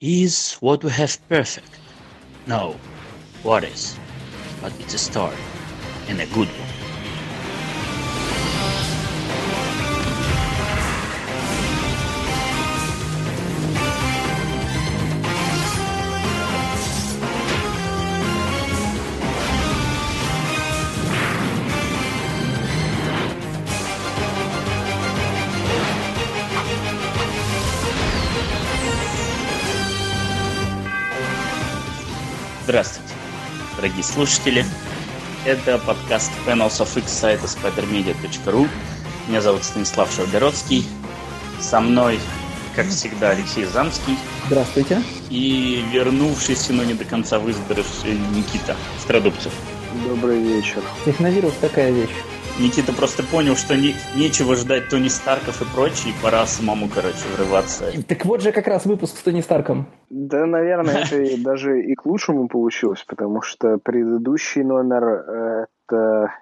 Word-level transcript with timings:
Is 0.00 0.54
what 0.60 0.82
we 0.82 0.90
have 0.92 1.18
perfect? 1.28 1.68
No. 2.46 2.74
What 3.42 3.64
is? 3.64 3.98
But 4.62 4.72
it's 4.80 4.94
a 4.94 4.98
start. 4.98 5.36
And 6.08 6.22
a 6.22 6.26
good 6.28 6.48
one. 6.48 6.89
Дорогие 34.00 34.02
слушатели. 34.02 34.64
Это 35.44 35.78
подкаст 35.78 36.30
Panels 36.46 36.80
of 36.80 36.98
X 36.98 37.12
сайта 37.12 37.46
spidermedia.ru. 37.46 38.68
Меня 39.28 39.40
зовут 39.40 39.64
Станислав 39.64 40.12
Шаргородский. 40.12 40.86
Со 41.60 41.80
мной, 41.80 42.18
как 42.74 42.88
всегда, 42.88 43.30
Алексей 43.30 43.64
Замский. 43.64 44.16
Здравствуйте. 44.46 45.02
И 45.28 45.84
вернувшийся, 45.92 46.72
но 46.72 46.84
не 46.84 46.94
до 46.94 47.04
конца 47.04 47.38
выздоровевший 47.38 48.18
Никита 48.34 48.76
Страдубцев. 49.00 49.52
Добрый 50.06 50.42
вечер. 50.42 50.82
Техновирус 51.04 51.54
такая 51.60 51.90
вещь. 51.90 52.10
Никита 52.60 52.92
просто 52.92 53.22
понял, 53.22 53.56
что 53.56 53.74
не, 53.74 53.94
нечего 54.14 54.54
ждать 54.54 54.88
Тони 54.90 55.08
Старков 55.08 55.62
и 55.62 55.64
прочее, 55.74 56.12
и 56.12 56.22
пора 56.22 56.46
самому, 56.46 56.88
короче, 56.88 57.26
врываться. 57.36 57.86
Так 58.06 58.26
вот 58.26 58.42
же 58.42 58.52
как 58.52 58.66
раз 58.66 58.84
выпуск 58.84 59.16
с 59.16 59.22
Тони 59.22 59.40
Старком. 59.40 59.86
Да, 60.10 60.44
наверное, 60.44 61.04
это 61.04 61.42
даже 61.42 61.80
и 61.80 61.94
к 61.94 62.04
лучшему 62.04 62.48
получилось, 62.48 63.02
потому 63.06 63.40
что 63.40 63.78
предыдущий 63.78 64.62
номер 64.62 65.04
э, 65.04 65.66
это 65.88 66.34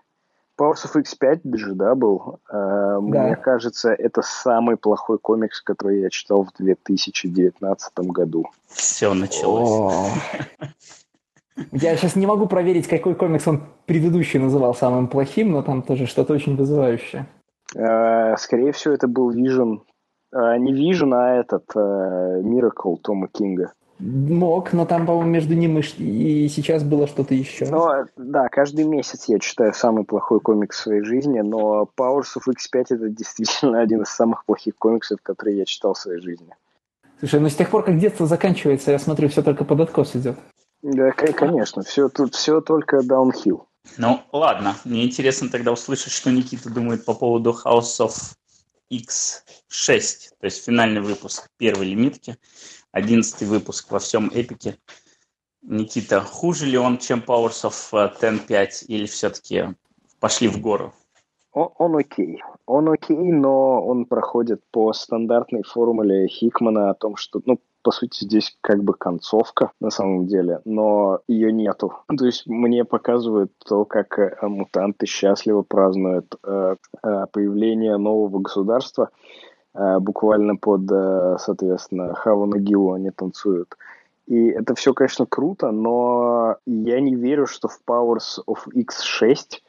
Powers 0.59 0.85
of 0.87 1.01
X5 1.01 1.57
же, 1.57 1.75
да, 1.75 1.95
был. 1.95 2.41
Э, 2.51 2.99
мне 3.01 3.37
кажется, 3.37 3.93
это 3.93 4.23
самый 4.23 4.77
плохой 4.77 5.19
комикс, 5.19 5.61
который 5.61 6.01
я 6.01 6.11
читал 6.11 6.45
в 6.45 6.53
2019 6.59 7.93
году. 7.99 8.47
Все 8.67 9.15
началось. 9.15 10.13
Я 11.73 11.97
сейчас 11.97 12.17
не 12.17 12.27
могу 12.27 12.47
проверить, 12.47 12.87
какой 12.87 13.15
комикс 13.15 13.47
он 13.47 13.63
предыдущий 13.87 14.39
называл 14.39 14.75
самым 14.75 15.09
плохим, 15.09 15.53
но 15.53 15.63
там 15.63 15.83
тоже 15.83 16.07
что-то 16.07 16.35
очень 16.35 16.57
вызывающее. 16.57 17.27
Э, 17.75 18.37
скорее 18.37 18.73
всего, 18.73 18.95
это 18.95 19.09
был 19.09 19.33
Vision. 19.33 19.81
Э, 20.33 20.57
не 20.59 20.73
Vision, 20.73 21.13
а 21.15 21.37
этот 21.41 21.65
э, 21.75 22.43
Miracle 22.43 22.97
Тома 23.03 23.29
Кинга. 23.29 23.73
Мог, 23.99 24.73
но 24.73 24.87
там, 24.87 25.07
по-моему, 25.07 25.29
между 25.29 25.55
ним 25.55 25.81
и 25.81 26.49
сейчас 26.49 26.85
было 26.85 27.09
что-то 27.09 27.35
еще. 27.35 27.67
Ну, 27.69 27.89
да, 28.17 28.49
каждый 28.49 28.85
месяц 28.85 29.25
я 29.27 29.41
читаю 29.41 29.73
самый 29.75 30.05
плохой 30.05 30.39
комикс 30.39 30.79
в 30.79 30.83
своей 30.83 31.03
жизни, 31.03 31.41
но 31.41 31.89
Powers 31.99 32.37
of 32.37 32.49
X5 32.49 32.85
это 32.91 33.09
действительно 33.09 33.81
один 33.83 34.03
из 34.03 34.09
самых 34.09 34.45
плохих 34.45 34.77
комиксов, 34.77 35.19
которые 35.21 35.59
я 35.59 35.65
читал 35.65 35.95
в 35.95 35.99
своей 35.99 36.21
жизни. 36.21 36.55
Слушай, 37.19 37.41
ну 37.41 37.49
с 37.49 37.57
тех 37.57 37.69
пор, 37.71 37.85
как 37.85 37.99
детство 37.99 38.27
заканчивается, 38.27 38.93
я 38.93 39.01
смотрю, 39.01 39.29
все 39.29 39.43
только 39.43 39.65
под 39.65 39.81
откос 39.81 40.15
идет. 40.15 40.37
Да, 40.83 41.11
конечно, 41.13 41.83
все 41.83 42.09
тут 42.09 42.35
все 42.35 42.61
только 42.61 43.03
даунхилл. 43.03 43.67
Ну, 43.97 44.21
ладно, 44.33 44.77
мне 44.85 45.05
интересно 45.05 45.49
тогда 45.49 45.73
услышать, 45.73 46.13
что 46.13 46.31
Никита 46.31 46.71
думает 46.71 47.05
по 47.05 47.15
поводу 47.15 47.57
House 47.65 47.99
of 48.01 48.15
X6, 48.93 50.31
то 50.41 50.45
есть 50.45 50.65
финальный 50.65 51.01
выпуск 51.01 51.49
первой 51.57 51.87
лимитки, 51.87 52.37
одиннадцатый 52.93 53.49
выпуск 53.49 53.91
во 53.91 53.99
всем 53.99 54.31
эпике. 54.33 54.79
Никита, 55.63 56.21
хуже 56.21 56.67
ли 56.67 56.79
он, 56.79 56.99
чем 56.99 57.21
Powers 57.27 57.69
of 57.69 57.93
10.5, 57.93 58.49
э, 58.49 58.69
или 58.87 59.07
все-таки 59.07 59.75
пошли 60.21 60.49
в 60.49 60.61
гору? 60.61 60.95
Он, 61.53 61.71
он 61.77 61.97
окей. 61.97 62.43
Он 62.67 62.89
окей, 62.89 63.17
но 63.17 63.85
он 63.85 64.05
проходит 64.05 64.63
по 64.71 64.93
стандартной 64.93 65.65
формуле 65.65 66.29
Хикмана 66.29 66.91
о 66.91 66.95
том, 66.95 67.17
что, 67.17 67.41
ну, 67.45 67.59
по 67.83 67.91
сути, 67.91 68.25
здесь 68.25 68.57
как 68.61 68.83
бы 68.83 68.95
концовка 68.95 69.73
на 69.81 69.91
самом 69.91 70.27
деле, 70.27 70.61
но 70.65 71.21
ее 71.29 71.53
нету. 71.53 71.93
То 72.19 72.27
есть 72.27 72.47
мне 72.47 72.85
показывают 72.85 73.53
то, 73.67 73.85
как 73.85 74.19
э, 74.19 74.37
мутанты 74.43 75.07
счастливо 75.07 75.63
празднуют 75.63 76.35
э, 76.45 76.77
э, 77.03 77.27
появление 77.33 77.97
нового 77.97 78.41
государства. 78.41 79.11
Буквально 79.75 80.57
под, 80.57 80.89
соответственно, 81.41 82.13
Хаву 82.15 82.47
Нагилу 82.47 82.95
они 82.95 83.11
танцуют. 83.11 83.77
И 84.27 84.49
это 84.49 84.75
все, 84.75 84.93
конечно, 84.93 85.25
круто, 85.25 85.71
но 85.71 86.57
я 86.67 87.01
не 87.01 87.15
верю, 87.15 87.47
что 87.47 87.69
в 87.69 87.79
Powers 87.87 88.43
of 88.49 88.67
X 88.75 89.18
6 89.18 89.61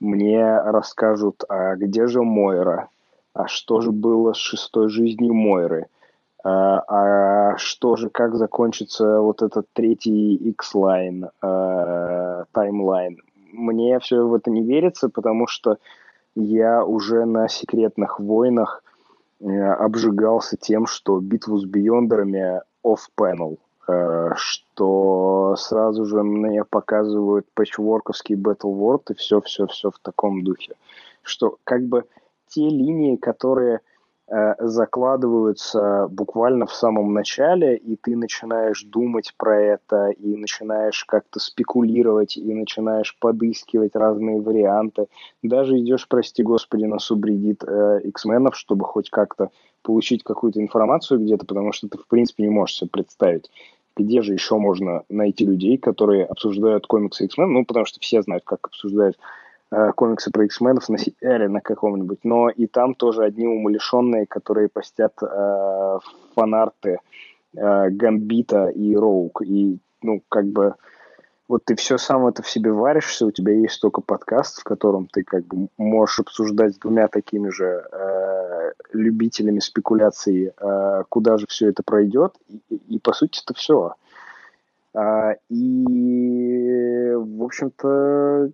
мне 0.00 0.58
расскажут, 0.60 1.44
а 1.48 1.76
где 1.76 2.06
же 2.06 2.22
Мойра? 2.22 2.88
А 3.34 3.46
что 3.46 3.80
же 3.80 3.92
было 3.92 4.32
с 4.32 4.38
шестой 4.38 4.88
жизнью 4.88 5.34
Мойры? 5.34 5.86
А, 6.44 6.82
а 6.86 7.56
что 7.56 7.96
же, 7.96 8.10
как 8.10 8.36
закончится 8.36 9.20
вот 9.20 9.42
этот 9.42 9.66
третий 9.72 10.34
X-line, 10.36 11.30
э, 11.42 12.44
таймлайн? 12.52 13.18
Мне 13.52 13.98
все 13.98 14.26
в 14.26 14.34
это 14.34 14.50
не 14.50 14.62
верится, 14.62 15.08
потому 15.08 15.46
что 15.46 15.78
я 16.34 16.84
уже 16.84 17.24
на 17.24 17.48
секретных 17.48 18.20
войнах 18.20 18.84
э, 19.40 19.46
обжигался 19.46 20.56
тем, 20.56 20.86
что 20.86 21.18
битву 21.18 21.58
с 21.58 21.64
биондерами 21.64 22.62
off-panel, 22.84 23.58
э, 23.88 24.30
что 24.36 25.56
сразу 25.56 26.04
же 26.04 26.22
мне 26.22 26.64
показывают 26.64 27.46
патчворковский 27.54 28.36
Battle 28.36 28.78
World 28.78 29.10
и 29.10 29.14
все-все-все 29.14 29.90
в 29.90 29.98
таком 29.98 30.44
духе. 30.44 30.74
Что 31.22 31.56
как 31.64 31.82
бы 31.82 32.04
те 32.46 32.68
линии, 32.68 33.16
которые 33.16 33.80
закладываются 34.58 36.06
буквально 36.10 36.66
в 36.66 36.74
самом 36.74 37.14
начале, 37.14 37.76
и 37.76 37.96
ты 37.96 38.16
начинаешь 38.16 38.82
думать 38.82 39.34
про 39.38 39.58
это, 39.58 40.10
и 40.10 40.36
начинаешь 40.36 41.04
как-то 41.04 41.40
спекулировать, 41.40 42.36
и 42.36 42.54
начинаешь 42.54 43.16
подыскивать 43.18 43.96
разные 43.96 44.40
варианты. 44.40 45.06
Даже 45.42 45.78
идешь, 45.78 46.06
прости 46.08 46.42
господи, 46.42 46.84
на 46.84 46.98
субреддит 46.98 47.64
э, 47.64 48.00
X-менов, 48.04 48.56
чтобы 48.56 48.84
хоть 48.84 49.08
как-то 49.08 49.50
получить 49.82 50.22
какую-то 50.22 50.60
информацию 50.60 51.20
где-то, 51.20 51.46
потому 51.46 51.72
что 51.72 51.88
ты, 51.88 51.96
в 51.96 52.06
принципе, 52.06 52.42
не 52.42 52.50
можешь 52.50 52.76
себе 52.76 52.90
представить, 52.90 53.50
где 53.96 54.20
же 54.20 54.34
еще 54.34 54.58
можно 54.58 55.04
найти 55.08 55.46
людей, 55.46 55.78
которые 55.78 56.26
обсуждают 56.26 56.86
комиксы 56.86 57.24
X-Men, 57.24 57.46
ну, 57.46 57.64
потому 57.64 57.86
что 57.86 57.98
все 58.00 58.20
знают, 58.20 58.44
как 58.44 58.66
обсуждают 58.66 59.16
Э, 59.16 59.47
комиксы 59.96 60.30
про 60.30 60.44
X-менов 60.44 60.88
на 60.88 60.98
сериале 60.98 61.48
на 61.48 61.60
каком-нибудь, 61.60 62.20
но 62.24 62.48
и 62.48 62.66
там 62.66 62.94
тоже 62.94 63.24
одни 63.24 63.46
умалишенные, 63.46 64.26
которые 64.26 64.68
постят 64.68 65.12
э, 65.22 65.98
фанарты 66.34 67.00
э, 67.54 67.90
Гамбита 67.90 68.68
и 68.68 68.96
Роук. 68.96 69.42
И, 69.42 69.78
ну, 70.02 70.22
как 70.28 70.46
бы, 70.46 70.74
вот 71.48 71.64
ты 71.64 71.76
все 71.76 71.98
сам 71.98 72.26
это 72.26 72.42
в 72.42 72.48
себе 72.48 72.72
варишься, 72.72 73.26
у 73.26 73.30
тебя 73.30 73.52
есть 73.52 73.80
только 73.80 74.00
подкаст, 74.00 74.60
в 74.60 74.64
котором 74.64 75.06
ты 75.06 75.22
как 75.22 75.44
бы 75.46 75.68
можешь 75.76 76.20
обсуждать 76.20 76.74
с 76.74 76.78
двумя 76.78 77.08
такими 77.08 77.50
же 77.50 77.84
э, 77.90 78.72
любителями 78.92 79.58
спекуляций, 79.58 80.52
э, 80.56 81.02
куда 81.08 81.38
же 81.38 81.46
все 81.46 81.68
это 81.68 81.82
пройдет, 81.82 82.34
и, 82.48 82.76
и 82.88 82.98
по 82.98 83.12
сути 83.12 83.40
это 83.44 83.54
все. 83.54 83.94
А, 84.94 85.34
и, 85.48 87.12
в 87.14 87.42
общем-то, 87.42 88.50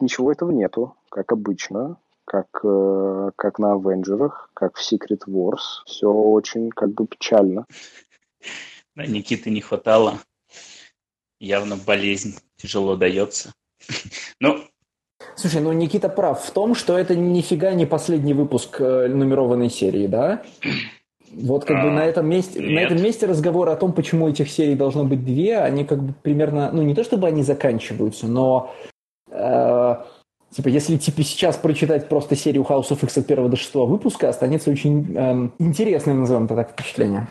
ничего 0.00 0.32
этого 0.32 0.50
нету, 0.50 0.96
как 1.10 1.32
обычно, 1.32 1.96
как, 2.24 2.46
э, 2.62 3.30
как 3.36 3.58
на 3.58 3.72
Авенджерах, 3.72 4.50
как 4.54 4.76
в 4.76 4.80
Secret 4.80 5.26
Wars. 5.26 5.84
Все 5.86 6.08
очень 6.08 6.70
как 6.70 6.94
бы 6.94 7.06
печально. 7.06 7.66
Да, 8.94 9.06
Никиты 9.06 9.50
не 9.50 9.60
хватало. 9.60 10.18
Явно 11.38 11.76
болезнь 11.76 12.38
тяжело 12.56 12.96
дается. 12.96 13.52
Ну, 14.40 14.64
Слушай, 15.36 15.60
ну 15.60 15.72
Никита 15.72 16.08
прав 16.08 16.42
в 16.42 16.50
том, 16.50 16.74
что 16.74 16.98
это 16.98 17.14
нифига 17.14 17.72
не 17.74 17.86
последний 17.86 18.34
выпуск 18.34 18.80
э, 18.80 19.08
нумерованной 19.08 19.68
серии, 19.68 20.06
да? 20.06 20.42
Вот 21.32 21.64
как 21.64 21.78
а, 21.78 21.84
бы 21.84 21.90
на 21.90 22.04
этом 22.04 22.28
месте, 22.28 22.58
нет. 22.58 22.70
на 22.70 22.78
этом 22.80 23.02
месте 23.02 23.26
разговор 23.26 23.68
о 23.68 23.76
том, 23.76 23.92
почему 23.92 24.28
этих 24.28 24.50
серий 24.50 24.74
должно 24.74 25.04
быть 25.04 25.24
две, 25.24 25.58
они 25.58 25.84
как 25.84 26.02
бы 26.02 26.12
примерно, 26.12 26.72
ну 26.72 26.82
не 26.82 26.94
то 26.94 27.04
чтобы 27.04 27.28
они 27.28 27.42
заканчиваются, 27.42 28.26
но 28.26 28.74
типа, 29.30 30.68
если 30.68 30.96
типа 30.96 31.22
сейчас 31.22 31.56
прочитать 31.56 32.08
просто 32.08 32.36
серию 32.36 32.62
House 32.62 32.90
of 32.90 33.04
X 33.04 33.18
от 33.18 33.30
1 33.30 33.50
до 33.50 33.56
6 33.56 33.74
выпуска, 33.74 34.28
останется 34.28 34.70
очень 34.70 35.16
эм, 35.16 35.52
интересным, 35.58 36.20
назовем 36.20 36.46
это 36.46 36.56
так, 36.56 36.70
впечатление. 36.72 37.28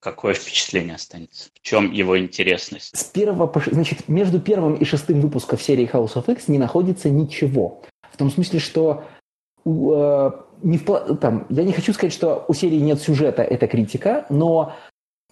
Какое 0.00 0.32
впечатление 0.34 0.94
останется? 0.94 1.50
В 1.54 1.60
чем 1.60 1.90
его 1.90 2.18
интересность? 2.18 2.96
С 2.96 3.04
первого 3.04 3.46
по... 3.48 3.60
Значит, 3.60 4.08
между 4.08 4.40
первым 4.40 4.74
и 4.74 4.84
шестым 4.84 5.20
выпуском 5.20 5.58
серии 5.58 5.90
House 5.90 6.14
of 6.14 6.30
X 6.32 6.48
не 6.48 6.58
находится 6.58 7.10
ничего. 7.10 7.82
В 8.10 8.16
том 8.16 8.30
смысле, 8.30 8.60
что 8.60 9.04
э, 9.66 10.30
не 10.62 10.78
в... 10.78 11.16
там, 11.16 11.46
я 11.48 11.64
не 11.64 11.72
хочу 11.72 11.92
сказать, 11.92 12.12
что 12.12 12.44
у 12.46 12.54
серии 12.54 12.78
нет 12.78 13.00
сюжета, 13.00 13.42
это 13.42 13.66
критика, 13.66 14.24
но 14.30 14.76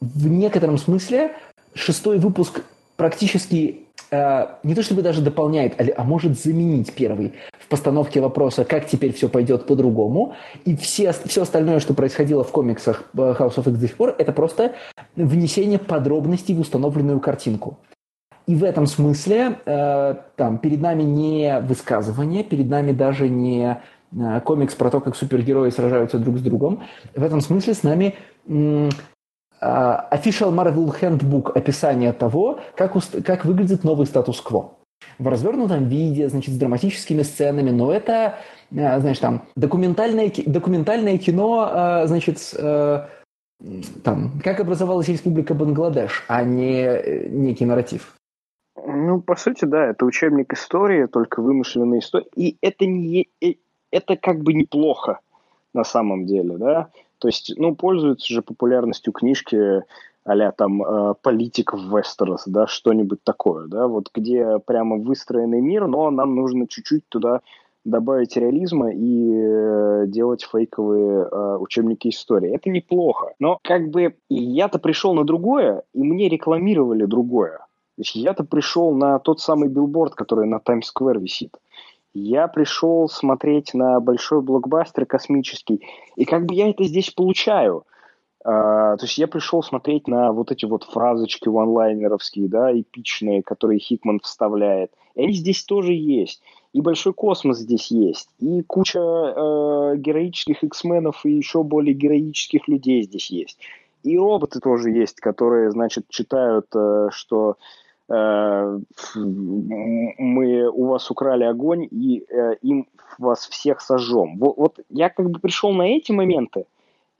в 0.01 0.27
некотором 0.27 0.79
смысле 0.79 1.37
шестой 1.75 2.19
выпуск 2.19 2.65
практически 2.97 3.81
э, 3.81 3.86
не 4.11 4.75
то 4.75 4.83
чтобы 4.83 5.03
даже 5.03 5.21
дополняет, 5.21 5.81
а, 5.81 5.85
а 5.97 6.05
может 6.05 6.39
заменить 6.39 6.93
первый 6.93 7.35
в 7.67 7.69
постановке 7.69 8.21
вопроса, 8.21 8.65
как 8.65 8.87
теперь 8.87 9.13
все 9.13 9.29
пойдет 9.29 9.67
по-другому. 9.67 10.35
И 10.65 10.77
все, 10.77 11.13
все 11.13 11.43
остальное, 11.43 11.81
что 11.81 11.95
происходило 11.95 12.45
в 12.45 12.53
комиксах 12.53 13.05
э, 13.15 13.17
House 13.17 13.57
of 13.57 13.69
X 13.69 13.79
до 13.79 13.89
сих 13.89 13.97
пор, 13.97 14.15
это 14.19 14.33
просто 14.33 14.75
внесение 15.17 15.81
подробностей 15.81 16.55
в 16.55 16.61
установленную 16.61 17.19
картинку. 17.19 17.79
И 18.47 18.55
в 18.55 18.63
этом 18.63 18.87
смысле 18.87 19.59
э, 19.67 20.15
там 20.37 20.59
перед 20.59 20.81
нами 20.81 21.03
не 21.03 21.59
высказывание, 21.61 22.45
перед 22.45 22.69
нами 22.69 22.93
даже 22.93 23.29
не 23.29 23.81
э, 24.13 24.41
комикс 24.43 24.75
про 24.77 24.91
то, 24.91 25.01
как 25.01 25.17
супергерои 25.17 25.71
сражаются 25.71 26.19
друг 26.19 26.39
с 26.39 26.43
другом. 26.43 26.85
В 27.17 27.25
этом 27.25 27.41
смысле 27.41 27.75
с 27.75 27.83
нами 27.83 28.15
э, 28.47 28.89
Official 29.61 30.53
Marvel 30.53 30.95
Handbook 31.01 31.53
описание 31.53 32.13
того, 32.13 32.61
как, 32.77 32.93
как 33.25 33.45
выглядит 33.45 33.85
новый 33.85 34.07
статус-кво. 34.07 34.73
В 35.19 35.29
развернутом 35.29 35.89
виде, 35.89 36.29
значит, 36.29 36.55
с 36.55 36.59
драматическими 36.59 37.23
сценами, 37.23 37.71
но 37.71 37.93
это, 37.93 38.39
э, 38.71 39.01
знаешь, 39.01 39.19
там, 39.19 39.43
документальное, 39.57 40.31
документальное 40.47 41.19
кино, 41.19 41.71
э, 41.73 42.07
значит, 42.07 42.39
э, 42.59 43.07
там, 44.05 44.41
как 44.45 44.61
образовалась 44.61 45.09
Республика 45.09 45.55
Бангладеш, 45.55 46.25
а 46.29 46.43
не 46.45 47.29
некий 47.29 47.65
нарратив. 47.65 48.15
Ну, 48.87 49.21
по 49.21 49.37
сути, 49.37 49.65
да, 49.65 49.87
это 49.87 50.05
учебник 50.05 50.53
истории, 50.53 51.07
только 51.07 51.41
вымышленная 51.41 52.01
история. 52.01 52.27
И 52.37 52.57
это 52.61 52.85
не 52.85 53.29
это 53.91 54.17
как 54.17 54.43
бы 54.43 54.53
неплохо 54.53 55.21
на 55.73 55.85
самом 55.85 56.27
деле, 56.27 56.57
да. 56.59 56.89
То 57.19 57.29
есть, 57.29 57.53
ну, 57.57 57.75
пользуются 57.75 58.33
же 58.33 58.43
популярностью 58.43 59.13
книжки 59.13 59.83
а 60.27 60.51
там 60.51 60.83
э, 60.83 61.15
политиков 61.23 61.81
Вестерос, 61.85 62.45
да, 62.47 62.67
что-нибудь 62.67 63.23
такое, 63.23 63.69
да, 63.69 63.87
вот 63.87 64.11
где 64.13 64.59
прямо 64.59 64.97
выстроенный 64.97 65.61
мир, 65.61 65.87
но 65.87 66.11
нам 66.11 66.35
нужно 66.35 66.67
чуть-чуть 66.67 67.09
туда 67.09 67.43
добавить 67.85 68.37
реализма 68.37 68.93
и 68.93 69.33
э, 69.33 70.05
делать 70.09 70.43
фейковые 70.43 71.29
э, 71.31 71.57
учебники 71.59 72.09
истории. 72.09 72.53
Это 72.53 72.69
неплохо. 72.69 73.35
Но 73.39 73.61
как 73.63 73.89
бы 73.91 74.17
я-то 74.29 74.81
пришел 74.81 75.15
на 75.15 75.25
другое, 75.25 75.85
и 75.95 76.03
мне 76.03 76.29
рекламировали 76.29 77.05
другое. 77.05 77.59
То 77.59 78.01
есть 78.01 78.17
я-то 78.17 78.43
пришел 78.43 78.93
на 78.93 79.21
тот 79.21 79.41
самый 79.41 79.69
билборд, 79.69 80.17
который 80.17 80.47
на 80.49 80.59
Таймс-сквер 80.59 81.21
висит. 81.21 81.57
Я 82.19 82.49
пришел 82.49 83.09
смотреть 83.09 83.75
на 83.75 84.01
большой 84.01 84.41
блокбастер 84.41 85.05
космический, 85.05 85.87
и 86.17 86.25
как 86.25 86.47
бы 86.47 86.55
я 86.55 86.71
это 86.71 86.85
здесь 86.85 87.11
получаю– 87.11 87.85
Uh, 88.47 88.97
то 88.97 89.07
есть 89.07 89.19
я 89.19 89.27
пришел 89.27 89.61
смотреть 89.61 90.07
на 90.07 90.31
вот 90.31 90.53
эти 90.53 90.67
вот 90.67 90.85
фразочки 90.85 91.49
онлайнеровские, 91.49 92.49
да, 92.49 92.73
эпичные, 92.73 93.43
которые 93.43 93.81
Хикман 93.81 94.21
вставляет. 94.21 94.93
И 95.17 95.25
они 95.25 95.33
здесь 95.33 95.65
тоже 95.65 95.95
есть. 95.95 96.41
И 96.73 96.81
большой 96.81 97.13
космос 97.13 97.59
здесь 97.59 97.91
есть. 97.91 98.29
И 98.39 98.63
куча 98.63 99.01
э, 99.01 99.97
героических 99.97 100.63
X-менов 100.63 101.27
и 101.27 101.33
еще 101.33 101.65
более 101.65 101.93
героических 101.93 102.69
людей 102.69 103.03
здесь 103.03 103.33
есть. 103.33 103.59
И 104.05 104.17
роботы 104.17 104.61
тоже 104.61 104.93
есть, 104.93 105.19
которые, 105.19 105.73
значит, 105.73 106.05
читают, 106.09 106.67
э, 106.73 107.09
что 107.11 107.57
мы 109.19 110.69
у 110.69 110.87
вас 110.87 111.11
украли 111.11 111.45
огонь 111.45 111.89
и 111.91 112.25
э, 112.29 112.55
им 112.63 112.87
вас 113.19 113.49
всех 113.49 113.81
сожжем. 113.81 114.39
Вот, 114.39 114.57
вот 114.57 114.81
я 114.91 115.09
как 115.09 115.31
бы 115.31 115.41
пришел 115.41 115.73
на 115.73 115.83
эти 115.83 116.13
моменты, 116.13 116.67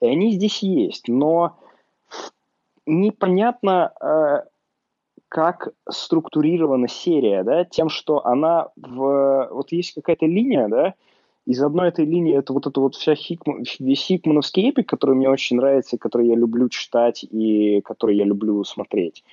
и 0.01 0.07
они 0.07 0.31
здесь 0.33 0.63
есть, 0.63 1.09
но 1.09 1.57
непонятно, 2.87 3.93
э, 4.01 4.43
как 5.29 5.71
структурирована 5.91 6.89
серия, 6.89 7.43
да, 7.43 7.65
тем, 7.65 7.89
что 7.89 8.25
она 8.25 8.69
в... 8.77 9.49
Вот 9.51 9.73
есть 9.73 9.95
какая-то 9.95 10.27
линия, 10.27 10.69
да, 10.69 10.95
из 11.47 11.63
одной 11.63 11.89
этой 11.89 12.05
линии 12.05 12.37
это 12.37 12.53
вот 12.53 12.67
это 12.67 12.81
вот 12.81 12.95
вся 12.95 13.15
Хикман, 13.15 13.65
весь 13.79 14.05
хикмановский 14.05 14.69
эпик, 14.69 14.89
который 14.89 15.15
мне 15.15 15.29
очень 15.29 15.57
нравится, 15.57 15.97
который 15.97 16.29
я 16.29 16.35
люблю 16.35 16.69
читать 16.69 17.25
и 17.25 17.81
который 17.83 18.17
я 18.17 18.25
люблю 18.25 18.63
смотреть. 18.65 19.25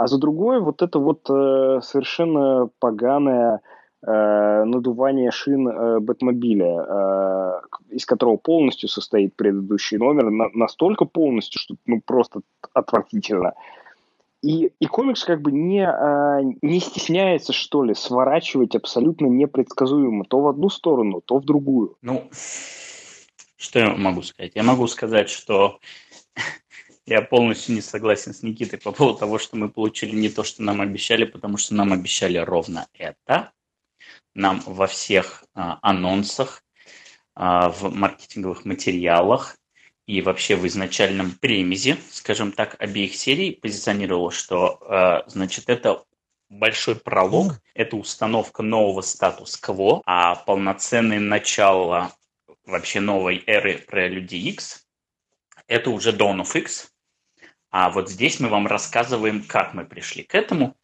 А 0.00 0.06
за 0.06 0.16
другой 0.16 0.60
вот 0.60 0.80
это 0.80 0.98
вот 0.98 1.28
э, 1.28 1.80
совершенно 1.82 2.70
поганая 2.78 3.60
э, 4.02 4.64
надувание 4.64 5.30
шин 5.30 5.68
э, 5.68 6.00
Бэтмобиля, 6.00 6.86
э, 6.88 7.60
из 7.90 8.06
которого 8.06 8.38
полностью 8.38 8.88
состоит 8.88 9.36
предыдущий 9.36 9.98
номер, 9.98 10.30
на, 10.30 10.48
настолько 10.54 11.04
полностью, 11.04 11.60
что 11.60 11.74
ну, 11.84 12.00
просто 12.00 12.40
отвратительно. 12.72 13.52
И, 14.40 14.72
и 14.80 14.86
комикс 14.86 15.22
как 15.22 15.42
бы 15.42 15.52
не, 15.52 15.86
э, 15.86 16.40
не 16.62 16.80
стесняется, 16.80 17.52
что 17.52 17.84
ли, 17.84 17.92
сворачивать 17.92 18.74
абсолютно 18.74 19.26
непредсказуемо 19.26 20.24
то 20.24 20.40
в 20.40 20.48
одну 20.48 20.70
сторону, 20.70 21.20
то 21.20 21.36
в 21.36 21.44
другую. 21.44 21.98
Ну, 22.00 22.24
что 23.58 23.80
я 23.80 23.94
могу 23.94 24.22
сказать? 24.22 24.52
Я 24.54 24.62
могу 24.62 24.86
сказать, 24.86 25.28
что 25.28 25.78
я 27.14 27.22
полностью 27.22 27.74
не 27.74 27.80
согласен 27.80 28.32
с 28.32 28.42
Никитой 28.42 28.78
по 28.78 28.92
поводу 28.92 29.18
того, 29.18 29.38
что 29.38 29.56
мы 29.56 29.68
получили 29.68 30.14
не 30.14 30.28
то, 30.28 30.44
что 30.44 30.62
нам 30.62 30.80
обещали, 30.80 31.24
потому 31.24 31.56
что 31.56 31.74
нам 31.74 31.92
обещали 31.92 32.38
ровно 32.38 32.86
это. 32.94 33.52
Нам 34.34 34.62
во 34.64 34.86
всех 34.86 35.44
а, 35.54 35.78
анонсах, 35.82 36.62
а, 37.34 37.68
в 37.70 37.92
маркетинговых 37.92 38.64
материалах 38.64 39.56
и 40.06 40.22
вообще 40.22 40.56
в 40.56 40.66
изначальном 40.66 41.32
премизе, 41.32 41.98
скажем 42.10 42.52
так, 42.52 42.76
обеих 42.80 43.14
серий 43.14 43.52
позиционировало, 43.52 44.30
что, 44.30 44.78
а, 44.82 45.24
значит, 45.26 45.68
это 45.68 46.04
большой 46.48 46.96
пролог, 46.96 47.60
это 47.74 47.96
установка 47.96 48.62
нового 48.62 49.00
статус-кво, 49.00 50.02
а 50.06 50.36
полноценное 50.36 51.20
начало 51.20 52.12
вообще 52.64 53.00
новой 53.00 53.42
эры 53.46 53.78
про 53.78 54.08
Люди 54.08 54.36
X 54.36 54.86
это 55.70 55.90
уже 55.90 56.10
Dawn 56.10 56.42
of 56.42 56.58
X, 56.58 56.89
а 57.70 57.90
вот 57.90 58.10
здесь 58.10 58.40
мы 58.40 58.48
вам 58.48 58.66
рассказываем, 58.66 59.44
как 59.44 59.74
мы 59.74 59.84
пришли 59.84 60.22
к 60.22 60.34
этому 60.34 60.76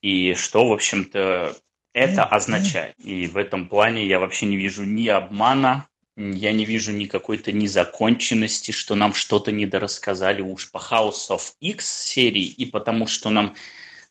и 0.00 0.34
что, 0.34 0.68
в 0.68 0.72
общем-то, 0.72 1.56
это 1.94 2.24
означает. 2.24 2.94
И 2.98 3.26
в 3.26 3.36
этом 3.36 3.68
плане 3.68 4.06
я 4.06 4.18
вообще 4.18 4.46
не 4.46 4.56
вижу 4.56 4.84
ни 4.84 5.06
обмана, 5.08 5.86
я 6.16 6.52
не 6.52 6.64
вижу 6.64 6.92
ни 6.92 7.06
какой-то 7.06 7.52
незаконченности, 7.52 8.70
что 8.72 8.94
нам 8.94 9.14
что-то 9.14 9.52
недорассказали 9.52 10.42
уж 10.42 10.70
по 10.70 10.78
House 10.78 11.30
of 11.30 11.52
X 11.60 11.86
серии 11.86 12.44
и 12.44 12.66
потому, 12.66 13.06
что 13.06 13.30
нам 13.30 13.54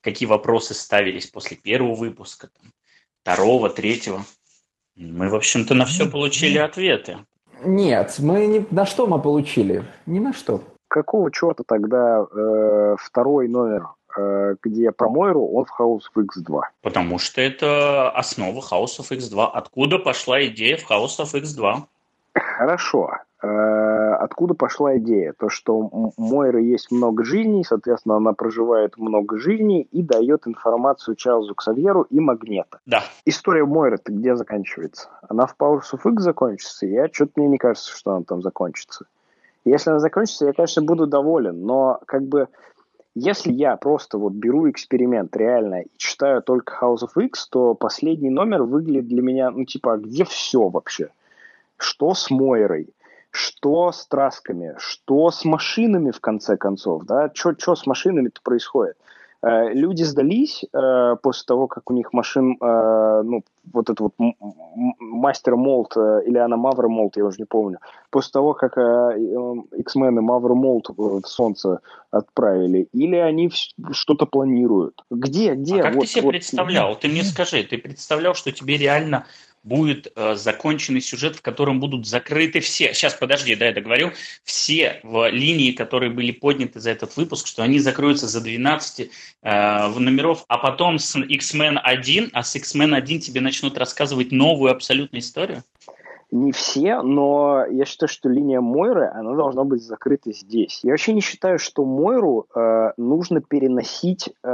какие 0.01 0.27
вопросы 0.27 0.73
ставились 0.73 1.27
после 1.27 1.57
первого 1.57 1.95
выпуска, 1.95 2.47
там, 2.47 2.71
второго, 3.21 3.69
третьего. 3.69 4.25
Мы, 4.95 5.29
в 5.29 5.35
общем-то, 5.35 5.73
на 5.73 5.85
все 5.85 6.09
получили 6.09 6.57
ответы. 6.57 7.19
Нет, 7.63 8.15
мы 8.17 8.47
не... 8.47 8.65
на 8.71 8.85
что 8.85 9.05
мы 9.05 9.21
получили? 9.21 9.85
Ни 10.05 10.19
на 10.19 10.33
что. 10.33 10.63
Какого 10.91 11.31
черта 11.31 11.63
тогда 11.65 12.25
э, 12.29 12.95
второй 12.99 13.47
номер 13.47 13.87
Э, 14.17 14.55
где 14.61 14.91
про 14.91 15.09
Мойру, 15.09 15.45
он 15.47 15.65
в 15.65 15.79
House 15.79 16.01
of 16.13 16.25
X2. 16.25 16.61
Потому 16.81 17.17
что 17.17 17.41
это 17.41 18.09
основа 18.11 18.59
House 18.59 18.99
of 18.99 19.11
X2. 19.11 19.49
Откуда 19.53 19.99
пошла 19.99 20.43
идея 20.45 20.77
в 20.77 20.89
House 20.89 21.19
of 21.19 21.33
X2? 21.33 21.83
Хорошо. 22.33 23.11
Э, 23.41 24.13
откуда 24.19 24.53
пошла 24.53 24.97
идея? 24.97 25.33
То, 25.37 25.49
что 25.49 25.75
у 25.75 26.13
Мойры 26.17 26.61
есть 26.61 26.91
много 26.91 27.23
жизней, 27.23 27.63
соответственно, 27.63 28.17
она 28.17 28.33
проживает 28.33 28.97
много 28.97 29.39
жизней 29.39 29.87
и 29.91 30.01
дает 30.01 30.45
информацию 30.45 31.15
Чарльзу 31.15 31.55
Ксавьеру 31.55 32.03
и 32.09 32.19
Магнета. 32.19 32.79
Да. 32.85 33.03
История 33.25 33.65
Мойры-то 33.65 34.11
где 34.11 34.35
заканчивается? 34.35 35.09
Она 35.29 35.45
в 35.45 35.55
House 35.57 35.93
of 35.93 36.11
X 36.11 36.21
закончится? 36.21 36.85
Я 36.85 37.07
что-то 37.11 37.33
мне 37.37 37.47
не 37.47 37.57
кажется, 37.57 37.95
что 37.95 38.11
она 38.11 38.23
там 38.23 38.41
закончится. 38.41 39.05
Если 39.63 39.89
она 39.89 39.99
закончится, 39.99 40.45
я, 40.45 40.53
конечно, 40.53 40.81
буду 40.81 41.07
доволен, 41.07 41.65
но 41.65 41.99
как 42.07 42.23
бы 42.23 42.47
если 43.13 43.51
я 43.51 43.75
просто 43.75 44.17
вот 44.17 44.33
беру 44.33 44.69
эксперимент 44.69 45.35
реально 45.35 45.81
и 45.81 45.87
читаю 45.97 46.41
только 46.41 46.77
House 46.81 46.99
of 47.03 47.21
X, 47.21 47.47
то 47.49 47.75
последний 47.75 48.29
номер 48.29 48.63
выглядит 48.63 49.07
для 49.07 49.21
меня, 49.21 49.51
ну 49.51 49.65
типа, 49.65 49.93
а 49.93 49.97
где 49.97 50.23
все 50.23 50.69
вообще? 50.69 51.09
Что 51.77 52.13
с 52.13 52.29
Мойрой? 52.31 52.93
Что 53.29 53.91
с 53.91 54.07
трасками? 54.07 54.75
Что 54.77 55.29
с 55.31 55.45
машинами, 55.45 56.11
в 56.11 56.19
конце 56.19 56.57
концов? 56.57 57.05
Да? 57.05 57.29
Что 57.33 57.75
с 57.75 57.85
машинами-то 57.85 58.41
происходит? 58.43 58.97
Э, 59.43 59.73
люди 59.73 60.03
сдались 60.03 60.63
э, 60.71 61.15
после 61.21 61.45
того, 61.45 61.67
как 61.67 61.89
у 61.89 61.93
них 61.93 62.13
машин, 62.13 62.57
э, 62.61 63.21
ну, 63.25 63.43
вот 63.73 63.89
этот 63.89 63.99
вот 63.99 64.13
Master 64.99 65.55
Mold 65.55 65.95
или 65.97 66.37
она 66.37 66.57
Mother 66.57 66.87
Mold, 66.87 67.17
я 67.17 67.25
уже 67.25 67.37
не 67.39 67.45
помню, 67.45 67.79
после 68.09 68.31
того, 68.31 68.53
как 68.53 68.77
X-Men 68.77 69.97
ы 69.97 70.21
Mother 70.21 70.53
Mold 70.53 70.89
в 70.95 71.21
Солнце 71.25 71.79
отправили, 72.11 72.87
или 72.91 73.15
они 73.15 73.51
что-то 73.91 74.25
планируют? 74.25 75.03
Где, 75.09 75.55
где? 75.55 75.79
А 75.79 75.83
как 75.83 75.95
вот, 75.95 76.01
ты 76.01 76.07
себе 76.07 76.21
вот... 76.23 76.31
представлял? 76.31 76.95
Ты 76.95 77.07
мне 77.07 77.23
скажи, 77.23 77.63
ты 77.63 77.77
представлял, 77.77 78.33
что 78.33 78.51
тебе 78.51 78.77
реально 78.77 79.25
будет 79.63 80.11
э, 80.15 80.35
законченный 80.35 81.01
сюжет, 81.01 81.35
в 81.35 81.41
котором 81.41 81.79
будут 81.79 82.07
закрыты 82.07 82.59
все. 82.59 82.93
Сейчас, 82.93 83.13
подожди, 83.13 83.55
да, 83.55 83.67
я 83.67 83.73
договорю. 83.73 84.11
Все 84.43 84.99
в 85.03 85.29
линии, 85.29 85.71
которые 85.71 86.11
были 86.11 86.31
подняты 86.31 86.79
за 86.79 86.91
этот 86.91 87.15
выпуск, 87.17 87.47
что 87.47 87.63
они 87.63 87.79
закроются 87.79 88.27
за 88.27 88.41
12 88.41 89.09
э, 89.43 89.87
номеров, 89.87 90.45
а 90.47 90.57
потом 90.57 90.99
с 90.99 91.15
X-Men 91.17 91.77
1, 91.77 92.29
а 92.33 92.43
с 92.43 92.55
X-Men 92.55 92.95
1 92.95 93.19
тебе 93.19 93.41
начнут 93.41 93.77
рассказывать 93.77 94.31
новую 94.31 94.71
абсолютно 94.71 95.19
историю? 95.19 95.63
Не 96.31 96.53
все, 96.53 97.01
но 97.01 97.65
я 97.69 97.83
считаю, 97.83 98.07
что 98.07 98.29
линия 98.29 98.61
Мойры, 98.61 99.11
она 99.13 99.35
должна 99.35 99.65
быть 99.65 99.83
закрыта 99.83 100.31
здесь. 100.31 100.79
Я 100.81 100.91
вообще 100.91 101.11
не 101.11 101.19
считаю, 101.19 101.59
что 101.59 101.83
Мойру 101.83 102.47
э, 102.55 102.91
нужно 102.95 103.41
переносить 103.41 104.29
э, 104.41 104.47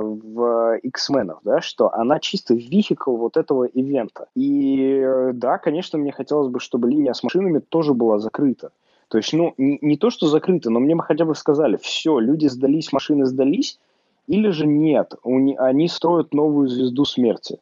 в 0.00 0.78
X-менов, 0.82 1.38
да, 1.42 1.60
что 1.60 1.92
она 1.92 2.18
чисто 2.20 2.54
вихикл 2.54 3.16
вот 3.16 3.36
этого 3.36 3.64
ивента. 3.64 4.28
И 4.34 5.30
да, 5.32 5.58
конечно, 5.58 5.98
мне 5.98 6.12
хотелось 6.12 6.48
бы, 6.48 6.60
чтобы 6.60 6.90
линия 6.90 7.12
с 7.12 7.22
машинами 7.22 7.58
тоже 7.58 7.94
была 7.94 8.18
закрыта. 8.18 8.70
То 9.08 9.18
есть, 9.18 9.32
ну, 9.32 9.54
не, 9.56 9.78
не 9.82 9.96
то, 9.96 10.10
что 10.10 10.26
закрыта, 10.26 10.70
но 10.70 10.80
мне 10.80 10.96
бы 10.96 11.02
хотя 11.02 11.24
бы 11.24 11.34
сказали, 11.34 11.76
все, 11.76 12.18
люди 12.18 12.46
сдались, 12.46 12.92
машины 12.92 13.26
сдались, 13.26 13.78
или 14.26 14.48
же 14.50 14.66
нет, 14.66 15.14
они 15.24 15.88
строят 15.88 16.34
новую 16.34 16.68
звезду 16.68 17.04
смерти. 17.04 17.58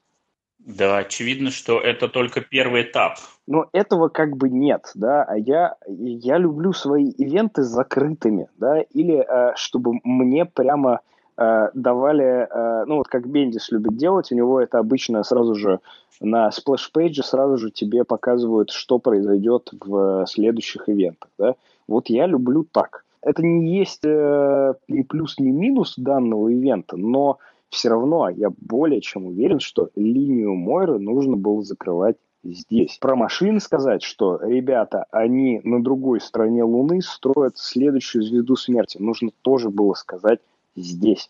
Да, 0.58 0.96
очевидно, 0.96 1.50
что 1.50 1.78
это 1.78 2.08
только 2.08 2.40
первый 2.40 2.82
этап. 2.82 3.18
Но 3.46 3.68
этого 3.72 4.08
как 4.08 4.38
бы 4.38 4.48
нет, 4.48 4.90
да, 4.94 5.22
а 5.22 5.36
я, 5.36 5.76
я 5.86 6.38
люблю 6.38 6.72
свои 6.72 7.10
ивенты 7.10 7.62
закрытыми, 7.62 8.48
да, 8.56 8.80
или 8.80 9.16
э, 9.16 9.52
чтобы 9.56 10.00
мне 10.02 10.46
прямо 10.46 11.00
давали, 11.36 12.48
э, 12.48 12.84
ну 12.86 12.96
вот 12.96 13.08
как 13.08 13.28
Бендис 13.28 13.70
любит 13.72 13.96
делать, 13.96 14.30
у 14.30 14.34
него 14.34 14.60
это 14.60 14.78
обычно 14.78 15.22
сразу 15.24 15.54
же 15.54 15.80
на 16.20 16.50
splash 16.50 16.89
page 16.89 17.16
е 17.16 17.22
сразу 17.22 17.56
же 17.56 17.70
тебе 17.70 18.04
показывают, 18.04 18.70
что 18.70 18.98
произойдет 18.98 19.70
в 19.80 20.26
следующих 20.26 20.88
ивентах, 20.88 21.30
да. 21.38 21.54
Вот 21.88 22.08
я 22.08 22.26
люблю 22.26 22.64
так. 22.70 23.04
Это 23.20 23.42
не 23.42 23.78
есть 23.78 24.04
э, 24.04 24.74
ни 24.86 25.02
плюс, 25.02 25.38
ни 25.38 25.50
минус 25.50 25.94
данного 25.96 26.48
ивента, 26.48 26.96
но 26.96 27.38
все 27.68 27.88
равно 27.88 28.28
я 28.28 28.50
более 28.56 29.00
чем 29.00 29.26
уверен, 29.26 29.58
что 29.58 29.90
линию 29.96 30.54
Мойры 30.54 30.98
нужно 30.98 31.36
было 31.36 31.62
закрывать 31.62 32.16
здесь. 32.44 32.98
Про 33.00 33.16
машины 33.16 33.60
сказать, 33.60 34.02
что, 34.02 34.38
ребята, 34.42 35.06
они 35.10 35.60
на 35.64 35.82
другой 35.82 36.20
стороне 36.20 36.62
Луны 36.62 37.00
строят 37.00 37.56
следующую 37.56 38.22
звезду 38.22 38.56
смерти, 38.56 38.98
нужно 38.98 39.30
тоже 39.42 39.70
было 39.70 39.94
сказать 39.94 40.40
здесь. 40.76 41.28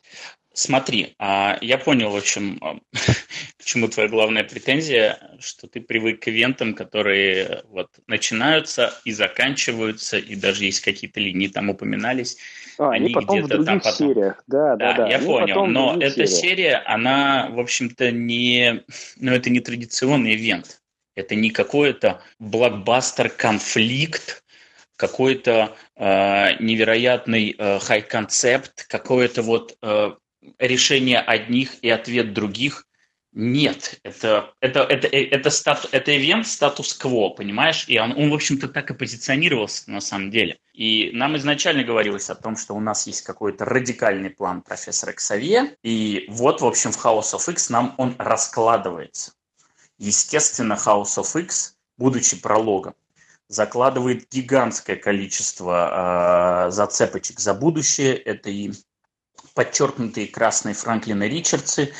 Смотри, 0.56 1.16
а, 1.18 1.58
я 1.60 1.78
понял, 1.78 2.10
в 2.10 2.16
общем, 2.16 2.58
а, 2.60 2.76
к 3.58 3.64
чему 3.64 3.88
твоя 3.88 4.08
главная 4.08 4.44
претензия, 4.44 5.18
что 5.40 5.66
ты 5.66 5.80
привык 5.80 6.20
к 6.20 6.28
ивентам, 6.28 6.74
которые 6.74 7.64
вот 7.70 7.88
начинаются 8.06 8.94
и 9.04 9.10
заканчиваются, 9.10 10.16
и 10.16 10.36
даже 10.36 10.64
есть 10.64 10.80
какие-то 10.80 11.18
линии 11.18 11.48
там 11.48 11.70
упоминались. 11.70 12.36
А, 12.78 12.90
они, 12.90 13.06
они 13.06 13.14
потом 13.14 13.40
где-то 13.40 13.62
в 13.62 13.64
там 13.64 13.80
потом. 13.80 14.14
сериях, 14.14 14.44
да, 14.46 14.76
да, 14.76 14.92
да. 14.92 15.08
Я 15.08 15.16
они 15.16 15.26
понял, 15.26 15.66
но 15.66 15.96
эта 16.00 16.24
сериях. 16.24 16.30
серия, 16.30 16.76
она, 16.86 17.48
в 17.50 17.58
общем-то, 17.58 18.12
не, 18.12 18.84
ну, 19.16 19.32
это 19.32 19.50
не 19.50 19.58
традиционный 19.58 20.36
ивент. 20.36 20.80
Это 21.16 21.34
не 21.34 21.50
какой-то 21.50 22.22
блокбастер-конфликт, 22.38 24.43
какой-то 24.96 25.76
э, 25.96 26.62
невероятный 26.62 27.54
э, 27.56 27.78
хай-концепт, 27.80 28.86
какое-то 28.86 29.42
вот 29.42 29.76
э, 29.82 30.12
решение 30.58 31.20
одних 31.20 31.82
и 31.82 31.90
ответ 31.90 32.32
других. 32.32 32.86
Нет, 33.36 33.98
это, 34.04 34.54
это, 34.60 34.84
это, 34.84 35.08
это, 35.08 35.50
стату, 35.50 35.88
это 35.90 36.16
ивент 36.16 36.46
статус-кво, 36.46 37.30
понимаешь? 37.30 37.84
И 37.88 37.98
он, 37.98 38.12
он, 38.12 38.30
в 38.30 38.34
общем-то, 38.34 38.68
так 38.68 38.92
и 38.92 38.94
позиционировался 38.94 39.90
на 39.90 40.00
самом 40.00 40.30
деле. 40.30 40.58
И 40.72 41.10
нам 41.12 41.36
изначально 41.36 41.82
говорилось 41.82 42.30
о 42.30 42.36
том, 42.36 42.56
что 42.56 42.74
у 42.74 42.80
нас 42.80 43.08
есть 43.08 43.22
какой-то 43.22 43.64
радикальный 43.64 44.30
план 44.30 44.62
профессора 44.62 45.12
Ксавье, 45.12 45.76
и 45.82 46.26
вот, 46.28 46.60
в 46.60 46.66
общем, 46.66 46.92
в 46.92 47.04
House 47.04 47.34
of 47.34 47.50
X 47.50 47.70
нам 47.70 47.96
он 47.98 48.14
раскладывается. 48.18 49.32
Естественно, 49.98 50.74
House 50.74 51.16
of 51.16 51.40
X, 51.40 51.76
будучи 51.96 52.40
прологом, 52.40 52.94
закладывает 53.48 54.28
гигантское 54.30 54.96
количество 54.96 56.66
э, 56.66 56.70
зацепочек 56.70 57.40
за 57.40 57.54
будущее. 57.54 58.16
Это 58.16 58.50
и 58.50 58.72
подчеркнутые 59.54 60.28
красные 60.28 60.74
Франклины 60.74 61.28
Ричардсы. 61.28 61.92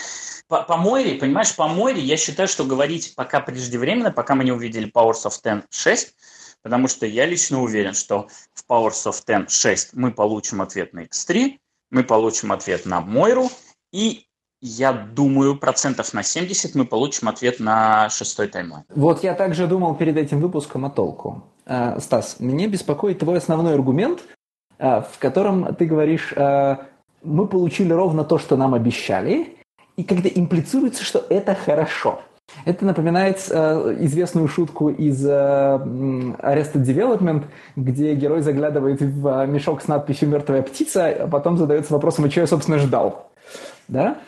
По, 0.48 0.62
по 0.62 0.76
Мойре, 0.76 1.16
понимаешь, 1.18 1.54
по 1.54 1.68
Мойре 1.68 2.02
я 2.02 2.16
считаю, 2.16 2.48
что 2.48 2.64
говорить 2.64 3.14
пока 3.14 3.40
преждевременно, 3.40 4.10
пока 4.10 4.34
мы 4.34 4.44
не 4.44 4.52
увидели 4.52 4.90
Powers 4.90 5.24
of 5.24 5.34
Ten 5.42 5.64
6, 5.70 6.14
потому 6.62 6.88
что 6.88 7.06
я 7.06 7.24
лично 7.26 7.62
уверен, 7.62 7.94
что 7.94 8.28
в 8.52 8.64
Powers 8.68 9.06
of 9.06 9.16
Ten 9.26 9.48
6 9.48 9.94
мы 9.94 10.12
получим 10.12 10.60
ответ 10.60 10.92
на 10.92 11.04
X3, 11.04 11.58
мы 11.90 12.04
получим 12.04 12.52
ответ 12.52 12.84
на 12.84 13.00
Мойру, 13.00 13.50
и 13.92 14.23
я 14.66 14.92
думаю, 14.92 15.58
процентов 15.58 16.14
на 16.14 16.22
70 16.22 16.74
мы 16.74 16.86
получим 16.86 17.28
ответ 17.28 17.60
на 17.60 18.08
шестой 18.08 18.48
таймлайн. 18.48 18.84
Вот 18.94 19.22
я 19.22 19.34
также 19.34 19.66
думал 19.66 19.94
перед 19.94 20.16
этим 20.16 20.40
выпуском 20.40 20.86
о 20.86 20.90
толку. 20.90 21.44
А, 21.66 22.00
Стас, 22.00 22.36
меня 22.40 22.66
беспокоит 22.66 23.18
твой 23.18 23.36
основной 23.36 23.74
аргумент, 23.74 24.20
а, 24.78 25.02
в 25.02 25.18
котором 25.18 25.74
ты 25.74 25.84
говоришь, 25.84 26.32
а, 26.34 26.86
мы 27.22 27.46
получили 27.46 27.92
ровно 27.92 28.24
то, 28.24 28.38
что 28.38 28.56
нам 28.56 28.72
обещали, 28.72 29.58
и 29.96 30.02
когда 30.02 30.30
имплицируется, 30.30 31.04
что 31.04 31.22
это 31.28 31.54
хорошо. 31.54 32.22
Это 32.64 32.84
напоминает 32.84 33.46
э, 33.50 33.96
известную 34.00 34.48
шутку 34.48 34.90
из 34.90 35.26
э, 35.26 35.30
Arrested 35.30 36.84
Development, 36.84 37.44
где 37.74 38.14
герой 38.14 38.42
заглядывает 38.42 39.00
в 39.00 39.26
э, 39.26 39.46
мешок 39.46 39.82
с 39.82 39.88
надписью 39.88 40.28
«Мертвая 40.28 40.62
птица», 40.62 41.06
а 41.06 41.26
потом 41.26 41.56
задается 41.56 41.92
вопросом, 41.92 42.26
а 42.26 42.30
что 42.30 42.40
я, 42.40 42.46
собственно, 42.46 42.78
ждал. 42.78 43.30
Да? 43.88 44.18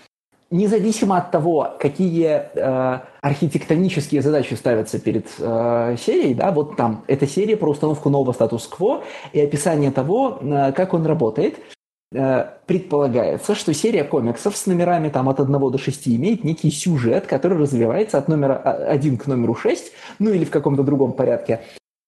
Независимо 0.51 1.17
от 1.17 1.31
того, 1.33 1.75
какие 1.81 2.27
э, 2.55 3.01
архитектонические 3.21 4.23
задачи 4.23 4.55
ставятся 4.55 5.01
перед 5.01 5.27
э, 5.39 5.97
серией, 5.99 6.35
да, 6.35 6.53
вот 6.53 6.77
там, 6.77 7.05
эта 7.09 7.27
серия 7.27 7.57
про 7.57 7.71
установку 7.71 8.11
нового 8.11 8.33
статус-кво 8.33 9.03
и 9.33 9.41
описание 9.41 9.91
того, 9.91 10.39
э, 10.41 10.73
как 10.73 10.95
он 10.95 11.05
работает– 11.05 11.57
Э, 12.13 12.47
предполагается, 12.67 13.57
что 13.57 13.75
серия 13.75 14.05
комиксов 14.05 14.57
с 14.57 14.67
номерами 14.67 15.09
там, 15.09 15.29
от 15.29 15.41
1 15.41 15.53
до 15.53 15.77
6 15.77 16.09
имеет 16.09 16.45
некий 16.45 16.71
сюжет, 16.71 17.27
который 17.27 17.59
развивается 17.59 18.19
от 18.19 18.29
номера 18.29 18.57
1 18.57 19.19
к 19.19 19.27
номеру 19.27 19.57
6, 19.57 19.93
ну 20.21 20.31
или 20.31 20.45
в 20.45 20.51
каком-то 20.51 20.85
другом 20.85 21.13
порядке, 21.13 21.63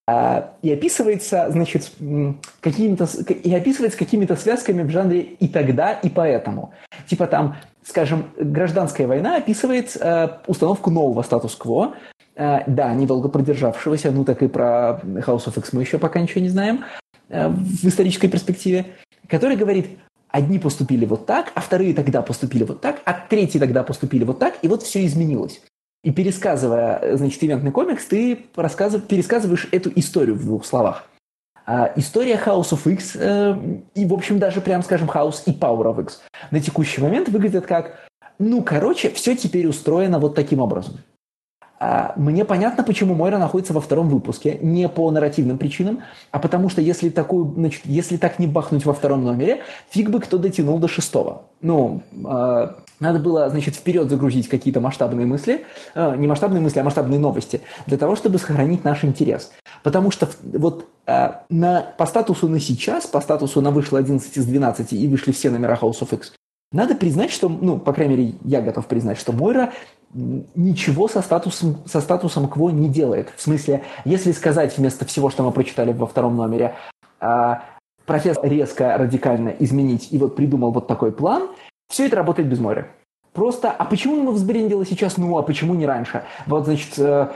а, 0.07 0.55
и 0.63 0.73
описывается, 0.73 1.51
значит, 1.51 1.91
какими-то, 2.61 3.07
и 3.33 3.55
описывается 3.55 3.99
какими-то 3.99 4.37
связками 4.37 4.83
в 4.83 4.91
жанре 4.91 5.21
«и 5.21 5.49
тогда, 5.49 5.93
и 5.93 6.09
поэтому». 6.09 6.73
Типа 7.07 7.27
там, 7.27 7.57
скажем, 7.89 8.27
гражданская 8.37 9.07
война 9.07 9.37
описывает 9.37 9.97
э, 9.97 10.29
установку 10.47 10.91
нового 10.91 11.23
статус-кво, 11.23 11.95
э, 12.37 12.59
да, 12.67 12.93
недолго 12.95 13.29
продержавшегося, 13.29 14.11
ну 14.11 14.25
так 14.25 14.43
и 14.43 14.49
про 14.49 15.01
House 15.05 15.47
of 15.47 15.59
X 15.59 15.73
мы 15.73 15.83
еще 15.83 15.99
пока 15.99 16.21
ничего 16.21 16.41
не 16.41 16.51
знаем 16.51 16.85
в 17.31 17.87
исторической 17.87 18.29
перспективе 18.29 18.87
который 19.29 19.57
говорит, 19.57 19.99
одни 20.29 20.59
поступили 20.59 21.05
вот 21.05 21.27
так, 21.27 21.53
а 21.55 21.61
вторые 21.61 21.95
тогда 21.95 22.23
поступили 22.23 22.65
вот 22.65 22.81
так, 22.81 23.01
а 23.05 23.13
третьи 23.13 23.59
тогда 23.59 23.83
поступили 23.85 24.25
вот 24.25 24.39
так, 24.39 24.59
и 24.63 24.69
вот 24.69 24.83
все 24.83 25.05
изменилось. 25.07 25.61
И 26.05 26.13
пересказывая, 26.13 27.17
значит, 27.17 27.43
ивентный 27.43 27.73
комикс, 27.73 28.05
ты 28.07 28.37
пересказываешь 28.37 29.69
эту 29.73 29.91
историю 29.97 30.37
в 30.37 30.45
двух 30.45 30.65
словах. 30.65 31.09
А, 31.71 31.93
история 31.97 32.41
House 32.43 32.71
of 32.71 32.91
X 32.91 33.15
э, 33.15 33.55
и, 33.95 34.07
в 34.07 34.15
общем, 34.15 34.39
даже, 34.39 34.63
прям 34.63 34.83
скажем, 34.83 35.07
House 35.11 35.43
и 35.45 35.51
Power 35.51 35.95
of 35.95 36.03
X 36.03 36.23
на 36.51 36.61
текущий 36.61 37.03
момент 37.03 37.29
выглядят 37.29 37.67
как, 37.67 38.09
ну, 38.39 38.63
короче, 38.63 39.11
все 39.11 39.37
теперь 39.37 39.67
устроено 39.67 40.19
вот 40.19 40.35
таким 40.35 40.61
образом. 40.61 41.01
А, 41.81 42.13
мне 42.17 42.45
понятно, 42.45 42.83
почему 42.83 43.15
Мойра 43.15 43.39
находится 43.39 43.73
во 43.73 43.81
втором 43.81 44.09
выпуске, 44.09 44.59
не 44.61 44.89
по 44.89 45.11
нарративным 45.11 45.59
причинам, 45.59 46.03
а 46.31 46.39
потому 46.39 46.69
что 46.69 46.81
если, 46.81 47.09
такую, 47.09 47.53
значит, 47.55 47.83
если 47.85 48.17
так 48.17 48.39
не 48.39 48.47
бахнуть 48.47 48.85
во 48.85 48.93
втором 48.93 49.25
номере, 49.25 49.63
фиг 49.91 50.11
бы 50.11 50.21
кто 50.21 50.39
дотянул 50.39 50.79
до 50.79 50.89
шестого. 50.89 51.43
Ну, 51.61 52.03
э, 52.13 52.69
надо 53.01 53.19
было, 53.21 53.49
значит, 53.49 53.77
вперед 53.77 54.11
загрузить 54.11 54.49
какие-то 54.49 54.81
масштабные 54.81 55.27
мысли, 55.27 55.65
э, 55.95 56.17
не 56.17 56.27
масштабные 56.27 56.61
мысли, 56.61 56.81
а 56.81 56.85
масштабные 56.85 57.21
новости, 57.21 57.61
для 57.87 57.97
того, 57.97 58.17
чтобы 58.17 58.39
сохранить 58.39 58.83
наш 58.85 59.05
интерес. 59.05 59.53
Потому 59.85 60.11
что 60.11 60.29
вот 60.43 60.89
на, 61.07 61.87
по 61.97 62.05
статусу 62.05 62.49
на 62.49 62.61
сейчас, 62.61 63.07
по 63.07 63.21
статусу 63.21 63.63
на 63.63 63.71
вышло 63.71 63.99
11 63.99 64.37
из 64.37 64.45
12 64.45 64.93
и 64.93 65.09
вышли 65.09 65.33
все 65.33 65.49
номера 65.49 65.79
House 65.81 66.01
of 66.01 66.15
X, 66.15 66.35
надо 66.71 66.95
признать, 66.95 67.31
что, 67.31 67.49
ну, 67.49 67.79
по 67.79 67.95
крайней 67.95 68.17
мере, 68.17 68.35
я 68.45 68.61
готов 68.61 68.87
признать, 68.87 69.19
что 69.19 69.33
Мойра 69.33 69.73
ничего 70.15 71.09
со 71.09 71.21
статусом, 71.21 71.79
со 71.87 72.01
статусом 72.01 72.49
КВО 72.49 72.71
не 72.71 72.89
делает. 72.89 73.33
В 73.37 73.43
смысле, 73.43 73.83
если 74.05 74.33
сказать 74.33 74.77
вместо 74.77 75.05
всего, 75.05 75.31
что 75.31 75.43
мы 75.43 75.53
прочитали 75.53 75.93
во 75.93 76.07
втором 76.07 76.37
номере, 76.37 76.75
а, 77.21 77.65
профессор 78.07 78.45
резко, 78.49 78.97
радикально 78.97 79.51
изменить 79.59 80.09
и 80.11 80.19
вот 80.19 80.35
придумал 80.35 80.73
вот 80.73 80.87
такой 80.87 81.13
план, 81.13 81.49
все 81.89 82.07
это 82.07 82.17
работает 82.17 82.49
без 82.49 82.59
моря. 82.59 82.89
Просто, 83.35 83.71
а 83.71 83.85
почему 83.85 84.23
мы 84.23 84.33
взбрендило 84.33 84.85
сейчас, 84.85 85.17
ну, 85.17 85.39
а 85.39 85.43
почему 85.43 85.75
не 85.75 85.87
раньше? 85.87 86.25
Вот, 86.47 86.65
значит, 86.65 86.99
э, 86.99 87.29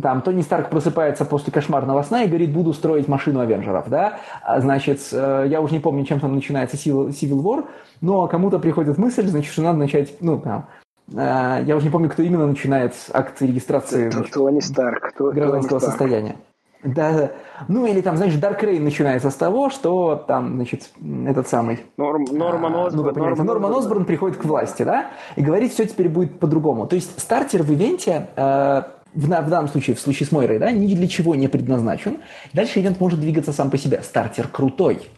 там, 0.00 0.22
Тони 0.22 0.40
Старк 0.40 0.70
просыпается 0.70 1.26
после 1.26 1.52
кошмарного 1.52 2.02
сна 2.02 2.22
и 2.22 2.28
говорит, 2.28 2.52
буду 2.52 2.72
строить 2.72 3.06
машину 3.06 3.40
Авенджеров, 3.40 3.88
да? 3.90 4.20
А, 4.42 4.60
значит, 4.60 5.00
э, 5.12 5.46
я 5.48 5.60
уже 5.60 5.74
не 5.74 5.80
помню, 5.80 6.06
чем 6.06 6.20
там 6.20 6.34
начинается 6.34 6.76
Civil, 6.76 7.08
Civil 7.10 7.42
War, 7.42 7.66
но 8.00 8.28
кому-то 8.28 8.60
приходит 8.60 8.96
мысль, 8.96 9.26
значит, 9.26 9.52
что 9.52 9.62
надо 9.62 9.78
начать, 9.78 10.14
ну, 10.20 10.38
там, 10.38 10.68
я 11.12 11.76
уже 11.76 11.86
не 11.86 11.90
помню, 11.90 12.10
кто 12.10 12.22
именно 12.22 12.46
начинает 12.46 12.94
акции 13.12 13.46
регистрации 13.46 14.10
Тони 14.10 14.60
Старк, 14.60 15.14
гражданского 15.18 15.80
Тони 15.80 15.90
состояния. 15.90 16.36
Да, 16.82 17.30
ну 17.68 17.86
или 17.86 18.00
там, 18.00 18.16
знаешь, 18.16 18.34
Дарк 18.34 18.62
Рейн 18.64 18.82
начинается 18.82 19.30
с 19.30 19.36
того, 19.36 19.70
что 19.70 20.16
там, 20.26 20.56
значит, 20.56 20.90
этот 21.26 21.46
самый... 21.46 21.80
Норм, 21.96 22.24
Норман 22.24 22.74
а, 22.74 22.86
Осборн. 22.86 23.14
Ну, 23.14 23.24
Норман, 23.24 23.46
Норман 23.46 23.74
Осборн 23.74 24.04
приходит 24.04 24.36
к 24.36 24.44
власти, 24.44 24.82
да, 24.82 25.06
и 25.36 25.42
говорит, 25.42 25.72
все 25.72 25.86
теперь 25.86 26.08
будет 26.08 26.40
по-другому. 26.40 26.88
То 26.88 26.96
есть 26.96 27.20
стартер 27.20 27.62
в 27.62 27.72
ивенте 27.72 28.28
э, 28.34 28.82
в, 29.14 29.26
в 29.26 29.28
данном 29.28 29.68
случае, 29.68 29.94
в 29.94 30.00
случае 30.00 30.26
с 30.26 30.32
Мойрой, 30.32 30.58
да, 30.58 30.72
ни 30.72 30.92
для 30.94 31.06
чего 31.06 31.36
не 31.36 31.46
предназначен. 31.46 32.18
Дальше 32.52 32.80
ивент 32.80 32.98
может 32.98 33.20
двигаться 33.20 33.52
сам 33.52 33.70
по 33.70 33.78
себе. 33.78 34.02
Стартер 34.02 34.48
крутой. 34.48 35.08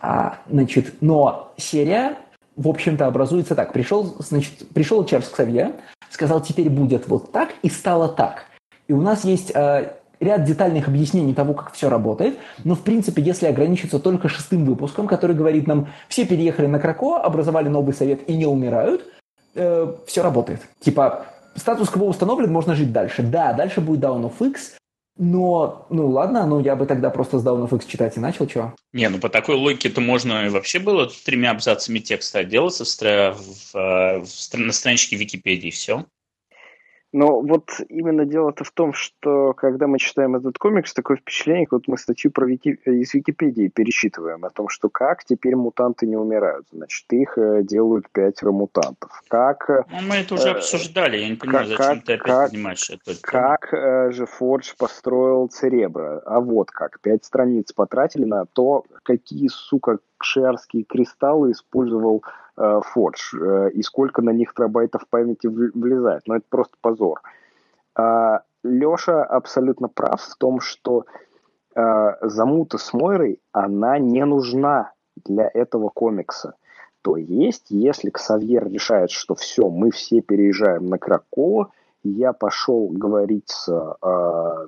А, 0.00 0.38
значит, 0.48 0.94
но 1.00 1.52
серия, 1.56 2.18
в 2.60 2.68
общем-то, 2.68 3.06
образуется 3.06 3.54
так. 3.54 3.72
Пришел, 3.72 4.16
значит, 4.18 4.68
пришел 4.74 5.02
Чарльз 5.06 5.28
Ксавье, 5.28 5.72
сказал, 6.10 6.42
теперь 6.42 6.68
будет 6.68 7.08
вот 7.08 7.32
так, 7.32 7.54
и 7.62 7.70
стало 7.70 8.08
так. 8.08 8.44
И 8.86 8.92
у 8.92 9.00
нас 9.00 9.24
есть 9.24 9.50
э, 9.54 9.94
ряд 10.20 10.44
детальных 10.44 10.86
объяснений 10.86 11.32
того, 11.32 11.54
как 11.54 11.72
все 11.72 11.88
работает, 11.88 12.36
но, 12.64 12.74
в 12.74 12.82
принципе, 12.82 13.22
если 13.22 13.46
ограничиться 13.46 13.98
только 13.98 14.28
шестым 14.28 14.66
выпуском, 14.66 15.06
который 15.06 15.34
говорит 15.34 15.66
нам, 15.66 15.88
все 16.08 16.26
переехали 16.26 16.66
на 16.66 16.78
Крако, 16.78 17.16
образовали 17.16 17.68
новый 17.68 17.94
совет 17.94 18.28
и 18.28 18.36
не 18.36 18.44
умирают, 18.44 19.06
э, 19.54 19.94
все 20.06 20.22
работает. 20.22 20.60
Типа, 20.80 21.24
статус-кво 21.54 22.04
установлен, 22.04 22.52
можно 22.52 22.74
жить 22.74 22.92
дальше. 22.92 23.22
Да, 23.22 23.54
дальше 23.54 23.80
будет 23.80 24.00
Down 24.00 24.30
of 24.30 24.46
X, 24.46 24.76
но, 25.16 25.86
ну 25.90 26.08
ладно, 26.08 26.46
ну 26.46 26.60
я 26.60 26.76
бы 26.76 26.86
тогда 26.86 27.10
просто 27.10 27.38
с 27.38 27.44
Down 27.44 27.68
of 27.68 27.76
X 27.76 27.86
читать 27.86 28.16
и 28.16 28.20
начал, 28.20 28.46
чего? 28.46 28.74
Не, 28.92 29.08
ну 29.08 29.18
по 29.18 29.28
такой 29.28 29.56
логике-то 29.56 30.00
можно 30.00 30.48
вообще 30.50 30.78
было 30.78 31.10
тремя 31.24 31.50
абзацами 31.50 31.98
текста 31.98 32.40
отделаться 32.40 32.84
в, 32.84 32.88
в, 32.88 33.72
в, 33.72 34.24
в, 34.24 34.54
на 34.54 34.72
страничке 34.72 35.16
Википедии, 35.16 35.70
все. 35.70 36.06
Но 37.12 37.40
вот 37.40 37.70
именно 37.88 38.24
дело-то 38.24 38.62
в 38.62 38.70
том, 38.70 38.92
что 38.92 39.52
когда 39.54 39.88
мы 39.88 39.98
читаем 39.98 40.36
этот 40.36 40.58
комикс, 40.58 40.94
такое 40.94 41.16
впечатление, 41.16 41.66
как 41.66 41.72
вот 41.72 41.88
мы 41.88 41.98
статью 41.98 42.30
про 42.30 42.46
Вики... 42.46 42.78
из 42.84 43.12
Википедии 43.14 43.68
пересчитываем 43.68 44.44
о 44.44 44.50
том, 44.50 44.68
что 44.68 44.88
как 44.88 45.24
теперь 45.24 45.56
мутанты 45.56 46.06
не 46.06 46.16
умирают. 46.16 46.66
Значит, 46.72 47.12
их 47.12 47.36
э, 47.36 47.62
делают 47.64 48.08
пятеро 48.10 48.52
мутантов. 48.52 49.10
Как... 49.28 49.68
Э, 49.68 49.84
ну, 49.90 50.02
мы 50.02 50.16
это 50.16 50.34
уже 50.34 50.48
э, 50.48 50.52
обсуждали, 50.52 51.16
я 51.16 51.28
не 51.28 51.36
понимаю, 51.36 51.68
как, 51.76 51.78
зачем 51.78 52.02
ты 52.02 52.12
опять 52.12 52.26
как, 52.26 52.50
поднимаешь 52.50 52.90
это. 52.90 53.20
Как 53.20 53.74
э, 53.74 54.12
же 54.12 54.26
Фордж 54.26 54.72
построил 54.78 55.48
Церебро? 55.48 56.22
А 56.24 56.40
вот 56.40 56.70
как. 56.70 57.00
Пять 57.00 57.24
страниц 57.24 57.72
потратили 57.72 58.24
на 58.24 58.46
то, 58.46 58.84
какие, 59.02 59.48
сука, 59.48 59.98
кшерские 60.20 60.84
кристаллы 60.84 61.52
использовал 61.52 62.22
э, 62.56 62.80
Forge 62.94 63.38
э, 63.40 63.70
и 63.70 63.82
сколько 63.82 64.22
на 64.22 64.30
них 64.30 64.54
терабайтов 64.54 65.08
памяти 65.08 65.46
влезает. 65.46 66.22
Но 66.26 66.36
это 66.36 66.44
просто 66.48 66.76
позор. 66.80 67.22
А, 67.96 68.42
Леша 68.62 69.24
абсолютно 69.24 69.88
прав 69.88 70.20
в 70.20 70.36
том, 70.36 70.60
что 70.60 71.06
э, 71.74 72.12
замута 72.20 72.78
с 72.78 72.92
Мойрой, 72.92 73.40
она 73.52 73.98
не 73.98 74.24
нужна 74.24 74.92
для 75.24 75.50
этого 75.52 75.88
комикса. 75.88 76.54
То 77.02 77.16
есть, 77.16 77.70
если 77.70 78.10
Ксавьер 78.10 78.68
решает, 78.68 79.10
что 79.10 79.34
все, 79.34 79.70
мы 79.70 79.90
все 79.90 80.20
переезжаем 80.20 80.86
на 80.86 80.98
Кракова, 80.98 81.72
я 82.02 82.34
пошел 82.34 82.88
говорить 82.88 83.48
с 83.48 83.68
э, 83.68 84.66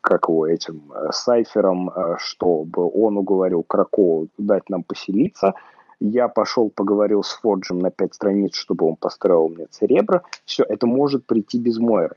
как 0.00 0.28
его 0.28 0.46
этим 0.46 0.92
э, 0.92 1.10
Сайфером, 1.12 1.90
э, 1.90 2.16
чтобы 2.18 2.90
он 2.92 3.16
уговорил 3.16 3.62
Кракова 3.62 4.26
дать 4.38 4.68
нам 4.68 4.82
поселиться. 4.82 5.54
Я 6.00 6.28
пошел, 6.28 6.70
поговорил 6.70 7.22
с 7.22 7.32
Форджем 7.34 7.78
на 7.78 7.90
пять 7.90 8.14
страниц, 8.14 8.54
чтобы 8.54 8.86
он 8.86 8.96
построил 8.96 9.48
мне 9.48 9.66
церебро. 9.66 10.22
Все, 10.44 10.64
это 10.64 10.86
может 10.86 11.26
прийти 11.26 11.58
без 11.58 11.78
Мойры. 11.78 12.16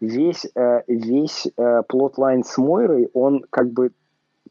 Весь, 0.00 0.46
э, 0.54 0.82
весь 0.86 1.48
плотлайн 1.88 2.44
с 2.44 2.58
Мойрой, 2.58 3.10
он 3.12 3.44
как 3.50 3.70
бы 3.70 3.92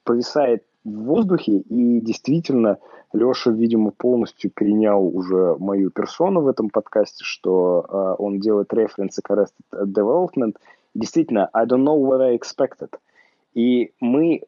повисает 0.03 0.63
в 0.83 1.03
воздухе, 1.03 1.59
и 1.59 2.01
действительно 2.01 2.77
Леша, 3.13 3.51
видимо, 3.51 3.91
полностью 3.91 4.51
перенял 4.51 5.05
уже 5.05 5.55
мою 5.59 5.91
персону 5.91 6.41
в 6.41 6.47
этом 6.47 6.69
подкасте, 6.69 7.23
что 7.23 8.15
он 8.19 8.39
делает 8.39 8.73
референсы 8.73 9.21
к 9.21 9.29
Arrested 9.29 9.85
Development– 9.85 10.55
действительно, 10.93 11.49
I 11.53 11.65
don't 11.65 11.83
know 11.83 11.97
what 11.97 12.21
I 12.21 12.35
expected. 12.35 12.93
И 13.53 13.93
мы, 13.99 14.43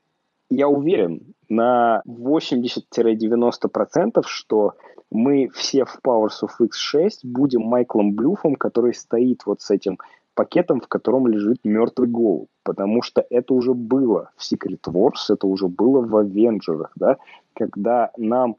я 0.50 0.68
уверен, 0.68 1.36
на 1.50 2.02
80-90%, 2.08 4.24
что 4.26 4.74
мы 5.12 5.50
все 5.54 5.86
в 5.86 6.00
Powers 6.04 6.44
of 6.44 6.52
X6 6.60 7.10
будем 7.24 7.62
Майклом 7.62 8.14
Блюфом, 8.14 8.56
который 8.56 8.94
стоит 8.94 9.46
вот 9.46 9.62
с 9.62 9.72
этим 9.72 10.00
пакетом, 10.34 10.82
в 10.82 10.88
котором 10.88 11.28
лежит 11.28 11.60
мертвый 11.64 12.10
голубь. 12.10 12.50
Потому 12.64 13.02
что 13.02 13.26
это 13.30 13.54
уже 13.54 13.74
было 13.74 14.32
в 14.36 14.42
Secret 14.42 14.82
Wars, 14.88 15.30
это 15.30 15.48
уже 15.48 15.68
было 15.68 16.02
в 16.02 16.16
Avengers, 16.16 16.88
да, 16.96 17.18
когда 17.54 18.12
нам 18.18 18.58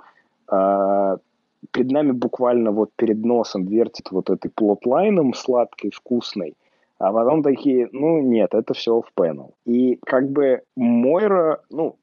э, 0.50 1.16
перед 1.70 1.90
нами 1.90 2.12
буквально 2.12 2.70
вот 2.70 2.90
перед 2.96 3.24
носом 3.24 3.66
вертит 3.66 4.10
вот 4.10 4.30
этой 4.30 4.50
plotline 4.50 5.17
ом 5.17 5.34
сладкой, 5.34 5.90
вкусной, 5.90 6.54
а 6.98 7.12
потом 7.12 7.42
такие, 7.42 7.88
ну 7.92 8.20
нет, 8.20 8.54
это 8.54 8.74
все 8.74 9.00
в 9.00 9.12
пенал. 9.14 9.54
И 9.64 9.98
как 10.04 10.30
бы 10.30 10.62
Мойра, 10.76 11.60
ну, 11.70 11.96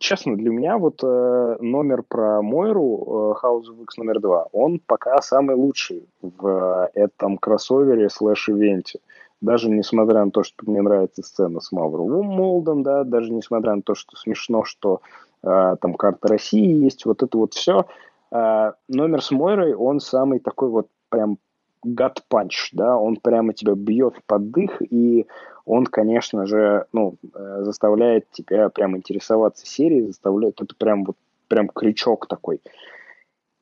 честно, 0.00 0.36
для 0.36 0.50
меня 0.50 0.78
вот 0.78 1.00
э, 1.02 1.56
номер 1.60 2.02
про 2.02 2.42
Мойру, 2.42 3.34
э, 3.40 3.46
House 3.46 3.64
of 3.70 3.82
X 3.82 3.96
номер 3.96 4.20
два, 4.20 4.48
он 4.52 4.80
пока 4.84 5.20
самый 5.22 5.54
лучший 5.54 6.08
в 6.20 6.46
э, 6.94 7.00
этом 7.00 7.38
кроссовере 7.38 8.08
слэш-ивенте. 8.08 8.98
Даже 9.40 9.70
несмотря 9.70 10.24
на 10.24 10.30
то, 10.30 10.42
что 10.42 10.68
мне 10.68 10.80
нравится 10.82 11.22
сцена 11.22 11.60
с 11.60 11.70
Mother 11.70 12.26
Mold 12.26 12.58
ом, 12.58 12.82
да, 12.82 13.04
даже 13.04 13.32
несмотря 13.32 13.74
на 13.74 13.82
то, 13.82 13.94
что 13.94 14.16
смешно, 14.16 14.64
что 14.64 15.00
э, 15.42 15.76
там 15.80 15.94
карта 15.94 16.28
России 16.28 16.82
есть, 16.84 17.04
вот 17.04 17.22
это 17.22 17.38
вот 17.38 17.54
все. 17.54 17.86
Э, 18.32 18.72
номер 18.88 19.22
с 19.22 19.30
Мойрой, 19.30 19.74
он 19.74 20.00
самый 20.00 20.40
такой 20.40 20.70
вот 20.70 20.88
прям 21.08 21.38
гад 21.84 22.24
панч, 22.28 22.70
да, 22.72 22.96
он 22.96 23.16
прямо 23.16 23.52
тебя 23.52 23.74
бьет 23.74 24.14
под 24.26 24.50
дых, 24.50 24.80
и 24.80 25.26
он, 25.64 25.86
конечно 25.86 26.46
же, 26.46 26.86
ну, 26.92 27.16
э, 27.34 27.60
заставляет 27.62 28.30
тебя 28.30 28.68
прям 28.68 28.96
интересоваться 28.96 29.66
серией, 29.66 30.06
заставляет, 30.06 30.60
это 30.60 30.74
прям 30.74 31.04
вот, 31.04 31.16
прям 31.48 31.68
крючок 31.68 32.26
такой. 32.28 32.60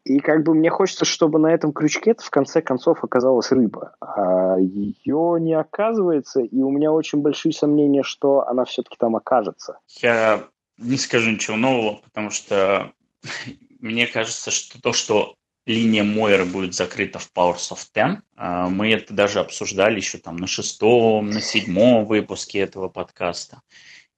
И 0.04 0.18
как 0.18 0.42
бы 0.42 0.54
мне 0.54 0.68
хочется, 0.68 1.04
чтобы 1.04 1.38
на 1.38 1.52
этом 1.52 1.72
крючке 1.72 2.16
в 2.18 2.30
конце 2.30 2.60
концов 2.60 3.04
оказалась 3.04 3.52
рыба. 3.52 3.94
А 4.00 4.56
ее 4.58 5.36
не 5.38 5.54
оказывается, 5.54 6.40
и 6.40 6.60
у 6.60 6.70
меня 6.70 6.90
очень 6.90 7.20
большие 7.20 7.52
сомнения, 7.52 8.02
что 8.02 8.46
она 8.48 8.64
все-таки 8.64 8.96
там 8.98 9.14
окажется. 9.14 9.78
Я 10.00 10.44
не 10.76 10.96
скажу 10.96 11.30
ничего 11.30 11.56
нового, 11.56 12.00
потому 12.02 12.30
что 12.30 12.92
мне 13.80 14.08
кажется, 14.08 14.50
что 14.50 14.82
то, 14.82 14.92
что 14.92 15.34
линия 15.66 16.04
Мойера 16.04 16.44
будет 16.44 16.74
закрыта 16.74 17.18
в 17.18 17.30
Powers 17.34 17.70
of 17.70 17.80
Ten. 17.94 18.18
А, 18.36 18.68
мы 18.68 18.92
это 18.92 19.14
даже 19.14 19.40
обсуждали 19.40 19.96
еще 19.96 20.18
там 20.18 20.36
на 20.36 20.46
шестом, 20.46 21.30
на 21.30 21.40
седьмом 21.40 22.04
выпуске 22.04 22.60
этого 22.60 22.88
подкаста. 22.88 23.62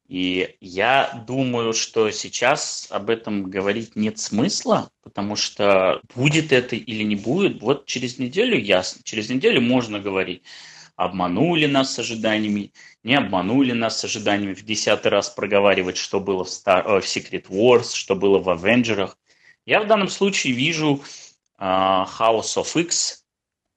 И 0.06 0.56
я 0.60 1.24
думаю, 1.26 1.72
что 1.72 2.10
сейчас 2.10 2.88
об 2.90 3.08
этом 3.08 3.44
говорить 3.44 3.96
нет 3.96 4.18
смысла, 4.18 4.90
потому 5.02 5.34
что 5.34 6.00
будет 6.14 6.52
это 6.52 6.76
или 6.76 7.02
не 7.02 7.16
будет, 7.16 7.62
вот 7.62 7.86
через 7.86 8.18
неделю 8.18 8.58
ясно. 8.58 9.00
Через 9.02 9.30
неделю 9.30 9.62
можно 9.62 9.98
говорить, 9.98 10.42
обманули 10.96 11.66
нас 11.66 11.94
с 11.94 11.98
ожиданиями, 11.98 12.72
не 13.02 13.14
обманули 13.14 13.72
нас 13.72 13.98
с 13.98 14.04
ожиданиями, 14.04 14.52
в 14.52 14.62
десятый 14.62 15.10
раз 15.10 15.30
проговаривать, 15.30 15.96
что 15.96 16.20
было 16.20 16.44
в, 16.44 16.48
Star, 16.48 16.84
э, 16.84 17.00
в 17.00 17.04
Secret 17.04 17.46
Wars, 17.48 17.94
что 17.94 18.14
было 18.14 18.38
в 18.38 18.50
Авенджерах. 18.50 19.18
Я 19.64 19.80
в 19.80 19.86
данном 19.86 20.08
случае 20.08 20.52
вижу 20.52 21.02
House 21.64 22.56
of 22.56 22.78
X 22.80 23.24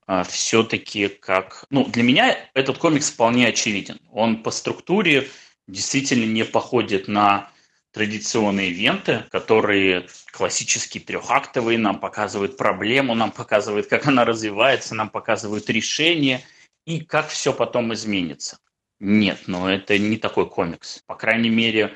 а, 0.06 0.23
все-таки 0.23 1.08
как... 1.08 1.65
Ну, 1.69 1.86
для 1.86 2.04
меня 2.04 2.38
этот 2.54 2.78
комикс 2.78 3.12
вполне 3.12 3.47
очевиден. 3.47 4.00
Он 4.12 4.43
по 4.43 4.52
структуре 4.52 5.30
действительно 5.67 6.26
не 6.26 6.45
походит 6.45 7.08
на 7.08 7.50
традиционные 7.91 8.69
ивенты, 8.69 9.26
которые 9.32 10.08
классические 10.32 11.04
трехактовые, 11.04 11.78
нам 11.78 12.00
показывают 12.00 12.58
проблему, 12.58 13.15
нам 13.15 13.32
показывают, 13.32 13.88
как 13.88 14.08
она 14.08 14.23
развивается, 14.23 14.93
нам 14.93 15.10
показывают 15.10 15.69
решение 15.69 16.43
и 16.86 17.02
как 17.02 17.30
все 17.30 17.54
потом 17.54 17.93
изменится. 17.93 18.60
Нет, 19.00 19.43
но 19.47 19.69
это 19.69 19.97
не 19.97 20.17
такой 20.17 20.50
комикс. 20.50 21.04
По 21.06 21.15
крайней 21.15 21.50
мере, 21.50 21.95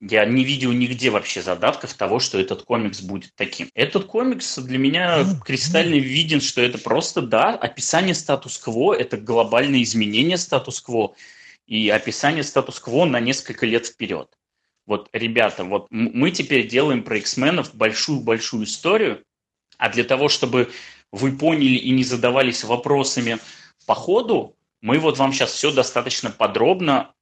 Я 0.00 0.24
не 0.26 0.44
видел 0.44 0.72
нигде 0.72 1.10
вообще 1.10 1.40
задатков 1.40 1.94
того, 1.94 2.18
что 2.18 2.38
этот 2.38 2.62
комикс 2.62 3.00
будет 3.00 3.32
таким. 3.36 3.70
Этот 3.74 4.04
комикс 4.06 4.58
для 4.58 4.78
меня 4.78 5.24
кристально 5.44 5.94
виден, 5.94 6.40
что 6.40 6.60
это 6.60 6.78
просто, 6.78 7.22
да, 7.22 7.50
описание 7.50 8.14
статус-кво, 8.14 8.94
это 8.94 9.16
глобальное 9.16 9.82
изменение 9.82 10.36
статус-кво 10.36 11.14
и 11.66 11.88
описание 11.88 12.42
статус-кво 12.42 13.06
на 13.06 13.20
несколько 13.20 13.66
лет 13.66 13.86
вперед. 13.86 14.28
Вот, 14.86 15.08
ребята, 15.12 15.64
вот 15.64 15.86
мы 15.90 16.30
теперь 16.30 16.68
делаем 16.68 17.02
про 17.02 17.16
X-менов 17.18 17.74
большую-большую 17.74 18.64
историю, 18.64 19.24
а 19.78 19.88
для 19.88 20.04
того, 20.04 20.28
чтобы 20.28 20.70
вы 21.10 21.32
поняли 21.32 21.76
и 21.76 21.90
не 21.90 22.04
задавались 22.04 22.64
вопросами 22.64 23.38
по 23.86 23.94
ходу, 23.94 24.56
мы 24.82 24.98
вот 24.98 25.16
вам 25.16 25.32
сейчас 25.32 25.52
все 25.52 25.72
достаточно 25.72 26.30
подробно 26.30 27.13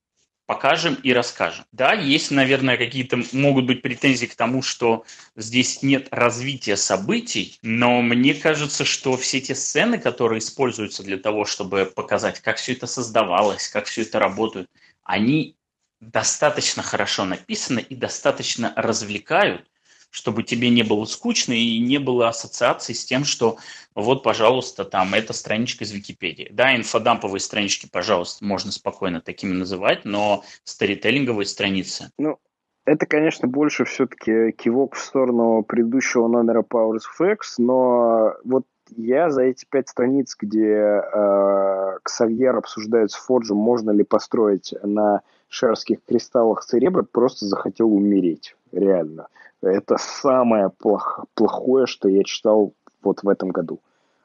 покажем 0.53 0.99
и 1.03 1.15
расскажем. 1.15 1.65
Да, 1.73 1.95
есть, 1.95 2.31
наверное, 2.31 2.77
какие-то 2.77 3.19
могут 3.33 3.65
быть 3.65 3.81
претензии 3.81 4.27
к 4.27 4.35
тому, 4.35 4.61
что 4.61 5.07
здесь 5.35 5.83
нет 5.83 6.09
развития 6.11 6.77
событий, 6.77 7.59
но 7.63 8.03
мне 8.03 8.35
кажется, 8.35 8.85
что 8.85 9.17
все 9.17 9.41
те 9.41 9.55
сцены, 9.55 9.99
которые 9.99 10.41
используются 10.41 11.03
для 11.03 11.17
того, 11.17 11.47
чтобы 11.47 11.87
показать, 11.87 12.41
как 12.41 12.59
все 12.59 12.75
это 12.75 12.87
создавалось, 12.87 13.69
как 13.69 13.87
все 13.87 14.03
это 14.03 14.19
работает, 14.19 14.69
они 15.05 15.57
достаточно 16.01 16.83
хорошо 16.83 17.25
написаны 17.25 17.81
и 17.81 17.97
достаточно 17.97 18.75
развлекают, 18.77 19.67
чтобы 20.13 20.43
тебе 20.43 20.69
не 20.69 20.83
было 20.83 21.07
скучно 21.07 21.55
и 21.55 21.81
не 21.81 21.99
было 21.99 22.29
ассоциаций 22.29 22.95
с 22.95 23.05
тем, 23.05 23.25
что 23.25 23.57
вот, 23.95 24.23
пожалуйста, 24.23 24.85
там, 24.85 25.15
эта 25.15 25.33
страничка 25.33 25.85
из 25.85 25.91
Википедии. 25.91 26.49
Да, 26.53 26.77
инфодамповые 26.77 27.41
странички, 27.41 27.89
пожалуйста, 27.91 28.45
можно 28.45 28.71
спокойно 28.71 29.23
такими 29.23 29.53
называть, 29.53 30.05
но 30.05 30.45
старителлинговые 30.65 31.47
страницы. 31.47 32.11
Ну, 32.19 32.39
это, 32.85 33.07
конечно, 33.07 33.49
больше 33.49 33.87
все-таки 33.87 34.53
кивок 34.53 34.97
в 34.97 35.01
сторону 35.01 35.63
предыдущего 35.63 36.29
номера 36.29 36.63
Powers 36.63 37.03
of 37.19 37.33
X, 37.33 37.57
но 37.57 38.35
вот 38.45 38.65
я 38.97 39.31
за 39.31 39.43
эти 39.43 39.65
пять 39.69 39.89
страниц, 39.89 40.37
где 40.39 41.03
э, 41.03 41.99
Ксавьер 42.03 42.57
обсуждает 42.57 43.11
с 43.11 43.15
Форджем, 43.15 43.57
можно 43.57 43.91
ли 43.91 44.05
построить 44.05 44.75
на 44.83 45.23
шерских 45.49 45.99
кристаллах 46.07 46.65
церебра, 46.65 47.03
просто 47.03 47.47
захотел 47.47 47.93
умереть, 47.93 48.57
реально. 48.73 49.29
Это 49.61 49.97
самое 49.99 50.71
плох, 50.71 51.25
плохое, 51.35 51.87
что 51.87 52.09
я 52.09 52.25
читал 52.25 52.73
вот 53.03 53.23
в 53.23 53.29
этом 53.29 53.51
году. 53.51 53.81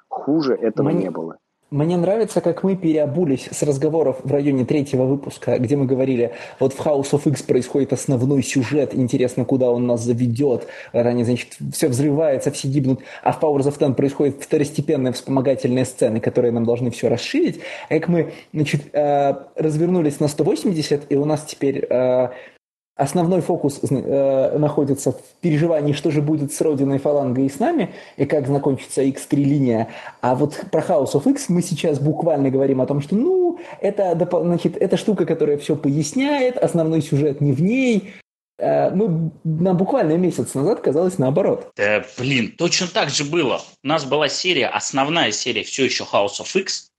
Хуже 0.07 0.55
этого 0.55 0.89
Мне... 0.89 1.03
не 1.03 1.09
было. 1.11 1.37
Мне 1.69 1.97
нравится, 1.97 2.39
как 2.39 2.63
мы 2.63 2.77
переобулись 2.77 3.49
с 3.51 3.61
разговоров 3.61 4.21
в 4.23 4.31
районе 4.31 4.63
третьего 4.63 5.03
выпуска, 5.03 5.59
где 5.59 5.75
мы 5.75 5.85
говорили, 5.85 6.31
вот 6.61 6.71
в 6.71 6.79
House 6.79 7.11
of 7.11 7.29
X 7.29 7.41
происходит 7.43 7.91
основной 7.91 8.41
сюжет, 8.41 8.95
интересно, 8.95 9.43
куда 9.43 9.69
он 9.69 9.85
нас 9.85 10.01
заведет, 10.01 10.65
они, 10.93 11.25
значит, 11.25 11.57
все 11.73 11.89
взрывается, 11.89 12.51
все 12.51 12.69
гибнут, 12.69 13.01
а 13.21 13.33
в 13.33 13.43
Powers 13.43 13.67
of 13.67 13.77
Ten 13.79 13.95
происходят 13.95 14.41
второстепенные 14.41 15.11
вспомогательные 15.11 15.83
сцены, 15.83 16.21
которые 16.21 16.53
нам 16.53 16.63
должны 16.63 16.89
все 16.89 17.09
расширить, 17.09 17.59
а 17.89 17.95
как 17.95 18.07
мы, 18.07 18.31
значит, 18.53 18.83
э, 18.93 19.33
развернулись 19.57 20.21
на 20.21 20.29
180, 20.29 21.11
и 21.11 21.15
у 21.17 21.25
нас 21.25 21.43
теперь 21.43 21.85
э, 21.89 22.29
основной 22.97 23.41
фокус 23.41 23.79
э, 23.89 24.57
находится 24.57 25.11
в 25.11 25.21
переживании, 25.39 25.93
что 25.93 26.11
же 26.11 26.21
будет 26.21 26.51
с 26.51 26.59
Родиной, 26.61 26.97
Фалангой 26.97 27.45
и 27.45 27.49
с 27.49 27.59
нами, 27.59 27.93
и 28.17 28.25
как 28.25 28.47
закончится 28.47 29.03
X3 29.03 29.35
линия. 29.35 29.89
А 30.21 30.35
вот 30.35 30.65
про 30.71 30.81
House 30.81 31.13
of 31.13 31.29
X 31.29 31.49
мы 31.49 31.61
сейчас 31.61 31.99
буквально 31.99 32.49
говорим 32.49 32.81
о 32.81 32.87
том, 32.87 33.01
что, 33.01 33.15
ну, 33.15 33.59
это, 33.79 34.17
значит, 34.43 34.75
это 34.77 34.97
штука, 34.97 35.25
которая 35.25 35.57
все 35.57 35.75
поясняет, 35.75 36.57
основной 36.57 37.01
сюжет 37.01 37.39
не 37.39 37.53
в 37.53 37.61
ней. 37.61 38.13
Э, 38.57 38.89
мы, 38.89 39.31
нам 39.43 39.77
буквально 39.77 40.17
месяц 40.17 40.55
назад 40.55 40.81
казалось 40.81 41.19
наоборот. 41.19 41.69
Да, 41.77 42.03
блин, 42.17 42.53
точно 42.57 42.87
так 42.87 43.09
же 43.09 43.23
было. 43.23 43.61
У 43.83 43.87
нас 43.87 44.05
была 44.05 44.27
серия, 44.27 44.67
основная 44.67 45.31
серия 45.31 45.63
все 45.63 45.85
еще 45.85 46.03
House 46.03 46.41
of 46.41 46.59
X, 46.59 46.89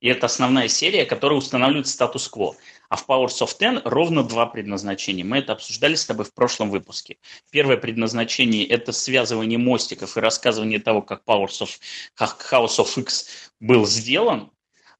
и 0.00 0.08
это 0.08 0.26
основная 0.26 0.68
серия, 0.68 1.04
которая 1.04 1.38
устанавливает 1.38 1.86
статус-кво. 1.86 2.56
А 2.94 2.96
в 2.96 3.08
Powers 3.08 3.40
of 3.40 3.58
Ten 3.58 3.82
ровно 3.84 4.22
два 4.22 4.46
предназначения. 4.46 5.24
Мы 5.24 5.38
это 5.38 5.54
обсуждали 5.54 5.96
с 5.96 6.06
тобой 6.06 6.24
в 6.24 6.32
прошлом 6.32 6.70
выпуске. 6.70 7.16
Первое 7.50 7.76
предназначение– 7.76 8.64
это 8.68 8.92
связывание 8.92 9.58
мостиков 9.58 10.16
и 10.16 10.20
рассказывание 10.20 10.78
того, 10.78 11.02
как 11.02 11.24
Powers 11.26 11.60
of, 11.60 11.70
как 12.14 12.48
House 12.52 12.78
of 12.78 12.96
X 13.00 13.50
был 13.58 13.84
сделан. 13.84 14.52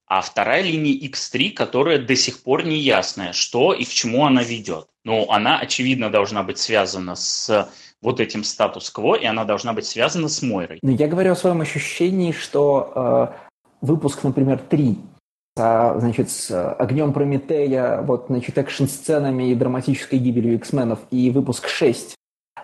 А 0.07 0.19
вторая 0.19 0.61
линия 0.61 1.07
X3, 1.07 1.51
которая 1.51 1.97
до 1.97 2.17
сих 2.17 2.43
пор 2.43 2.65
не 2.65 2.79
ясная, 2.79 3.31
что 3.31 3.73
и 3.73 3.85
к 3.85 3.89
чему 3.89 4.25
она 4.25 4.43
ведет. 4.43 4.87
Но 5.05 5.31
она, 5.31 5.59
очевидно, 5.59 6.09
должна 6.09 6.43
быть 6.43 6.57
связана 6.57 7.15
с 7.15 7.71
вот 8.01 8.19
этим 8.19 8.43
статус-кво, 8.43 9.15
и 9.15 9.23
она 9.23 9.45
должна 9.45 9.71
быть 9.71 9.85
связана 9.85 10.27
с 10.27 10.41
Мойрой. 10.41 10.79
Но 10.81 10.91
я 10.91 11.07
говорю 11.07 11.31
о 11.31 11.35
своем 11.37 11.61
ощущении, 11.61 12.33
что 12.33 12.91
э, 12.93 13.55
выпуск, 13.79 14.23
например, 14.23 14.59
3 14.59 14.97
а, 14.99 15.14
значит, 15.55 16.29
с 16.29 16.73
огнем 16.73 17.13
Прометея, 17.13 18.01
вот, 18.01 18.25
значит, 18.27 18.57
экшн-сценами 18.57 19.51
и 19.51 19.55
драматической 19.55 20.19
гибелью 20.19 20.55
X-менов, 20.55 20.99
и 21.11 21.29
выпуск 21.31 21.67
6 21.67 22.15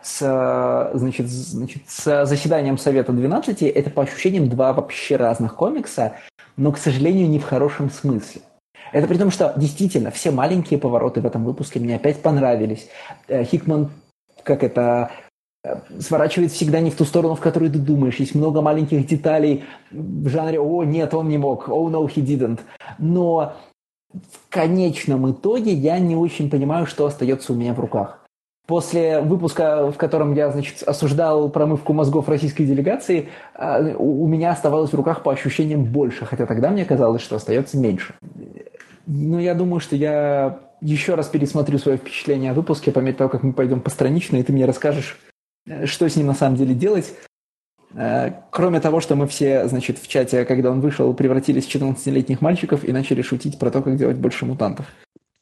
с, 0.02 0.92
значит, 0.94 1.28
значит, 1.28 1.84
с 1.88 2.26
заседанием 2.26 2.78
Совета 2.78 3.12
12, 3.12 3.62
это 3.62 3.90
по 3.90 4.04
ощущениям 4.04 4.50
два 4.50 4.74
вообще 4.74 5.16
разных 5.16 5.56
комикса, 5.56 6.18
но, 6.58 6.72
к 6.72 6.78
сожалению, 6.78 7.30
не 7.30 7.40
в 7.40 7.44
хорошем 7.44 7.90
смысле. 7.90 8.42
Это 8.92 9.08
при 9.08 9.18
том, 9.18 9.32
что 9.32 9.54
действительно 9.56 10.12
все 10.12 10.32
маленькие 10.32 10.80
повороты 10.80 11.22
в 11.22 11.26
этом 11.26 11.46
выпуске 11.46 11.80
мне 11.80 11.96
опять 11.96 12.22
понравились. 12.22 12.90
Э, 13.28 13.44
Хикман, 13.44 13.92
как 14.44 14.64
это, 14.64 15.12
сворачивает 16.00 16.52
всегда 16.52 16.80
не 16.80 16.90
в 16.90 16.96
ту 16.96 17.06
сторону, 17.06 17.36
в 17.36 17.40
которую 17.40 17.72
ты 17.72 17.80
думаешь. 17.80 18.16
Есть 18.16 18.36
много 18.36 18.62
маленьких 18.62 19.06
деталей 19.06 19.64
в 19.92 20.28
жанре 20.28 20.60
«О, 20.60 20.84
нет, 20.84 21.14
он 21.14 21.30
не 21.30 21.38
мог», 21.38 21.70
«Oh, 21.70 21.90
no, 21.90 22.08
he 22.08 22.24
didn't». 22.24 22.60
Но 22.98 23.54
в 24.14 24.50
конечном 24.50 25.32
итоге 25.32 25.74
я 25.74 26.00
не 26.00 26.16
очень 26.16 26.50
понимаю, 26.50 26.86
что 26.86 27.06
остается 27.06 27.54
у 27.54 27.56
меня 27.56 27.74
в 27.74 27.80
руках. 27.80 28.20
После 28.68 29.22
выпуска, 29.22 29.92
в 29.92 29.98
котором 29.98 30.34
я, 30.34 30.52
значит, 30.52 30.84
осуждал 30.84 31.50
промывку 31.50 31.94
мозгов 31.94 32.30
российской 32.30 32.64
делегации, 32.64 33.30
а, 33.54 33.80
у 33.98 34.28
меня 34.28 34.52
оставалось 34.52 34.92
в 34.92 34.96
руках 34.96 35.24
по 35.24 35.32
ощущениям 35.32 35.84
больше, 35.84 36.26
хотя 36.26 36.46
тогда 36.46 36.70
мне 36.70 36.86
казалось, 36.86 37.22
что 37.22 37.36
остается 37.36 37.78
меньше. 37.78 38.14
Но 39.08 39.40
я 39.40 39.56
думаю, 39.56 39.80
что 39.80 39.96
я 39.96 40.60
еще 40.80 41.16
раз 41.16 41.28
пересмотрю 41.28 41.80
свое 41.80 41.98
впечатление 41.98 42.52
о 42.52 42.54
выпуске 42.54 42.92
по 42.92 43.00
мере 43.00 43.18
того, 43.18 43.30
как 43.30 43.44
мы 43.44 43.54
пойдем 43.54 43.82
постранично, 43.82 44.38
и 44.38 44.44
ты 44.44 44.54
мне 44.54 44.66
расскажешь, 44.66 45.18
что 45.86 46.10
с 46.10 46.16
ним 46.16 46.28
на 46.28 46.34
самом 46.34 46.58
деле 46.58 46.74
делать. 46.74 47.14
Э, 47.94 48.32
кроме 48.52 48.80
того, 48.80 49.02
что 49.02 49.16
мы 49.16 49.28
все, 49.28 49.68
значит, 49.68 50.00
в 50.00 50.08
чате, 50.08 50.46
когда 50.46 50.72
он 50.72 50.82
вышел, 50.82 51.14
превратились 51.14 51.66
в 51.66 51.76
14-летних 51.76 52.42
мальчиков 52.42 52.84
и 52.84 52.92
начали 52.92 53.22
шутить 53.22 53.60
про 53.60 53.72
то, 53.72 53.82
как 53.82 53.98
делать 53.98 54.18
больше 54.18 54.46
мутантов. 54.46 54.86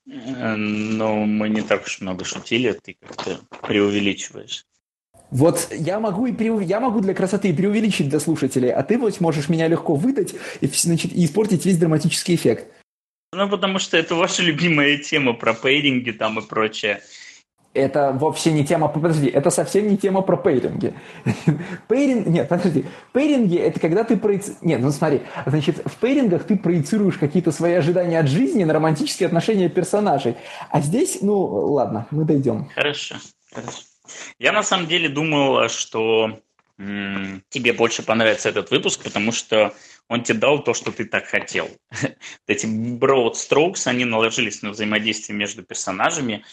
Э, 0.07 0.55
ну, 0.55 1.25
мы 1.25 1.49
не 1.49 1.61
так 1.61 1.85
уж 1.85 2.01
много 2.01 2.25
шутили, 2.25 2.71
ты 2.83 2.97
как-то 2.99 3.39
преувеличиваешь. 3.61 4.65
Вот 5.31 5.67
я 5.71 5.99
могу, 5.99 6.25
и 6.25 6.31
преу... 6.31 6.59
я 6.59 6.79
могу 6.79 7.01
для 7.01 7.13
красоты 7.13 7.53
преувеличить 7.53 8.09
для 8.09 8.19
слушателей, 8.19 8.71
а 8.71 8.81
ты 8.81 8.97
вот 8.97 9.19
можешь 9.21 9.47
меня 9.47 9.67
легко 9.67 9.93
выдать 9.93 10.33
и, 10.59 10.67
значит, 10.67 11.13
и 11.13 11.23
испортить 11.23 11.65
весь 11.65 11.77
драматический 11.77 12.33
эффект. 12.33 12.65
Ну, 13.31 13.47
потому 13.47 13.77
что 13.77 13.95
это 13.95 14.15
ваша 14.15 14.41
любимая 14.41 14.97
тема 14.97 15.33
про 15.33 15.53
пейринги 15.53 16.09
там 16.09 16.39
и 16.39 16.41
прочее 16.41 17.01
это 17.73 18.11
вовсе 18.11 18.51
не 18.51 18.65
тема, 18.65 18.87
подожди, 18.87 19.27
это 19.27 19.49
совсем 19.49 19.87
не 19.87 19.97
тема 19.97 20.21
про 20.21 20.37
пейринги. 20.37 20.93
Пейринг, 21.87 22.27
нет, 22.27 22.49
подожди, 22.49 22.85
пейринги 23.13 23.57
это 23.57 23.79
когда 23.79 24.03
ты 24.03 24.17
проецируешь, 24.17 24.61
нет, 24.61 24.81
ну 24.81 24.91
смотри, 24.91 25.21
значит, 25.45 25.81
в 25.85 25.95
пейрингах 25.97 26.45
ты 26.45 26.57
проецируешь 26.57 27.17
какие-то 27.17 27.51
свои 27.51 27.73
ожидания 27.73 28.19
от 28.19 28.27
жизни 28.27 28.63
на 28.63 28.73
романтические 28.73 29.27
отношения 29.27 29.69
персонажей, 29.69 30.35
а 30.69 30.81
здесь, 30.81 31.19
ну, 31.21 31.37
ладно, 31.37 32.07
мы 32.11 32.25
дойдем. 32.25 32.69
Хорошо, 32.73 33.15
хорошо. 33.51 33.79
Я 34.39 34.51
на 34.51 34.63
самом 34.63 34.87
деле 34.87 35.07
думал, 35.07 35.69
что 35.69 36.39
м- 36.79 37.43
тебе 37.49 37.73
больше 37.73 38.03
понравится 38.03 38.49
этот 38.49 38.71
выпуск, 38.71 39.03
потому 39.03 39.31
что 39.31 39.73
он 40.07 40.23
тебе 40.23 40.39
дал 40.39 40.63
то, 40.63 40.73
что 40.73 40.91
ты 40.91 41.05
так 41.05 41.27
хотел. 41.27 41.69
Эти 42.47 42.65
broad 42.65 43.33
strokes, 43.33 43.87
они 43.87 44.05
наложились 44.05 44.63
на 44.63 44.71
взаимодействие 44.71 45.37
между 45.37 45.61
персонажами, 45.61 46.43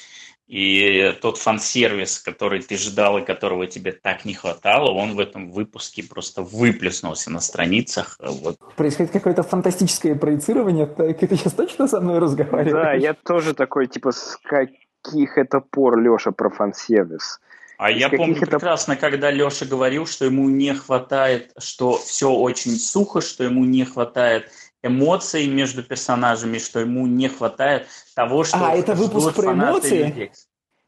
и 0.46 1.12
тот 1.20 1.38
фан-сервис, 1.38 2.20
который 2.20 2.62
ты 2.62 2.76
ждал 2.76 3.18
и 3.18 3.24
которого 3.24 3.66
тебе 3.66 3.92
так 3.92 4.24
не 4.24 4.35
хватало, 4.35 4.90
он 4.90 5.16
в 5.16 5.18
этом 5.18 5.50
выпуске 5.50 6.04
просто 6.04 6.42
выплеснулся 6.42 7.30
на 7.30 7.40
страницах. 7.40 8.16
Вот. 8.20 8.56
Происходит 8.76 9.12
какое-то 9.12 9.42
фантастическое 9.42 10.14
проецирование. 10.14 10.87
Так, 10.87 11.18
ты 11.18 11.37
сейчас 11.37 11.52
точно 11.52 11.88
со 11.88 12.00
мной 12.00 12.20
разговариваешь? 12.20 12.72
Да, 12.72 12.92
я 12.92 13.14
тоже 13.14 13.54
такой, 13.54 13.88
типа, 13.88 14.12
с 14.12 14.38
каких 14.44 15.37
это 15.37 15.61
пор, 15.61 15.98
Леша, 15.98 16.30
про 16.30 16.50
фан-сервис? 16.50 17.40
А 17.78 17.90
я 17.90 18.09
помню 18.09 18.37
это... 18.37 18.46
прекрасно, 18.46 18.96
когда 18.96 19.30
Леша 19.30 19.66
говорил, 19.66 20.06
что 20.06 20.24
ему 20.24 20.48
не 20.48 20.72
хватает, 20.74 21.52
что 21.59 21.98
все 21.98 22.30
очень 22.30 22.76
сухо, 22.76 23.20
что 23.20 23.44
ему 23.44 23.64
не 23.64 23.85
хватает 23.85 24.50
эмоций 24.87 25.46
между 25.49 25.83
персонажами, 25.83 26.59
что 26.59 26.81
ему 26.81 27.07
не 27.07 27.29
хватает 27.29 27.87
того, 28.14 28.44
что... 28.44 28.59
А, 28.59 28.75
это 28.75 28.94
выпуск 28.94 29.35
про 29.35 29.53
эмоции? 29.53 30.31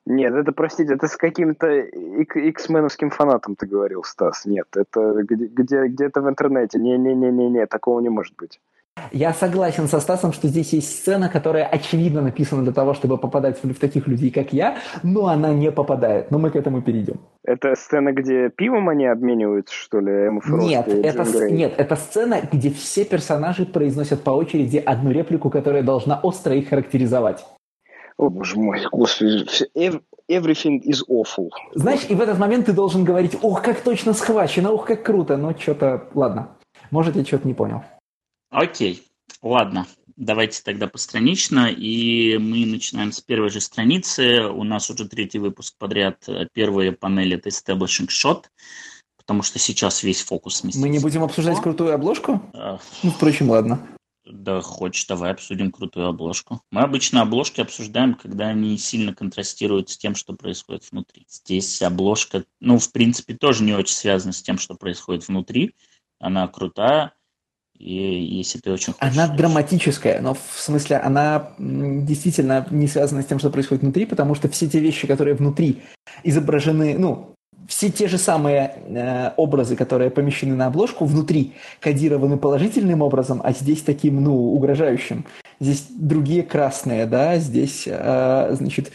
Нет, 0.06 0.32
это, 0.32 0.52
простите, 0.52 0.94
это 0.94 1.06
с 1.06 1.16
каким-то 1.16 1.66
X-меновским 1.68 3.10
фанатом 3.10 3.56
ты 3.56 3.66
говорил, 3.66 4.04
Стас. 4.04 4.46
Нет, 4.46 4.66
это 4.74 5.22
где, 5.22 5.46
где, 5.46 5.86
где-то 5.86 6.22
в 6.22 6.28
интернете. 6.30 6.78
Не-не-не-не-не, 6.78 7.66
такого 7.66 8.00
не 8.00 8.08
может 8.08 8.34
быть. 8.36 8.58
Я 9.12 9.32
согласен 9.32 9.88
со 9.88 10.00
Стасом, 10.00 10.32
что 10.32 10.48
здесь 10.48 10.72
есть 10.72 10.90
сцена, 10.90 11.28
которая 11.28 11.64
очевидно 11.64 12.22
написана 12.22 12.62
для 12.62 12.72
того, 12.72 12.94
чтобы 12.94 13.18
попадать 13.18 13.58
в 13.62 13.78
таких 13.78 14.06
людей, 14.06 14.30
как 14.30 14.52
я, 14.52 14.78
но 15.02 15.26
она 15.26 15.52
не 15.52 15.70
попадает. 15.72 16.30
Но 16.30 16.38
мы 16.38 16.50
к 16.50 16.56
этому 16.56 16.82
перейдем. 16.82 17.20
Это 17.44 17.74
сцена, 17.74 18.12
где 18.12 18.50
пивом 18.50 18.88
они 18.88 19.06
обмениваются, 19.06 19.74
что 19.74 20.00
ли, 20.00 20.12
Эмма 20.12 20.40
нет, 20.46 20.88
это, 20.88 21.24
с... 21.24 21.50
нет, 21.50 21.74
это 21.76 21.96
сцена, 21.96 22.40
где 22.52 22.70
все 22.70 23.04
персонажи 23.04 23.64
произносят 23.64 24.22
по 24.22 24.30
очереди 24.30 24.76
одну 24.76 25.10
реплику, 25.10 25.50
которая 25.50 25.82
должна 25.82 26.20
остро 26.22 26.54
их 26.54 26.68
характеризовать. 26.68 27.44
О, 28.18 28.28
боже 28.30 28.58
мой, 28.58 28.80
господи, 28.90 29.46
everything 30.28 30.82
is 30.82 31.00
awful. 31.08 31.48
Знаешь, 31.74 32.04
и 32.08 32.14
в 32.14 32.20
этот 32.20 32.38
момент 32.38 32.66
ты 32.66 32.72
должен 32.72 33.04
говорить, 33.04 33.38
ох, 33.42 33.62
как 33.62 33.80
точно 33.80 34.12
схвачено, 34.12 34.72
ох, 34.72 34.86
как 34.86 35.02
круто, 35.02 35.36
но 35.36 35.54
что-то, 35.56 36.08
ладно, 36.14 36.48
может, 36.90 37.16
я 37.16 37.24
что-то 37.24 37.46
не 37.46 37.54
понял. 37.54 37.82
Окей, 38.50 39.02
ладно, 39.42 39.86
давайте 40.16 40.62
тогда 40.62 40.86
постранично, 40.86 41.70
и 41.70 42.38
мы 42.38 42.64
начинаем 42.66 43.12
с 43.12 43.20
первой 43.20 43.50
же 43.50 43.60
страницы. 43.60 44.48
У 44.48 44.64
нас 44.64 44.88
уже 44.90 45.06
третий 45.08 45.38
выпуск 45.38 45.74
подряд. 45.78 46.26
Первая 46.52 46.92
панель– 46.92 47.34
это 47.34 47.50
Establishing 47.50 48.08
Shot, 48.08 48.44
потому 49.16 49.42
что 49.42 49.58
сейчас 49.58 50.02
весь 50.02 50.22
фокус 50.22 50.56
сместился. 50.56 50.86
Мы 50.86 50.92
не 50.92 50.98
будем 50.98 51.22
обсуждать 51.22 51.60
крутую 51.60 51.92
обложку? 51.94 52.42
Ну, 53.02 53.10
впрочем, 53.10 53.50
ладно. 53.50 53.86
Да, 54.24 54.60
хочешь, 54.60 55.06
давай 55.06 55.30
обсудим 55.30 55.70
крутую 55.70 56.06
обложку. 56.06 56.60
Мы 56.70 56.82
обычно 56.82 57.22
обложки 57.22 57.62
обсуждаем, 57.62 58.14
когда 58.14 58.48
они 58.48 58.76
сильно 58.76 59.14
контрастируют 59.14 59.88
с 59.88 59.96
тем, 59.96 60.14
что 60.14 60.34
происходит 60.34 60.90
внутри. 60.90 61.26
Здесь 61.30 61.80
обложка, 61.80 62.44
ну, 62.60 62.78
в 62.78 62.92
принципе, 62.92 63.34
тоже 63.34 63.64
не 63.64 63.72
очень 63.72 63.94
связана 63.94 64.32
с 64.32 64.42
тем, 64.42 64.58
что 64.58 64.74
происходит 64.74 65.26
внутри. 65.28 65.74
Она 66.18 66.46
крутая, 66.48 67.14
и 67.78 67.94
если 68.38 68.58
ты 68.58 68.72
очень 68.72 68.92
хочешь... 68.92 69.16
Она 69.16 69.28
драматическая, 69.28 70.20
но 70.20 70.34
в 70.34 70.40
смысле 70.56 70.96
она 70.96 71.52
действительно 71.58 72.66
не 72.70 72.88
связана 72.88 73.22
с 73.22 73.26
тем, 73.26 73.38
что 73.38 73.50
происходит 73.50 73.82
внутри, 73.82 74.04
потому 74.04 74.34
что 74.34 74.48
все 74.48 74.68
те 74.68 74.80
вещи, 74.80 75.06
которые 75.06 75.34
внутри 75.34 75.82
изображены, 76.24 76.98
ну, 76.98 77.34
все 77.68 77.90
те 77.90 78.08
же 78.08 78.18
самые 78.18 78.82
э, 78.86 79.30
образы, 79.36 79.76
которые 79.76 80.10
помещены 80.10 80.56
на 80.56 80.66
обложку, 80.66 81.04
внутри 81.04 81.52
кодированы 81.80 82.38
положительным 82.38 83.02
образом, 83.02 83.40
а 83.44 83.52
здесь 83.52 83.82
таким, 83.82 84.22
ну, 84.22 84.34
угрожающим. 84.54 85.26
Здесь 85.60 85.86
другие 85.90 86.42
красные, 86.42 87.06
да, 87.06 87.36
здесь, 87.38 87.84
э, 87.86 88.54
значит, 88.54 88.90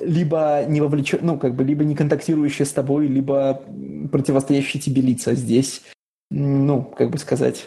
либо 0.00 0.64
не 0.66 0.80
вовлечен, 0.80 1.18
ну, 1.22 1.38
как 1.38 1.56
бы, 1.56 1.64
либо 1.64 1.84
не 1.84 1.94
контактирующие 1.96 2.66
с 2.66 2.72
тобой, 2.72 3.08
либо 3.08 3.62
противостоящие 4.12 4.80
тебе 4.80 5.02
лица. 5.02 5.34
Здесь, 5.34 5.82
ну, 6.30 6.82
как 6.82 7.10
бы 7.10 7.18
сказать, 7.18 7.66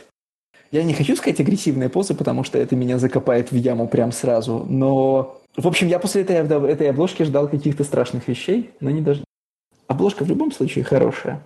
я 0.72 0.84
не 0.84 0.94
хочу 0.94 1.16
сказать 1.16 1.40
агрессивные 1.40 1.90
позы, 1.90 2.14
потому 2.14 2.44
что 2.44 2.58
это 2.58 2.76
меня 2.76 3.00
закопает 3.00 3.52
в 3.52 3.56
яму 3.56 3.88
прям 3.88 4.12
сразу, 4.12 4.66
но 4.68 5.40
в 5.58 5.66
общем, 5.66 5.88
я 5.88 5.98
после 5.98 6.22
этой, 6.22 6.36
этой 6.36 6.90
обложки 6.92 7.24
ждал 7.24 7.50
каких-то 7.50 7.84
страшных 7.84 8.28
вещей, 8.28 8.70
но 8.80 8.92
не 8.92 9.02
даже... 9.02 9.24
Обложка 9.88 10.24
в 10.24 10.28
любом 10.28 10.52
случае 10.52 10.84
хорошая. 10.84 11.44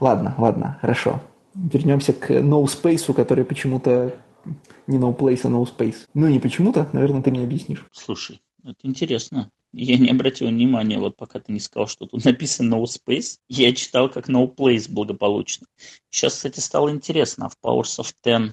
Ладно, 0.00 0.34
ладно, 0.36 0.78
хорошо. 0.82 1.22
Вернемся 1.54 2.12
к 2.12 2.30
No 2.30 2.64
Space, 2.64 3.12
который 3.14 3.44
почему-то 3.44 4.14
не 4.86 4.98
No 4.98 5.16
Place, 5.16 5.40
а 5.44 5.48
No 5.48 5.64
Space. 5.64 5.96
Ну, 6.12 6.28
не 6.28 6.40
почему-то, 6.40 6.88
наверное, 6.92 7.22
ты 7.22 7.30
мне 7.30 7.44
объяснишь. 7.44 7.86
Слушай, 7.92 8.42
это 8.62 8.80
интересно. 8.82 9.48
Я 9.76 9.98
не 9.98 10.10
обратил 10.10 10.48
внимания, 10.48 10.98
вот 10.98 11.16
пока 11.16 11.40
ты 11.40 11.52
не 11.52 11.58
сказал, 11.60 11.88
что 11.88 12.06
тут 12.06 12.24
написано 12.24 12.76
No 12.76 12.84
Space, 12.84 13.38
я 13.48 13.74
читал 13.74 14.08
как 14.08 14.28
No 14.28 14.54
Place 14.54 14.86
благополучно. 14.88 15.66
Сейчас, 16.10 16.34
кстати, 16.34 16.60
стало 16.60 16.90
интересно. 16.90 17.48
В 17.48 17.56
Powers 17.64 17.98
of 18.00 18.12
Ten 18.24 18.52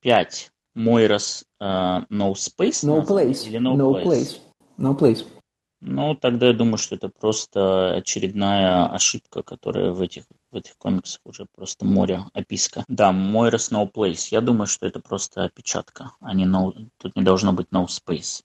5 0.00 0.50
Moira's 0.76 1.44
uh, 1.62 2.06
No 2.10 2.32
Space? 2.34 2.84
No 2.84 3.06
Place. 3.06 3.46
Или 3.46 3.58
No, 3.58 3.76
no 3.76 3.92
place? 3.92 4.04
place. 4.04 4.40
No 4.78 4.98
Place. 4.98 5.24
Ну, 5.80 6.16
тогда 6.16 6.48
я 6.48 6.52
думаю, 6.52 6.76
что 6.76 6.96
это 6.96 7.08
просто 7.08 7.94
очередная 7.94 8.86
ошибка, 8.86 9.44
которая 9.44 9.92
в 9.92 10.00
этих, 10.00 10.24
в 10.50 10.56
этих 10.56 10.76
комиксах 10.76 11.20
уже 11.24 11.46
просто 11.54 11.84
море, 11.84 12.24
описка. 12.34 12.84
Да, 12.88 13.12
Moira's 13.12 13.70
No 13.70 13.90
Place. 13.90 14.28
Я 14.32 14.40
думаю, 14.40 14.66
что 14.66 14.86
это 14.86 14.98
просто 14.98 15.44
опечатка, 15.44 16.12
а 16.20 16.34
не 16.34 16.46
no, 16.46 16.72
тут 16.96 17.14
не 17.14 17.22
должно 17.22 17.52
быть 17.52 17.68
No 17.70 17.86
Space. 17.86 18.42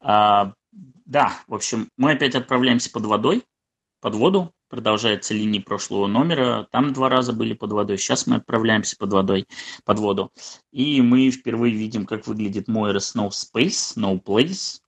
А, 0.00 0.52
да, 0.72 1.38
в 1.46 1.54
общем, 1.54 1.88
мы 1.96 2.12
опять 2.12 2.34
отправляемся 2.34 2.90
под 2.90 3.04
водой, 3.06 3.44
под 4.00 4.14
воду, 4.14 4.52
продолжается 4.68 5.34
линия 5.34 5.60
прошлого 5.60 6.06
номера. 6.06 6.66
Там 6.72 6.94
два 6.94 7.10
раза 7.10 7.32
были 7.32 7.52
под 7.52 7.72
водой. 7.72 7.98
Сейчас 7.98 8.26
мы 8.26 8.36
отправляемся 8.36 8.96
под 8.96 9.12
водой, 9.12 9.46
под 9.84 9.98
воду. 9.98 10.32
И 10.72 11.02
мы 11.02 11.30
впервые 11.30 11.74
видим, 11.74 12.06
как 12.06 12.26
выглядит 12.26 12.68
Moira 12.68 12.96
No 13.14 13.28
Space, 13.28 13.96
No 13.96 14.20
Place. 14.20 14.80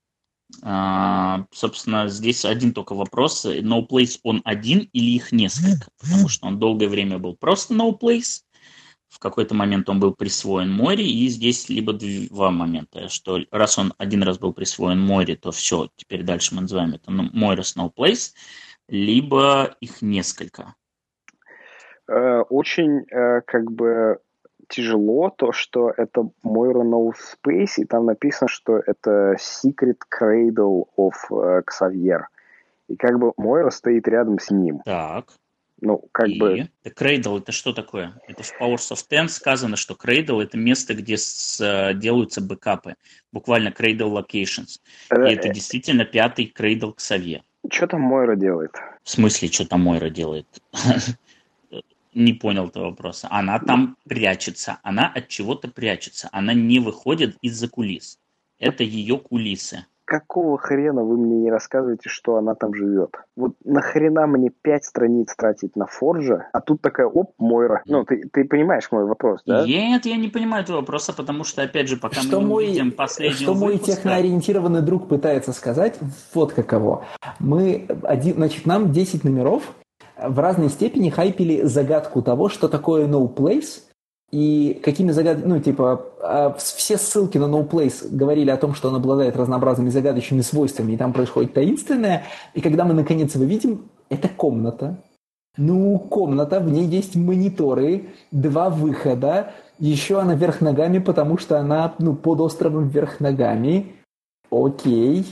А, 0.62 1.44
собственно, 1.52 2.08
здесь 2.08 2.44
один 2.44 2.72
только 2.72 2.94
вопрос. 2.94 3.44
No 3.44 3.86
Place 3.86 4.18
он 4.22 4.40
один 4.44 4.88
или 4.92 5.10
их 5.10 5.32
несколько? 5.32 5.88
Потому 6.00 6.28
что 6.28 6.46
он 6.46 6.58
долгое 6.58 6.88
время 6.88 7.18
был 7.18 7.36
просто 7.36 7.74
No 7.74 7.96
Place. 7.96 8.40
В 9.14 9.20
какой-то 9.20 9.54
момент 9.54 9.88
он 9.88 10.00
был 10.00 10.12
присвоен 10.12 10.72
Море, 10.72 11.06
и 11.06 11.28
здесь 11.28 11.68
либо 11.68 11.92
два 11.92 12.50
момента, 12.50 13.08
что 13.08 13.38
раз 13.52 13.78
он 13.78 13.94
один 13.96 14.24
раз 14.24 14.38
был 14.38 14.52
присвоен 14.52 15.00
Море, 15.00 15.36
то 15.36 15.52
все, 15.52 15.88
теперь 15.94 16.24
дальше 16.24 16.54
мы 16.54 16.62
называем 16.62 16.94
это 16.94 17.12
Moira 17.12 17.62
No 17.76 17.92
Place 17.94 18.32
либо 18.88 19.76
их 19.80 20.02
несколько? 20.02 20.74
Э, 22.08 22.40
очень 22.40 23.06
э, 23.10 23.40
как 23.42 23.70
бы 23.70 24.18
тяжело 24.68 25.30
то, 25.30 25.52
что 25.52 25.92
это 25.96 26.28
Moira 26.44 26.82
No 26.82 27.12
Space, 27.12 27.74
и 27.76 27.84
там 27.84 28.06
написано, 28.06 28.48
что 28.48 28.82
это 28.84 29.36
Secret 29.38 29.98
Cradle 30.10 30.86
of 30.98 31.14
э, 31.30 31.62
Xavier. 31.62 32.24
И 32.88 32.96
как 32.96 33.18
бы 33.18 33.32
Мойра 33.36 33.70
стоит 33.70 34.08
рядом 34.08 34.38
с 34.40 34.50
ним. 34.50 34.80
Так. 34.84 35.26
Ну, 35.84 36.02
как 36.12 36.28
и... 36.28 36.38
бы... 36.38 36.68
Cradle 36.84 37.38
это 37.38 37.52
что 37.52 37.74
такое? 37.74 38.18
Это 38.26 38.42
в 38.42 38.50
Powers 38.58 38.90
of 38.90 39.04
Ten 39.08 39.28
сказано, 39.28 39.76
что 39.76 39.94
Cradle 39.94 40.42
это 40.42 40.56
место, 40.56 40.94
где 40.94 41.18
с, 41.18 41.92
делаются 41.94 42.40
бэкапы. 42.40 42.94
Буквально 43.32 43.68
Cradle 43.68 44.10
Locations. 44.10 44.80
И 45.10 45.32
это 45.32 45.50
действительно 45.50 46.06
пятый 46.06 46.52
Cradle 46.56 46.96
Xavier. 46.96 47.42
Что 47.70 47.86
там 47.86 48.00
Мойра 48.00 48.34
делает? 48.34 48.72
В 49.02 49.10
смысле, 49.10 49.48
что 49.48 49.66
там 49.66 49.82
Мойра 49.82 50.08
делает? 50.08 50.46
Не 52.14 52.32
понял 52.32 52.68
этого 52.68 52.86
вопроса. 52.90 53.28
Она 53.30 53.58
там 53.58 53.98
прячется. 54.08 54.78
Она 54.82 55.12
от 55.14 55.28
чего-то 55.28 55.68
прячется. 55.68 56.30
Она 56.32 56.54
не 56.54 56.78
выходит 56.78 57.36
из-за 57.42 57.68
кулис. 57.68 58.20
Это 58.58 58.84
ее 58.84 59.18
кулисы. 59.18 59.84
Какого 60.04 60.58
хрена 60.58 61.02
вы 61.02 61.16
мне 61.16 61.36
не 61.36 61.50
рассказываете, 61.50 62.08
что 62.08 62.36
она 62.36 62.54
там 62.54 62.74
живет? 62.74 63.16
Вот 63.36 63.54
нахрена 63.64 64.26
мне 64.26 64.50
пять 64.50 64.84
страниц 64.84 65.34
тратить 65.34 65.76
на 65.76 65.86
Форжа, 65.86 66.48
а 66.52 66.60
тут 66.60 66.82
такая, 66.82 67.06
оп, 67.06 67.32
Мойра. 67.38 67.82
Ну, 67.86 68.04
ты, 68.04 68.28
ты 68.30 68.44
понимаешь 68.44 68.88
мой 68.90 69.06
вопрос, 69.06 69.42
да? 69.46 69.64
Нет, 69.64 70.04
я 70.04 70.16
не 70.16 70.28
понимаю 70.28 70.62
этого 70.64 70.78
вопроса, 70.78 71.14
потому 71.14 71.44
что, 71.44 71.62
опять 71.62 71.88
же, 71.88 71.96
пока 71.96 72.20
что 72.20 72.40
мы 72.40 72.44
не 72.44 72.50
мой, 72.50 72.64
увидим 72.64 72.92
последнего 72.92 73.40
Что 73.40 73.54
мой 73.54 73.72
выпуска... 73.74 73.92
техноориентированный 73.92 74.82
друг 74.82 75.08
пытается 75.08 75.52
сказать, 75.52 75.98
вот 76.34 76.52
каково. 76.52 77.04
Мы, 77.38 77.86
один, 78.02 78.34
значит, 78.34 78.66
нам 78.66 78.92
10 78.92 79.24
номеров 79.24 79.72
в 80.18 80.38
разной 80.38 80.68
степени 80.68 81.10
хайпили 81.10 81.62
загадку 81.62 82.22
того, 82.22 82.48
что 82.48 82.68
такое 82.68 83.06
no 83.06 83.34
place, 83.34 83.80
и 84.34 84.80
какими 84.82 85.12
загад... 85.12 85.46
ну, 85.46 85.60
типа, 85.60 86.06
а, 86.20 86.56
все 86.58 86.98
ссылки 86.98 87.38
на 87.38 87.44
No 87.44 87.68
Place 87.68 88.08
говорили 88.10 88.50
о 88.50 88.56
том, 88.56 88.74
что 88.74 88.88
он 88.88 88.96
обладает 88.96 89.36
разнообразными 89.36 89.90
загадочными 89.90 90.40
свойствами, 90.40 90.92
и 90.92 90.96
там 90.96 91.12
происходит 91.12 91.54
таинственное. 91.54 92.24
И 92.52 92.60
когда 92.60 92.84
мы 92.84 92.94
наконец 92.94 93.36
его 93.36 93.44
видим, 93.44 93.88
это 94.08 94.28
комната. 94.28 94.98
Ну, 95.56 96.00
комната, 96.00 96.58
в 96.58 96.68
ней 96.68 96.84
есть 96.84 97.14
мониторы, 97.14 98.08
два 98.32 98.70
выхода, 98.70 99.52
еще 99.78 100.18
она 100.18 100.34
вверх 100.34 100.60
ногами, 100.60 100.98
потому 100.98 101.38
что 101.38 101.60
она, 101.60 101.94
ну, 102.00 102.16
под 102.16 102.40
островом 102.40 102.88
вверх 102.88 103.20
ногами. 103.20 103.94
Окей. 104.50 105.26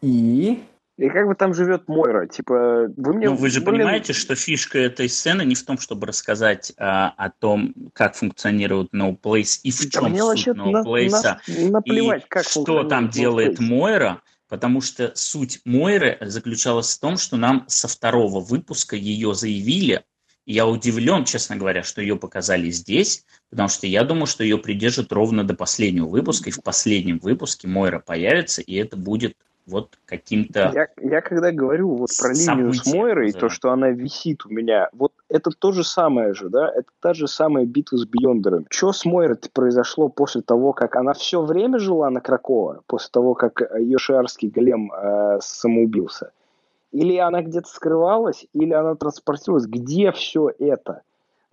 И 0.00 0.62
и 0.96 1.08
как 1.08 1.26
бы 1.26 1.34
там 1.34 1.54
живет 1.54 1.88
Мойра? 1.88 2.26
Типа, 2.26 2.88
вы 2.96 3.14
мне... 3.14 3.28
Ну, 3.28 3.34
вы 3.34 3.50
же 3.50 3.60
блин... 3.60 3.78
понимаете, 3.78 4.12
что 4.12 4.36
фишка 4.36 4.78
этой 4.78 5.08
сцены 5.08 5.42
не 5.42 5.56
в 5.56 5.64
том, 5.64 5.78
чтобы 5.78 6.06
рассказать 6.06 6.72
а, 6.78 7.12
о 7.16 7.30
том, 7.30 7.74
как 7.92 8.14
функционирует 8.14 8.94
No 8.94 9.18
Place 9.20 9.60
и 9.64 9.72
в 9.72 9.90
чем 9.90 10.14
да 10.14 10.34
суть 10.34 10.48
No 10.48 10.84
Place, 10.84 11.10
на, 11.10 11.40
на, 11.48 11.70
наплевать, 11.70 12.24
и 12.24 12.28
как 12.28 12.44
что 12.44 12.84
там 12.84 13.06
no 13.06 13.10
делает 13.10 13.58
Place. 13.58 13.64
Мойра, 13.64 14.22
потому 14.48 14.80
что 14.80 15.10
суть 15.16 15.60
Мойры 15.64 16.16
заключалась 16.20 16.96
в 16.96 17.00
том, 17.00 17.16
что 17.16 17.36
нам 17.36 17.64
со 17.66 17.88
второго 17.88 18.38
выпуска 18.38 18.94
ее 18.94 19.34
заявили, 19.34 20.04
я 20.46 20.66
удивлен, 20.66 21.24
честно 21.24 21.56
говоря, 21.56 21.82
что 21.82 22.02
ее 22.02 22.16
показали 22.16 22.70
здесь, 22.70 23.24
потому 23.50 23.68
что 23.68 23.88
я 23.88 24.04
думаю, 24.04 24.26
что 24.26 24.44
ее 24.44 24.58
придержат 24.58 25.10
ровно 25.10 25.42
до 25.42 25.54
последнего 25.54 26.06
выпуска, 26.06 26.50
и 26.50 26.52
в 26.52 26.62
последнем 26.62 27.18
выпуске 27.18 27.66
Мойра 27.66 27.98
появится, 27.98 28.60
и 28.60 28.74
это 28.74 28.96
будет 28.96 29.36
вот 29.66 29.98
каким-то... 30.04 30.70
Я, 30.74 30.88
я 31.00 31.20
когда 31.20 31.50
говорю 31.50 31.94
вот 31.94 32.10
про 32.20 32.32
линию 32.32 32.72
с 32.72 32.86
Мойрой, 32.92 33.32
то, 33.32 33.48
что 33.48 33.70
она 33.70 33.90
висит 33.90 34.44
у 34.44 34.50
меня, 34.50 34.88
вот 34.92 35.12
это 35.28 35.50
то 35.50 35.72
же 35.72 35.84
самое 35.84 36.34
же, 36.34 36.50
да, 36.50 36.68
это 36.68 36.88
та 37.00 37.14
же 37.14 37.26
самая 37.26 37.64
битва 37.64 37.96
с 37.96 38.04
Бьондером. 38.04 38.66
Что 38.70 38.92
с 38.92 39.04
Мойрой 39.04 39.38
произошло 39.52 40.08
после 40.08 40.42
того, 40.42 40.72
как 40.72 40.96
она 40.96 41.14
все 41.14 41.42
время 41.42 41.78
жила 41.78 42.10
на 42.10 42.20
Кракова, 42.20 42.82
после 42.86 43.08
того, 43.10 43.34
как 43.34 43.62
ее 43.78 43.98
шиарский 43.98 44.48
голем 44.48 44.92
э, 44.92 45.38
самоубился? 45.40 46.32
Или 46.92 47.16
она 47.16 47.42
где-то 47.42 47.68
скрывалась, 47.68 48.46
или 48.52 48.72
она 48.72 48.94
транспортировалась? 48.94 49.66
Где 49.66 50.12
все 50.12 50.52
это? 50.58 51.02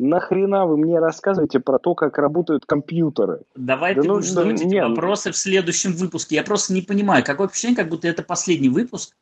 Нахрена 0.02 0.66
вы 0.66 0.78
мне 0.78 1.00
рассказываете 1.00 1.60
про 1.60 1.80
то, 1.80 1.96
как 1.96 2.18
работают 2.18 2.66
компьютеры? 2.66 3.42
Давай 3.56 3.96
да 3.96 4.02
ты 4.02 4.08
ну, 4.08 4.16
будешь 4.16 4.30
задавать 4.30 4.62
ну, 4.62 4.68
эти 4.68 4.76
вопросы 4.76 5.32
в 5.32 5.38
следующем 5.38 5.94
выпуске. 5.94 6.36
Я 6.36 6.44
просто 6.44 6.74
не 6.74 6.82
понимаю, 6.82 7.24
какое 7.24 7.48
впечатление, 7.48 7.78
как 7.78 7.90
будто 7.90 8.08
это 8.08 8.24
последний 8.24 8.70
выпуск, 8.70 9.16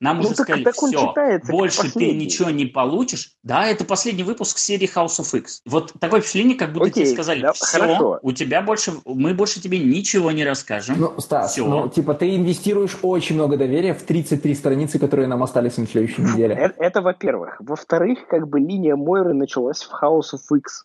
нам 0.00 0.18
ну, 0.18 0.28
уже 0.28 0.36
так, 0.36 0.46
сказали, 0.46 0.64
так 0.64 0.74
все, 0.74 1.40
больше 1.48 1.92
ты 1.92 2.12
ничего 2.12 2.50
не 2.50 2.66
получишь. 2.66 3.32
Да, 3.42 3.66
это 3.66 3.84
последний 3.84 4.22
выпуск 4.22 4.58
серии 4.58 4.88
House 4.88 5.18
of 5.20 5.36
X. 5.36 5.60
Вот 5.66 5.92
такое 5.98 6.20
впечатление, 6.20 6.56
как 6.56 6.72
будто 6.72 6.86
Окей, 6.86 7.04
тебе 7.04 7.14
сказали, 7.14 7.40
да, 7.42 7.52
все, 7.52 7.78
хорошо. 7.78 8.18
у 8.22 8.32
тебя 8.32 8.62
больше, 8.62 8.92
мы 9.04 9.34
больше 9.34 9.60
тебе 9.60 9.80
ничего 9.80 10.30
не 10.30 10.44
расскажем. 10.44 11.00
Ну, 11.00 11.20
Стас, 11.20 11.52
все. 11.52 11.66
ну, 11.66 11.88
типа, 11.88 12.14
ты 12.14 12.36
инвестируешь 12.36 12.96
очень 13.02 13.34
много 13.34 13.56
доверия 13.56 13.92
в 13.92 14.02
33 14.04 14.54
страницы, 14.54 14.98
которые 15.00 15.26
нам 15.26 15.42
остались 15.42 15.76
на 15.78 15.86
следующей 15.86 16.22
неделе. 16.22 16.54
Это, 16.54 16.80
это 16.80 17.02
во-первых. 17.02 17.56
Во-вторых, 17.58 18.28
как 18.28 18.48
бы 18.48 18.60
линия 18.60 18.94
Мойры 18.94 19.34
началась 19.34 19.82
в 19.82 19.92
House 20.02 20.34
of 20.34 20.56
X 20.56 20.84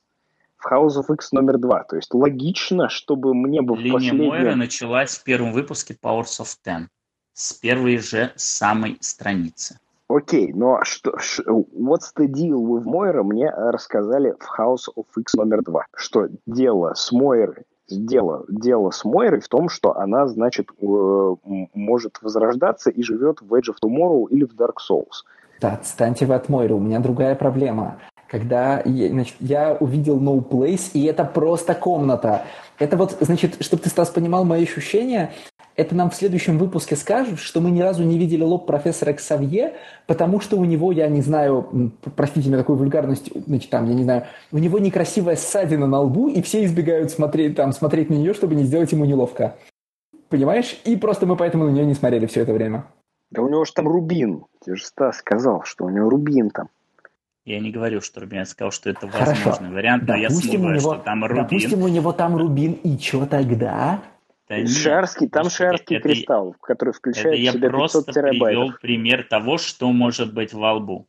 в 0.57 0.71
House 0.71 0.97
of 0.97 1.13
X 1.13 1.33
номер 1.33 1.57
два. 1.57 1.83
То 1.83 1.97
есть 1.97 2.13
логично, 2.13 2.87
чтобы 2.87 3.33
мне 3.35 3.61
бы 3.61 3.75
Линия 3.75 3.91
в 3.91 3.93
последнем... 3.95 4.27
Мойры 4.29 4.55
началась 4.55 5.17
в 5.17 5.23
первом 5.23 5.51
выпуске 5.51 5.95
Powers 6.01 6.39
of 6.39 6.47
Ten 6.65 6.87
с 7.33 7.53
первой 7.53 7.97
же 7.97 8.31
самой 8.35 8.97
страницы. 9.01 9.79
Окей, 10.07 10.51
okay, 10.51 10.55
но 10.55 10.83
что, 10.83 11.11
what's 11.47 12.13
the 12.17 12.27
deal 12.27 12.59
with 12.61 12.83
Moira 12.83 13.23
мне 13.23 13.49
рассказали 13.49 14.35
в 14.39 14.59
House 14.59 14.89
of 14.95 15.05
X 15.17 15.33
номер 15.33 15.63
два, 15.63 15.85
что 15.95 16.27
дело 16.45 16.93
с 16.93 17.11
Мойрой 17.11 17.65
дело, 17.89 18.45
дело 18.47 18.91
с 18.91 19.03
Мойрой 19.05 19.41
в 19.41 19.47
том, 19.47 19.69
что 19.69 19.97
она, 19.97 20.27
значит, 20.27 20.69
э, 20.79 21.35
может 21.73 22.21
возрождаться 22.21 22.89
и 22.89 23.03
живет 23.03 23.41
в 23.41 23.53
Age 23.53 23.73
of 23.73 23.75
Tomorrow 23.83 24.27
или 24.29 24.45
в 24.45 24.55
Dark 24.55 24.75
Souls. 24.89 25.23
Да, 25.59 25.73
отстаньте 25.73 26.25
вы 26.25 26.35
от 26.35 26.49
Мойры, 26.49 26.75
у 26.75 26.79
меня 26.79 26.99
другая 26.99 27.35
проблема. 27.35 27.99
Когда 28.27 28.81
я, 28.85 29.09
значит, 29.09 29.35
я 29.39 29.77
увидел 29.79 30.19
No 30.19 30.43
Place, 30.43 30.91
и 30.93 31.05
это 31.05 31.23
просто 31.23 31.75
комната. 31.75 32.45
Это 32.79 32.97
вот, 32.97 33.15
значит, 33.21 33.63
чтобы 33.63 33.83
ты, 33.83 33.89
Стас, 33.89 34.09
понимал 34.09 34.43
мои 34.43 34.63
ощущения, 34.63 35.31
это 35.75 35.95
нам 35.95 36.09
в 36.09 36.15
следующем 36.15 36.57
выпуске 36.57 36.95
скажут, 36.95 37.39
что 37.39 37.61
мы 37.61 37.71
ни 37.71 37.81
разу 37.81 38.03
не 38.03 38.17
видели 38.17 38.43
лоб 38.43 38.65
профессора 38.67 39.13
Ксавье, 39.13 39.73
потому 40.07 40.39
что 40.39 40.57
у 40.57 40.65
него, 40.65 40.91
я 40.91 41.07
не 41.07 41.21
знаю, 41.21 41.91
простите 42.15 42.49
меня 42.49 42.59
такую 42.59 42.77
вульгарность, 42.77 43.31
значит, 43.47 43.69
там, 43.69 43.87
я 43.87 43.93
не 43.93 44.03
знаю, 44.03 44.25
у 44.51 44.57
него 44.57 44.79
некрасивая 44.79 45.35
ссадина 45.35 45.87
на 45.87 46.01
лбу, 46.01 46.27
и 46.27 46.41
все 46.41 46.63
избегают 46.65 47.11
смотреть, 47.11 47.55
там, 47.55 47.71
смотреть 47.71 48.09
на 48.09 48.15
нее, 48.15 48.33
чтобы 48.33 48.55
не 48.55 48.63
сделать 48.63 48.91
ему 48.91 49.05
неловко. 49.05 49.55
Понимаешь? 50.29 50.79
И 50.85 50.95
просто 50.95 51.25
мы 51.25 51.35
поэтому 51.35 51.65
на 51.65 51.69
нее 51.69 51.85
не 51.85 51.93
смотрели 51.93 52.25
все 52.25 52.41
это 52.41 52.53
время. 52.53 52.85
Да 53.31 53.41
у 53.41 53.49
него 53.49 53.65
же 53.65 53.73
там 53.73 53.87
рубин. 53.87 54.45
Ты 54.63 54.75
же 54.75 54.85
Стас 54.85 55.17
сказал, 55.17 55.63
что 55.63 55.85
у 55.85 55.89
него 55.89 56.09
рубин 56.09 56.49
там. 56.49 56.69
Я 57.45 57.59
не 57.59 57.71
говорю, 57.71 57.99
что 57.99 58.21
Рубин, 58.21 58.39
я 58.39 58.45
сказал, 58.45 58.71
что 58.71 58.89
это 58.89 59.05
возможный 59.05 59.43
Хорошо. 59.43 59.65
вариант, 59.65 60.03
но 60.07 60.13
допустим, 60.13 60.21
я 60.21 60.29
смываю, 60.29 60.79
него, 60.79 60.93
что 60.93 61.03
там 61.03 61.25
Рубин. 61.25 61.43
Допустим, 61.43 61.83
у 61.83 61.87
него 61.89 62.13
там 62.13 62.37
Рубин, 62.37 62.71
и 62.71 62.97
что 62.97 63.25
тогда? 63.25 64.01
Да 64.49 64.67
Шарский, 64.67 65.29
там 65.29 65.49
шарский 65.49 65.95
это, 65.95 66.09
кристалл, 66.09 66.55
который 66.61 66.93
включает 66.93 67.39
это 67.39 67.51
в 67.51 67.53
себя 67.53 67.53
500 67.53 67.63
я 67.63 67.69
просто 67.69 68.11
привел 68.11 68.73
пример 68.81 69.23
того, 69.29 69.57
что 69.57 69.91
может 69.91 70.33
быть 70.33 70.53
во 70.53 70.73
лбу. 70.73 71.07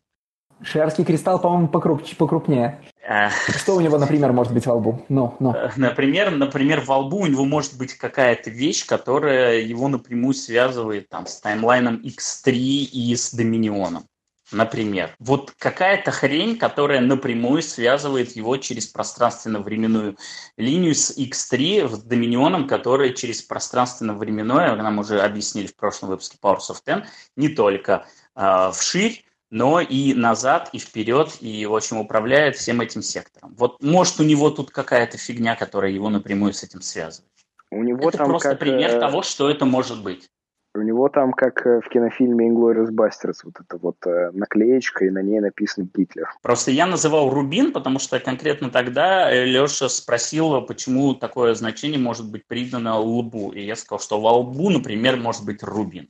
Шарский 0.62 1.05
кристалл, 1.05 1.40
по-моему, 1.40 1.68
покруп, 1.68 2.03
покрупнее. 2.16 2.81
А... 3.07 3.31
Что 3.31 3.75
у 3.75 3.81
него, 3.81 3.99
например, 3.99 4.33
может 4.33 4.55
быть 4.55 4.66
во 4.66 4.75
лбу? 4.75 5.05
Ну, 5.09 5.35
ну. 5.40 5.55
Например, 5.77 6.31
например, 6.31 6.81
во 6.81 6.99
лбу 6.99 7.18
у 7.18 7.27
него 7.27 7.44
может 7.44 7.77
быть 7.77 7.94
какая-то 7.94 8.51
вещь, 8.51 8.87
которая 8.87 9.61
его 9.61 9.88
напрямую 9.88 10.33
связывает 10.33 11.09
там, 11.09 11.27
с 11.27 11.40
таймлайном 11.40 11.97
X3 11.97 12.53
и 12.53 13.16
с 13.16 13.35
Доминионом 13.35 14.05
например. 14.53 15.15
Вот 15.19 15.53
какая-то 15.59 16.11
хрень, 16.11 16.59
которая 16.59 17.01
напрямую 17.01 17.63
связывает 17.63 18.37
его 18.37 18.57
через 18.57 18.87
пространственно-временную 18.87 20.17
линию 20.57 20.95
с 20.95 21.17
X3 21.17 21.87
в 21.87 22.07
Доминионом, 22.07 22.67
которая 22.67 23.11
через 23.11 23.43
пространственно-временное, 23.43 24.77
нам 24.77 24.99
уже 24.99 25.21
объяснили 25.21 25.67
в 25.67 25.77
прошлом 25.77 26.11
выпуске 26.11 26.39
Powers 26.43 26.71
of 26.71 26.77
Ten, 26.87 27.05
не 27.37 27.49
только 27.49 28.07
э, 28.37 28.71
вширь, 28.75 29.25
но 29.51 29.81
и 29.81 30.15
назад, 30.15 30.71
и 30.73 30.79
вперед, 30.79 31.37
и, 31.41 31.65
в 31.67 31.77
общем, 31.77 31.99
управляет 31.99 32.57
всем 32.57 32.81
этим 32.81 33.03
сектором. 33.03 33.55
Вот 33.57 33.81
может 33.83 34.19
у 34.19 34.25
него 34.25 34.51
тут 34.51 34.71
какая-то 34.71 35.17
фигня, 35.17 35.55
которая 35.55 35.93
его 35.93 36.11
напрямую 36.11 36.53
с 36.53 36.65
этим 36.65 36.83
связывает. 36.83 37.31
У 37.71 37.83
него 37.83 38.09
это 38.09 38.19
там 38.19 38.29
просто 38.29 38.51
как, 38.51 38.59
пример 38.59 38.97
э, 38.97 39.01
того, 39.01 39.23
что 39.23 39.49
это 39.49 39.65
может 39.65 40.03
быть. 40.03 40.29
У 40.77 40.83
него 40.83 41.09
там, 41.09 41.33
как 41.33 41.65
э, 41.67 41.81
в 41.81 41.89
кинофильме 41.89 42.49
Inglourious 42.49 42.91
Basterds, 42.91 43.43
вот 43.45 43.55
эта 43.61 43.79
вот 43.79 43.97
э, 44.07 44.33
наклеечка, 44.33 45.05
и 45.05 45.11
на 45.11 45.23
ней 45.23 45.39
написан 45.39 45.89
Гитлер. 45.95 46.29
Просто 46.43 46.73
я 46.73 46.87
называл 46.87 47.31
Рубин, 47.31 47.73
потому 47.73 48.01
что 48.01 48.19
конкретно 48.19 48.71
тогда 48.71 49.31
э, 49.31 49.45
Леша 49.45 49.89
спросил, 49.89 50.63
почему 50.63 51.15
такое 51.15 51.55
значение 51.55 52.01
может 52.01 52.29
быть 52.29 52.45
придано 52.49 52.99
лбу. 52.99 53.53
И 53.53 53.63
я 53.63 53.77
сказал, 53.77 54.01
что 54.01 54.21
во 54.21 54.33
лбу, 54.39 54.69
например, 54.69 55.17
может 55.17 55.45
быть 55.45 55.63
Рубин. 55.63 56.09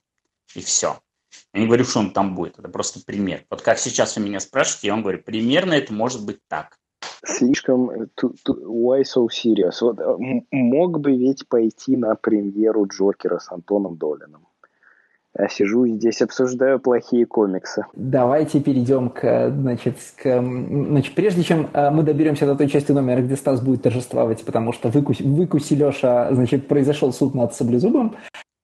И 0.55 0.61
все. 0.61 0.97
Я 1.53 1.61
не 1.61 1.67
говорю, 1.67 1.85
что 1.85 1.99
он 1.99 2.13
там 2.13 2.35
будет, 2.35 2.59
это 2.59 2.69
просто 2.69 3.01
пример. 3.05 3.45
Вот 3.51 3.61
как 3.61 3.79
сейчас 3.79 4.17
вы 4.17 4.23
меня 4.23 4.41
спрашиваете, 4.41 4.87
я 4.87 4.95
вам 4.95 5.03
говорю, 5.03 5.23
примерно 5.23 5.75
это 5.75 5.93
может 5.93 6.25
быть 6.25 6.39
так. 6.49 6.79
Слишком 7.27 7.91
why 7.91 9.03
so 9.03 9.29
serious? 9.29 9.77
Вот, 9.83 9.99
мог 10.51 11.01
бы 11.01 11.17
ведь 11.17 11.47
пойти 11.49 11.97
на 11.97 12.15
премьеру 12.15 12.87
Джокера 12.87 13.39
с 13.39 13.53
Антоном 13.53 13.97
Долином. 13.97 14.47
Я 15.37 15.49
сижу 15.49 15.87
здесь, 15.89 16.23
обсуждаю 16.23 16.79
плохие 16.79 17.27
комиксы. 17.27 17.85
Давайте 17.95 18.61
перейдем 18.61 19.11
к, 19.11 19.51
значит, 19.51 19.97
к, 20.17 20.41
значит 20.41 21.15
прежде 21.15 21.43
чем 21.43 21.69
э, 21.73 21.91
мы 21.91 22.05
доберемся 22.05 22.47
до 22.47 22.55
той 22.55 22.69
части 22.69 22.93
номера, 22.93 23.21
где 23.21 23.35
Стас 23.35 23.61
будет 23.61 23.83
торжествовать, 23.83 24.45
потому 24.45 24.73
что 24.73 24.91
выкуси, 24.91 25.23
выкуси 25.23 25.75
Леша, 25.75 26.33
значит, 26.33 26.69
произошел 26.69 27.13
суд 27.13 27.35
над 27.35 27.53
Саблезубом. 27.53 28.17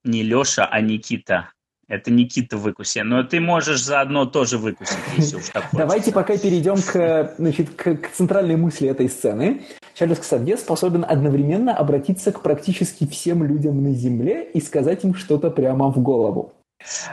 Не 0.05 0.23
Леша, 0.23 0.65
а 0.71 0.81
Никита. 0.81 1.51
Это 1.89 2.13
Никита 2.13 2.57
выкуси. 2.57 3.01
Но 3.01 3.25
ты 3.25 3.41
можешь 3.41 3.83
заодно 3.83 4.25
тоже 4.25 4.57
выкусить, 4.57 4.97
если 5.17 5.39
уж 5.39 5.49
так 5.49 5.65
Давайте 5.73 6.13
пока 6.13 6.39
перейдем 6.39 6.77
к, 6.77 7.35
значит, 7.37 7.71
к, 7.71 7.97
к 7.97 8.11
центральной 8.11 8.55
мысли 8.55 8.89
этой 8.89 9.09
сцены. 9.09 9.63
Чарльз 9.95 10.21
Ксавье 10.21 10.57
способен 10.57 11.05
одновременно 11.07 11.77
обратиться 11.77 12.31
к 12.31 12.43
практически 12.43 13.09
всем 13.09 13.43
людям 13.43 13.83
на 13.83 13.93
Земле 13.93 14.45
и 14.55 14.61
сказать 14.61 15.03
им 15.05 15.15
что-то 15.15 15.51
прямо 15.51 15.91
в 15.91 16.01
голову. 16.01 16.53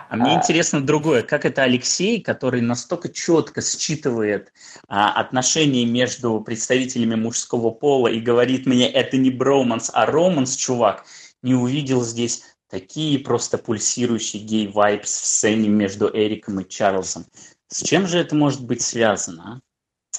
А 0.09 0.15
мне 0.15 0.31
а... 0.31 0.37
интересно 0.37 0.81
другое, 0.81 1.23
как 1.23 1.45
это 1.45 1.63
Алексей, 1.63 2.21
который 2.21 2.61
настолько 2.61 3.09
четко 3.09 3.61
считывает 3.61 4.53
а, 4.87 5.11
отношения 5.19 5.85
между 5.85 6.39
представителями 6.41 7.15
мужского 7.15 7.71
пола 7.71 8.07
и 8.07 8.19
говорит 8.19 8.65
мне, 8.65 8.89
это 8.89 9.17
не 9.17 9.29
броманс, 9.29 9.91
а 9.93 10.05
романс, 10.05 10.55
чувак, 10.55 11.05
не 11.41 11.53
увидел 11.53 12.03
здесь 12.03 12.43
такие 12.69 13.19
просто 13.19 13.57
пульсирующие 13.57 14.41
гей-вайбс 14.43 15.09
в 15.09 15.25
сцене 15.25 15.69
между 15.69 16.09
Эриком 16.13 16.59
и 16.61 16.67
Чарльзом. 16.67 17.25
С 17.67 17.83
чем 17.83 18.07
же 18.07 18.19
это 18.19 18.35
может 18.35 18.65
быть 18.65 18.81
связано, 18.81 19.43
а? 19.43 20.17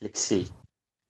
Алексей? 0.00 0.48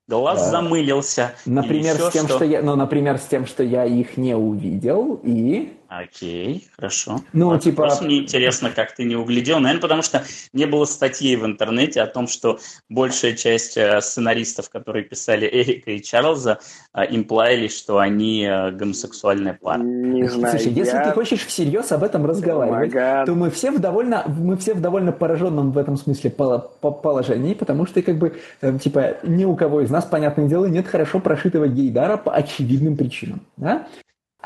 Глаз 0.07 0.39
да. 0.39 0.51
замылился. 0.51 1.35
Например, 1.45 1.95
с 1.95 2.11
тем, 2.11 2.27
что... 2.27 2.35
что 2.35 2.45
я, 2.45 2.61
ну, 2.61 2.75
например, 2.75 3.17
с 3.17 3.25
тем, 3.25 3.47
что 3.47 3.63
я 3.63 3.85
их 3.85 4.17
не 4.17 4.35
увидел 4.35 5.19
и 5.23 5.73
Окей, 5.87 6.67
хорошо. 6.75 7.21
Ну, 7.33 7.49
вот 7.49 7.61
типа... 7.63 7.83
Просто 7.83 8.05
мне 8.05 8.19
интересно, 8.19 8.71
как 8.71 8.95
ты 8.95 9.03
не 9.03 9.15
углядел. 9.15 9.59
Наверное, 9.59 9.81
потому 9.81 10.01
что 10.01 10.23
не 10.53 10.65
было 10.65 10.85
статьи 10.85 11.35
в 11.35 11.45
интернете 11.45 12.01
о 12.01 12.07
том, 12.07 12.27
что 12.27 12.59
большая 12.89 13.33
часть 13.33 13.77
э, 13.77 14.01
сценаристов, 14.01 14.69
которые 14.69 15.05
писали 15.05 15.47
Эрика 15.47 15.91
и 15.91 16.01
Чарльза, 16.01 16.59
э, 16.93 17.01
имплаяли, 17.09 17.67
что 17.67 17.99
они 17.99 18.45
э, 18.45 18.71
гомосексуальная 18.71 19.57
пара. 19.61 19.81
Не 19.81 20.27
знаю, 20.27 20.57
Слушай, 20.57 20.73
я... 20.73 20.83
если 20.83 20.97
ты 20.97 21.11
хочешь 21.11 21.45
всерьез 21.45 21.91
об 21.91 22.03
этом 22.03 22.25
разговаривать, 22.25 22.93
oh 22.93 23.25
то 23.25 23.35
мы 23.35 23.51
все 23.51 23.71
в 23.71 23.79
довольно, 23.79 24.23
мы 24.27 24.57
все 24.57 24.73
в 24.73 24.81
довольно 24.81 25.11
пораженном 25.11 25.71
в 25.71 25.77
этом 25.77 25.97
смысле 25.97 26.31
положении, 26.31 27.53
потому 27.53 27.85
что, 27.85 28.01
как 28.01 28.17
бы, 28.17 28.35
типа, 28.81 29.17
ни 29.23 29.45
у 29.45 29.55
кого 29.55 29.81
из 29.81 29.89
нас, 29.89 30.05
понятное 30.05 30.47
дело, 30.47 30.65
нет 30.65 30.87
хорошо 30.87 31.19
прошитого 31.19 31.67
гейдара 31.67 32.17
по 32.17 32.33
очевидным 32.33 32.97
причинам. 32.97 33.41
Да? 33.57 33.87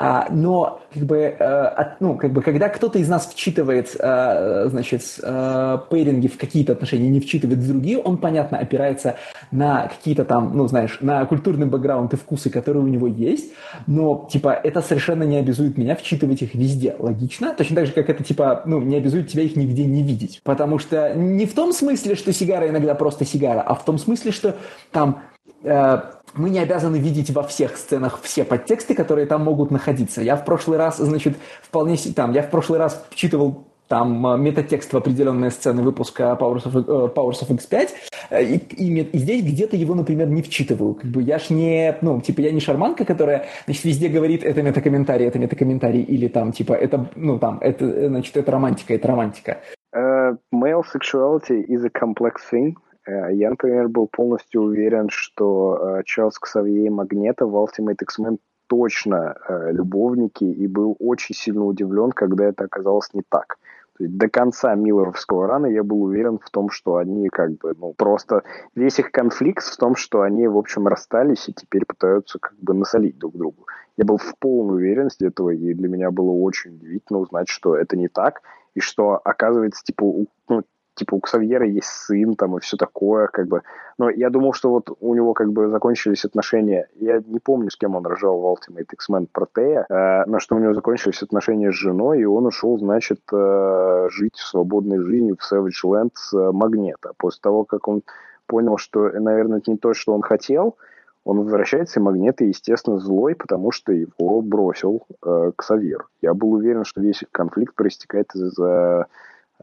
А, 0.02 0.28
но 0.30 0.80
как 0.94 1.02
бы, 1.02 1.18
э, 1.18 1.44
от, 1.44 2.00
ну, 2.00 2.16
как 2.16 2.32
бы, 2.32 2.40
когда 2.40 2.70
кто-то 2.70 2.98
из 2.98 3.06
нас 3.06 3.26
вчитывает, 3.26 3.94
э, 3.98 4.68
значит, 4.70 5.02
э, 5.22 5.78
пейринги 5.90 6.26
в 6.26 6.38
какие-то 6.38 6.72
отношения, 6.72 7.10
не 7.10 7.20
вчитывает 7.20 7.58
в 7.58 7.68
другие, 7.68 7.98
он, 7.98 8.16
понятно, 8.16 8.56
опирается 8.56 9.16
на 9.50 9.88
какие-то 9.88 10.24
там, 10.24 10.56
ну, 10.56 10.66
знаешь, 10.68 10.96
на 11.02 11.26
культурный 11.26 11.66
бэкграунд 11.66 12.14
и 12.14 12.16
вкусы, 12.16 12.48
которые 12.48 12.82
у 12.82 12.86
него 12.86 13.08
есть, 13.08 13.52
но, 13.86 14.26
типа, 14.32 14.58
это 14.64 14.80
совершенно 14.80 15.24
не 15.24 15.36
обязует 15.36 15.76
меня 15.76 15.94
вчитывать 15.94 16.40
их 16.40 16.54
везде. 16.54 16.96
Логично? 16.98 17.52
Точно 17.52 17.76
так 17.76 17.86
же, 17.86 17.92
как 17.92 18.08
это, 18.08 18.24
типа, 18.24 18.62
ну, 18.64 18.80
не 18.80 18.96
обязует 18.96 19.28
тебя 19.28 19.42
их 19.42 19.54
нигде 19.54 19.84
не 19.84 20.02
видеть. 20.02 20.40
Потому 20.44 20.78
что 20.78 21.12
не 21.14 21.44
в 21.44 21.52
том 21.52 21.74
смысле, 21.74 22.14
что 22.14 22.32
сигара 22.32 22.70
иногда 22.70 22.94
просто 22.94 23.26
сигара, 23.26 23.60
а 23.60 23.74
в 23.74 23.84
том 23.84 23.98
смысле, 23.98 24.32
что 24.32 24.56
там 24.92 25.20
э, 25.62 26.00
мы 26.34 26.50
не 26.50 26.58
обязаны 26.58 26.96
видеть 26.96 27.30
во 27.30 27.42
всех 27.42 27.76
сценах 27.76 28.20
все 28.22 28.44
подтексты, 28.44 28.94
которые 28.94 29.26
там 29.26 29.44
могут 29.44 29.70
находиться. 29.70 30.22
Я 30.22 30.36
в 30.36 30.44
прошлый 30.44 30.78
раз, 30.78 30.98
значит, 30.98 31.36
вполне 31.62 31.96
там, 32.14 32.32
я 32.32 32.42
в 32.42 32.50
прошлый 32.50 32.78
раз 32.78 33.04
вчитывал 33.10 33.66
там 33.90 34.24
э, 34.24 34.38
метатекст 34.38 34.92
в 34.92 34.96
определенные 34.96 35.50
сцены 35.50 35.82
выпуска 35.82 36.38
Powers 36.40 36.64
of, 36.64 36.74
uh, 36.74 37.12
Powers 37.12 37.42
of 37.42 37.48
X5, 37.48 37.88
э, 38.30 38.44
и, 38.44 38.56
и, 38.56 39.00
и 39.00 39.18
здесь 39.18 39.42
где-то 39.42 39.76
его, 39.76 39.96
например, 39.96 40.28
не 40.28 40.42
вчитываю. 40.42 40.94
Как 40.94 41.10
бы 41.10 41.22
я 41.22 41.40
ж 41.40 41.50
не, 41.50 41.98
ну, 42.00 42.20
типа, 42.20 42.40
я 42.40 42.52
не 42.52 42.60
шарманка, 42.60 43.04
которая, 43.04 43.46
значит, 43.64 43.84
везде 43.84 44.08
говорит, 44.08 44.44
это 44.44 44.62
метакомментарий, 44.62 45.26
это 45.26 45.40
метакомментарий, 45.40 46.02
или 46.02 46.28
там, 46.28 46.52
типа, 46.52 46.72
это, 46.74 47.10
ну, 47.16 47.40
там, 47.40 47.58
это, 47.60 48.08
значит, 48.08 48.36
это 48.36 48.52
романтика, 48.52 48.94
это 48.94 49.08
романтика. 49.08 49.58
Uh, 49.92 50.36
male 50.52 50.84
sexuality 50.84 51.64
is 51.68 51.84
a 51.84 51.90
complex 51.90 52.34
thing. 52.48 52.76
Э, 53.06 53.32
я, 53.32 53.50
например, 53.50 53.88
был 53.88 54.06
полностью 54.06 54.62
уверен, 54.62 55.08
что 55.10 55.98
э, 55.98 56.02
Чарльз 56.04 56.38
Ксавье 56.38 56.86
и 56.86 56.90
Магнета 56.90 57.46
в 57.46 57.54
Ultimate 57.56 58.02
X-Men 58.02 58.38
точно 58.66 59.34
э, 59.48 59.72
любовники, 59.72 60.44
и 60.44 60.66
был 60.66 60.96
очень 61.00 61.34
сильно 61.34 61.64
удивлен, 61.64 62.12
когда 62.12 62.44
это 62.46 62.64
оказалось 62.64 63.12
не 63.14 63.22
так. 63.28 63.58
То 63.98 64.04
есть 64.04 64.16
до 64.16 64.28
конца 64.28 64.74
Миллеровского 64.74 65.46
рана 65.46 65.66
я 65.66 65.82
был 65.82 66.04
уверен 66.04 66.38
в 66.38 66.48
том, 66.50 66.70
что 66.70 66.96
они 66.96 67.28
как 67.28 67.58
бы, 67.58 67.74
ну, 67.76 67.92
просто 67.92 68.44
весь 68.74 68.98
их 68.98 69.10
конфликт 69.10 69.62
в 69.62 69.76
том, 69.76 69.94
что 69.94 70.22
они, 70.22 70.48
в 70.48 70.56
общем, 70.56 70.86
расстались 70.86 71.48
и 71.48 71.52
теперь 71.52 71.84
пытаются 71.84 72.38
как 72.38 72.54
бы 72.60 72.72
насолить 72.72 73.18
друг 73.18 73.36
другу. 73.36 73.66
Я 73.98 74.04
был 74.06 74.16
в 74.16 74.34
полной 74.38 74.76
уверенности 74.76 75.24
этого, 75.24 75.50
и 75.50 75.74
для 75.74 75.88
меня 75.88 76.10
было 76.10 76.30
очень 76.30 76.76
удивительно 76.76 77.18
узнать, 77.18 77.48
что 77.48 77.76
это 77.76 77.96
не 77.96 78.08
так, 78.08 78.40
и 78.74 78.80
что, 78.80 79.20
оказывается, 79.22 79.82
типа, 79.84 80.24
ну, 80.48 80.62
типа 81.00 81.14
у 81.14 81.20
Ксавьера 81.20 81.66
есть 81.66 81.88
сын 81.88 82.34
там 82.36 82.56
и 82.56 82.60
все 82.60 82.76
такое, 82.76 83.26
как 83.28 83.48
бы. 83.48 83.62
Но 83.98 84.10
я 84.10 84.28
думал, 84.28 84.52
что 84.52 84.70
вот 84.70 84.90
у 85.00 85.14
него 85.14 85.32
как 85.32 85.50
бы 85.50 85.68
закончились 85.68 86.24
отношения. 86.26 86.88
Я 86.96 87.22
не 87.26 87.38
помню, 87.38 87.70
с 87.70 87.76
кем 87.76 87.96
он 87.96 88.06
рожал 88.06 88.38
в 88.38 88.44
Ultimate 88.44 88.86
X-Men 88.92 89.26
Протея, 89.32 89.86
э, 89.88 90.24
но 90.26 90.38
что 90.38 90.56
у 90.56 90.58
него 90.58 90.74
закончились 90.74 91.22
отношения 91.22 91.72
с 91.72 91.74
женой, 91.74 92.20
и 92.20 92.24
он 92.24 92.46
ушел, 92.46 92.78
значит, 92.78 93.20
э, 93.32 94.08
жить 94.10 94.36
свободной 94.36 94.98
жизнью 94.98 95.36
в 95.40 95.52
Savage 95.52 95.84
Land 95.84 96.10
с 96.14 96.34
э, 96.34 96.52
Магнета. 96.52 97.12
После 97.16 97.40
того, 97.40 97.64
как 97.64 97.88
он 97.88 98.02
понял, 98.46 98.76
что, 98.76 99.08
наверное, 99.08 99.58
это 99.58 99.70
не 99.70 99.78
то, 99.78 99.94
что 99.94 100.12
он 100.12 100.20
хотел, 100.20 100.76
он 101.24 101.38
возвращается, 101.38 102.00
и 102.00 102.02
Магнет, 102.02 102.42
естественно, 102.42 102.98
злой, 102.98 103.34
потому 103.34 103.72
что 103.72 103.92
его 103.92 104.42
бросил 104.42 105.06
э, 105.24 105.52
Ксавьер. 105.56 106.06
Я 106.20 106.34
был 106.34 106.52
уверен, 106.52 106.84
что 106.84 107.00
весь 107.00 107.24
конфликт 107.32 107.74
проистекает 107.74 108.34
из-за 108.34 108.60
Э, 109.00 109.04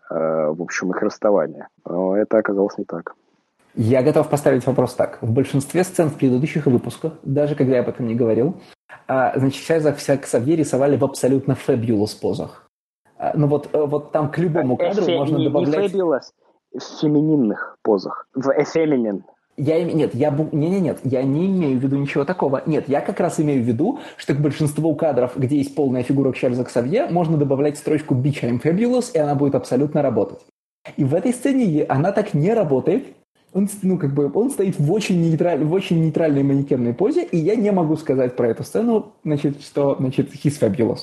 в 0.09 0.61
общем, 0.61 0.91
их 0.91 1.01
расставания. 1.01 1.67
Но 1.85 2.15
это 2.15 2.37
оказалось 2.37 2.77
не 2.77 2.85
так. 2.85 3.15
Я 3.79 4.01
готов 4.01 4.27
поставить 4.27 4.65
вопрос 4.65 4.95
так. 4.95 5.19
В 5.21 5.31
большинстве 5.31 5.83
сцен 5.83 6.09
в 6.09 6.15
предыдущих 6.15 6.65
выпусках, 6.65 7.13
даже 7.21 7.53
когда 7.53 7.75
я 7.75 7.81
об 7.81 7.89
этом 7.89 8.07
не 8.07 8.15
говорил, 8.15 8.55
а, 9.07 9.37
значит, 9.37 9.63
Чайза 9.63 9.93
вся 9.93 10.17
Ксавье 10.17 10.55
рисовали 10.55 10.97
в 10.97 11.03
абсолютно 11.03 11.53
фэбюлос 11.53 12.15
позах. 12.15 12.67
А, 13.19 13.33
ну 13.35 13.45
вот, 13.45 13.69
э, 13.73 13.85
вот 13.85 14.11
там 14.11 14.31
к 14.31 14.39
любому 14.39 14.77
кадру 14.77 15.03
Эфе, 15.03 15.17
можно 15.17 15.43
добавлять... 15.43 15.79
Не 15.79 15.87
фэбюлос, 15.89 16.33
в 16.73 16.99
фемининных 17.01 17.77
позах, 17.83 18.27
в 18.33 18.49
эфеминин. 18.49 19.23
Я, 19.59 19.83
нет, 19.83 20.13
я, 20.13 20.29
не, 20.29 20.69
не, 20.69 20.79
нет, 20.79 20.99
я 21.03 21.23
не 21.23 21.47
имею 21.47 21.79
в 21.79 21.83
виду 21.83 21.97
ничего 21.97 22.25
такого. 22.25 22.61
Нет, 22.67 22.87
я 22.87 23.01
как 23.01 23.19
раз 23.19 23.39
имею 23.39 23.63
в 23.63 23.65
виду, 23.65 23.99
что 24.15 24.35
к 24.35 24.39
большинству 24.39 24.95
кадров, 24.95 25.31
где 25.35 25.57
есть 25.57 25.73
полная 25.73 26.03
фигура 26.03 26.31
Чарльза 26.31 26.63
Ксавье, 26.63 27.07
можно 27.09 27.37
добавлять 27.37 27.77
строчку 27.79 28.13
«Bitch, 28.13 28.43
I'm 28.43 28.61
fabulous», 28.61 29.11
и 29.15 29.17
она 29.17 29.33
будет 29.33 29.55
абсолютно 29.55 30.03
работать. 30.03 30.39
И 30.95 31.03
в 31.03 31.15
этой 31.15 31.33
сцене 31.33 31.85
она 31.89 32.11
так 32.11 32.35
не 32.35 32.53
работает. 32.53 33.07
Он, 33.51 33.67
ну, 33.81 33.97
как 33.97 34.13
бы, 34.13 34.31
он 34.31 34.51
стоит 34.51 34.77
в 34.77 34.91
очень, 34.91 35.19
нейтраль, 35.21 35.63
в 35.63 35.73
очень 35.73 36.03
нейтральной 36.03 36.43
манекенной 36.43 36.93
позе, 36.93 37.23
и 37.23 37.37
я 37.37 37.55
не 37.55 37.71
могу 37.71 37.97
сказать 37.97 38.35
про 38.35 38.49
эту 38.49 38.63
сцену, 38.63 39.13
значит, 39.23 39.61
что, 39.61 39.95
значит, 39.97 40.33
he's 40.35 40.59
fabulous. 40.59 40.99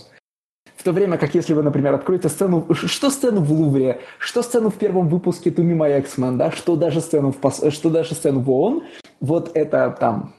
В 0.84 0.86
то 0.86 0.92
время 0.92 1.16
как 1.16 1.34
если 1.34 1.54
вы, 1.54 1.62
например, 1.62 1.94
откроете 1.94 2.28
сцену, 2.28 2.66
что 2.74 3.08
сцену 3.08 3.40
в 3.40 3.50
Лувре, 3.50 4.02
что 4.18 4.42
сцену 4.42 4.68
в 4.68 4.74
первом 4.74 5.08
выпуске 5.08 5.50
Туми 5.50 5.72
My 5.72 5.98
X-Men, 6.00 6.36
да, 6.36 6.50
что 6.50 6.76
даже 6.76 7.00
сцену 7.00 7.32
в, 7.32 7.70
что 7.70 7.88
даже 7.88 8.14
сцену 8.14 8.40
в 8.40 8.50
ООН, 8.50 8.82
вот 9.18 9.50
это 9.54 9.96
там, 9.98 10.34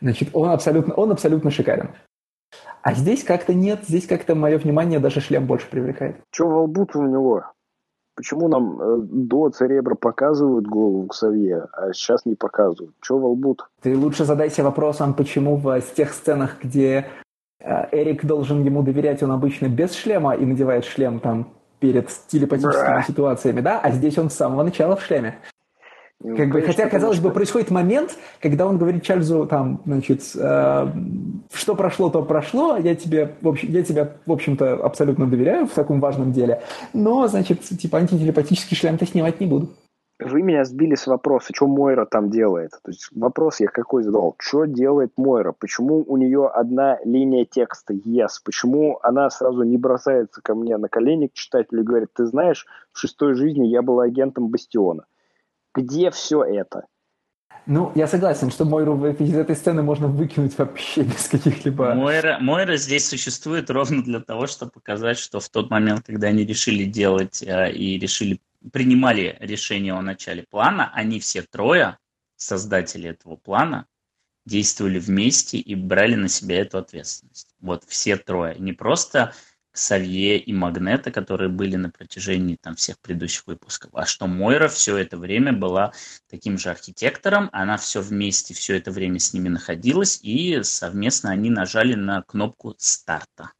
значит, 0.00 0.30
он 0.32 0.48
абсолютно, 0.48 0.94
он 0.94 1.12
абсолютно 1.12 1.50
шикарен. 1.50 1.90
А 2.80 2.94
здесь 2.94 3.24
как-то 3.24 3.52
нет, 3.52 3.80
здесь 3.86 4.06
как-то 4.06 4.34
мое 4.34 4.56
внимание 4.56 5.00
даже 5.00 5.20
шлем 5.20 5.46
больше 5.46 5.68
привлекает. 5.68 6.16
Че 6.30 6.46
во 6.46 6.62
лбу 6.62 6.88
у 6.94 7.02
него? 7.02 7.44
Почему 8.16 8.48
нам 8.48 8.80
э, 8.80 8.96
до 9.02 9.50
Церебра 9.50 9.96
показывают 9.96 10.66
голову 10.66 11.08
Ксавье, 11.08 11.66
а 11.74 11.92
сейчас 11.92 12.24
не 12.24 12.36
показывают? 12.36 12.94
Че 13.02 13.18
во 13.18 13.28
лбу 13.28 13.52
-то? 13.52 13.64
Ты 13.82 13.94
лучше 13.94 14.24
задайся 14.24 14.64
вопросом, 14.64 15.12
почему 15.12 15.56
в 15.56 15.78
тех 15.94 16.14
сценах, 16.14 16.56
где 16.62 17.04
Эрик 17.62 18.24
должен 18.24 18.64
ему 18.64 18.82
доверять, 18.82 19.22
он 19.22 19.32
обычно 19.32 19.66
без 19.66 19.94
шлема 19.94 20.34
и 20.34 20.44
надевает 20.44 20.84
шлем 20.84 21.20
там 21.20 21.48
перед 21.78 22.08
телепатическими 22.28 22.94
Бра. 22.94 23.02
ситуациями, 23.02 23.60
да, 23.60 23.80
а 23.80 23.90
здесь 23.90 24.18
он 24.18 24.30
с 24.30 24.34
самого 24.34 24.62
начала 24.62 24.96
в 24.96 25.02
шлеме. 25.02 25.38
Ну, 26.22 26.36
как 26.36 26.50
бы, 26.50 26.60
хотя, 26.60 26.86
казалось 26.88 27.18
бы, 27.18 27.30
происходит 27.30 27.70
момент, 27.70 28.18
когда 28.42 28.66
он 28.66 28.76
говорит 28.76 29.02
Чарльзу, 29.02 29.46
там, 29.46 29.80
значит, 29.86 30.20
э, 30.36 30.86
что 31.50 31.74
прошло, 31.74 32.10
то 32.10 32.22
прошло, 32.22 32.76
я 32.76 32.94
тебе, 32.94 33.36
в 33.40 33.48
общем, 33.48 33.70
я 33.70 33.82
тебя, 33.82 34.10
в 34.26 34.32
общем-то, 34.32 34.74
абсолютно 34.84 35.26
доверяю 35.26 35.66
в 35.66 35.70
таком 35.70 35.98
важном 35.98 36.32
деле, 36.32 36.62
но, 36.92 37.26
значит, 37.26 37.62
типа, 37.62 37.98
антителепатический 37.98 38.76
шлем-то 38.76 39.06
снимать 39.06 39.40
не 39.40 39.46
буду 39.46 39.70
вы 40.20 40.42
меня 40.42 40.64
сбили 40.64 40.94
с 40.94 41.06
вопроса, 41.06 41.52
что 41.54 41.66
Мойра 41.66 42.04
там 42.04 42.30
делает. 42.30 42.72
То 42.82 42.90
есть 42.90 43.08
вопрос 43.14 43.60
я 43.60 43.68
какой 43.68 44.02
задал. 44.02 44.34
Что 44.38 44.66
делает 44.66 45.12
Мойра? 45.16 45.52
Почему 45.52 46.04
у 46.06 46.16
нее 46.16 46.48
одна 46.48 46.98
линия 47.04 47.44
текста 47.44 47.94
yes? 47.94 48.40
Почему 48.44 48.98
она 49.02 49.30
сразу 49.30 49.62
не 49.62 49.78
бросается 49.78 50.40
ко 50.42 50.54
мне 50.54 50.76
на 50.76 50.88
колени 50.88 51.28
к 51.28 51.32
читателю 51.32 51.80
и 51.80 51.84
говорит, 51.84 52.10
ты 52.14 52.26
знаешь, 52.26 52.66
в 52.92 52.98
шестой 52.98 53.34
жизни 53.34 53.66
я 53.66 53.82
был 53.82 54.00
агентом 54.00 54.48
Бастиона. 54.48 55.04
Где 55.74 56.10
все 56.10 56.42
это? 56.44 56.84
Ну, 57.66 57.92
я 57.94 58.06
согласен, 58.06 58.50
что 58.50 58.64
Мойру 58.64 59.06
из 59.06 59.34
этой 59.34 59.54
сцены 59.54 59.82
можно 59.82 60.08
выкинуть 60.08 60.56
вообще 60.58 61.02
без 61.04 61.28
каких-либо... 61.28 61.94
Мойра, 61.94 62.38
Мойра 62.40 62.76
здесь 62.76 63.08
существует 63.08 63.70
ровно 63.70 64.02
для 64.02 64.20
того, 64.20 64.46
чтобы 64.46 64.72
показать, 64.72 65.18
что 65.18 65.40
в 65.40 65.48
тот 65.48 65.70
момент, 65.70 66.06
когда 66.06 66.28
они 66.28 66.44
решили 66.44 66.84
делать 66.84 67.42
э, 67.42 67.70
и 67.72 67.98
решили 67.98 68.40
принимали 68.72 69.36
решение 69.40 69.94
о 69.94 70.02
начале 70.02 70.44
плана, 70.48 70.90
они 70.94 71.20
все 71.20 71.42
трое, 71.42 71.98
создатели 72.36 73.10
этого 73.10 73.36
плана, 73.36 73.86
действовали 74.46 74.98
вместе 74.98 75.58
и 75.58 75.74
брали 75.74 76.14
на 76.14 76.28
себя 76.28 76.60
эту 76.60 76.78
ответственность. 76.78 77.54
Вот 77.60 77.84
все 77.86 78.16
трое. 78.16 78.56
Не 78.58 78.72
просто 78.72 79.34
Савье 79.72 80.38
и 80.38 80.52
Магнета, 80.52 81.12
которые 81.12 81.48
были 81.48 81.76
на 81.76 81.90
протяжении 81.90 82.56
там, 82.60 82.74
всех 82.74 82.98
предыдущих 83.00 83.46
выпусков, 83.46 83.90
а 83.94 84.04
что 84.04 84.26
Мойра 84.26 84.68
все 84.68 84.96
это 84.96 85.16
время 85.16 85.52
была 85.52 85.92
таким 86.28 86.58
же 86.58 86.70
архитектором, 86.70 87.48
она 87.52 87.76
все 87.76 88.00
вместе, 88.00 88.52
все 88.52 88.76
это 88.76 88.90
время 88.90 89.20
с 89.20 89.32
ними 89.32 89.48
находилась, 89.48 90.18
и 90.22 90.62
совместно 90.64 91.30
они 91.30 91.50
нажали 91.50 91.94
на 91.94 92.22
кнопку 92.22 92.74
старта. 92.78 93.52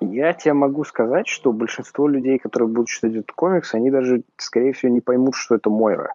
Я 0.00 0.32
тебе 0.32 0.54
могу 0.54 0.84
сказать, 0.84 1.28
что 1.28 1.52
большинство 1.52 2.08
людей, 2.08 2.38
которые 2.38 2.68
будут 2.68 2.88
читать 2.88 3.12
этот 3.12 3.32
комикс, 3.32 3.74
они 3.74 3.90
даже, 3.90 4.22
скорее 4.38 4.72
всего, 4.72 4.90
не 4.92 5.00
поймут, 5.00 5.34
что 5.34 5.54
это 5.54 5.68
Мойра 5.68 6.14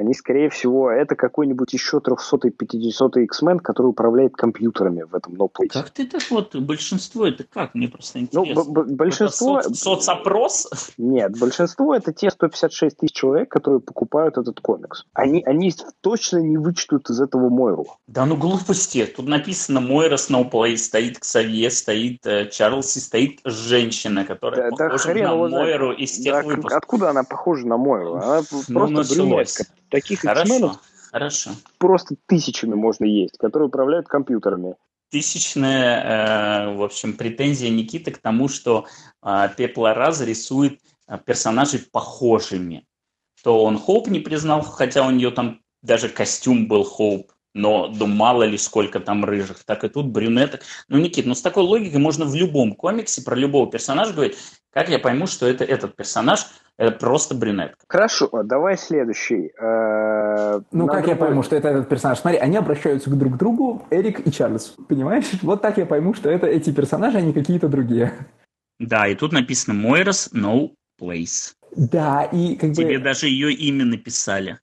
они, 0.00 0.14
скорее 0.14 0.48
всего, 0.48 0.90
это 0.90 1.14
какой-нибудь 1.14 1.72
еще 1.72 1.98
300-500 1.98 3.22
X-Men, 3.24 3.58
который 3.58 3.88
управляет 3.88 4.34
компьютерами 4.34 5.02
в 5.02 5.14
этом 5.14 5.34
ноплейте. 5.34 5.78
Как 5.78 5.90
ты 5.90 6.06
так 6.06 6.22
вот, 6.30 6.56
большинство 6.56 7.26
это 7.26 7.44
как? 7.44 7.74
Мне 7.74 7.88
просто 7.88 8.18
ну, 8.18 8.24
интересно. 8.24 8.64
Ну, 8.66 8.84
большинство... 8.96 9.60
соц- 9.60 9.74
соцопрос? 9.74 10.92
Нет, 10.96 11.38
большинство 11.38 11.94
это 11.94 12.12
те 12.12 12.30
156 12.30 12.96
тысяч 12.96 13.12
человек, 13.12 13.50
которые 13.50 13.80
покупают 13.80 14.38
этот 14.38 14.60
комикс. 14.60 15.04
Они, 15.12 15.42
они 15.44 15.72
точно 16.00 16.38
не 16.38 16.56
вычтут 16.56 17.10
из 17.10 17.20
этого 17.20 17.50
Мойру. 17.50 17.86
Да 18.06 18.24
ну 18.24 18.36
глупости. 18.36 19.04
Тут 19.04 19.28
написано 19.28 19.80
Мойра 19.80 20.16
Сноуплей, 20.16 20.78
стоит 20.78 21.18
Ксавье, 21.18 21.70
стоит 21.70 22.26
э, 22.26 22.48
Чарльз 22.48 22.96
и 22.96 23.00
стоит 23.00 23.40
женщина, 23.44 24.24
которая 24.24 24.70
да, 24.70 24.88
похожа 24.88 25.14
да, 25.14 25.34
на 25.34 25.48
Мойру 25.48 25.92
из 25.92 26.12
тех 26.12 26.32
да, 26.32 26.42
выпусков. 26.42 26.72
Откуда 26.72 27.10
она 27.10 27.22
похожа 27.22 27.66
на 27.66 27.76
Мойру? 27.76 28.14
Она 28.14 28.42
ну, 28.50 28.88
просто 28.88 29.14
брюнетка. 29.14 29.64
Таких 29.90 30.20
хорошо, 30.20 30.80
хорошо. 31.10 31.50
просто 31.78 32.14
тысячами 32.26 32.74
можно 32.74 33.04
есть, 33.04 33.36
которые 33.38 33.68
управляют 33.68 34.06
компьютерами. 34.06 34.76
тысячная, 35.10 36.68
э, 36.68 36.74
в 36.76 36.82
общем, 36.82 37.16
претензия 37.16 37.68
Никиты 37.70 38.12
к 38.12 38.18
тому, 38.18 38.48
что 38.48 38.86
э, 39.22 39.48
Пепла 39.56 39.92
Раз 39.92 40.20
рисует 40.20 40.80
э, 41.08 41.18
персонажей 41.18 41.80
похожими. 41.80 42.86
То 43.42 43.64
он 43.64 43.78
Хоуп 43.78 44.08
не 44.08 44.20
признал, 44.20 44.62
хотя 44.62 45.06
у 45.06 45.10
нее 45.10 45.30
там 45.30 45.60
даже 45.82 46.08
костюм 46.08 46.68
был 46.68 46.84
Хоуп, 46.84 47.32
но 47.54 47.88
ну, 47.88 48.06
мало 48.06 48.44
ли 48.44 48.58
сколько 48.58 49.00
там 49.00 49.24
рыжих, 49.24 49.64
так 49.64 49.84
и 49.84 49.88
тут 49.88 50.06
брюнеток. 50.06 50.60
Ну, 50.88 50.98
Никит, 50.98 51.26
ну 51.26 51.34
с 51.34 51.42
такой 51.42 51.64
логикой 51.64 51.98
можно 51.98 52.24
в 52.24 52.34
любом 52.34 52.74
комиксе 52.74 53.22
про 53.22 53.34
любого 53.34 53.70
персонажа 53.70 54.12
говорить, 54.12 54.36
как 54.72 54.88
я 54.88 54.98
пойму, 54.98 55.26
что 55.26 55.46
это 55.46 55.64
этот 55.64 55.96
персонаж, 55.96 56.46
это 56.78 56.92
просто 56.92 57.34
брюнетка. 57.34 57.76
Хорошо, 57.88 58.30
давай 58.44 58.78
следующий. 58.78 59.52
Э, 59.60 60.60
ну, 60.70 60.86
как 60.86 61.08
я 61.08 61.16
пойму, 61.16 61.42
что 61.42 61.56
это 61.56 61.68
этот 61.68 61.88
персонаж? 61.88 62.20
Смотри, 62.20 62.38
они 62.38 62.56
обращаются 62.56 63.10
друг 63.10 63.34
к 63.34 63.36
другу, 63.36 63.86
Эрик 63.90 64.26
и 64.26 64.32
Чарльз, 64.32 64.76
понимаешь? 64.88 65.26
Вот 65.42 65.60
так 65.60 65.78
я 65.78 65.86
пойму, 65.86 66.14
что 66.14 66.30
это 66.30 66.46
эти 66.46 66.70
персонажи, 66.70 67.18
а 67.18 67.20
не 67.20 67.32
какие-то 67.32 67.68
другие. 67.68 68.12
Да, 68.78 69.06
и 69.06 69.14
тут 69.14 69.32
написано 69.32 69.74
Moira's 69.74 70.32
No 70.32 70.70
Place. 71.00 71.52
Да, 71.76 72.24
и 72.24 72.56
как 72.56 72.72
Тебе 72.72 72.98
бы... 72.98 73.04
даже 73.04 73.26
ее 73.26 73.52
имя 73.52 73.84
написали. 73.84 74.58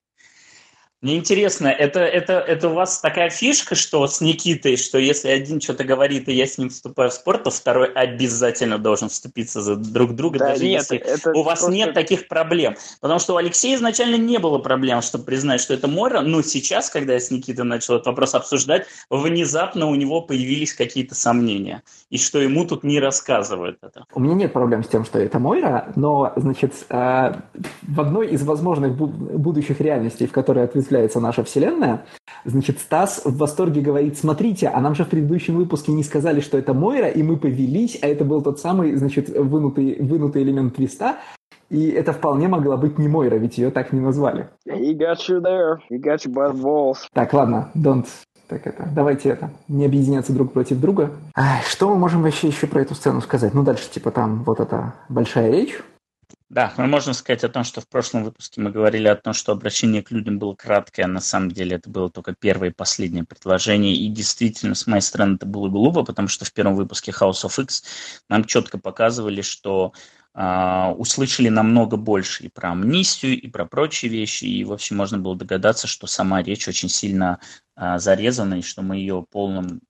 Мне 0.99 1.17
интересно, 1.17 1.67
это, 1.67 1.99
это, 1.99 2.33
это 2.33 2.69
у 2.69 2.73
вас 2.73 2.99
такая 3.01 3.29
фишка, 3.29 3.75
что 3.75 4.07
с 4.07 4.19
Никитой, 4.19 4.77
что 4.77 4.97
если 4.97 5.29
один 5.29 5.61
что-то 5.61 5.83
говорит, 5.83 6.27
и 6.27 6.33
я 6.33 6.47
с 6.47 6.57
ним 6.57 6.69
вступаю 6.69 7.11
в 7.11 7.13
спор, 7.13 7.37
то 7.37 7.51
второй 7.51 7.91
обязательно 7.91 8.79
должен 8.79 9.09
вступиться 9.09 9.61
за 9.61 9.75
друг 9.75 10.15
друга, 10.15 10.39
да 10.39 10.47
даже 10.49 10.63
нет, 10.65 10.81
если 10.81 10.97
это 10.97 11.33
у 11.37 11.43
вас 11.43 11.59
просто... 11.59 11.75
нет 11.75 11.93
таких 11.93 12.27
проблем. 12.27 12.75
Потому 12.99 13.19
что 13.19 13.35
у 13.35 13.37
Алексея 13.37 13.75
изначально 13.75 14.15
не 14.15 14.39
было 14.39 14.57
проблем, 14.57 15.03
чтобы 15.03 15.25
признать, 15.25 15.61
что 15.61 15.75
это 15.75 15.87
Мора, 15.87 16.21
но 16.21 16.41
сейчас, 16.41 16.89
когда 16.89 17.13
я 17.13 17.19
с 17.19 17.29
Никитой 17.29 17.63
начал 17.63 17.93
этот 17.93 18.07
вопрос 18.07 18.33
обсуждать, 18.33 18.87
внезапно 19.11 19.85
у 19.85 19.93
него 19.93 20.21
появились 20.21 20.73
какие-то 20.73 21.13
сомнения, 21.13 21.83
и 22.09 22.17
что 22.17 22.41
ему 22.41 22.65
тут 22.65 22.83
не 22.83 22.99
рассказывают 22.99 23.77
это. 23.83 24.05
У 24.15 24.19
меня 24.19 24.33
нет 24.33 24.51
проблем 24.51 24.83
с 24.83 24.87
тем, 24.87 25.05
что 25.05 25.19
это 25.19 25.37
Мойра, 25.37 25.93
но, 25.95 26.33
значит, 26.37 26.73
э, 26.89 27.33
в 27.83 28.01
одной 28.01 28.29
из 28.29 28.41
возможных 28.41 28.95
будущих 28.95 29.79
реальностей, 29.79 30.25
в 30.25 30.31
которой 30.31 30.63
ответственность 30.63 30.86
осуществляется 30.87 31.19
наша 31.19 31.43
Вселенная, 31.43 32.05
значит, 32.45 32.79
Стас 32.79 33.21
в 33.25 33.37
восторге 33.37 33.81
говорит, 33.81 34.17
смотрите, 34.17 34.67
а 34.67 34.79
нам 34.79 34.95
же 34.95 35.03
в 35.03 35.09
предыдущем 35.09 35.55
выпуске 35.57 35.91
не 35.91 36.03
сказали, 36.03 36.39
что 36.39 36.57
это 36.57 36.73
Мойра, 36.73 37.07
и 37.07 37.23
мы 37.23 37.37
повелись, 37.37 37.99
а 38.01 38.07
это 38.07 38.23
был 38.23 38.41
тот 38.41 38.59
самый, 38.59 38.95
значит, 38.95 39.29
вынутый, 39.29 39.97
вынутый 39.99 40.43
элемент 40.43 40.75
твиста, 40.75 41.17
и 41.69 41.89
это 41.89 42.13
вполне 42.13 42.47
могла 42.47 42.77
быть 42.77 42.97
не 42.97 43.07
Мойра, 43.07 43.35
ведь 43.35 43.57
ее 43.57 43.71
так 43.71 43.91
не 43.91 43.99
назвали. 43.99 44.47
He 44.67 44.97
got 44.97 45.17
you 45.27 45.41
there. 45.41 45.77
He 45.91 45.99
got 45.99 46.25
you 46.25 46.33
by 46.33 46.51
the 46.51 46.61
balls. 46.61 46.97
Так, 47.13 47.33
ладно, 47.33 47.69
don't. 47.75 48.05
Так 48.47 48.65
это, 48.65 48.87
давайте 48.95 49.27
это, 49.27 49.49
не 49.67 49.85
объединяться 49.85 50.31
друг 50.31 50.53
против 50.53 50.79
друга. 50.79 51.11
Ай, 51.35 51.61
что 51.67 51.89
мы 51.89 51.97
можем 51.97 52.21
вообще 52.21 52.47
еще 52.47 52.65
про 52.65 52.81
эту 52.81 52.95
сцену 52.95 53.19
сказать? 53.19 53.53
Ну, 53.53 53.63
дальше, 53.63 53.91
типа, 53.91 54.11
там 54.11 54.43
вот 54.45 54.61
эта 54.61 54.93
большая 55.09 55.51
речь, 55.51 55.77
да, 56.49 56.73
мы 56.77 56.87
можем 56.87 57.13
сказать 57.13 57.43
о 57.43 57.49
том, 57.49 57.65
что 57.65 57.81
в 57.81 57.89
прошлом 57.89 58.23
выпуске 58.23 58.61
мы 58.61 58.71
говорили 58.71 59.07
о 59.07 59.15
том, 59.17 59.33
что 59.33 59.51
обращение 59.51 60.01
к 60.01 60.11
людям 60.11 60.39
было 60.39 60.55
краткое, 60.55 61.03
а 61.03 61.07
на 61.07 61.19
самом 61.19 61.51
деле 61.51 61.75
это 61.75 61.89
было 61.89 62.09
только 62.09 62.33
первое 62.33 62.69
и 62.69 62.73
последнее 62.73 63.25
предложение, 63.25 63.95
и 63.95 64.07
действительно, 64.07 64.73
с 64.73 64.87
моей 64.87 65.01
стороны, 65.01 65.35
это 65.35 65.45
было 65.45 65.67
глупо, 65.67 66.03
потому 66.03 66.29
что 66.29 66.45
в 66.45 66.53
первом 66.53 66.75
выпуске 66.75 67.11
House 67.11 67.43
of 67.43 67.61
X 67.61 67.83
нам 68.29 68.45
четко 68.45 68.79
показывали, 68.79 69.41
что 69.41 69.93
Uh, 70.35 70.93
услышали 70.93 71.49
намного 71.49 71.97
больше 71.97 72.43
и 72.43 72.49
про 72.49 72.69
амнистию, 72.73 73.41
и 73.41 73.47
про 73.47 73.65
прочие 73.65 74.11
вещи, 74.11 74.45
и, 74.45 74.63
в 74.63 74.71
общем, 74.71 74.95
можно 74.95 75.17
было 75.17 75.35
догадаться, 75.35 75.87
что 75.87 76.05
сама 76.05 76.43
речь 76.43 76.67
очень 76.67 76.89
сильно 76.89 77.39
uh, 77.75 77.97
зарезана, 77.97 78.59
и 78.59 78.61
что 78.61 78.83
мы 78.83 78.97
ее 78.97 79.25
полным 79.31 79.81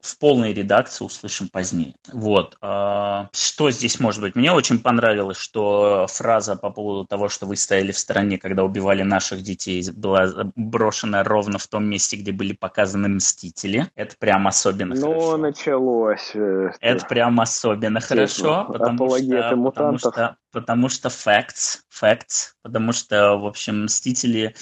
в 0.00 0.18
полной 0.18 0.52
редакции 0.52 1.04
услышим 1.04 1.48
позднее. 1.48 1.94
Вот. 2.12 2.56
А, 2.60 3.28
что 3.32 3.70
здесь 3.70 4.00
может 4.00 4.20
быть? 4.20 4.34
Мне 4.34 4.52
очень 4.52 4.78
понравилось, 4.78 5.36
что 5.36 6.06
фраза 6.08 6.56
по 6.56 6.70
поводу 6.70 7.06
того, 7.06 7.28
что 7.28 7.46
вы 7.46 7.56
стояли 7.56 7.92
в 7.92 7.98
стороне, 7.98 8.38
когда 8.38 8.64
убивали 8.64 9.02
наших 9.02 9.42
детей, 9.42 9.84
была 9.92 10.28
брошена 10.56 11.22
ровно 11.22 11.58
в 11.58 11.66
том 11.66 11.84
месте, 11.84 12.16
где 12.16 12.32
были 12.32 12.52
показаны 12.52 13.08
Мстители. 13.08 13.88
Это 13.94 14.16
прям 14.18 14.46
особенно 14.46 14.94
ну, 14.94 15.08
хорошо. 15.08 15.30
Ну, 15.32 15.36
началось. 15.36 16.30
Это, 16.34 16.76
это 16.80 17.06
прям 17.06 17.40
особенно 17.40 18.00
хорошо, 18.00 18.66
потому 18.68 19.18
что, 19.18 19.56
потому 19.56 19.98
что, 19.98 20.36
потому 20.52 20.88
что 20.88 21.08
facts, 21.08 21.80
facts, 21.90 22.52
потому 22.62 22.92
что, 22.92 23.36
в 23.36 23.46
общем, 23.46 23.84
Мстители 23.84 24.54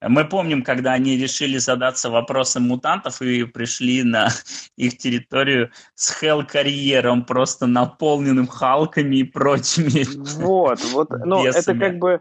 мы 0.00 0.24
помним, 0.24 0.62
когда 0.62 0.92
они 0.92 1.16
решили 1.16 1.58
задаться 1.58 2.10
вопросом 2.10 2.68
мутантов 2.68 3.20
и 3.20 3.44
пришли 3.44 4.04
на 4.04 4.28
их 4.76 4.98
территорию 4.98 5.70
с 5.94 6.12
хелл-карьером, 6.18 7.24
просто 7.24 7.66
наполненным 7.66 8.46
халками 8.46 9.16
и 9.16 9.24
прочими. 9.24 10.06
Вот, 10.48 10.82
вот, 10.92 11.10
но 11.10 11.44
это 11.46 11.74
как 11.74 11.98
бы 11.98 12.20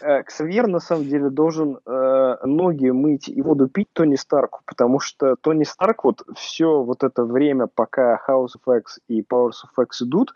э, 0.00 0.22
Ксавьер 0.22 0.66
на 0.68 0.80
самом 0.80 1.04
деле 1.04 1.30
должен 1.30 1.78
э, 1.84 2.36
ноги 2.44 2.90
мыть 2.90 3.28
и 3.28 3.42
воду 3.42 3.68
пить 3.68 3.88
Тони 3.92 4.16
Старку, 4.16 4.60
потому 4.64 5.00
что 5.00 5.36
Тони 5.40 5.64
Старк 5.64 6.04
вот 6.04 6.22
все 6.36 6.82
вот 6.82 7.02
это 7.02 7.24
время, 7.24 7.66
пока 7.66 8.20
House 8.28 8.52
of 8.64 8.78
X 8.78 9.00
и 9.08 9.22
Powers 9.22 9.64
of 9.64 9.82
X 9.82 10.02
идут, 10.02 10.34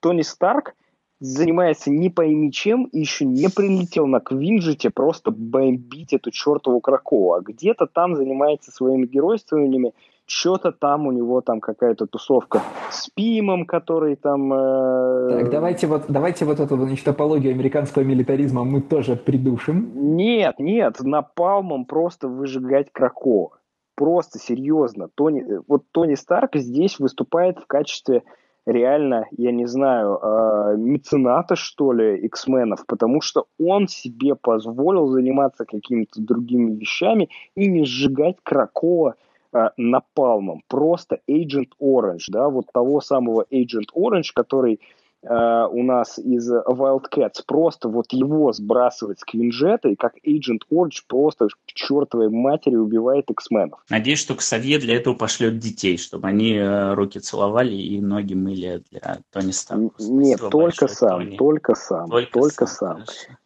Тони 0.00 0.22
Старк 0.22 0.74
занимается 1.20 1.90
не 1.90 2.08
пойми 2.08 2.50
чем 2.50 2.84
и 2.84 2.98
еще 2.98 3.24
не 3.26 3.48
прилетел 3.48 4.06
на 4.06 4.20
Квинджете 4.20 4.90
просто 4.90 5.30
бомбить 5.30 6.12
эту 6.12 6.30
чертову 6.30 6.80
Кракова. 6.80 7.38
А 7.38 7.40
где-то 7.40 7.86
там 7.86 8.16
занимается 8.16 8.72
своими 8.72 9.06
геройствованиями, 9.06 9.92
что-то 10.26 10.72
там 10.72 11.06
у 11.06 11.12
него 11.12 11.40
там 11.40 11.60
какая-то 11.60 12.06
тусовка 12.06 12.62
с 12.90 13.08
Пимом, 13.10 13.66
который 13.66 14.16
там... 14.16 14.52
Э... 14.52 15.40
Так, 15.40 15.50
давайте 15.50 15.86
вот, 15.86 16.04
давайте 16.08 16.44
вот 16.44 16.60
эту 16.60 16.76
значит, 16.76 17.06
апологию 17.06 17.52
американского 17.52 18.02
милитаризма 18.02 18.64
мы 18.64 18.80
тоже 18.80 19.16
придушим. 19.16 20.16
Нет, 20.16 20.58
нет, 20.58 21.00
напалмом 21.00 21.84
просто 21.84 22.28
выжигать 22.28 22.90
Кракова. 22.92 23.58
Просто 23.96 24.38
серьезно. 24.38 25.08
Тони, 25.14 25.42
э, 25.42 25.60
вот 25.66 25.82
Тони 25.90 26.14
Старк 26.14 26.54
здесь 26.54 26.98
выступает 26.98 27.58
в 27.58 27.66
качестве 27.66 28.22
реально, 28.70 29.26
я 29.32 29.52
не 29.52 29.66
знаю, 29.66 30.18
э, 30.22 30.76
мецената, 30.76 31.56
что 31.56 31.92
ли, 31.92 32.16
X-менов, 32.26 32.86
потому 32.86 33.20
что 33.20 33.46
он 33.58 33.88
себе 33.88 34.34
позволил 34.34 35.08
заниматься 35.08 35.64
какими-то 35.64 36.20
другими 36.20 36.74
вещами 36.74 37.28
и 37.54 37.66
не 37.66 37.84
сжигать 37.84 38.36
Кракова 38.42 39.16
э, 39.52 39.70
напалмом. 39.76 40.62
Просто 40.68 41.20
Agent 41.28 41.70
Orange, 41.80 42.24
да, 42.28 42.48
вот 42.48 42.66
того 42.72 43.00
самого 43.00 43.44
Agent 43.50 43.88
Orange, 43.94 44.30
который 44.34 44.80
э, 45.22 45.66
у 45.70 45.82
нас 45.82 46.18
из 46.18 46.50
Wildcats, 46.50 47.42
просто 47.46 47.88
вот 47.88 48.12
его 48.12 48.52
сбрасывать 48.52 49.20
с 49.20 49.24
Квинжета, 49.24 49.88
и 49.88 49.96
как 49.96 50.14
Agent 50.26 50.60
Orange 50.72 51.02
просто 51.08 51.48
к 51.48 51.72
чертовой 51.72 52.30
матери 52.30 52.76
убивает 52.76 53.30
X-менов. 53.30 53.80
Надеюсь, 53.88 54.20
что 54.20 54.34
Ксавье 54.34 54.78
для 54.78 54.96
этого 54.96 55.14
пошлет 55.14 55.58
детей, 55.58 55.98
чтобы 55.98 56.28
они 56.28 56.54
э, 56.54 56.94
руки 56.94 57.18
целовали 57.18 57.74
и 57.74 58.00
ноги 58.00 58.34
мыли 58.34 58.82
для 58.90 59.18
Тони 59.32 59.52
Старка. 59.52 59.94
Нет, 59.98 60.40
только 60.50 60.88
сам, 60.88 61.24
Тони. 61.24 61.36
только 61.36 61.74
сам, 61.74 62.10
только, 62.10 62.32
только 62.32 62.66
сам. 62.66 63.04
сам. 63.06 63.36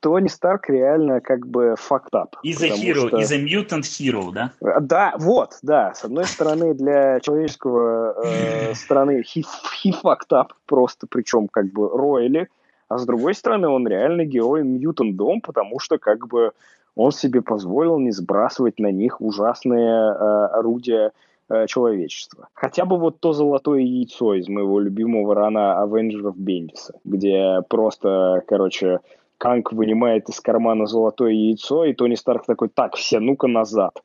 Тони 0.00 0.28
Старк 0.28 0.68
реально 0.68 1.20
как 1.20 1.46
бы 1.46 1.74
fucked 1.78 2.12
up. 2.14 2.30
Из 2.42 2.62
a 2.62 2.68
hero, 2.68 3.08
что... 3.08 3.20
is 3.20 3.32
a 3.32 3.38
mutant 3.38 3.82
hero, 3.82 4.32
да? 4.32 4.52
Да, 4.80 5.14
вот, 5.18 5.58
да. 5.62 5.94
С 5.94 6.04
одной 6.04 6.24
стороны, 6.24 6.74
для 6.74 7.20
человеческого 7.20 8.14
э, 8.24 8.74
страны 8.74 9.22
he, 9.22 9.44
he 9.84 9.92
fucked 9.92 10.30
up 10.32 10.48
просто, 10.66 11.06
причем 11.08 11.48
как 11.48 11.66
бы 11.66 11.88
рояли, 11.88 12.48
а 12.88 12.98
с 12.98 13.06
другой 13.06 13.34
стороны, 13.34 13.68
он 13.68 13.86
реально 13.88 14.24
герой 14.24 14.62
мьютандом, 14.62 15.40
потому 15.40 15.78
что 15.80 15.98
как 15.98 16.28
бы 16.28 16.52
он 16.94 17.12
себе 17.12 17.42
позволил 17.42 17.98
не 17.98 18.12
сбрасывать 18.12 18.78
на 18.78 18.92
них 18.92 19.20
ужасные 19.20 19.88
э, 19.88 20.46
орудия 20.52 21.12
э, 21.48 21.66
человечества. 21.66 22.48
Хотя 22.54 22.84
бы 22.84 22.98
вот 22.98 23.20
то 23.20 23.32
золотое 23.32 23.80
яйцо 23.80 24.34
из 24.34 24.48
моего 24.48 24.78
любимого 24.80 25.34
рана 25.34 25.82
Авенджеров 25.82 26.36
Бендиса, 26.36 26.94
где 27.04 27.62
просто, 27.68 28.42
короче, 28.46 29.00
Канг 29.44 29.72
вынимает 29.72 30.26
из 30.30 30.40
кармана 30.40 30.86
золотое 30.86 31.32
яйцо, 31.32 31.84
и 31.84 31.92
Тони 31.92 32.14
Старк 32.14 32.46
такой, 32.46 32.70
так, 32.70 32.96
все, 32.96 33.20
ну-ка 33.20 33.46
назад. 33.46 34.02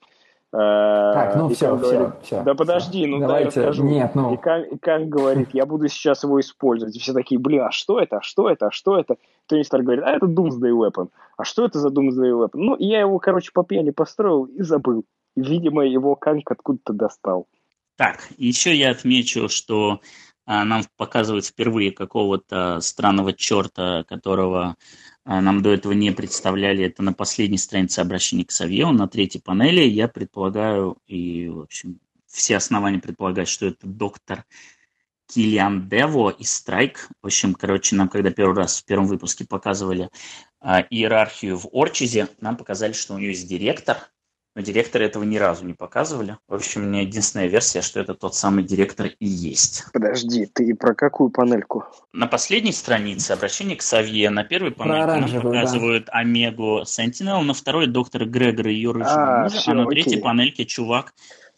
Э, 0.51 1.11
так, 1.13 1.35
ну 1.37 1.49
и 1.49 1.53
все, 1.53 1.77
все, 1.77 1.91
говорит, 1.91 2.13
все. 2.23 2.43
Да 2.43 2.55
подожди, 2.55 3.05
ну 3.05 3.19
Давайте, 3.19 3.61
дай 3.61 3.69
расскажу. 3.69 3.85
Нет, 3.85 4.15
ну... 4.15 4.33
И 4.33 4.37
Канг, 4.37 4.67
и 4.67 4.77
Канг 4.77 5.07
говорит, 5.07 5.49
я 5.53 5.65
буду 5.65 5.87
сейчас 5.87 6.23
его 6.23 6.41
использовать. 6.41 6.93
И 6.97 6.99
все 6.99 7.13
такие, 7.13 7.39
блин, 7.39 7.61
а 7.61 7.71
что 7.71 8.01
это, 8.01 8.17
а 8.17 8.21
что 8.21 8.49
это, 8.49 8.67
а 8.67 8.71
что 8.71 8.99
это? 8.99 9.15
Тони 9.47 9.61
Старк 9.61 9.85
говорит, 9.85 10.03
а 10.03 10.11
это 10.11 10.25
Doomsday 10.25 10.71
Weapon. 10.71 11.07
А 11.37 11.45
что 11.45 11.63
это 11.63 11.79
за 11.79 11.87
Doomsday 11.87 12.31
Weapon? 12.33 12.49
Ну, 12.55 12.75
я 12.77 12.99
его, 12.99 13.17
короче, 13.19 13.51
по 13.53 13.63
пьяни 13.63 13.91
построил 13.91 14.43
и 14.43 14.61
забыл. 14.61 15.05
Видимо, 15.37 15.85
его 15.85 16.17
Канг 16.17 16.51
откуда-то 16.51 16.91
достал. 16.91 17.47
Так, 17.95 18.27
еще 18.37 18.75
я 18.75 18.91
отмечу, 18.91 19.47
что 19.47 20.01
а, 20.45 20.65
нам 20.65 20.81
показывают 20.97 21.45
впервые 21.45 21.91
какого-то 21.91 22.79
странного 22.81 23.33
черта, 23.33 24.03
которого 24.05 24.75
нам 25.25 25.61
до 25.61 25.71
этого 25.71 25.93
не 25.93 26.11
представляли. 26.11 26.85
Это 26.85 27.03
на 27.03 27.13
последней 27.13 27.57
странице 27.57 27.99
обращения 27.99 28.45
к 28.45 28.51
Савье, 28.51 28.89
на 28.91 29.07
третьей 29.07 29.41
панели. 29.41 29.81
Я 29.81 30.07
предполагаю, 30.07 30.97
и, 31.07 31.47
в 31.47 31.61
общем, 31.61 31.99
все 32.25 32.57
основания 32.57 32.99
предполагать, 32.99 33.47
что 33.47 33.67
это 33.67 33.87
доктор 33.87 34.45
Киллиан 35.27 35.87
Дево 35.87 36.29
и 36.29 36.43
Страйк. 36.43 37.09
В 37.21 37.27
общем, 37.27 37.53
короче, 37.53 37.95
нам 37.95 38.09
когда 38.09 38.31
первый 38.31 38.55
раз 38.55 38.79
в 38.79 38.85
первом 38.85 39.05
выпуске 39.05 39.45
показывали 39.45 40.09
э, 40.61 40.83
иерархию 40.89 41.57
в 41.57 41.69
Орчизе, 41.71 42.29
нам 42.41 42.57
показали, 42.57 42.93
что 42.93 43.13
у 43.13 43.19
нее 43.19 43.29
есть 43.29 43.47
директор, 43.47 43.97
но 44.55 44.61
директора 44.61 45.03
этого 45.03 45.23
ни 45.23 45.37
разу 45.37 45.65
не 45.65 45.73
показывали. 45.73 46.37
В 46.47 46.55
общем, 46.55 46.81
у 46.81 46.85
меня 46.85 47.01
единственная 47.01 47.47
версия, 47.47 47.81
что 47.81 47.99
это 47.99 48.13
тот 48.13 48.35
самый 48.35 48.63
директор 48.63 49.07
и 49.07 49.25
есть. 49.25 49.85
Подожди, 49.93 50.47
ты 50.47 50.75
про 50.75 50.93
какую 50.95 51.29
панельку? 51.29 51.85
На 52.13 52.27
последней 52.27 52.71
странице 52.71 53.31
обращение 53.31 53.77
к 53.77 53.81
Савье. 53.81 54.29
На 54.29 54.43
первой 54.43 54.71
панельке 54.71 55.33
нам 55.33 55.41
показывают 55.41 56.05
да. 56.05 56.13
Омегу 56.13 56.81
Sentinel, 56.81 57.41
на 57.41 57.53
второй 57.53 57.87
доктора 57.87 58.25
Грегора 58.25 58.71
и 58.71 58.75
ее 58.75 58.91
рыжего 58.91 59.39
а, 59.39 59.43
мужа, 59.43 59.57
все, 59.57 59.71
а 59.71 59.75
на 59.75 59.83
окей. 59.83 60.03
третьей 60.03 60.21
панельке 60.21 60.65
чувак, 60.65 61.13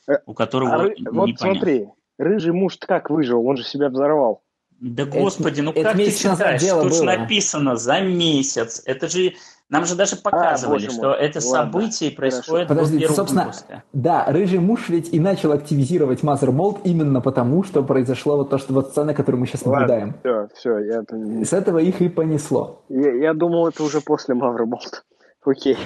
э, 0.08 0.18
у 0.26 0.34
которого 0.34 0.84
а, 0.84 0.90
не 0.90 1.08
Вот 1.10 1.40
смотри, 1.40 1.88
рыжий 2.18 2.52
муж 2.52 2.78
как 2.78 3.10
выжил? 3.10 3.46
Он 3.46 3.58
же 3.58 3.64
себя 3.64 3.90
взорвал. 3.90 4.44
Да 4.82 5.06
господи, 5.06 5.62
ну 5.62 5.72
это 5.72 5.84
как 5.84 5.96
ты 5.96 6.12
читаешь? 6.12 6.62
Тут 6.62 6.96
же 6.96 7.04
написано 7.04 7.76
за 7.76 8.02
месяц. 8.02 8.82
Это 8.86 9.08
же 9.08 9.36
нам 9.72 9.86
же 9.86 9.96
даже 9.96 10.18
показывали, 10.18 10.88
а, 10.88 10.90
что 10.90 11.08
мой. 11.08 11.18
это 11.18 11.40
событие 11.40 12.12
происходит 12.12 12.68
Подожди, 12.68 13.00
до 13.00 13.14
собственно, 13.14 13.46
выпуска. 13.46 13.84
Да, 13.94 14.26
рыжий 14.28 14.60
муж 14.60 14.90
ведь 14.90 15.14
и 15.14 15.20
начал 15.20 15.54
активизировать 15.54 16.24
Mother 16.24 16.50
Mold 16.50 16.82
именно 16.84 17.22
потому, 17.22 17.64
что 17.64 17.82
произошло 17.82 18.36
вот 18.36 18.50
то, 18.50 18.58
что 18.58 18.74
вот 18.74 18.90
сцена, 18.90 19.14
которую 19.14 19.40
мы 19.40 19.48
сейчас 19.48 19.66
Ладно, 19.66 19.80
наблюдаем. 19.80 20.16
Все, 20.20 20.50
все, 20.56 20.78
я... 20.80 21.46
С 21.46 21.54
этого 21.54 21.80
их 21.80 22.02
и 22.02 22.10
понесло. 22.10 22.84
Я, 22.90 23.14
я 23.14 23.34
думал, 23.34 23.70
это 23.70 23.82
уже 23.84 24.02
после 24.02 24.36
Mother 24.36 24.66
Mold. 24.66 25.04
Окей. 25.46 25.78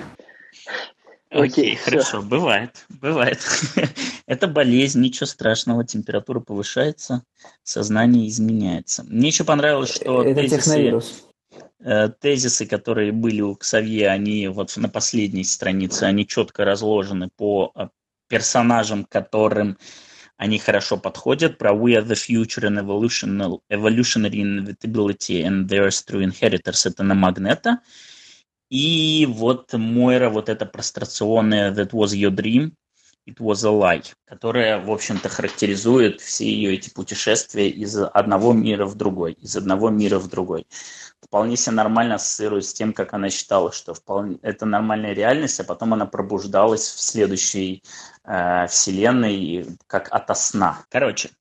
Окей, 1.30 1.76
хорошо, 1.76 2.24
бывает, 2.24 2.86
бывает. 2.90 3.40
это 4.26 4.48
болезнь, 4.48 5.02
ничего 5.02 5.28
страшного, 5.28 5.84
температура 5.84 6.40
повышается, 6.40 7.24
сознание 7.62 8.30
изменяется. 8.30 9.04
Мне 9.08 9.28
еще 9.28 9.44
понравилось, 9.44 9.94
что 9.94 10.24
это 10.24 10.42
тезисы, 10.42 10.58
техновирус. 10.58 11.25
Э, 11.88 12.10
тезисы, 12.10 12.66
которые 12.66 13.12
были 13.12 13.42
у 13.42 13.56
Ксавье, 13.56 14.10
они 14.10 14.48
вот 14.48 14.76
на 14.76 14.90
последней 14.90 15.44
странице, 15.44 16.06
они 16.06 16.26
четко 16.26 16.66
разложены 16.66 17.30
по 17.38 17.72
э, 17.76 17.90
персонажам, 18.28 19.06
которым 19.06 19.78
они 20.36 20.58
хорошо 20.58 20.98
подходят, 20.98 21.60
про 21.60 21.74
We 21.74 21.94
are 21.94 22.04
the 22.04 22.16
future 22.16 22.64
and 22.64 22.80
evolutionary, 22.80 24.42
inevitability 24.42 25.44
and 25.44 25.68
theirs 25.68 26.04
through 26.04 26.24
inheritors, 26.24 26.88
это 26.88 27.04
на 27.04 27.14
Магнета. 27.14 27.82
И 28.72 29.28
вот 29.30 29.72
Мойра, 29.74 30.32
вот 30.32 30.50
это 30.50 30.66
прострационное 30.66 31.72
That 31.72 31.92
was 31.92 32.16
your 32.16 32.32
dream, 32.32 32.74
It 33.28 33.38
was 33.40 33.66
a 33.66 33.72
lie, 33.72 34.04
которая, 34.26 34.80
в 34.80 34.92
общем-то, 34.92 35.30
характеризует 35.30 36.22
все 36.22 36.46
ее 36.46 36.76
эти 36.76 36.92
путешествия 36.92 37.70
из 37.70 37.98
одного 37.98 38.54
мира 38.54 38.86
в 38.86 38.94
другой, 38.94 39.34
из 39.34 39.58
одного 39.58 39.90
мира 39.90 40.20
в 40.20 40.28
другой. 40.28 40.68
Вполне 41.22 41.58
себе 41.58 41.76
нормально 41.76 42.16
ассоциирует 42.16 42.66
с 42.66 42.74
тем, 42.74 42.94
как 42.94 43.16
она 43.16 43.32
считала, 43.32 43.72
что 43.72 43.96
вполне, 43.96 44.38
это 44.44 44.68
нормальная 44.68 45.14
реальность, 45.14 45.60
а 45.60 45.64
потом 45.64 45.94
она 45.94 46.06
пробуждалась 46.06 46.88
в 46.88 47.00
следующей 47.02 47.84
э, 48.26 48.68
вселенной 48.68 49.66
как 49.88 50.08
ото 50.12 50.36
сна. 50.36 50.86
Короче, 50.90 51.32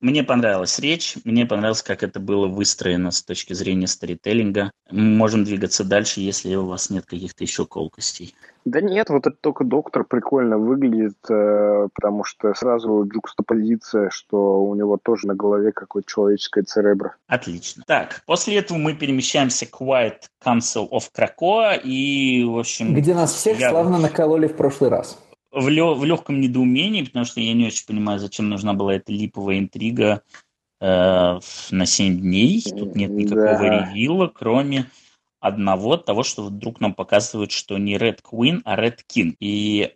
мне 0.00 0.22
понравилась 0.22 0.78
речь, 0.78 1.16
мне 1.24 1.44
понравилось, 1.44 1.82
как 1.82 2.02
это 2.02 2.20
было 2.20 2.46
выстроено 2.46 3.10
с 3.10 3.22
точки 3.22 3.52
зрения 3.52 3.86
сторителлинга. 3.86 4.70
Мы 4.90 5.02
можем 5.02 5.44
двигаться 5.44 5.84
дальше, 5.84 6.20
если 6.20 6.54
у 6.54 6.66
вас 6.66 6.90
нет 6.90 7.04
каких-то 7.04 7.42
еще 7.42 7.66
колкостей. 7.66 8.34
Да 8.64 8.80
нет, 8.80 9.08
вот 9.08 9.26
это 9.26 9.36
только 9.40 9.64
доктор 9.64 10.04
прикольно 10.04 10.58
выглядит, 10.58 11.16
э, 11.30 11.88
потому 11.94 12.22
что 12.24 12.52
сразу 12.54 13.08
джукстопозиция, 13.08 14.10
что 14.10 14.62
у 14.62 14.74
него 14.74 14.98
тоже 15.02 15.26
на 15.26 15.34
голове 15.34 15.72
какое-то 15.72 16.08
человеческое 16.08 16.62
церебро. 16.62 17.12
Отлично. 17.26 17.82
Так, 17.86 18.22
после 18.26 18.58
этого 18.58 18.78
мы 18.78 18.94
перемещаемся 18.94 19.66
к 19.66 19.80
White 19.80 20.24
Council 20.44 20.88
of 20.90 21.04
Krakoa 21.16 21.80
и, 21.82 22.44
в 22.44 22.58
общем... 22.58 22.94
Где 22.94 23.14
нас 23.14 23.32
всех 23.32 23.58
я... 23.58 23.70
славно 23.70 23.98
накололи 23.98 24.46
в 24.48 24.56
прошлый 24.56 24.90
раз 24.90 25.18
в, 25.50 25.68
лё, 25.68 25.94
в 25.94 26.04
легком 26.04 26.40
недоумении, 26.40 27.02
потому 27.02 27.24
что 27.24 27.40
я 27.40 27.52
не 27.54 27.66
очень 27.66 27.86
понимаю, 27.86 28.18
зачем 28.18 28.48
нужна 28.48 28.74
была 28.74 28.94
эта 28.94 29.12
липовая 29.12 29.58
интрига 29.58 30.22
э, 30.80 31.40
на 31.70 31.86
7 31.86 32.20
дней. 32.20 32.62
Тут 32.62 32.94
нет 32.94 33.10
никакого 33.10 33.58
да. 33.58 33.90
ревила, 33.90 34.26
кроме 34.26 34.86
одного 35.40 35.96
того, 35.96 36.22
что 36.22 36.44
вдруг 36.44 36.80
нам 36.80 36.94
показывают, 36.94 37.52
что 37.52 37.78
не 37.78 37.96
Red 37.96 38.20
Queen, 38.22 38.60
а 38.64 38.76
Red 38.76 38.98
King. 39.12 39.34
И 39.40 39.94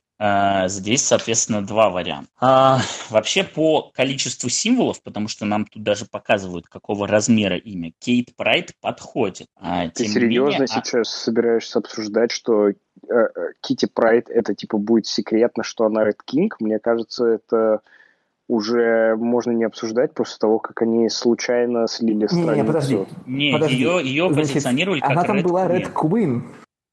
здесь, 0.69 1.03
соответственно, 1.03 1.67
два 1.67 1.91
варианта. 1.91 2.31
А, 2.41 2.81
вообще 3.11 3.45
по 3.45 3.91
количеству 3.95 4.49
символов, 4.49 5.03
потому 5.03 5.29
что 5.29 5.45
нам 5.45 5.65
тут 5.67 5.83
даже 5.83 6.05
показывают, 6.05 6.67
какого 6.69 7.09
размера 7.09 7.57
имя, 7.57 7.93
Кейт 7.99 8.37
Прайд 8.37 8.73
подходит. 8.81 9.49
А, 9.57 9.89
Ты 9.89 10.07
серьезно 10.07 10.61
менее, 10.61 10.65
а 10.65 10.67
сейчас 10.67 11.09
а... 11.09 11.19
собираешься 11.25 11.79
обсуждать, 11.79 12.31
что 12.31 12.73
Кити 13.61 13.87
Прайд 13.87 14.29
это 14.29 14.55
типа 14.55 14.79
будет 14.79 15.07
секретно, 15.07 15.65
что 15.65 15.85
она 15.85 16.05
Ред 16.05 16.23
Кинг. 16.25 16.61
Мне 16.61 16.79
кажется, 16.79 17.27
это 17.27 17.81
уже 18.49 19.17
можно 19.17 19.51
не 19.51 19.65
обсуждать 19.65 20.15
после 20.15 20.39
того, 20.39 20.59
как 20.59 20.83
они 20.83 21.09
случайно 21.09 21.87
слили 21.89 22.27
страницу. 22.27 22.53
Не, 22.53 22.61
не 22.61 22.65
подожди. 22.65 22.99
Не, 23.27 23.53
подожди. 23.53 23.77
ее, 23.77 24.01
ее 24.05 24.33
Значит, 24.33 24.53
позиционировали 24.53 25.01
как 25.01 25.11
Она 25.11 25.25
там 25.25 25.39
Red 25.39 25.43
была 25.43 25.67
Red 25.67 25.93
Queen. 25.93 26.43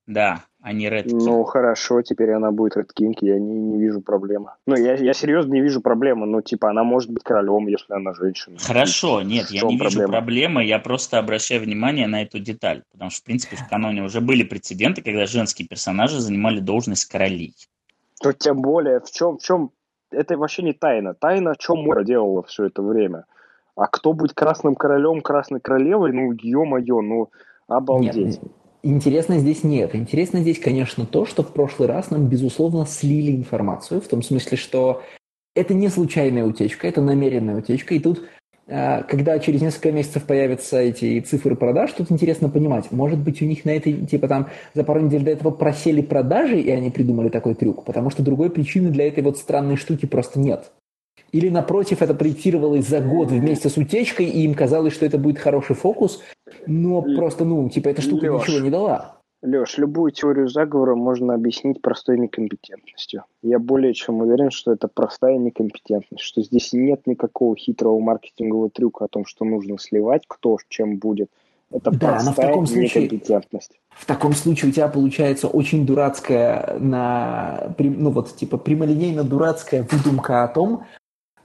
Да, 0.08 0.44
а 0.62 0.74
не 0.74 0.88
Red 0.88 1.06
King. 1.06 1.24
Ну, 1.24 1.44
хорошо, 1.44 2.02
теперь 2.02 2.32
она 2.32 2.52
будет 2.52 2.76
Red 2.76 2.90
King, 2.98 3.14
я 3.22 3.40
не, 3.40 3.60
не 3.60 3.80
вижу 3.80 4.02
проблемы. 4.02 4.52
Ну, 4.66 4.76
я, 4.76 4.96
я 4.96 5.14
серьезно 5.14 5.54
не 5.54 5.62
вижу 5.62 5.82
проблемы, 5.82 6.26
ну, 6.26 6.42
типа, 6.42 6.70
она 6.70 6.84
может 6.84 7.10
быть 7.12 7.24
королем, 7.24 7.68
если 7.68 7.94
она 7.94 8.14
женщина. 8.14 8.58
Хорошо, 8.60 9.22
нет, 9.22 9.50
я 9.52 9.62
не 9.62 9.78
проблема? 9.78 9.90
вижу 9.90 10.08
проблемы, 10.08 10.66
я 10.66 10.80
просто 10.80 11.18
обращаю 11.18 11.62
внимание 11.62 12.08
на 12.08 12.22
эту 12.22 12.40
деталь, 12.40 12.84
потому 12.92 13.10
что, 13.10 13.22
в 13.22 13.24
принципе, 13.24 13.56
в 13.56 13.70
каноне 13.70 14.04
уже 14.04 14.20
были 14.20 14.44
прецеденты, 14.44 15.02
когда 15.02 15.26
женские 15.26 15.68
персонажи 15.68 16.20
занимали 16.20 16.60
должность 16.60 17.06
королей. 17.06 17.54
То 18.22 18.34
тем 18.34 18.62
более, 18.62 19.00
в 19.00 19.10
чем, 19.12 19.38
в 19.38 19.42
чем, 19.42 19.72
это 20.12 20.38
вообще 20.38 20.64
не 20.64 20.74
тайна. 20.74 21.14
Тайна, 21.14 21.56
что 21.58 21.76
Мора 21.76 22.04
делала 22.04 22.44
все 22.44 22.66
это 22.66 22.82
время. 22.82 23.26
А 23.76 23.88
кто 23.88 24.12
будет 24.12 24.34
красным 24.34 24.76
королем, 24.76 25.22
красной 25.22 25.62
королевой, 25.62 26.12
ну, 26.12 26.34
ё-моё, 26.34 27.00
ну, 27.00 27.30
обалдеть. 27.70 28.42
Нет, 28.42 28.52
Интересно 28.82 29.40
здесь 29.40 29.64
нет. 29.64 29.94
Интересно 29.94 30.40
здесь, 30.40 30.60
конечно, 30.60 31.06
то, 31.06 31.26
что 31.26 31.44
в 31.44 31.52
прошлый 31.52 31.90
раз 31.90 32.12
нам, 32.12 32.28
безусловно, 32.28 32.86
слили 32.86 33.36
информацию, 33.36 34.00
в 34.00 34.08
том 34.08 34.22
смысле, 34.22 34.58
что 34.58 35.04
это 35.54 35.74
не 35.74 35.90
случайная 35.90 36.46
утечка, 36.46 36.88
это 36.88 37.02
намеренная 37.02 37.58
утечка, 37.58 37.94
и 37.94 38.00
тут 38.00 38.24
а, 38.70 39.02
когда 39.04 39.40
через 39.40 39.62
несколько 39.62 39.92
месяцев 39.92 40.24
появятся 40.24 40.78
эти 40.78 41.20
цифры 41.22 41.56
продаж, 41.56 41.92
тут 41.92 42.12
интересно 42.12 42.50
понимать, 42.50 42.92
может 42.92 43.20
быть, 43.20 43.42
у 43.42 43.46
них 43.46 43.66
на 43.66 43.72
этой, 43.72 43.94
типа 44.06 44.28
там, 44.28 44.48
за 44.76 44.84
пару 44.84 45.02
недель 45.02 45.24
до 45.24 45.32
этого 45.32 45.50
просели 45.52 46.02
продажи, 46.02 46.62
и 46.62 46.70
они 46.70 46.92
придумали 46.92 47.30
такой 47.30 47.56
трюк, 47.56 47.84
потому 47.84 48.12
что 48.12 48.22
другой 48.22 48.52
причины 48.52 48.92
для 48.92 49.08
этой 49.08 49.24
вот 49.24 49.38
странной 49.38 49.76
штуки 49.76 50.06
просто 50.06 50.40
нет. 50.40 50.72
Или, 51.32 51.50
напротив, 51.50 52.02
это 52.02 52.14
проектировалось 52.14 52.88
за 52.88 53.02
год 53.02 53.30
вместе 53.30 53.70
с 53.70 53.78
утечкой, 53.78 54.26
и 54.26 54.44
им 54.44 54.54
казалось, 54.54 54.94
что 54.94 55.06
это 55.06 55.18
будет 55.18 55.40
хороший 55.40 55.76
фокус, 55.76 56.22
но 56.66 57.02
просто, 57.02 57.46
ну, 57.46 57.70
типа, 57.70 57.90
эта 57.90 58.02
штука 58.02 58.26
Леш, 58.26 58.48
ничего 58.48 58.64
не 58.64 58.70
дала. 58.70 59.20
Леш, 59.42 59.78
любую 59.78 60.12
теорию 60.12 60.50
заговора 60.50 60.96
можно 60.96 61.34
объяснить 61.34 61.82
простой 61.82 62.18
некомпетентностью. 62.18 63.24
Я 63.42 63.60
более 63.60 63.94
чем 63.94 64.20
уверен, 64.20 64.52
что 64.52 64.74
это 64.74 64.88
простая 64.88 65.38
некомпетентность, 65.38 66.24
что 66.24 66.42
здесь 66.42 66.74
нет 66.74 67.08
никакого 67.08 67.56
хитрого 67.56 68.00
маркетингового 68.00 68.70
трюка 68.70 69.06
о 69.06 69.08
том, 69.08 69.26
что 69.26 69.46
нужно 69.46 69.78
сливать, 69.78 70.24
кто 70.28 70.58
чем 70.68 70.98
будет. 70.98 71.30
Это 71.72 71.92
да, 71.92 72.14
простая 72.14 72.26
но 72.26 72.32
в 72.32 72.36
таком 72.36 72.66
случае, 72.66 73.04
некомпетентность. 73.04 73.80
В 73.92 74.06
таком 74.06 74.34
случае 74.34 74.72
у 74.72 74.74
тебя 74.74 74.88
получается 74.88 75.48
очень 75.48 75.86
дурацкая, 75.86 76.78
на, 76.80 77.76
ну 77.78 78.12
вот 78.12 78.36
типа 78.36 78.58
прямолинейно 78.58 79.24
дурацкая 79.24 79.88
выдумка 79.90 80.44
о 80.44 80.48
том, 80.48 80.84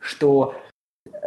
что 0.05 0.55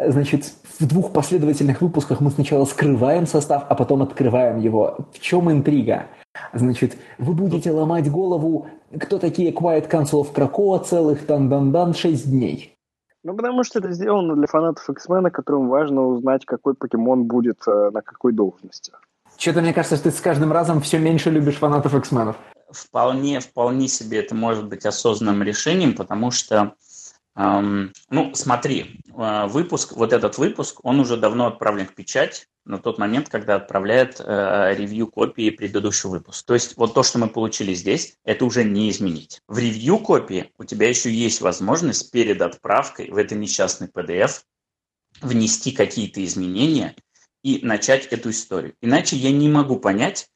значит, 0.07 0.53
в 0.79 0.87
двух 0.87 1.11
последовательных 1.11 1.81
выпусках 1.81 2.21
мы 2.21 2.29
сначала 2.31 2.65
скрываем 2.65 3.25
состав, 3.25 3.65
а 3.67 3.75
потом 3.75 4.03
открываем 4.03 4.59
его. 4.59 4.97
В 5.13 5.19
чем 5.19 5.51
интрига? 5.51 6.07
Значит, 6.53 6.97
вы 7.17 7.33
будете 7.33 7.71
ломать 7.71 8.09
голову, 8.11 8.67
кто 8.99 9.17
такие 9.17 9.51
Quiet 9.51 9.89
Council 9.89 10.23
of 10.23 10.33
Krakoa 10.33 10.83
целых 10.83 11.25
дан-дан-дан 11.25 11.93
6 11.93 12.29
дней. 12.29 12.75
Ну, 13.23 13.35
потому 13.35 13.63
что 13.63 13.79
это 13.79 13.91
сделано 13.91 14.35
для 14.35 14.47
фанатов 14.47 14.89
X-Men, 14.89 15.31
которым 15.31 15.67
важно 15.69 16.05
узнать, 16.05 16.45
какой 16.45 16.75
покемон 16.75 17.23
будет 17.23 17.59
э, 17.67 17.89
на 17.91 18.01
какой 18.01 18.31
должности. 18.31 18.93
Что-то 19.37 19.61
мне 19.61 19.73
кажется, 19.73 19.97
что 19.97 20.11
ты 20.11 20.15
с 20.15 20.21
каждым 20.21 20.51
разом 20.51 20.79
все 20.81 20.99
меньше 20.99 21.29
любишь 21.29 21.57
фанатов 21.57 21.93
X-Men. 21.95 22.35
Вполне, 22.71 23.39
вполне 23.39 23.87
себе 23.87 24.19
это 24.19 24.35
может 24.35 24.67
быть 24.67 24.85
осознанным 24.85 25.43
решением, 25.43 25.95
потому 25.95 26.31
что 26.31 26.73
ну, 27.37 28.33
смотри, 28.33 28.99
э, 29.15 29.47
выпуск, 29.47 29.93
вот 29.93 30.11
этот 30.11 30.39
выпуск, 30.39 30.79
он 30.83 30.99
уже 30.99 31.17
давно 31.17 31.45
отправлен 31.45 31.85
к 31.85 31.93
печать 31.93 32.47
на 32.65 32.79
тот 32.79 32.97
момент, 32.97 33.29
когда 33.29 33.57
отправляет 33.57 34.19
э, 34.19 34.73
ревью 34.75 35.05
копии 35.05 35.51
предыдущего 35.51 36.11
выпуска. 36.11 36.47
То 36.47 36.53
есть 36.55 36.75
вот 36.77 36.95
то, 36.95 37.03
что 37.03 37.19
мы 37.19 37.27
получили 37.27 37.75
здесь, 37.75 38.17
это 38.23 38.43
уже 38.43 38.63
не 38.63 38.89
изменить. 38.89 39.41
В 39.47 39.59
ревью 39.59 39.99
копии 39.99 40.51
у 40.57 40.63
тебя 40.63 40.89
еще 40.89 41.11
есть 41.11 41.41
возможность 41.41 42.11
перед 42.11 42.41
отправкой 42.41 43.11
в 43.11 43.17
это 43.17 43.35
несчастный 43.35 43.87
PDF 43.87 44.41
внести 45.21 45.71
какие-то 45.71 46.25
изменения 46.25 46.95
и 47.43 47.59
начать 47.63 48.07
эту 48.07 48.31
историю. 48.31 48.73
Иначе 48.81 49.15
я 49.15 49.31
не 49.31 49.47
могу 49.47 49.79
понять, 49.79 50.27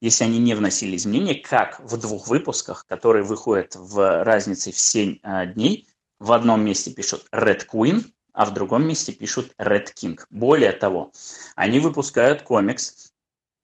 если 0.00 0.24
они 0.24 0.38
не 0.38 0.54
вносили 0.54 0.96
изменения, 0.96 1.34
как 1.34 1.80
в 1.80 1.98
двух 1.98 2.28
выпусках, 2.28 2.86
которые 2.86 3.24
выходят 3.24 3.76
в 3.76 4.24
разнице 4.24 4.72
в 4.72 4.78
7 4.78 5.18
э, 5.22 5.46
дней, 5.52 5.86
в 6.18 6.32
одном 6.32 6.64
месте 6.64 6.90
пишут 6.90 7.26
Red 7.32 7.66
Queen, 7.72 8.04
а 8.32 8.44
в 8.44 8.52
другом 8.52 8.86
месте 8.86 9.12
пишут 9.12 9.52
Red 9.58 9.88
King. 9.94 10.20
Более 10.30 10.72
того, 10.72 11.12
они 11.54 11.80
выпускают 11.80 12.42
комикс, 12.42 13.12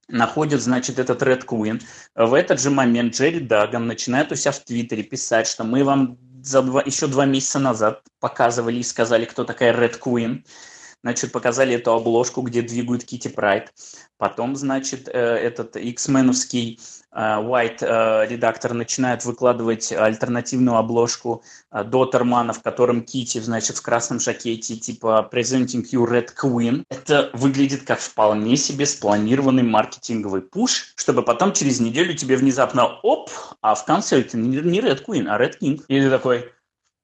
находят, 0.09 0.61
значит, 0.61 0.99
этот 0.99 1.23
Red 1.23 1.45
Queen. 1.45 1.83
В 2.15 2.35
этот 2.35 2.61
же 2.61 2.71
момент 2.71 3.15
Джерри 3.15 3.41
Даган 3.41 3.87
начинает 3.87 4.33
у 4.33 4.37
себя 4.37 4.53
в 4.53 4.61
Твиттере 4.61 5.03
писать, 5.03 5.47
что 5.47 5.65
мы 5.65 5.85
вам 5.85 6.19
за 6.43 6.63
два, 6.63 6.83
еще 6.83 7.07
два 7.07 7.25
месяца 7.25 7.59
назад 7.59 8.03
показывали 8.21 8.79
и 8.79 8.83
сказали, 8.83 9.25
кто 9.25 9.45
такая 9.45 9.73
Red 9.75 9.99
Queen. 10.01 10.45
Значит, 11.03 11.33
показали 11.33 11.75
эту 11.75 11.93
обложку, 11.93 12.43
где 12.43 12.63
двигают 12.63 13.05
Кити 13.05 13.29
Прайд. 13.29 13.73
Потом, 14.19 14.55
значит, 14.55 15.09
э, 15.09 15.13
этот 15.13 15.77
X-меновский 15.77 16.81
White 17.15 17.79
э, 17.83 18.27
редактор 18.29 18.73
начинает 18.75 19.25
выкладывать 19.25 19.93
альтернативную 19.93 20.77
обложку 20.77 21.43
Дотермана, 21.71 22.53
в 22.53 22.63
котором 22.63 23.03
Кити, 23.03 23.39
значит, 23.39 23.77
в 23.77 23.83
красном 23.83 24.21
жакете, 24.21 24.77
типа 24.77 25.29
Presenting 25.31 25.85
You 25.93 26.07
Red 26.07 26.29
Queen. 26.41 26.85
Это 26.89 27.31
выглядит 27.35 27.85
как 27.85 27.99
вполне 27.99 28.57
себе 28.57 28.87
спланированный 28.87 29.63
маркетинговый 29.63 30.43
пуш, 30.43 30.95
чтобы 30.97 31.23
потом 31.23 31.53
через 31.53 31.81
неделю 31.81 32.15
тебе 32.15 32.37
внезапно 32.37 32.87
оп, 33.03 33.31
а 33.61 33.75
в 33.75 33.85
конце 33.85 34.21
это 34.21 34.39
не 34.39 34.81
Red 34.81 35.05
Queen, 35.07 35.27
а 35.29 35.39
Red 35.39 35.59
King. 35.61 35.83
И 35.89 36.01
ты 36.01 36.11
такой, 36.11 36.51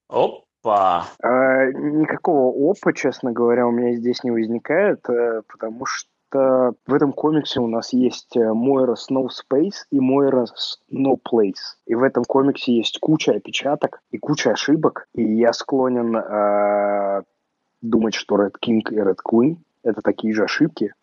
оп, 0.07 0.45
Опа. 0.61 1.07
А, 1.23 1.65
никакого 1.71 2.71
опа, 2.71 2.91
честно 2.93 3.31
говоря, 3.31 3.65
у 3.65 3.71
меня 3.71 3.95
здесь 3.95 4.23
не 4.23 4.31
возникает, 4.31 5.09
э, 5.09 5.41
потому 5.47 5.85
что 5.85 6.09
в 6.37 6.93
этом 6.93 7.13
комиксе 7.13 7.59
у 7.59 7.67
нас 7.67 7.93
есть 7.93 8.35
э, 8.35 8.53
Мойра 8.53 8.95
Snow 8.95 9.27
Space 9.27 9.85
и 9.91 9.99
Мойра 9.99 10.45
Snow 10.91 11.17
Place. 11.17 11.77
И 11.85 11.95
в 11.95 12.03
этом 12.03 12.23
комиксе 12.23 12.75
есть 12.75 12.99
куча 12.99 13.33
опечаток 13.33 14.01
и 14.11 14.17
куча 14.17 14.51
ошибок. 14.51 15.07
И 15.13 15.23
я 15.23 15.53
склонен 15.53 16.15
э, 16.15 17.23
думать, 17.81 18.15
что 18.15 18.35
Red 18.35 18.55
King 18.63 18.81
и 18.91 18.97
Red 18.97 19.17
Queen— 19.25 19.57
это 19.83 20.01
такие 20.01 20.33
же 20.33 20.43
ошибки, 20.43 20.93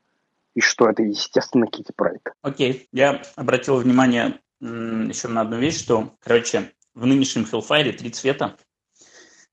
и 0.54 0.60
что 0.60 0.88
это, 0.88 1.02
естественно, 1.02 1.66
Кити 1.66 1.92
Прайд. 1.94 2.22
Окей, 2.42 2.88
я 2.92 3.22
обратил 3.36 3.76
внимание 3.76 4.40
еще 4.60 5.28
на 5.28 5.42
одну 5.42 5.58
вещь, 5.58 5.78
что, 5.78 6.10
короче, 6.20 6.72
в 6.94 7.04
нынешнем 7.04 7.44
Hellfire 7.44 7.92
три 7.92 8.10
цвета, 8.10 8.56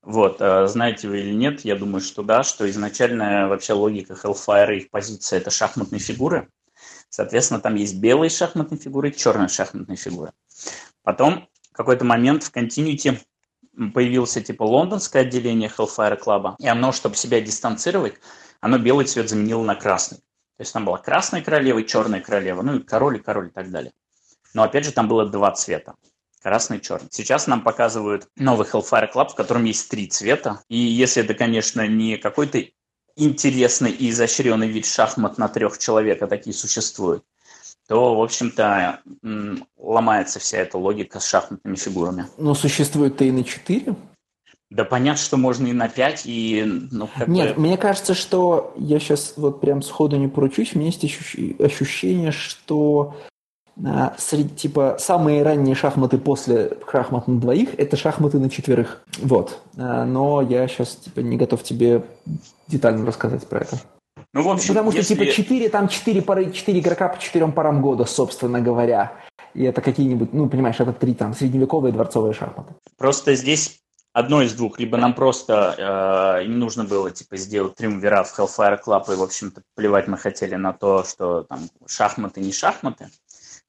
вот, 0.03 0.41
а 0.41 0.67
знаете 0.67 1.07
вы 1.07 1.21
или 1.21 1.33
нет, 1.33 1.61
я 1.61 1.77
думаю, 1.77 2.01
что 2.01 2.23
да, 2.23 2.43
что 2.43 2.69
изначальная 2.69 3.47
вообще 3.47 3.71
логика 3.71 4.13
Hellfire 4.13 4.75
и 4.75 4.77
их 4.79 4.89
позиция– 4.89 5.37
это 5.39 5.49
шахматные 5.49 5.99
фигуры. 5.99 6.49
Соответственно, 7.09 7.61
там 7.61 7.75
есть 7.75 7.95
белые 7.99 8.29
шахматные 8.29 8.79
фигуры 8.79 9.09
и 9.09 9.15
черные 9.15 9.47
шахматные 9.47 9.95
фигуры. 9.95 10.33
Потом 11.03 11.47
в 11.71 11.73
какой-то 11.77 12.03
момент 12.03 12.43
в 12.43 12.51
континьюте 12.51 13.21
появился 13.93 14.41
типа 14.41 14.63
лондонское 14.63 15.21
отделение 15.21 15.69
Hellfire 15.69 16.19
Club, 16.21 16.55
и 16.59 16.67
оно, 16.67 16.91
чтобы 16.91 17.15
себя 17.15 17.39
дистанцировать, 17.39 18.15
оно 18.59 18.77
белый 18.79 19.05
цвет 19.05 19.29
заменило 19.29 19.63
на 19.63 19.75
красный. 19.75 20.17
То 20.17 20.61
есть 20.61 20.73
там 20.73 20.83
была 20.83 20.97
красная 20.97 21.41
королева 21.41 21.79
и 21.79 21.87
черная 21.87 22.19
королева, 22.19 22.61
ну 22.61 22.75
и 22.75 22.83
король 22.83 23.17
и 23.17 23.19
король 23.19 23.47
и 23.47 23.51
так 23.51 23.71
далее. 23.71 23.93
Но 24.53 24.63
опять 24.63 24.83
же 24.83 24.91
там 24.91 25.07
было 25.07 25.25
два 25.25 25.51
цвета 25.51 25.95
красный, 26.43 26.79
черный. 26.79 27.07
Сейчас 27.11 27.47
нам 27.47 27.61
показывают 27.61 28.27
новый 28.35 28.67
Hellfire 28.67 29.11
Club, 29.11 29.29
в 29.29 29.35
котором 29.35 29.63
есть 29.63 29.89
три 29.89 30.07
цвета. 30.07 30.61
И 30.67 30.77
если 30.77 31.23
это, 31.23 31.33
конечно, 31.33 31.87
не 31.87 32.17
какой-то 32.17 32.63
интересный 33.15 33.91
и 33.91 34.09
изощренный 34.09 34.67
вид 34.67 34.85
шахмат 34.85 35.37
на 35.37 35.47
трех 35.47 35.77
человек, 35.77 36.21
а 36.21 36.27
такие 36.27 36.53
существуют, 36.53 37.23
то, 37.87 38.15
в 38.15 38.21
общем-то, 38.21 38.99
ломается 39.77 40.39
вся 40.39 40.59
эта 40.59 40.77
логика 40.77 41.19
с 41.19 41.25
шахматными 41.25 41.75
фигурами. 41.75 42.27
Но 42.37 42.53
существует-то 42.53 43.23
и 43.23 43.31
на 43.31 43.43
четыре? 43.43 43.95
Да 44.69 44.85
понятно, 44.85 45.21
что 45.21 45.37
можно 45.37 45.67
и 45.67 45.73
на 45.73 45.87
5, 45.87 46.23
и... 46.25 46.63
Ну, 46.91 47.07
как 47.15 47.27
Нет, 47.27 47.55
бы... 47.55 47.61
мне 47.61 47.77
кажется, 47.77 48.15
что 48.15 48.73
я 48.75 48.99
сейчас 48.99 49.35
вот 49.37 49.61
прям 49.61 49.83
сходу 49.83 50.17
не 50.17 50.27
поручусь, 50.27 50.73
у 50.73 50.79
меня 50.79 50.87
есть 50.87 51.03
ощущение, 51.59 52.31
что 52.31 53.15
а, 53.83 54.13
среди, 54.17 54.49
типа, 54.49 54.97
самые 54.99 55.43
ранние 55.43 55.75
шахматы 55.75 56.17
после 56.17 56.77
шахмат 56.91 57.27
на 57.27 57.39
двоих– 57.39 57.69
это 57.77 57.97
шахматы 57.97 58.39
на 58.39 58.49
четверых. 58.49 59.01
Вот. 59.19 59.59
А, 59.77 60.05
но 60.05 60.41
я 60.41 60.67
сейчас, 60.67 60.95
типа, 60.95 61.21
не 61.21 61.37
готов 61.37 61.63
тебе 61.63 62.03
детально 62.67 63.05
рассказать 63.05 63.47
про 63.47 63.61
это. 63.61 63.79
Ну, 64.33 64.43
в 64.43 64.49
общем, 64.49 64.69
Потому 64.69 64.91
что, 64.91 64.99
если... 64.99 65.15
типа, 65.15 65.31
четыре, 65.31 65.69
там 65.69 65.87
четыре 65.87 66.21
пары, 66.21 66.51
четыре 66.51 66.79
игрока 66.79 67.07
по 67.09 67.19
четырем 67.19 67.51
парам 67.51 67.81
года, 67.81 68.05
собственно 68.05 68.61
говоря. 68.61 69.13
И 69.53 69.63
это 69.63 69.81
какие-нибудь, 69.81 70.33
ну, 70.33 70.49
понимаешь, 70.49 70.79
это 70.79 70.93
три 70.93 71.13
там 71.13 71.33
средневековые 71.33 71.93
дворцовые 71.93 72.33
шахматы. 72.33 72.73
Просто 72.97 73.35
здесь 73.35 73.79
одно 74.11 74.41
из 74.41 74.53
двух. 74.53 74.79
Либо 74.79 74.97
нам 74.97 75.13
просто 75.13 76.39
э, 76.41 76.45
им 76.45 76.59
нужно 76.59 76.83
было, 76.83 77.11
типа, 77.11 77.37
сделать 77.37 77.75
триумвират 77.75 78.27
в 78.27 78.39
Hellfire 78.39 78.79
Club, 78.83 79.13
и, 79.13 79.15
в 79.15 79.23
общем-то, 79.23 79.61
плевать 79.75 80.07
мы 80.07 80.17
хотели 80.17 80.55
на 80.55 80.73
то, 80.73 81.03
что 81.03 81.43
там 81.43 81.59
шахматы 81.85 82.39
не 82.41 82.51
шахматы. 82.51 83.09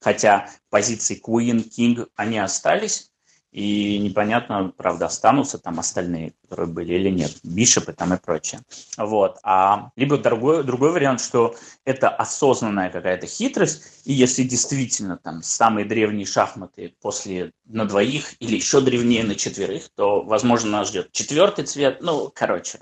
Хотя 0.05 0.51
позиции 0.69 1.19
Queen, 1.19 1.67
King, 1.67 2.07
они 2.15 2.37
остались, 2.37 3.09
и 3.51 3.97
непонятно, 3.97 4.71
правда, 4.77 5.07
останутся 5.07 5.57
там 5.57 5.79
остальные, 5.79 6.33
которые 6.43 6.67
были 6.67 6.93
или 6.93 7.09
нет, 7.09 7.31
бишопы 7.41 7.91
там 7.91 8.13
и 8.13 8.17
прочее. 8.17 8.61
Вот. 8.97 9.39
А 9.41 9.89
либо 9.95 10.19
другой, 10.19 10.63
другой 10.63 10.91
вариант, 10.91 11.21
что 11.21 11.55
это 11.85 12.09
осознанная 12.09 12.91
какая-то 12.91 13.25
хитрость, 13.25 13.81
и 14.03 14.13
если 14.13 14.43
действительно 14.43 15.17
там 15.17 15.41
самые 15.41 15.87
древние 15.87 16.27
шахматы 16.27 16.93
после 17.01 17.51
на 17.65 17.85
двоих 17.85 18.35
или 18.39 18.57
еще 18.57 18.81
древнее 18.81 19.23
на 19.23 19.33
четверых, 19.33 19.89
то, 19.95 20.21
возможно, 20.21 20.69
нас 20.69 20.89
ждет 20.89 21.11
четвертый 21.13 21.65
цвет. 21.65 21.97
Ну, 22.01 22.31
короче, 22.31 22.77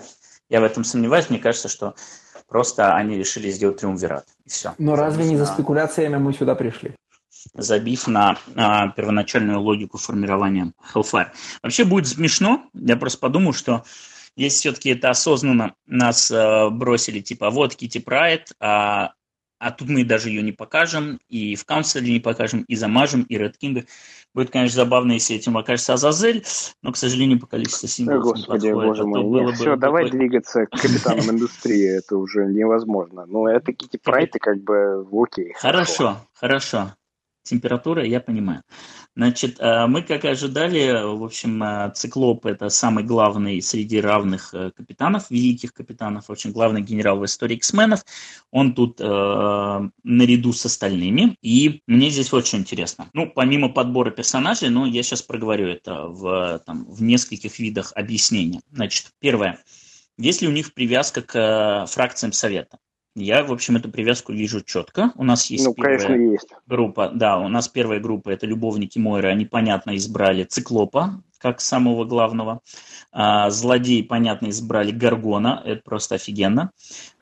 я 0.50 0.60
в 0.60 0.64
этом 0.64 0.84
сомневаюсь. 0.84 1.30
Мне 1.30 1.38
кажется, 1.38 1.70
что 1.70 1.94
просто 2.48 2.94
они 2.94 3.16
решили 3.16 3.50
сделать 3.50 3.78
триумвират. 3.78 4.26
И 4.44 4.50
все. 4.50 4.74
Но 4.76 4.94
разве 4.94 5.24
не 5.24 5.38
за 5.38 5.46
спекуляциями 5.46 6.18
мы 6.18 6.34
сюда 6.34 6.54
пришли? 6.54 6.94
Забив 7.54 8.06
на 8.06 8.38
а, 8.54 8.88
первоначальную 8.88 9.60
логику 9.60 9.98
формирования 9.98 10.72
Hellfire. 10.92 11.28
Вообще 11.62 11.84
будет 11.84 12.08
смешно, 12.08 12.66
я 12.74 12.96
просто 12.96 13.18
подумал, 13.18 13.52
что 13.52 13.84
если 14.36 14.58
все-таки 14.58 14.90
это 14.90 15.10
осознанно 15.10 15.74
нас 15.86 16.30
а, 16.30 16.70
бросили, 16.70 17.20
типа, 17.20 17.50
вот 17.50 17.74
Кити 17.74 17.98
Прайд, 17.98 18.52
а, 18.60 19.12
а 19.58 19.70
тут 19.70 19.88
мы 19.88 20.04
даже 20.04 20.28
ее 20.28 20.42
не 20.42 20.52
покажем, 20.52 21.18
и 21.28 21.54
в 21.54 21.64
Каунселе 21.64 22.12
не 22.12 22.20
покажем, 22.20 22.64
и 22.68 22.76
замажем, 22.76 23.22
и 23.22 23.38
Ред 23.38 23.56
Кинга. 23.56 23.84
Будет, 24.34 24.50
конечно, 24.50 24.76
забавно, 24.76 25.12
если 25.12 25.36
этим 25.36 25.56
окажется 25.56 25.94
Азазель, 25.94 26.44
но, 26.82 26.92
к 26.92 26.96
сожалению, 26.96 27.38
по 27.38 27.46
количеству 27.46 27.86
символов 27.86 28.24
Господи, 28.24 28.66
не 28.66 28.72
подходит. 28.72 28.88
Боже 28.88 29.06
мой. 29.06 29.22
Было 29.22 29.40
Нет, 29.40 29.46
бы 29.46 29.52
все, 29.54 29.76
давай 29.76 30.04
такой... 30.04 30.18
двигаться 30.18 30.66
к 30.66 30.70
капитанам 30.70 31.30
индустрии, 31.30 31.96
это 31.96 32.16
уже 32.16 32.46
невозможно. 32.46 33.24
Но 33.26 33.48
это 33.48 33.72
Кити 33.72 33.96
Прайд, 33.96 34.34
и 34.34 34.38
как 34.38 34.62
бы 34.62 35.06
окей. 35.12 35.54
Хорошо, 35.54 36.18
хорошо 36.34 36.92
температура, 37.44 38.04
я 38.04 38.20
понимаю. 38.20 38.62
Значит, 39.16 39.60
э, 39.60 39.86
мы, 39.86 40.02
как 40.02 40.24
и 40.24 40.28
ожидали, 40.28 41.16
в 41.16 41.22
общем, 41.22 41.62
э, 41.62 41.92
Циклоп– 41.94 42.46
это 42.46 42.68
самый 42.68 43.04
главный 43.04 43.62
среди 43.62 44.00
равных 44.00 44.52
э, 44.52 44.72
капитанов, 44.76 45.30
великих 45.30 45.72
капитанов, 45.72 46.28
очень 46.28 46.50
главный 46.50 46.82
генерал 46.82 47.18
в 47.18 47.24
истории 47.24 47.56
X-менов. 47.56 48.04
Он 48.50 48.74
тут 48.74 49.00
э, 49.00 49.88
наряду 50.02 50.52
с 50.52 50.66
остальными, 50.66 51.36
и 51.42 51.82
мне 51.86 52.10
здесь 52.10 52.32
очень 52.32 52.58
интересно. 52.58 53.08
Ну, 53.12 53.30
помимо 53.32 53.68
подбора 53.68 54.10
персонажей, 54.10 54.70
ну, 54.70 54.86
я 54.86 55.02
сейчас 55.04 55.22
проговорю 55.22 55.68
это 55.68 56.08
в, 56.08 56.60
там, 56.66 56.84
в 56.86 57.02
нескольких 57.02 57.58
видах 57.60 57.92
объяснения. 57.94 58.60
Значит, 58.72 59.10
первое. 59.20 59.60
Есть 60.18 60.42
ли 60.42 60.48
у 60.48 60.52
них 60.52 60.74
привязка 60.74 61.22
к 61.22 61.86
фракциям 61.88 62.32
Совета? 62.32 62.78
Я, 63.16 63.44
в 63.44 63.52
общем, 63.52 63.76
эту 63.76 63.90
привязку 63.90 64.32
вижу 64.32 64.60
четко. 64.60 65.12
У 65.14 65.22
нас 65.22 65.46
есть 65.46 65.64
ну, 65.64 65.74
первая 65.74 65.98
конечно, 65.98 66.32
есть. 66.32 66.48
группа. 66.66 67.10
Да, 67.14 67.38
у 67.38 67.48
нас 67.48 67.68
первая 67.68 68.00
группа 68.00 68.30
это 68.30 68.46
любовники 68.46 68.98
Мойры. 68.98 69.28
Они, 69.28 69.44
понятно, 69.44 69.96
избрали 69.96 70.42
Циклопа 70.42 71.22
как 71.38 71.60
самого 71.60 72.04
главного. 72.06 72.60
А, 73.12 73.50
злодеи, 73.50 74.02
понятно, 74.02 74.48
избрали 74.48 74.90
Гаргона. 74.90 75.62
Это 75.64 75.82
просто 75.84 76.16
офигенно. 76.16 76.70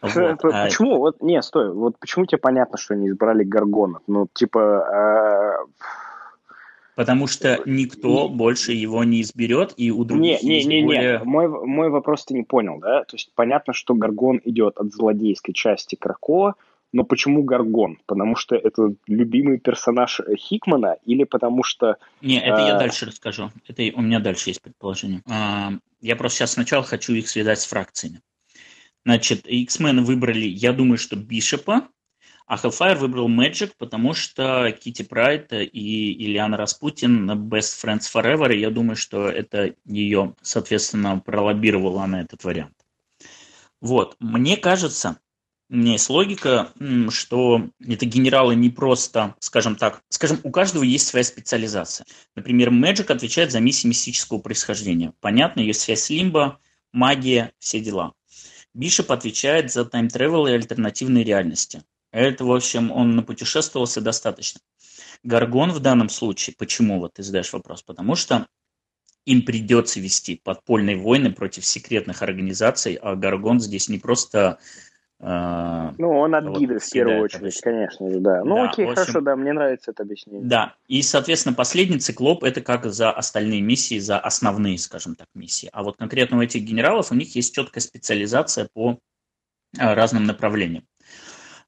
Вот. 0.00 0.44
А 0.44 0.64
почему? 0.64 0.98
Вот, 0.98 1.20
не, 1.20 1.42
стой. 1.42 1.74
Вот 1.74 1.98
почему 1.98 2.24
тебе 2.24 2.38
понятно, 2.38 2.78
что 2.78 2.94
они 2.94 3.08
избрали 3.08 3.44
Гаргона? 3.44 3.98
Ну, 4.06 4.28
типа... 4.32 5.58
Потому 6.94 7.26
что 7.26 7.60
никто 7.64 8.26
и... 8.26 8.30
больше 8.30 8.72
его 8.72 9.02
не 9.04 9.22
изберет, 9.22 9.72
и 9.76 9.90
у 9.90 10.04
других 10.04 10.42
не, 10.42 10.64
не, 10.64 10.80
не, 10.80 10.84
более... 10.84 11.18
не. 11.18 11.24
Мой, 11.24 11.48
мой 11.48 11.88
вопрос 11.88 12.24
ты 12.24 12.34
не 12.34 12.42
понял, 12.42 12.78
да? 12.80 13.04
То 13.04 13.16
есть 13.16 13.32
понятно, 13.34 13.72
что 13.72 13.94
Гаргон 13.94 14.40
идет 14.44 14.76
от 14.76 14.92
злодейской 14.92 15.54
части 15.54 15.94
Кракоа, 15.94 16.54
но 16.92 17.04
почему 17.04 17.42
Гаргон? 17.42 17.98
Потому 18.06 18.36
что 18.36 18.54
это 18.54 18.94
любимый 19.06 19.58
персонаж 19.58 20.20
Хикмана 20.36 20.98
или 21.06 21.24
потому 21.24 21.62
что... 21.62 21.96
Не, 22.20 22.38
это 22.38 22.64
а... 22.64 22.68
я 22.68 22.78
дальше 22.78 23.06
расскажу. 23.06 23.50
Это 23.66 23.82
у 23.96 24.02
меня 24.02 24.20
дальше 24.20 24.50
есть 24.50 24.60
предположение. 24.60 25.22
А, 25.30 25.72
я 26.02 26.16
просто 26.16 26.38
сейчас 26.38 26.52
сначала 26.52 26.84
хочу 26.84 27.14
их 27.14 27.28
связать 27.28 27.60
с 27.60 27.66
фракциями. 27.66 28.20
Значит, 29.04 29.46
X-Men 29.46 30.02
выбрали, 30.02 30.44
я 30.44 30.72
думаю, 30.72 30.98
что 30.98 31.16
Бишопа, 31.16 31.88
а 32.46 32.56
Hellfire 32.56 32.96
выбрал 32.96 33.28
Magic, 33.30 33.72
потому 33.78 34.14
что 34.14 34.70
Кити 34.72 35.02
Прайд 35.02 35.52
и 35.52 36.12
Ильяна 36.24 36.56
Распутин 36.56 37.30
Best 37.48 37.82
Friends 37.82 38.04
Forever, 38.12 38.54
и 38.54 38.60
я 38.60 38.70
думаю, 38.70 38.96
что 38.96 39.28
это 39.28 39.74
ее, 39.84 40.34
соответственно, 40.42 41.18
пролоббировала 41.18 42.06
на 42.06 42.20
этот 42.20 42.44
вариант. 42.44 42.74
Вот, 43.80 44.16
мне 44.20 44.56
кажется, 44.56 45.18
у 45.68 45.76
меня 45.76 45.92
есть 45.92 46.10
логика, 46.10 46.70
что 47.08 47.68
это 47.80 48.04
генералы 48.04 48.54
не 48.54 48.68
просто, 48.68 49.34
скажем 49.40 49.74
так, 49.74 50.02
скажем, 50.10 50.38
у 50.42 50.50
каждого 50.50 50.82
есть 50.82 51.08
своя 51.08 51.24
специализация. 51.24 52.06
Например, 52.36 52.68
Magic 52.70 53.10
отвечает 53.10 53.52
за 53.52 53.60
миссии 53.60 53.88
мистического 53.88 54.38
происхождения. 54.38 55.14
Понятно, 55.20 55.60
ее 55.60 55.72
связь 55.72 56.02
с 56.02 56.10
Лимбо, 56.10 56.58
магия, 56.92 57.52
все 57.58 57.80
дела. 57.80 58.12
Бишоп 58.74 59.12
отвечает 59.12 59.72
за 59.72 59.84
тайм-тревел 59.84 60.46
и 60.46 60.52
альтернативные 60.52 61.24
реальности. 61.24 61.82
Это, 62.12 62.44
в 62.44 62.52
общем, 62.52 62.92
он 62.92 63.16
напутешествовался 63.16 64.00
достаточно. 64.00 64.60
Гаргон 65.22 65.72
в 65.72 65.80
данном 65.80 66.08
случае, 66.08 66.54
почему, 66.58 67.00
вот 67.00 67.14
ты 67.14 67.22
задаешь 67.22 67.52
вопрос, 67.52 67.82
потому 67.82 68.14
что 68.14 68.46
им 69.24 69.42
придется 69.42 70.00
вести 70.00 70.36
подпольные 70.36 70.96
войны 70.96 71.32
против 71.32 71.64
секретных 71.64 72.22
организаций, 72.22 72.94
а 72.94 73.14
Гаргон 73.14 73.60
здесь 73.60 73.88
не 73.88 73.98
просто 73.98 74.58
а, 75.24 75.94
ну, 75.98 76.18
он 76.18 76.34
от 76.34 76.46
вот 76.46 76.58
гида 76.58 76.80
в 76.80 76.90
первую 76.90 77.22
очередь, 77.22 77.42
обычно. 77.42 77.62
конечно 77.62 78.10
же, 78.10 78.18
да. 78.18 78.42
Ну, 78.42 78.56
да, 78.56 78.70
окей, 78.70 78.84
общем, 78.84 78.96
хорошо, 78.96 79.20
да, 79.20 79.36
мне 79.36 79.52
нравится 79.52 79.92
это 79.92 80.02
объяснение. 80.02 80.44
Да, 80.44 80.74
и, 80.88 81.00
соответственно, 81.02 81.54
последний 81.54 82.00
циклоп– 82.00 82.42
это 82.44 82.60
как 82.60 82.86
за 82.86 83.12
остальные 83.12 83.60
миссии, 83.60 84.00
за 84.00 84.18
основные, 84.18 84.78
скажем 84.78 85.14
так, 85.14 85.28
миссии. 85.34 85.70
А 85.72 85.84
вот 85.84 85.96
конкретно 85.96 86.38
у 86.38 86.42
этих 86.42 86.62
генералов 86.62 87.12
у 87.12 87.14
них 87.14 87.36
есть 87.36 87.54
четкая 87.54 87.80
специализация 87.80 88.68
по 88.74 88.98
а, 89.78 89.94
разным 89.94 90.24
направлениям. 90.24 90.84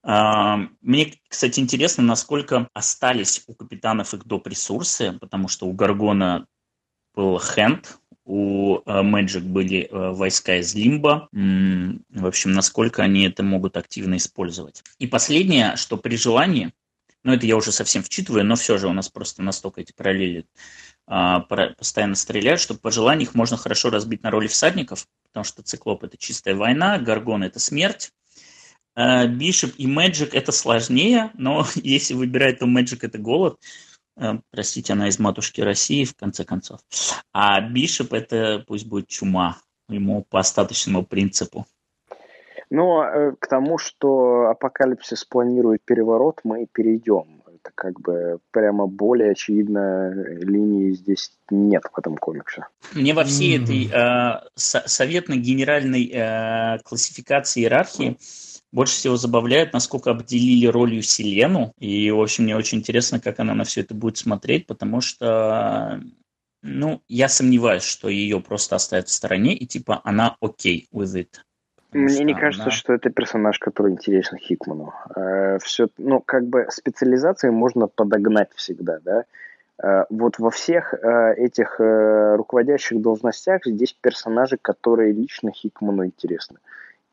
Мне, 0.07 1.15
кстати, 1.29 1.61
интересно, 1.61 2.03
насколько 2.03 2.69
остались 2.75 3.43
у 3.47 3.55
капитанов 3.55 4.13
их 4.13 4.27
доп. 4.27 4.47
ресурсы, 4.49 5.13
потому 5.19 5.49
что 5.49 5.67
у 5.67 5.73
Гаргона 5.73 6.47
был 7.15 7.41
Хенд, 7.41 7.99
у 8.25 8.79
э, 8.79 8.81
Magic 8.87 9.41
были 9.41 9.89
э, 9.91 10.11
войска 10.11 10.57
из 10.57 10.75
Лимба. 10.75 11.29
В 11.33 12.27
общем, 12.27 12.53
насколько 12.53 13.03
они 13.03 13.27
это 13.27 13.43
могут 13.43 13.77
активно 13.77 14.17
использовать. 14.17 14.83
И 14.99 15.07
последнее, 15.07 15.77
что 15.77 15.97
при 15.97 16.17
желании, 16.17 16.73
ну 17.23 17.35
это 17.35 17.47
я 17.47 17.57
уже 17.57 17.71
совсем 17.71 18.03
вчитываю, 18.03 18.45
но 18.45 18.57
все 18.57 18.79
же 18.79 18.89
у 18.89 18.93
нас 18.93 19.09
просто 19.09 19.43
настолько 19.43 19.83
эти 19.83 19.93
параллели 19.93 20.47
а, 21.07 21.41
постоянно 21.41 22.15
стреляют, 22.15 22.61
что 22.61 22.75
по 22.75 22.91
желанию 22.91 23.29
их 23.29 23.35
можно 23.35 23.59
хорошо 23.59 23.91
разбить 23.91 24.23
на 24.23 24.31
роли 24.31 24.47
всадников, 24.47 25.07
потому 25.25 25.45
что 25.45 25.63
циклоп 25.63 26.05
это 26.05 26.17
чистая 26.17 26.55
война, 26.55 26.99
гаргон 26.99 27.43
это 27.43 27.59
смерть, 27.59 28.13
Бишоп 28.97 29.73
и 29.77 29.87
Мэджик 29.87 30.35
это 30.35 30.53
сложнее, 30.53 31.31
но 31.35 31.65
если 31.75 32.15
выбирать, 32.15 32.59
то 32.59 32.67
Мэджик 32.67 33.05
это 33.05 33.19
голод. 33.19 33.59
Э, 34.17 34.39
простите, 34.51 34.93
она 34.93 35.09
из 35.09 35.19
матушки 35.19 35.61
России, 35.61 36.05
в 36.05 36.15
конце 36.15 36.45
концов. 36.45 36.81
А 37.33 37.61
Бишоп 37.61 38.13
это 38.13 38.65
пусть 38.67 38.87
будет 38.87 39.09
чума, 39.09 39.59
ему 39.89 40.25
по 40.29 40.41
остаточному 40.41 41.05
принципу. 41.05 41.67
Но 42.71 43.05
э, 43.05 43.33
к 43.39 43.47
тому, 43.47 43.79
что 43.79 44.49
Апокалипсис 44.51 45.25
планирует 45.25 45.83
переворот, 45.85 46.41
мы 46.45 46.67
перейдем. 46.73 47.43
Это 47.47 47.73
как 47.75 48.01
бы 48.01 48.41
прямо 48.51 48.87
более 48.87 49.31
очевидно 49.31 50.13
линии 50.13 50.93
здесь 50.93 51.33
нет 51.51 51.85
в 51.93 51.99
этом 51.99 52.17
комиксе. 52.17 52.67
Мне 52.93 53.15
во 53.15 53.25
всей 53.25 53.63
этой 53.63 53.89
э, 53.91 54.41
советно-генеральной 54.57 56.11
э, 56.13 56.79
классификации 56.85 57.63
иерархии 57.63 58.19
больше 58.75 58.95
всего 58.95 59.17
забавляет, 59.17 59.73
насколько 59.73 60.11
обделили 60.11 60.67
ролью 60.67 61.03
Селену. 61.03 61.73
И, 61.79 62.11
в 62.11 62.21
общем, 62.21 62.45
мне 62.45 62.57
очень 62.57 62.79
интересно, 62.79 63.21
как 63.21 63.39
она 63.39 63.55
на 63.55 63.63
все 63.65 63.83
это 63.83 63.95
будет 63.95 64.19
смотреть, 64.19 64.67
потому 64.67 65.01
что, 65.01 66.01
ну, 66.63 67.01
я 67.09 67.29
сомневаюсь, 67.29 67.85
что 67.85 68.09
ее 68.09 68.41
просто 68.41 68.75
оставят 68.75 69.09
в 69.09 69.13
стороне, 69.13 69.55
и 69.55 69.65
типа 69.67 70.01
она 70.03 70.37
окей 70.41 70.89
okay 70.93 71.01
with 71.01 71.15
it. 71.15 71.29
Мне 71.93 72.25
не 72.25 72.35
кажется, 72.35 72.65
она... 72.65 72.71
что 72.73 72.93
это 72.93 73.11
персонаж, 73.11 73.61
который 73.61 73.93
интересен 73.93 74.37
Хикману. 74.37 74.93
Э, 75.15 75.59
все, 75.63 75.87
ну, 75.97 76.21
как 76.21 76.45
бы 76.49 76.67
специализации 76.69 77.51
можно 77.51 77.87
подогнать 77.87 78.51
всегда, 78.57 78.99
да. 79.05 79.25
Э, 79.81 80.05
вот 80.11 80.41
во 80.41 80.51
всех 80.51 80.93
э, 80.93 81.35
этих 81.37 81.77
руководящих 81.79 83.01
должностях 83.01 83.65
здесь 83.65 83.97
персонажи, 84.01 84.59
которые 84.61 85.13
лично 85.13 85.53
Хикману 85.53 86.05
интересны. 86.05 86.59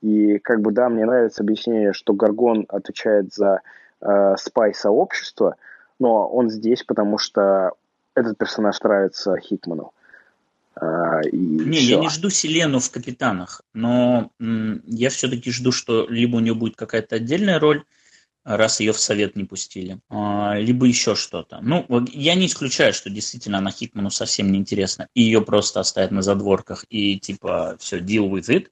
И 0.02 0.40
как 0.40 0.62
бы, 0.62 0.72
да, 0.72 0.90
мне 0.90 1.06
нравится 1.06 1.44
объяснение, 1.44 1.94
что 1.94 2.14
Гаргон 2.14 2.66
отвечает 2.70 3.34
за 3.34 3.62
э, 4.02 4.36
спай-сообщество, 4.38 5.56
но 6.00 6.28
он 6.28 6.50
здесь, 6.50 6.84
потому 6.84 7.18
что 7.18 7.74
этот 8.16 8.38
персонаж 8.38 8.82
нравится 8.82 9.38
Хикману. 9.38 9.94
И 11.32 11.38
не, 11.38 11.78
все. 11.78 11.96
я 11.96 12.00
не 12.00 12.10
жду 12.10 12.30
Селену 12.30 12.80
в 12.80 12.90
Капитанах, 12.90 13.62
но 13.74 14.32
м, 14.40 14.82
я 14.88 15.10
все-таки 15.10 15.52
жду, 15.52 15.72
что 15.72 16.08
либо 16.08 16.38
у 16.38 16.40
нее 16.40 16.56
будет 16.56 16.76
какая-то 16.78 17.18
отдельная 17.18 17.60
роль, 17.60 17.84
раз 18.44 18.80
ее 18.80 18.94
в 18.94 19.00
совет 19.00 19.36
не 19.36 19.44
пустили, 19.44 20.00
а, 20.10 20.58
либо 20.58 20.86
еще 20.86 21.16
что-то. 21.16 21.60
Ну, 21.62 21.86
я 22.12 22.36
не 22.36 22.48
исключаю, 22.48 22.94
что 22.94 23.10
действительно 23.10 23.60
она 23.60 23.70
Хикману 23.70 24.10
совсем 24.10 24.52
не 24.52 24.60
интересна, 24.60 25.08
и 25.14 25.22
ее 25.22 25.42
просто 25.42 25.82
оставят 25.82 26.12
на 26.12 26.22
задворках 26.22 26.86
и 26.90 27.20
типа 27.20 27.76
все, 27.80 28.00
deal 28.00 28.30
with 28.32 28.50
it 28.50 28.68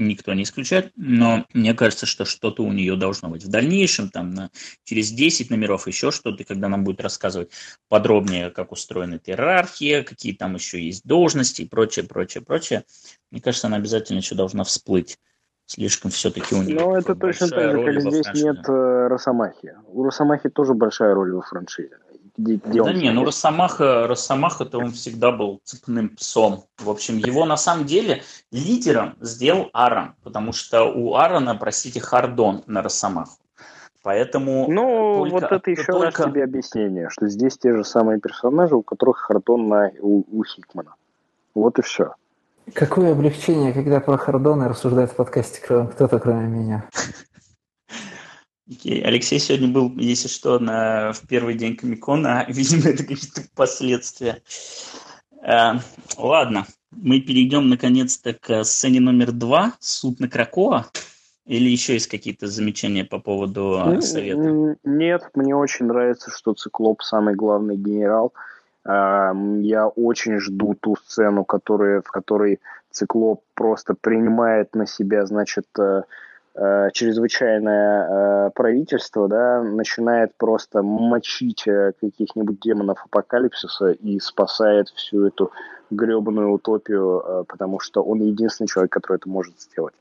никто 0.00 0.32
не 0.34 0.42
исключает, 0.42 0.92
но 0.96 1.46
мне 1.52 1.74
кажется, 1.74 2.06
что 2.06 2.24
что-то 2.24 2.64
у 2.64 2.72
нее 2.72 2.96
должно 2.96 3.28
быть. 3.28 3.44
В 3.44 3.48
дальнейшем, 3.48 4.10
там, 4.10 4.30
на, 4.30 4.50
через 4.84 5.10
10 5.10 5.50
номеров 5.50 5.86
еще 5.86 6.10
что-то, 6.10 6.44
когда 6.44 6.68
нам 6.68 6.84
будет 6.84 7.00
рассказывать 7.00 7.50
подробнее, 7.88 8.50
как 8.50 8.72
устроена 8.72 9.20
иерархия, 9.24 10.02
какие 10.02 10.34
там 10.34 10.54
еще 10.54 10.84
есть 10.84 11.06
должности 11.06 11.62
и 11.62 11.68
прочее, 11.68 12.04
прочее, 12.06 12.42
прочее, 12.42 12.84
мне 13.30 13.40
кажется, 13.40 13.66
она 13.66 13.76
обязательно 13.76 14.18
еще 14.18 14.34
должна 14.34 14.64
всплыть. 14.64 15.18
Слишком 15.66 16.10
все-таки 16.10 16.52
у 16.56 16.62
нее. 16.62 16.80
Ну, 16.80 16.96
это 16.96 17.14
точно 17.14 17.48
так 17.48 17.70
же, 17.70 17.84
как 17.84 18.00
здесь 18.00 18.42
нет 18.42 18.68
э, 18.68 19.06
Росомахи. 19.06 19.76
У 19.86 20.02
Росомахи 20.02 20.48
тоже 20.48 20.74
большая 20.74 21.14
роль 21.14 21.32
во 21.32 21.42
франшизе 21.42 21.96
где, 22.44 22.82
да 22.82 22.92
не, 22.92 23.10
ну 23.10 23.24
Росомаха, 23.24 24.06
Росомаха-то 24.06 24.78
он 24.78 24.92
всегда 24.92 25.30
был 25.30 25.60
цепным 25.64 26.10
псом. 26.10 26.64
В 26.78 26.90
общем, 26.90 27.18
его 27.18 27.44
на 27.44 27.56
самом 27.56 27.86
деле 27.86 28.22
лидером 28.50 29.16
сделал 29.20 29.70
Аарон, 29.72 30.14
потому 30.22 30.52
что 30.52 30.84
у 30.84 31.14
Аарона, 31.14 31.54
простите, 31.54 32.00
Хардон 32.00 32.62
на 32.66 32.82
Росомаху. 32.82 33.38
Поэтому... 34.02 34.66
Ну, 34.70 35.18
только, 35.18 35.32
вот 35.32 35.42
это 35.44 35.70
еще 35.70 35.84
только... 35.84 36.22
раз 36.22 36.30
тебе 36.32 36.44
объяснение, 36.44 37.10
что 37.10 37.28
здесь 37.28 37.58
те 37.58 37.76
же 37.76 37.84
самые 37.84 38.18
персонажи, 38.18 38.74
у 38.74 38.82
которых 38.82 39.18
Хардон 39.18 39.68
на, 39.68 39.90
у, 40.00 40.24
у 40.30 40.44
Хикмана. 40.44 40.94
Вот 41.54 41.78
и 41.78 41.82
все. 41.82 42.14
Какое 42.72 43.12
облегчение, 43.12 43.72
когда 43.72 44.00
про 44.00 44.16
Хардона 44.16 44.68
рассуждает 44.68 45.10
в 45.10 45.16
подкасте 45.16 45.60
кто-то, 45.60 46.18
кроме 46.18 46.46
меня. 46.46 46.84
Окей. 48.70 49.02
Алексей 49.02 49.40
сегодня 49.40 49.68
был, 49.68 49.92
если 49.96 50.28
что, 50.28 50.60
на, 50.60 51.12
в 51.12 51.26
первый 51.26 51.54
день 51.54 51.76
Комикона. 51.76 52.44
Видимо, 52.48 52.82
это 52.90 53.04
какие-то 53.04 53.42
последствия. 53.56 54.42
А, 55.42 55.80
ладно, 56.16 56.66
мы 56.92 57.20
перейдем 57.20 57.68
наконец-то 57.68 58.32
к 58.32 58.62
сцене 58.62 59.00
номер 59.00 59.32
два 59.32 59.72
«Суд 59.80 60.20
на 60.20 60.28
Кракоа». 60.28 60.86
Или 61.46 61.68
еще 61.68 61.94
есть 61.94 62.06
какие-то 62.06 62.46
замечания 62.46 63.04
по 63.04 63.18
поводу 63.18 63.98
совета? 64.02 64.76
Нет, 64.84 65.30
мне 65.34 65.56
очень 65.56 65.86
нравится, 65.86 66.30
что 66.30 66.54
Циклоп 66.54 67.02
самый 67.02 67.34
главный 67.34 67.76
генерал. 67.76 68.32
Я 68.84 69.88
очень 69.88 70.38
жду 70.38 70.76
ту 70.78 70.94
сцену, 70.94 71.44
которая, 71.44 72.02
в 72.02 72.10
которой 72.10 72.60
Циклоп 72.92 73.42
просто 73.54 73.94
принимает 73.94 74.76
на 74.76 74.86
себя, 74.86 75.26
значит, 75.26 75.66
э, 76.54 76.90
чрезвычайное 76.92 78.46
э, 78.46 78.50
правительство 78.54 79.28
да, 79.28 79.62
начинает 79.62 80.34
просто 80.36 80.82
мочить 80.82 81.66
э, 81.66 81.92
каких-нибудь 82.00 82.60
демонов 82.60 83.02
апокалипсиса 83.04 83.90
и 83.92 84.18
спасает 84.20 84.88
всю 84.90 85.26
эту 85.26 85.52
гребаную 85.90 86.52
утопию, 86.52 87.44
потому 87.48 87.80
что 87.80 88.02
он 88.02 88.20
единственный 88.20 88.68
человек, 88.68 88.92
который 88.92 89.16
это 89.16 89.28
может 89.28 89.60
сделать. 89.60 89.94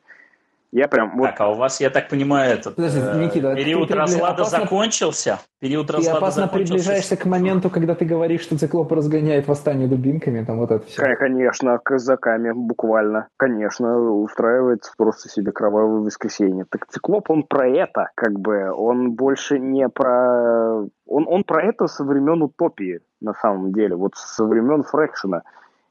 Я 0.71 0.87
прям 0.87 1.17
вот... 1.17 1.31
Так, 1.31 1.41
а 1.41 1.49
у 1.49 1.55
вас, 1.55 1.81
я 1.81 1.89
так 1.89 2.09
понимаю, 2.09 2.53
этот 2.53 2.75
Подожди, 2.75 2.99
э, 2.99 3.17
Никита, 3.17 3.55
период 3.55 3.89
разлада 3.91 4.43
опасно... 4.43 4.59
закончился? 4.59 5.39
Период 5.59 5.87
ты 5.87 5.93
разлада 5.93 6.17
опасно 6.17 6.43
закончился. 6.43 6.73
приближаешься 6.73 7.17
к 7.17 7.25
моменту, 7.25 7.71
когда 7.71 7.95
ты 7.95 8.05
говоришь, 8.05 8.41
что 8.41 8.57
циклоп 8.57 8.91
разгоняет 8.91 9.47
восстание 9.47 9.87
дубинками, 9.87 10.45
там 10.45 10.59
вот 10.59 10.69
это 10.69 10.85
все. 10.85 11.01
Конечно, 11.15 11.79
казаками, 11.79 12.51
буквально. 12.51 13.29
Конечно, 13.37 13.99
устраивает 13.99 14.83
просто 14.95 15.27
себе 15.27 15.51
кровавое 15.51 16.01
воскресенье. 16.01 16.65
Так 16.69 16.85
циклоп, 16.87 17.31
он 17.31 17.43
про 17.43 17.67
это, 17.67 18.11
как 18.13 18.39
бы, 18.39 18.71
он 18.71 19.13
больше 19.13 19.57
не 19.57 19.89
про... 19.89 20.85
Он, 21.07 21.25
он 21.27 21.43
про 21.45 21.63
это 21.63 21.87
со 21.87 22.03
времен 22.03 22.43
утопии, 22.43 22.99
на 23.21 23.33
самом 23.33 23.73
деле, 23.73 23.95
вот 23.95 24.13
со 24.15 24.45
времен 24.45 24.83
Фрэкшена. 24.83 25.41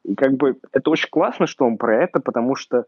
И 0.04 0.14
как 0.14 0.34
бы 0.34 0.56
это 0.72 0.90
очень 0.90 1.10
классно, 1.10 1.48
что 1.48 1.66
он 1.66 1.76
про 1.76 2.04
это, 2.04 2.20
потому 2.20 2.54
что 2.54 2.84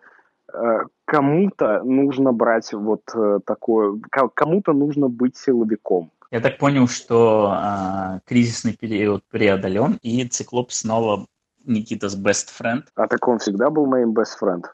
кому-то 1.05 1.82
нужно 1.82 2.32
брать 2.32 2.72
вот 2.72 3.03
э, 3.14 3.40
такое, 3.44 4.01
кому-то 4.34 4.72
нужно 4.72 5.09
быть 5.09 5.36
силовиком. 5.36 6.11
Я 6.30 6.40
так 6.40 6.59
понял, 6.59 6.86
что 6.86 7.53
э, 7.53 8.20
кризисный 8.24 8.76
период 8.76 9.24
преодолен, 9.30 9.98
и 10.03 10.24
Циклоп 10.24 10.70
снова 10.70 11.26
Никита's 11.66 12.16
best 12.16 12.48
friend. 12.59 12.84
А 12.94 13.09
так 13.09 13.26
он 13.26 13.38
всегда 13.38 13.70
был 13.70 13.86
моим 13.86 14.12
best 14.12 14.38
friend. 14.40 14.64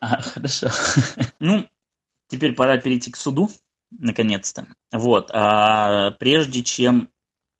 А, 0.00 0.20
хорошо. 0.20 0.68
ну, 1.40 1.64
теперь 2.28 2.54
пора 2.54 2.78
перейти 2.78 3.12
к 3.12 3.16
суду, 3.16 3.48
наконец-то. 3.90 4.66
Вот, 4.92 5.30
а 5.32 6.12
прежде 6.18 6.62
чем 6.62 7.08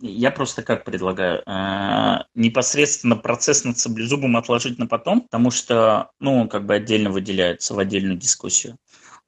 я 0.00 0.30
просто 0.30 0.62
как 0.62 0.84
предлагаю, 0.84 1.42
э, 1.46 2.24
непосредственно 2.34 3.16
процесс 3.16 3.64
над 3.64 3.78
саблезубом 3.78 4.36
отложить 4.36 4.78
на 4.78 4.86
потом, 4.86 5.22
потому 5.22 5.50
что, 5.50 6.10
ну, 6.20 6.42
он 6.42 6.48
как 6.48 6.66
бы 6.66 6.74
отдельно 6.74 7.10
выделяется 7.10 7.74
в 7.74 7.78
отдельную 7.78 8.18
дискуссию. 8.18 8.76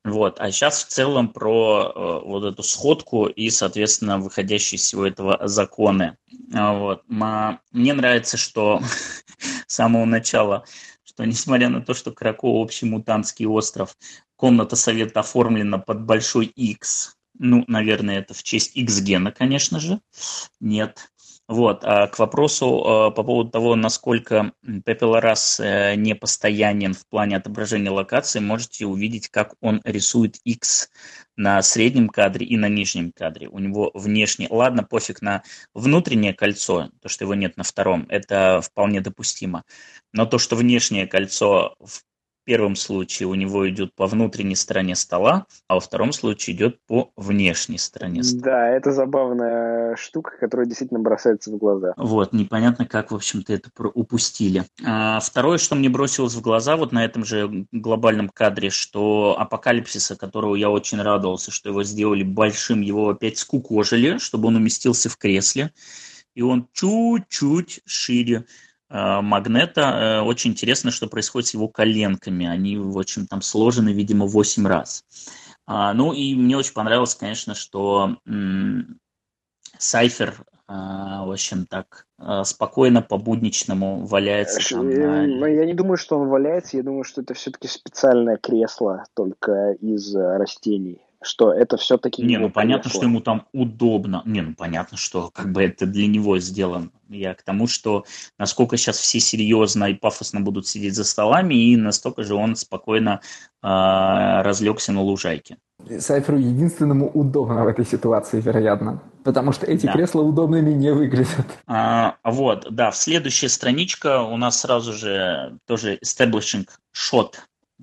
Вот. 0.05 0.41
А 0.41 0.51
сейчас 0.51 0.85
в 0.85 0.89
целом 0.89 1.29
про 1.29 1.93
э, 1.95 2.27
вот 2.27 2.45
эту 2.45 2.63
сходку 2.63 3.27
и, 3.27 3.51
соответственно, 3.51 4.19
выходящие 4.19 4.77
из 4.77 4.83
всего 4.83 5.07
этого 5.07 5.39
законы. 5.49 6.17
А 6.55 6.73
вот. 6.73 7.03
Мне 7.09 7.95
нравится, 7.95 8.37
что 8.37 8.81
с 9.67 9.75
самого 9.75 10.05
начала, 10.05 10.65
что 11.05 11.25
несмотря 11.25 11.69
на 11.69 11.83
то, 11.83 11.95
что 11.95 12.13
Крако 12.13 12.47
общий 12.47 12.87
мутантский 12.87 13.47
остров, 13.47 13.97
комната 14.37 14.77
совета 14.77 15.21
оформлена 15.21 15.79
под 15.79 16.03
большой 16.03 16.47
X, 16.47 17.18
ну, 17.39 17.65
наверное, 17.67 18.19
это 18.19 18.35
в 18.35 18.43
честь 18.43 18.77
X-гена, 18.77 19.33
конечно 19.33 19.81
же. 19.81 20.01
Нет. 20.61 21.11
Вот. 21.49 21.83
А 21.83 22.09
к 22.09 22.19
вопросу 22.19 22.67
э, 22.67 23.15
по 23.15 23.23
поводу 23.23 23.51
того, 23.51 23.75
насколько 23.75 24.53
Пепелорас 24.85 25.59
э, 25.59 25.95
не 25.95 26.15
постоянен 26.15 26.93
в 26.93 27.07
плане 27.09 27.37
отображения 27.39 27.91
локации, 27.91 28.39
можете 28.41 28.85
увидеть, 28.85 29.29
как 29.29 29.55
он 29.63 29.81
рисует 29.85 30.37
X 30.45 30.91
на 31.37 31.63
среднем 31.63 32.11
кадре 32.11 32.45
и 32.45 32.59
на 32.59 32.69
нижнем 32.69 33.13
кадре. 33.13 33.49
У 33.49 33.61
него 33.61 33.91
внешне, 33.95 34.47
ладно, 34.51 34.83
пофиг 34.85 35.23
на 35.23 35.43
внутреннее 35.73 36.35
кольцо, 36.35 36.91
то, 37.01 37.09
что 37.09 37.25
его 37.25 37.35
нет 37.35 37.57
на 37.57 37.65
втором, 37.65 38.05
это 38.11 38.61
вполне 38.61 39.01
допустимо. 39.01 39.65
Но 40.13 40.27
то, 40.27 40.39
что 40.39 40.55
внешнее 40.55 41.07
кольцо 41.07 41.77
в 41.81 42.03
первом 42.49 42.77
случае 42.77 43.29
у 43.29 43.35
него 43.35 43.69
идет 43.69 43.95
по 43.95 44.07
внутренней 44.07 44.55
стороне 44.55 44.97
стола, 44.97 45.45
а 45.67 45.75
во 45.75 45.81
втором 45.81 46.13
случае 46.13 46.57
идет 46.57 46.81
по 46.87 47.13
внешней 47.15 47.77
стороне 47.77 48.23
стола. 48.23 48.43
Да, 48.43 48.69
это 48.71 48.91
забавная 48.91 49.97
штука, 49.97 50.31
которая 50.41 50.67
действительно 50.67 50.99
бросается 50.99 51.51
в 51.51 51.59
глаза. 51.59 51.93
Вот, 51.99 52.33
непонятно, 52.33 52.87
как, 52.87 53.11
в 53.11 53.15
общем-то, 53.15 53.53
это 53.53 53.69
упустили. 53.93 54.65
А 54.83 55.21
второе, 55.21 55.59
что 55.59 55.75
мне 55.75 55.91
бросилось 55.91 56.33
в 56.33 56.41
глаза 56.41 56.79
вот 56.79 56.91
на 56.91 57.05
этом 57.05 57.23
же 57.23 57.67
глобальном 57.71 58.31
кадре, 58.31 58.71
что 58.71 59.37
апокалипсиса, 59.39 60.17
которого 60.17 60.55
я 60.55 60.71
очень 60.71 61.03
радовался, 61.03 61.51
что 61.51 61.69
его 61.69 61.85
сделали 61.85 62.23
большим, 62.23 62.81
его 62.81 63.11
опять 63.11 63.37
скукожили, 63.37 64.17
чтобы 64.17 64.49
он 64.49 64.57
уместился 64.57 65.11
в 65.11 65.19
кресле, 65.19 65.71
и 66.35 66.41
он 66.41 66.67
чуть-чуть 66.73 67.83
шире 67.85 68.47
магнета. 68.91 69.81
Э, 69.81 70.21
очень 70.23 70.53
интересно, 70.53 70.91
что 70.91 71.09
происходит 71.09 71.49
с 71.49 71.55
его 71.55 71.69
коленками. 71.69 72.47
Они, 72.47 72.77
в 72.77 72.99
общем, 72.99 73.27
там 73.27 73.43
сложены, 73.43 73.91
видимо, 73.91 74.27
8 74.27 74.67
раз. 74.67 75.05
А, 75.67 75.93
ну 75.93 76.13
и 76.13 76.35
мне 76.35 76.57
очень 76.57 76.73
понравилось, 76.73 77.15
конечно, 77.15 77.55
что 77.55 78.17
Сайфер, 79.79 80.31
э, 80.31 80.73
в 80.73 81.31
общем, 81.31 81.67
так 81.67 82.07
спокойно 82.45 83.01
по-будничному 83.01 84.05
валяется 84.07 84.75
там 84.75 84.91
на... 84.91 85.27
Ну, 85.27 85.47
я 85.47 85.65
не 85.67 85.75
думаю, 85.75 85.97
что 85.97 86.19
он 86.19 86.29
валяется, 86.29 86.79
я 86.79 86.83
думаю, 86.83 87.05
что 87.05 87.21
это 87.21 87.35
все-таки 87.35 87.69
специальное 87.69 88.39
кресло 88.39 89.05
только 89.15 89.73
из 89.81 90.15
растений 90.17 91.08
что 91.23 91.53
это 91.53 91.77
все-таки... 91.77 92.23
Не, 92.23 92.39
ну 92.39 92.51
понятно, 92.51 92.91
что 92.91 93.03
ему 93.03 93.21
там 93.21 93.47
удобно. 93.53 94.23
Не, 94.25 94.43
ну 94.43 94.55
понятно, 94.55 94.97
что 94.97 95.31
как 95.33 95.53
бы 95.53 95.63
это 95.63 95.87
для 95.87 96.07
него 96.07 96.39
сделано. 96.39 96.91
Я 97.09 97.35
к 97.35 97.43
тому, 97.43 97.67
что 97.67 98.05
насколько 98.39 98.77
сейчас 98.77 98.99
все 98.99 99.19
серьезно 99.19 99.87
и 99.87 99.95
пафосно 99.95 100.41
будут 100.41 100.67
сидеть 100.67 100.95
за 100.95 101.05
столами, 101.05 101.55
и 101.55 101.77
настолько 101.77 102.23
же 102.23 102.35
он 102.35 102.55
спокойно 102.55 103.21
э, 103.63 103.67
разлегся 104.43 104.93
на 104.93 105.03
лужайке. 105.03 105.57
Сайферу 105.99 106.39
единственному 106.39 107.09
удобно 107.09 107.65
в 107.65 107.69
этой 107.69 107.87
ситуации, 107.87 108.41
вероятно. 108.41 109.01
Потому 109.25 109.53
что 109.53 109.67
эти 109.67 109.87
да. 109.87 109.93
кресла 109.93 110.23
удобными 110.23 110.73
не 110.73 110.93
выглядят. 110.93 111.47
А, 111.67 112.17
вот, 112.25 112.67
да, 112.71 112.91
в 112.91 112.97
следующая 112.97 113.49
страничка 113.49 114.23
у 114.23 114.37
нас 114.37 114.61
сразу 114.61 114.93
же 114.93 115.59
тоже 115.67 115.99
establishing 116.05 116.67
shot, 116.95 117.35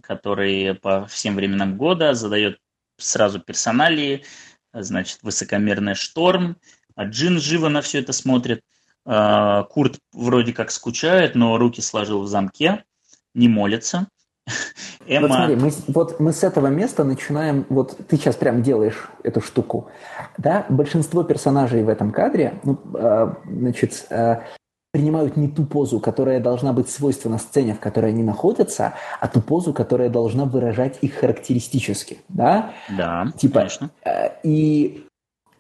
который 0.02 0.76
по 0.76 1.06
всем 1.06 1.36
временам 1.36 1.78
года 1.78 2.14
задает 2.14 2.60
сразу 2.98 3.39
персоналии, 3.39 4.24
значит, 4.74 5.20
высокомерный 5.22 5.96
шторм, 5.96 6.58
а 6.96 7.06
Джин 7.06 7.39
живо 7.39 7.70
на 7.70 7.82
все 7.82 8.00
это 8.00 8.14
смотрит, 8.14 8.62
а, 9.06 9.64
Курт 9.64 10.00
вроде 10.14 10.54
как 10.54 10.72
скучает, 10.72 11.36
но 11.36 11.58
руки 11.58 11.82
сложил 11.82 12.22
в 12.22 12.28
замке, 12.28 12.84
не 13.34 13.48
молится. 13.48 14.08
Эмма... 15.08 15.28
Вот 15.28 15.36
смотри, 15.36 15.56
мы, 15.56 15.72
вот 15.88 16.20
мы 16.20 16.34
с 16.34 16.43
этого 16.43 16.68
места 16.68 17.04
начинаем, 17.04 17.66
вот 17.70 17.98
ты 18.08 18.18
сейчас 18.18 18.36
прям 18.36 18.64
делаешь 18.64 19.10
эту 19.24 19.41
штуку, 19.41 19.89
да, 20.38 20.66
большинство 20.70 21.24
персонажей 21.24 21.84
в 21.84 21.89
этом 21.89 22.12
кадре, 22.12 22.60
ну, 22.64 22.80
э, 22.96 23.34
значит, 23.46 24.06
э, 24.10 24.41
принимают 24.96 25.36
не 25.36 25.50
ту 25.50 25.66
позу, 25.66 26.00
которая 26.00 26.39
должна 26.39 26.72
быть 26.72 26.89
свойственна 26.89 27.38
сцене, 27.38 27.74
в 27.74 27.82
которой 27.82 28.12
они 28.12 28.24
находятся, 28.24 28.93
а 29.20 29.28
ту 29.28 29.41
позу, 29.41 29.74
которая 29.74 30.08
должна 30.08 30.46
выражать 30.46 31.00
их 31.02 31.16
характеристически, 31.16 32.20
да? 32.30 32.72
Да, 32.98 33.28
типа, 33.38 33.60
конечно. 33.60 33.89
Э, 34.06 34.30
и 34.43 35.06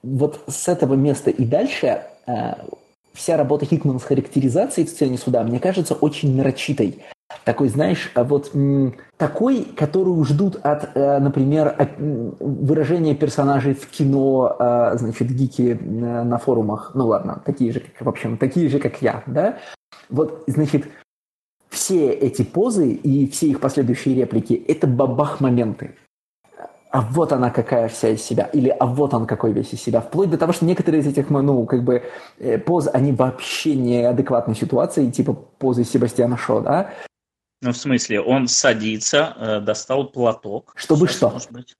вот 0.03 0.39
с 0.47 0.69
этого 0.69 0.93
места 0.93 1.31
и 1.31 1.43
дальше 1.43 2.03
э, 2.27 2.53
вся 3.15 3.37
работа 3.37 3.65
Хикмана 3.65 3.99
с 3.99 4.03
характеризацией 4.03 4.87
в 4.87 4.89
сцене 4.89 5.17
суда, 5.17 5.43
мне 5.43 5.59
кажется, 5.59 5.95
очень 5.95 6.35
нарочитой. 6.35 7.03
Такой, 7.43 7.69
знаешь, 7.69 8.11
а 8.13 8.23
вот 8.23 8.51
такой, 9.17 9.63
которую 9.63 10.23
ждут 10.25 10.57
от, 10.63 10.95
э, 10.95 11.19
например, 11.19 11.73
от 11.75 11.91
выражения 11.97 13.15
персонажей 13.15 13.73
в 13.73 13.87
кино, 13.87 14.55
э, 14.59 14.97
значит, 14.97 15.29
гики 15.29 15.77
э, 15.79 16.23
на 16.23 16.37
форумах. 16.37 16.91
Ну 16.93 17.07
ладно, 17.07 17.41
такие 17.43 17.71
же, 17.71 17.79
как, 17.79 18.05
в 18.05 18.09
общем, 18.09 18.37
такие 18.37 18.69
же, 18.69 18.79
как 18.79 19.01
я, 19.01 19.23
да? 19.25 19.57
Вот, 20.09 20.43
значит, 20.47 20.85
все 21.69 22.11
эти 22.11 22.43
позы 22.43 22.91
и 22.91 23.27
все 23.29 23.47
их 23.47 23.59
последующие 23.59 24.15
реплики– 24.15 24.53
это 24.67 24.85
бабах-моменты. 24.87 25.95
А 26.95 27.01
вот 27.01 27.33
она 27.33 27.49
какая 27.49 27.89
вся 27.89 28.07
из 28.07 28.23
себя, 28.23 28.45
или 28.53 28.69
а 28.69 28.85
вот 28.85 29.13
он 29.13 29.27
какой 29.27 29.51
весь 29.51 29.73
из 29.73 29.81
себя. 29.81 29.99
Вплоть 29.99 30.29
до 30.29 30.37
того, 30.37 30.53
что 30.53 30.63
некоторые 30.63 31.01
из 31.01 31.07
этих, 31.07 31.29
ну, 31.29 31.65
как 31.65 31.83
бы, 31.83 32.05
поз, 32.65 32.87
они 32.93 33.11
вообще 33.11 33.75
неадекватной 33.75 34.55
ситуации, 34.55 35.11
типа 35.11 35.33
позы 35.33 35.83
Себастьяна 35.83 36.37
Шо, 36.37 36.61
да? 36.61 36.93
Ну, 37.61 37.73
в 37.73 37.75
смысле, 37.75 38.21
он 38.21 38.47
садится, 38.47 39.35
э, 39.37 39.59
достал 39.59 40.07
платок. 40.07 40.71
Чтобы 40.77 41.07
Сейчас, 41.07 41.17
что? 41.17 41.29
Может 41.31 41.51
быть, 41.51 41.75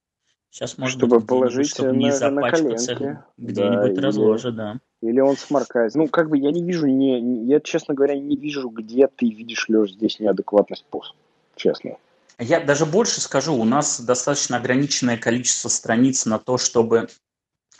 Сейчас, 0.50 0.76
может 0.76 0.98
чтобы 0.98 1.20
быть, 1.20 1.28
положить 1.28 1.70
чтобы 1.70 1.92
на, 1.92 1.96
не 1.96 2.12
запачкаться 2.12 3.24
где-нибудь 3.38 3.94
да, 3.94 4.02
разложить, 4.02 4.54
да. 4.54 4.80
Или 5.00 5.20
он 5.20 5.38
сморкается. 5.38 5.96
Ну, 5.96 6.08
как 6.08 6.28
бы 6.28 6.36
я 6.36 6.52
не 6.52 6.62
вижу, 6.62 6.86
не, 6.88 7.46
я, 7.46 7.60
честно 7.60 7.94
говоря, 7.94 8.16
не 8.16 8.36
вижу, 8.36 8.68
где 8.68 9.06
ты 9.06 9.30
видишь, 9.30 9.66
Леш, 9.70 9.92
здесь 9.92 10.20
неадекватность 10.20 10.84
поз. 10.90 11.14
Честно. 11.54 11.96
Я 12.38 12.60
даже 12.60 12.84
больше 12.84 13.20
скажу, 13.20 13.54
у 13.54 13.64
нас 13.64 14.00
достаточно 14.00 14.58
ограниченное 14.58 15.16
количество 15.16 15.68
страниц 15.68 16.26
на 16.26 16.38
то, 16.38 16.58
чтобы 16.58 17.08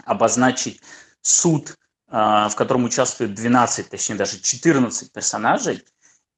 обозначить 0.04 0.80
суд, 1.20 1.76
а, 2.08 2.48
в 2.48 2.56
котором 2.56 2.84
участвует 2.84 3.34
12, 3.34 3.88
точнее 3.90 4.16
даже 4.16 4.40
14 4.40 5.12
персонажей, 5.12 5.82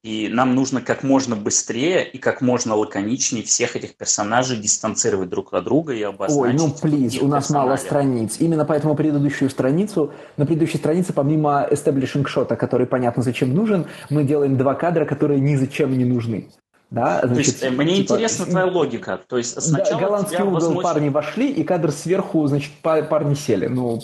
и 0.04 0.28
нам 0.28 0.54
нужно 0.54 0.80
как 0.80 1.02
можно 1.02 1.34
быстрее 1.34 2.08
и 2.08 2.18
как 2.18 2.40
можно 2.40 2.76
лаконичнее 2.76 3.42
всех 3.42 3.74
этих 3.74 3.96
персонажей 3.96 4.56
дистанцировать 4.56 5.28
друг 5.28 5.52
от 5.52 5.64
друга 5.64 5.92
и 5.92 6.02
обозначить. 6.02 6.60
Ой, 6.60 6.68
ну 6.68 6.72
плиз, 6.72 7.20
у 7.20 7.26
нас 7.26 7.50
мало 7.50 7.76
страниц. 7.76 8.36
Именно 8.38 8.64
поэтому 8.64 8.94
предыдущую 8.94 9.50
страницу, 9.50 10.12
на 10.36 10.46
предыдущей 10.46 10.78
странице 10.78 11.12
помимо 11.12 11.66
establishing 11.70 12.26
шота, 12.26 12.54
который 12.54 12.86
понятно 12.86 13.22
зачем 13.22 13.52
нужен, 13.52 13.86
мы 14.08 14.22
делаем 14.22 14.56
два 14.56 14.74
кадра, 14.74 15.04
которые 15.04 15.40
ни 15.40 15.56
зачем 15.56 15.96
не 15.98 16.04
нужны. 16.04 16.48
Да, 16.90 17.20
значит, 17.22 17.34
То 17.34 17.38
есть 17.40 17.62
э, 17.62 17.70
мне 17.70 17.96
типа, 17.96 18.14
интересна 18.14 18.46
твоя 18.46 18.66
логика. 18.66 19.20
То 19.26 19.36
есть 19.36 19.60
сначала 19.60 20.00
голландский 20.00 20.42
угол 20.42 20.54
возмущ... 20.54 20.82
парни 20.82 21.08
вошли, 21.10 21.50
и 21.50 21.62
кадр 21.62 21.92
сверху, 21.92 22.46
значит, 22.46 22.72
парни 22.82 23.34
сели. 23.34 23.66
Ну... 23.66 24.00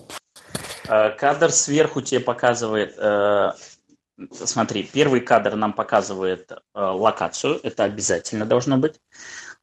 Э, 0.89 1.11
кадр 1.11 1.51
сверху 1.51 2.03
тебе 2.03 2.21
показывает... 2.21 2.95
Э, 2.99 3.53
смотри, 4.33 4.83
первый 4.83 5.21
кадр 5.21 5.57
нам 5.57 5.73
показывает 5.73 6.53
локацию, 6.75 7.59
это 7.63 7.85
обязательно 7.85 8.45
должно 8.45 8.77
быть. 8.77 9.01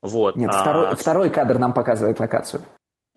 Вот. 0.02 0.36
Нет, 0.36 0.50
а... 0.52 0.62
второй, 0.62 0.96
второй 0.96 1.30
кадр 1.30 1.60
нам 1.60 1.74
показывает 1.74 2.20
локацию. 2.20 2.64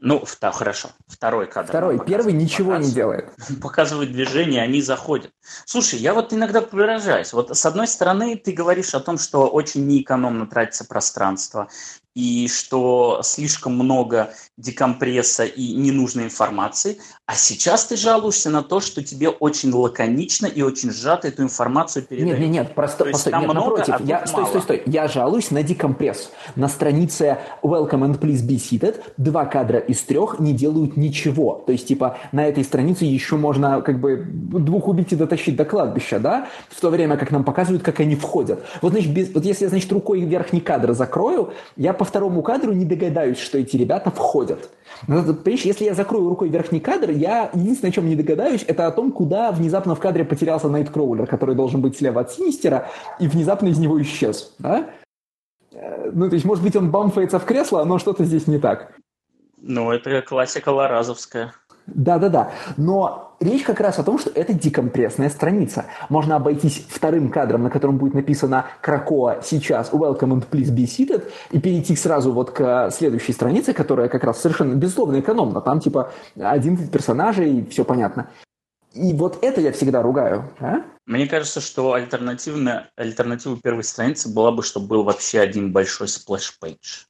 Ну, 0.05 0.23
да, 0.39 0.53
хорошо. 0.53 0.91
Второй 1.07 1.47
кадр. 1.47 1.69
Второй. 1.69 2.05
Первый 2.05 2.35
ничего 2.35 2.77
не 2.77 2.91
делает. 2.91 3.31
Показывает 3.63 4.13
движение, 4.13 4.61
они 4.61 4.83
заходят. 4.83 5.33
Слушай, 5.65 5.99
я 5.99 6.13
вот 6.13 6.31
иногда 6.35 6.61
поражаюсь. 6.61 7.33
Вот 7.33 7.57
с 7.57 7.65
одной 7.65 7.89
стороны, 7.89 8.37
ты 8.37 8.53
говоришь 8.53 8.95
о 8.95 9.01
том, 9.01 9.17
что 9.17 9.49
очень 9.49 9.87
неэкономно 9.87 10.47
тратится 10.47 10.85
пространство 10.85 11.69
и 12.15 12.49
что 12.49 13.23
слишком 13.25 13.77
много 13.77 14.35
декомпресса 14.57 15.45
и 15.45 15.75
ненужной 15.75 16.25
информации, 16.25 16.99
а 17.27 17.35
сейчас 17.35 17.87
ты 17.87 17.97
жалуешься 17.97 18.51
на 18.51 18.63
то, 18.63 18.79
что 18.79 19.03
тебе 19.03 19.29
очень 19.29 19.73
лаконично 19.73 20.47
и 20.47 20.63
очень 20.63 20.93
сжато 20.93 21.27
эту 21.29 21.43
информацию 21.43 22.05
передают. 22.05 22.39
Нет, 22.39 22.49
нет, 22.49 22.67
нет, 22.67 22.75
просто, 22.75 23.05
постой, 23.05 23.33
нет, 23.33 23.43
много, 23.43 23.79
напротив, 23.79 23.95
а 23.99 24.03
я, 24.05 24.27
стой, 24.27 24.47
стой, 24.47 24.63
стой, 24.63 24.83
я 24.87 25.09
жалуюсь 25.09 25.51
на 25.51 25.65
декомпресс. 25.65 26.31
На 26.55 26.69
странице 26.69 27.39
Welcome 27.63 28.07
and 28.07 28.21
Please 28.21 28.47
Be 28.47 28.57
Seated 28.57 29.03
два 29.17 29.45
кадра 29.47 29.81
из 29.81 30.03
трех 30.03 30.39
не 30.39 30.53
делают 30.53 30.97
ничего. 30.97 31.65
То 31.67 31.73
есть, 31.73 31.89
типа, 31.89 32.19
на 32.31 32.47
этой 32.47 32.63
странице 32.63 33.07
еще 33.07 33.37
можно, 33.37 33.81
как 33.81 34.01
бы, 34.01 34.25
двух 34.25 34.87
убить 34.87 35.13
и 35.13 35.17
дотащить 35.17 35.57
до 35.57 35.65
кладбища, 35.65 36.21
да? 36.21 36.47
В 36.69 36.81
то 36.81 36.91
время, 36.91 37.17
как 37.17 37.33
нам 37.33 37.43
показывают, 37.43 37.83
как 37.83 37.99
они 37.99 38.15
входят. 38.15 38.65
Вот, 38.83 38.93
значит, 38.93 39.13
без, 39.13 39.35
вот 39.35 39.45
если 39.45 39.65
я, 39.65 39.69
значит, 39.69 39.91
рукой 39.91 40.21
верхний 40.21 40.61
кадр 40.61 40.93
закрою, 40.93 41.55
я 41.77 41.93
по 41.93 42.05
второму 42.05 42.43
кадру 42.43 42.73
не 42.73 42.85
догадаюсь, 42.85 43.39
что 43.39 43.59
эти 43.59 43.77
ребята 43.77 44.13
входят. 44.13 44.44
Но, 45.07 45.23
понимаешь, 45.23 45.65
если 45.65 45.85
я 45.85 45.95
закрою 45.95 46.29
рукой 46.29 46.49
верхний 46.49 46.81
кадр, 46.81 47.11
я 47.11 47.51
единственное, 47.53 47.91
о 47.91 47.95
чем 47.95 48.09
не 48.09 48.17
догадаюсь, 48.17 48.65
это 48.67 48.87
о 48.87 48.91
том, 48.91 49.13
куда 49.13 49.53
внезапно 49.53 49.95
в 49.95 50.01
кадре 50.01 50.25
потерялся 50.25 50.69
Найткроулер, 50.69 51.27
который 51.27 51.55
должен 51.55 51.81
быть 51.81 51.97
слева 51.97 52.21
от 52.21 52.33
Синистера, 52.33 52.91
и 53.21 53.29
внезапно 53.29 53.69
из 53.69 53.79
него 53.79 54.01
исчез. 54.03 54.55
Да? 54.59 54.91
Э, 55.73 56.11
ну, 56.13 56.29
то 56.29 56.35
есть, 56.35 56.45
может 56.45 56.63
быть, 56.65 56.77
он 56.77 56.91
бамфается 56.91 57.39
в 57.39 57.45
кресло, 57.45 57.85
но 57.85 57.99
что-то 57.99 58.25
здесь 58.25 58.47
не 58.47 58.59
так. 58.59 58.95
Ну, 59.61 59.91
это 59.93 60.23
классика 60.23 60.69
ларазовская. 60.69 61.53
Да-да-да. 61.87 62.53
Но 62.77 63.37
речь 63.41 63.63
как 63.63 63.81
раз 63.81 63.99
о 63.99 64.05
том, 64.05 64.19
что 64.19 64.31
это 64.31 64.53
декомпрессная 64.53 65.29
страница. 65.29 65.87
Можно 66.09 66.37
обойтись 66.37 66.85
вторым 66.89 67.31
кадром, 67.31 67.63
на 67.63 67.71
котором 67.71 67.99
будет 67.99 68.15
написано 68.15 68.67
«Кракоа 68.81 69.41
сейчас, 69.43 69.91
welcome 69.93 70.33
and 70.33 70.49
please 70.49 70.75
be 70.75 70.85
seated», 70.85 71.31
и 71.51 71.61
перейти 71.61 71.95
сразу 71.97 72.33
вот 72.33 72.53
к 72.53 72.91
следующей 72.91 73.33
странице, 73.33 73.73
которая 73.73 74.09
как 74.09 74.25
раз 74.25 74.41
совершенно 74.41 74.75
безусловно 74.75 75.21
экономна. 75.21 75.61
Там 75.61 75.81
типа 75.81 76.13
11 76.37 76.91
персонажей, 76.91 77.67
все 77.71 77.85
понятно. 77.85 78.31
И 78.95 79.13
вот 79.13 79.43
это 79.43 79.61
я 79.61 79.73
всегда 79.73 80.03
ругаю. 80.03 80.51
А? 80.61 80.77
Мне 81.05 81.27
кажется, 81.27 81.61
что 81.61 81.95
альтернативная, 81.95 82.91
альтернатива 82.97 83.59
первой 83.61 83.85
страницы 83.85 84.33
была 84.33 84.53
бы, 84.53 84.63
чтобы 84.63 84.87
был 84.87 85.03
вообще 85.03 85.41
один 85.41 85.73
большой 85.73 86.09
splash 86.09 86.68
page 86.68 87.07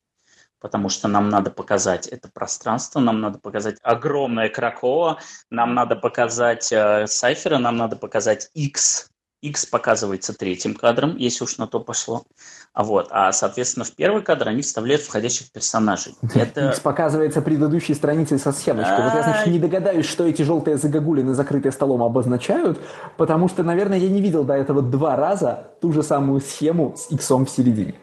потому 0.64 0.88
что 0.88 1.08
нам 1.08 1.28
надо 1.28 1.50
показать 1.50 2.06
это 2.06 2.30
пространство, 2.32 2.98
нам 2.98 3.20
надо 3.20 3.38
показать 3.38 3.76
огромное 3.82 4.48
Кракоа, 4.48 5.18
нам 5.50 5.74
надо 5.74 5.94
показать 5.94 6.72
э, 6.72 7.06
Сайфера, 7.06 7.58
нам 7.58 7.76
надо 7.76 7.96
показать 7.96 8.48
X. 8.54 9.10
X 9.42 9.66
показывается 9.66 10.32
третьим 10.32 10.74
кадром, 10.74 11.18
если 11.18 11.44
уж 11.44 11.58
на 11.58 11.66
то 11.66 11.80
пошло. 11.80 12.24
А 12.72 12.82
вот, 12.82 13.08
а, 13.10 13.30
соответственно, 13.32 13.84
в 13.84 13.92
первый 13.94 14.22
кадр 14.22 14.48
они 14.48 14.62
вставляют 14.62 15.02
входящих 15.02 15.52
персонажей. 15.52 16.14
Это... 16.34 16.70
X 16.70 16.80
показывается 16.80 17.42
предыдущей 17.42 17.92
страницей 17.92 18.38
со 18.38 18.50
схемочкой. 18.50 19.04
Вот 19.04 19.14
я, 19.16 19.22
значит, 19.22 19.46
не 19.48 19.58
догадаюсь, 19.58 20.06
что 20.06 20.26
эти 20.26 20.40
желтые 20.40 20.78
загогулины, 20.78 21.34
закрытые 21.34 21.72
столом, 21.72 22.02
обозначают, 22.02 22.80
потому 23.18 23.50
что, 23.50 23.62
наверное, 23.62 23.98
я 23.98 24.08
не 24.08 24.22
видел 24.22 24.44
до 24.44 24.54
этого 24.54 24.80
два 24.80 25.14
раза 25.16 25.72
ту 25.82 25.92
же 25.92 26.02
самую 26.02 26.40
схему 26.40 26.96
с 26.96 27.10
иксом 27.10 27.44
в 27.44 27.50
середине. 27.50 27.96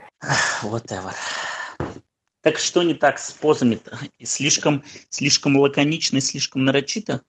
Whatever. 0.62 1.16
Так 2.42 2.58
что 2.58 2.84
не 2.84 2.94
так 2.94 3.20
с 3.20 3.32
позами? 3.32 3.76
-то? 3.76 3.98
Слишком, 4.24 4.84
слишком 5.10 5.58
лаконично 5.58 6.18
и 6.18 6.22
слишком 6.22 6.66
нарочито? 6.66 7.22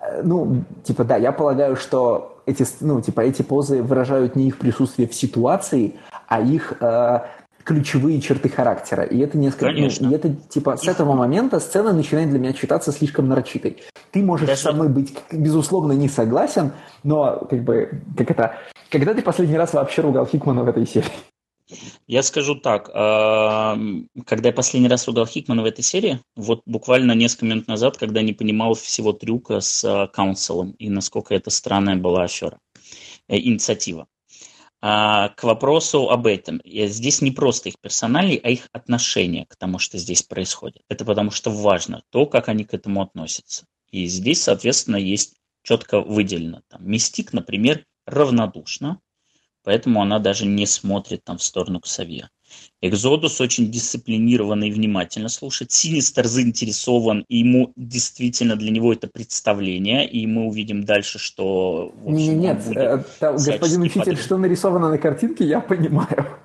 Э, 0.00 0.22
ну, 0.22 0.64
типа, 0.84 1.04
да, 1.04 1.16
я 1.16 1.32
полагаю, 1.32 1.76
что 1.76 2.42
эти, 2.46 2.66
ну, 2.80 3.00
типа, 3.00 3.20
эти 3.22 3.42
позы 3.42 3.82
выражают 3.82 4.36
не 4.36 4.48
их 4.48 4.58
присутствие 4.58 5.08
в 5.08 5.14
ситуации, 5.14 5.94
а 6.28 6.40
их 6.40 6.74
э, 6.80 7.20
ключевые 7.64 8.20
черты 8.20 8.48
характера. 8.48 9.02
И 9.02 9.18
это 9.18 9.38
несколько... 9.38 9.66
Конечно. 9.66 10.06
Ну, 10.06 10.12
и 10.12 10.16
это, 10.16 10.34
типа, 10.48 10.76
с 10.76 10.86
этого 10.86 11.14
момента 11.14 11.58
сцена 11.58 11.92
начинает 11.92 12.30
для 12.30 12.38
меня 12.38 12.52
читаться 12.52 12.92
слишком 12.92 13.28
нарочитой. 13.28 13.82
Ты 14.12 14.22
можешь 14.22 14.46
Даже... 14.46 14.62
со 14.62 14.72
мной 14.72 14.88
быть, 14.88 15.14
безусловно, 15.32 15.92
не 15.92 16.08
согласен, 16.08 16.72
но, 17.02 17.46
как 17.50 17.64
бы, 17.64 18.02
как 18.16 18.30
это... 18.30 18.56
Когда 18.90 19.14
ты 19.14 19.22
последний 19.22 19.56
раз 19.56 19.72
вообще 19.72 20.02
ругал 20.02 20.26
Хикмана 20.26 20.62
в 20.62 20.68
этой 20.68 20.86
серии? 20.86 21.10
Я 22.06 22.22
скажу 22.22 22.54
так, 22.54 22.86
когда 22.86 24.48
я 24.48 24.52
последний 24.52 24.88
раз 24.88 25.06
ругал 25.06 25.26
Хикмана 25.26 25.62
в 25.62 25.66
этой 25.66 25.82
серии, 25.82 26.20
вот 26.36 26.62
буквально 26.64 27.12
несколько 27.12 27.46
минут 27.46 27.66
назад, 27.66 27.96
когда 27.96 28.22
не 28.22 28.32
понимал 28.32 28.74
всего 28.74 29.12
трюка 29.12 29.60
с 29.60 29.84
а, 29.84 30.06
Каунселом 30.06 30.72
и 30.72 30.88
насколько 30.88 31.34
это 31.34 31.50
странная 31.50 31.96
была 31.96 32.24
афера, 32.24 32.60
э, 33.28 33.36
инициатива. 33.38 34.06
А, 34.80 35.30
к 35.30 35.42
вопросу 35.42 36.10
об 36.10 36.26
этом. 36.26 36.60
Здесь 36.64 37.20
не 37.22 37.32
просто 37.32 37.70
их 37.70 37.74
персонали, 37.80 38.40
а 38.42 38.50
их 38.50 38.68
отношение 38.72 39.46
к 39.46 39.56
тому, 39.56 39.78
что 39.80 39.98
здесь 39.98 40.22
происходит. 40.22 40.82
Это 40.88 41.04
потому 41.04 41.30
что 41.32 41.50
важно 41.50 42.02
то, 42.10 42.26
как 42.26 42.48
они 42.48 42.64
к 42.64 42.74
этому 42.74 43.02
относятся. 43.02 43.66
И 43.90 44.06
здесь, 44.06 44.42
соответственно, 44.42 44.96
есть 44.96 45.34
четко 45.62 46.00
выделено. 46.00 46.62
Там, 46.68 46.88
Мистик, 46.88 47.32
например, 47.32 47.84
равнодушно 48.06 49.00
поэтому 49.66 50.00
она 50.00 50.20
даже 50.20 50.46
не 50.46 50.64
смотрит 50.64 51.24
там 51.24 51.38
в 51.38 51.42
сторону 51.42 51.80
Ксавье. 51.80 52.30
Экзодус 52.80 53.40
очень 53.40 53.68
дисциплинированно 53.70 54.64
и 54.64 54.70
внимательно 54.70 55.28
слушает. 55.28 55.72
Синистер 55.72 56.26
заинтересован, 56.26 57.24
и 57.28 57.38
ему 57.38 57.72
действительно 57.74 58.54
для 58.54 58.70
него 58.70 58.92
это 58.92 59.08
представление, 59.08 60.08
и 60.08 60.24
мы 60.26 60.46
увидим 60.46 60.84
дальше, 60.84 61.18
что... 61.18 61.92
В 61.96 62.12
общем, 62.12 62.38
Нет, 62.38 62.62
э, 62.76 63.02
там, 63.18 63.34
господин 63.34 63.82
учитель, 63.82 64.00
подробно. 64.00 64.22
что 64.22 64.38
нарисовано 64.38 64.90
на 64.90 64.98
картинке, 64.98 65.44
я 65.44 65.60
понимаю. 65.60 66.38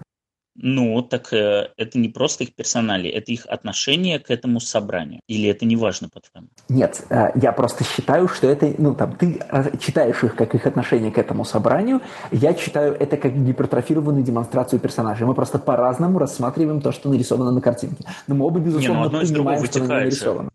Ну, 0.56 1.02
так 1.02 1.32
э, 1.32 1.70
это 1.78 1.98
не 1.98 2.10
просто 2.10 2.44
их 2.44 2.54
персонали, 2.54 3.10
это 3.10 3.32
их 3.32 3.46
отношение 3.46 4.20
к 4.20 4.30
этому 4.30 4.60
собранию. 4.60 5.22
Или 5.28 5.50
это 5.50 5.66
не 5.66 5.78
важно, 5.78 6.10
по-твоему? 6.10 6.50
Нет, 6.68 7.06
э, 7.10 7.32
я 7.36 7.54
просто 7.54 7.86
считаю, 7.86 8.28
что 8.28 8.48
это, 8.48 8.74
ну, 8.78 8.94
там, 8.94 9.16
ты 9.16 9.40
э, 9.40 9.78
читаешь 9.78 10.24
их 10.24 10.36
как 10.36 10.54
их 10.54 10.66
отношение 10.66 11.12
к 11.12 11.18
этому 11.18 11.46
собранию, 11.46 12.02
я 12.32 12.54
читаю 12.54 12.96
это 13.00 13.16
как 13.16 13.34
гипертрофированную 13.34 14.24
демонстрацию 14.24 14.80
персонажей. 14.80 15.26
Мы 15.26 15.36
просто 15.36 15.58
по-разному 15.58 16.20
рассматриваем 16.20 16.82
то, 16.82 16.92
что 16.92 17.10
нарисовано 17.10 17.52
на 17.52 17.62
картинке. 17.62 18.04
Но 18.28 18.36
мы 18.36 18.46
оба, 18.46 18.60
безусловно, 18.60 18.98
не, 18.98 19.00
ну, 19.00 19.06
одно 19.06 19.22
из 19.22 19.32
понимаем, 19.32 19.60
другого 19.60 19.68
что 19.68 19.84
нарисовано. 19.86 20.50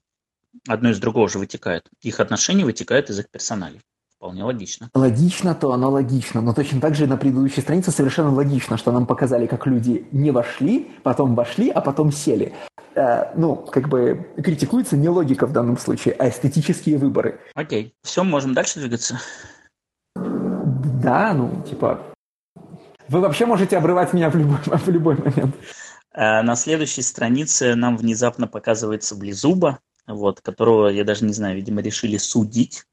Одно 0.68 0.90
из 0.90 0.98
другого 0.98 1.28
же 1.28 1.38
вытекает. 1.38 1.88
Их 2.02 2.20
отношения 2.20 2.64
вытекают 2.64 3.08
из 3.08 3.18
их 3.18 3.30
персоналей. 3.30 3.80
Вполне 4.18 4.44
логично. 4.44 4.90
Логично, 4.94 5.54
то 5.54 5.72
оно 5.72 5.90
логично. 5.90 6.40
Но 6.40 6.54
точно 6.54 6.80
так 6.80 6.94
же 6.94 7.06
на 7.06 7.18
предыдущей 7.18 7.60
странице 7.60 7.90
совершенно 7.90 8.32
логично, 8.32 8.78
что 8.78 8.90
нам 8.90 9.06
показали, 9.06 9.46
как 9.46 9.66
люди 9.66 10.06
не 10.10 10.30
вошли, 10.30 10.90
потом 11.02 11.34
вошли, 11.34 11.68
а 11.68 11.82
потом 11.82 12.10
сели. 12.10 12.54
Э, 12.94 13.34
ну, 13.36 13.56
как 13.56 13.90
бы 13.90 14.26
критикуется 14.42 14.96
не 14.96 15.10
логика 15.10 15.46
в 15.46 15.52
данном 15.52 15.76
случае, 15.76 16.14
а 16.14 16.30
эстетические 16.30 16.96
выборы. 16.96 17.40
Окей. 17.54 17.94
Все, 18.02 18.24
можем 18.24 18.54
дальше 18.54 18.80
двигаться? 18.80 19.20
Да, 20.14 21.34
ну, 21.34 21.62
типа... 21.68 22.00
Вы 23.08 23.20
вообще 23.20 23.44
можете 23.44 23.76
обрывать 23.76 24.14
меня 24.14 24.30
в 24.30 24.34
любой, 24.34 24.58
в 24.64 24.88
любой 24.88 25.16
момент. 25.16 25.54
Э, 26.14 26.40
на 26.40 26.56
следующей 26.56 27.02
странице 27.02 27.74
нам 27.74 27.98
внезапно 27.98 28.48
показывается 28.48 29.14
Близуба, 29.14 29.80
вот, 30.06 30.40
которого, 30.40 30.88
я 30.88 31.04
даже 31.04 31.26
не 31.26 31.34
знаю, 31.34 31.54
видимо, 31.56 31.82
решили 31.82 32.16
судить 32.16 32.86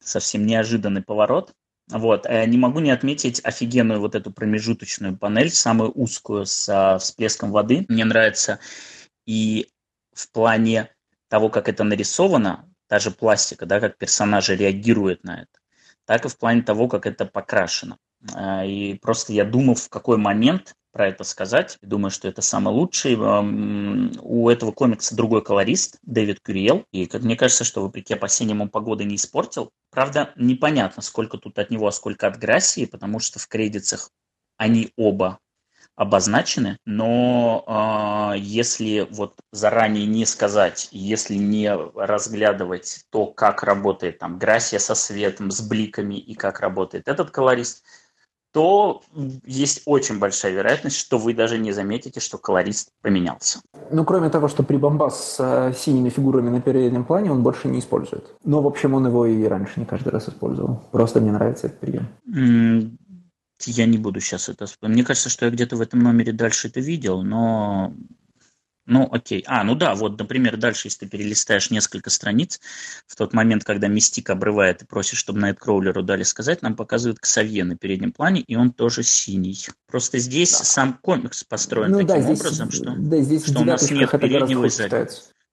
совсем 0.00 0.46
неожиданный 0.46 1.02
поворот. 1.02 1.54
Вот. 1.88 2.26
Э, 2.26 2.46
не 2.46 2.56
могу 2.56 2.80
не 2.80 2.90
отметить 2.90 3.40
офигенную 3.44 4.00
вот 4.00 4.14
эту 4.14 4.32
промежуточную 4.32 5.16
панель, 5.16 5.50
самую 5.50 5.90
узкую 5.90 6.46
с 6.46 6.98
всплеском 7.00 7.50
воды. 7.50 7.84
Мне 7.88 8.04
нравится 8.04 8.58
и 9.26 9.68
в 10.12 10.30
плане 10.30 10.90
того, 11.28 11.48
как 11.50 11.68
это 11.68 11.84
нарисовано, 11.84 12.70
даже 12.88 13.10
пластика, 13.10 13.66
да, 13.66 13.80
как 13.80 13.98
персонажи 13.98 14.56
реагируют 14.56 15.24
на 15.24 15.42
это, 15.42 15.58
так 16.04 16.24
и 16.24 16.28
в 16.28 16.38
плане 16.38 16.62
того, 16.62 16.88
как 16.88 17.06
это 17.06 17.26
покрашено. 17.26 17.98
Э, 18.34 18.66
и 18.66 18.94
просто 18.98 19.32
я 19.32 19.44
думал, 19.44 19.74
в 19.74 19.88
какой 19.88 20.16
момент 20.16 20.74
про 20.94 21.08
это 21.08 21.24
сказать. 21.24 21.76
Думаю, 21.82 22.12
что 22.12 22.28
это 22.28 22.40
самый 22.40 22.72
лучший. 22.72 23.16
У 23.16 24.48
этого 24.48 24.70
комикса 24.70 25.16
другой 25.16 25.42
колорист, 25.42 25.98
Дэвид 26.02 26.38
Кюриел. 26.40 26.84
И, 26.92 27.06
как 27.06 27.22
мне 27.22 27.36
кажется, 27.36 27.64
что 27.64 27.82
вопреки 27.82 28.14
опасениям 28.14 28.60
он 28.60 28.68
погоды 28.70 29.04
не 29.04 29.16
испортил. 29.16 29.72
Правда, 29.90 30.32
непонятно, 30.36 31.02
сколько 31.02 31.36
тут 31.36 31.58
от 31.58 31.70
него, 31.70 31.88
а 31.88 31.92
сколько 31.92 32.28
от 32.28 32.38
Грассии, 32.38 32.86
потому 32.86 33.18
что 33.18 33.40
в 33.40 33.48
кредитах 33.48 34.10
они 34.56 34.92
оба 34.96 35.40
обозначены, 35.96 36.78
но 36.84 38.32
э, 38.34 38.38
если 38.38 39.06
вот 39.10 39.34
заранее 39.52 40.06
не 40.06 40.26
сказать, 40.26 40.88
если 40.90 41.34
не 41.34 41.72
разглядывать 41.72 43.04
то, 43.10 43.26
как 43.26 43.62
работает 43.62 44.18
там 44.18 44.38
грассия 44.38 44.80
со 44.80 44.96
светом, 44.96 45.52
с 45.52 45.60
бликами 45.60 46.16
и 46.16 46.34
как 46.34 46.60
работает 46.60 47.06
этот 47.06 47.30
колорист, 47.30 47.84
то 48.54 49.02
есть 49.44 49.82
очень 49.84 50.20
большая 50.20 50.52
вероятность, 50.52 50.96
что 50.96 51.18
вы 51.18 51.34
даже 51.34 51.58
не 51.58 51.72
заметите, 51.72 52.20
что 52.20 52.38
колорист 52.38 52.90
поменялся. 53.02 53.58
Ну, 53.90 54.04
кроме 54.04 54.30
того, 54.30 54.46
что 54.46 54.62
прибамбас 54.62 55.34
с 55.34 55.40
э, 55.40 55.74
синими 55.76 56.08
фигурами 56.08 56.50
на 56.50 56.60
переднем 56.60 57.04
плане 57.04 57.32
он 57.32 57.42
больше 57.42 57.66
не 57.66 57.80
использует. 57.80 58.32
Но, 58.44 58.62
в 58.62 58.66
общем, 58.68 58.94
он 58.94 59.08
его 59.08 59.26
и 59.26 59.42
раньше 59.42 59.80
не 59.80 59.86
каждый 59.86 60.10
раз 60.10 60.28
использовал. 60.28 60.84
Просто 60.92 61.20
мне 61.20 61.32
нравится 61.32 61.66
этот 61.66 61.80
прием. 61.80 62.06
Я 63.66 63.86
не 63.86 63.98
буду 63.98 64.20
сейчас 64.20 64.48
это... 64.48 64.66
Мне 64.82 65.02
кажется, 65.02 65.30
что 65.30 65.46
я 65.46 65.50
где-то 65.50 65.74
в 65.74 65.80
этом 65.80 65.98
номере 65.98 66.32
дальше 66.32 66.68
это 66.68 66.78
видел, 66.78 67.22
но... 67.24 67.92
Ну, 68.86 69.08
окей. 69.10 69.42
А, 69.46 69.64
ну 69.64 69.74
да, 69.74 69.94
вот, 69.94 70.18
например, 70.18 70.56
дальше, 70.58 70.88
если 70.88 71.00
ты 71.00 71.08
перелистаешь 71.08 71.70
несколько 71.70 72.10
страниц, 72.10 72.60
в 73.06 73.16
тот 73.16 73.32
момент, 73.32 73.64
когда 73.64 73.88
Мистик 73.88 74.28
обрывает 74.28 74.82
и 74.82 74.86
просит, 74.86 75.18
чтобы 75.18 75.40
Найткроулеру 75.40 76.02
дали 76.02 76.22
сказать, 76.22 76.60
нам 76.60 76.76
показывают 76.76 77.18
Ксавье 77.18 77.64
на 77.64 77.76
переднем 77.76 78.12
плане, 78.12 78.42
и 78.42 78.56
он 78.56 78.72
тоже 78.72 79.02
синий. 79.02 79.58
Просто 79.86 80.18
здесь 80.18 80.52
да. 80.52 80.64
сам 80.64 80.98
комикс 81.00 81.44
построен 81.44 81.92
ну, 81.92 81.98
таким 81.98 82.08
да, 82.08 82.20
здесь, 82.20 82.40
образом, 82.40 82.70
что, 82.70 82.94
да, 82.96 83.20
здесь 83.20 83.46
что 83.46 83.60
у 83.60 83.64
нас 83.64 83.90
нет 83.90 84.10
переднего 84.10 84.66
и 84.66 84.70
заднего. 84.70 85.08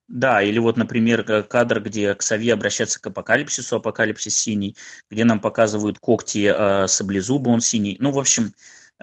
Да, 0.10 0.42
или 0.42 0.60
вот, 0.60 0.76
например, 0.76 1.24
кадр, 1.44 1.80
где 1.80 2.14
Ксавье 2.16 2.54
обращается 2.54 3.00
к 3.00 3.08
апокалипсису, 3.08 3.78
апокалипсис 3.78 4.38
синий, 4.38 4.76
где 5.10 5.24
нам 5.24 5.40
показывают 5.40 6.00
когти 6.00 6.54
э, 6.54 6.88
саблезуба, 6.88 7.48
он 7.48 7.62
синий. 7.62 7.96
Ну, 8.02 8.12
в 8.12 8.20
общем, 8.20 8.48
э, 8.48 8.52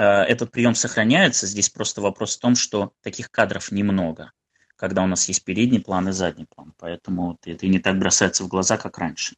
этот 0.03 0.51
прием 0.51 0.75
сохраняется. 0.75 1.47
Здесь 1.47 1.71
просто 1.71 2.01
вопрос 2.01 2.37
в 2.37 2.41
том, 2.41 2.55
что 2.55 2.93
таких 3.03 3.31
кадров 3.31 3.73
немного, 3.73 4.33
когда 4.77 5.03
у 5.03 5.07
нас 5.07 5.27
есть 5.29 5.45
передний 5.45 5.81
план 5.81 6.09
и 6.09 6.13
задний 6.13 6.47
план. 6.47 6.73
Поэтому 6.79 7.39
это 7.45 7.67
не 7.67 7.79
так 7.79 7.99
бросается 7.99 8.45
в 8.45 8.49
глаза, 8.49 8.77
как 8.77 8.99
раньше. 8.99 9.35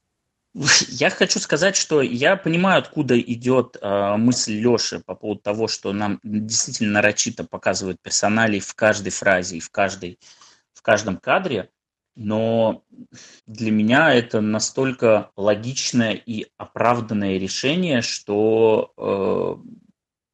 Я 0.89 1.11
хочу 1.11 1.39
сказать, 1.39 1.77
что 1.77 2.03
я 2.03 2.37
понимаю, 2.37 2.81
откуда 2.81 3.19
идет 3.21 3.77
э, 3.81 4.17
мысль 4.17 4.55
Леши 4.55 4.99
по 4.99 5.15
поводу 5.15 5.41
того, 5.41 5.69
что 5.69 5.93
нам 5.93 6.19
действительно 6.25 6.95
нарочито 6.95 7.45
показывают 7.45 8.03
персоналей 8.03 8.59
в 8.59 8.75
каждой 8.75 9.11
фразе 9.11 9.59
и 9.59 9.61
в 9.61 9.71
каждой 9.71 10.19
в 10.81 10.83
каждом 10.83 11.19
кадре, 11.19 11.69
но 12.17 12.83
для 13.47 13.71
меня 13.71 14.15
это 14.15 14.41
настолько 14.41 15.31
логичное 15.37 16.15
и 16.15 16.47
оправданное 16.57 17.39
решение, 17.39 18.01
что, 18.01 18.93
э, 18.97 19.57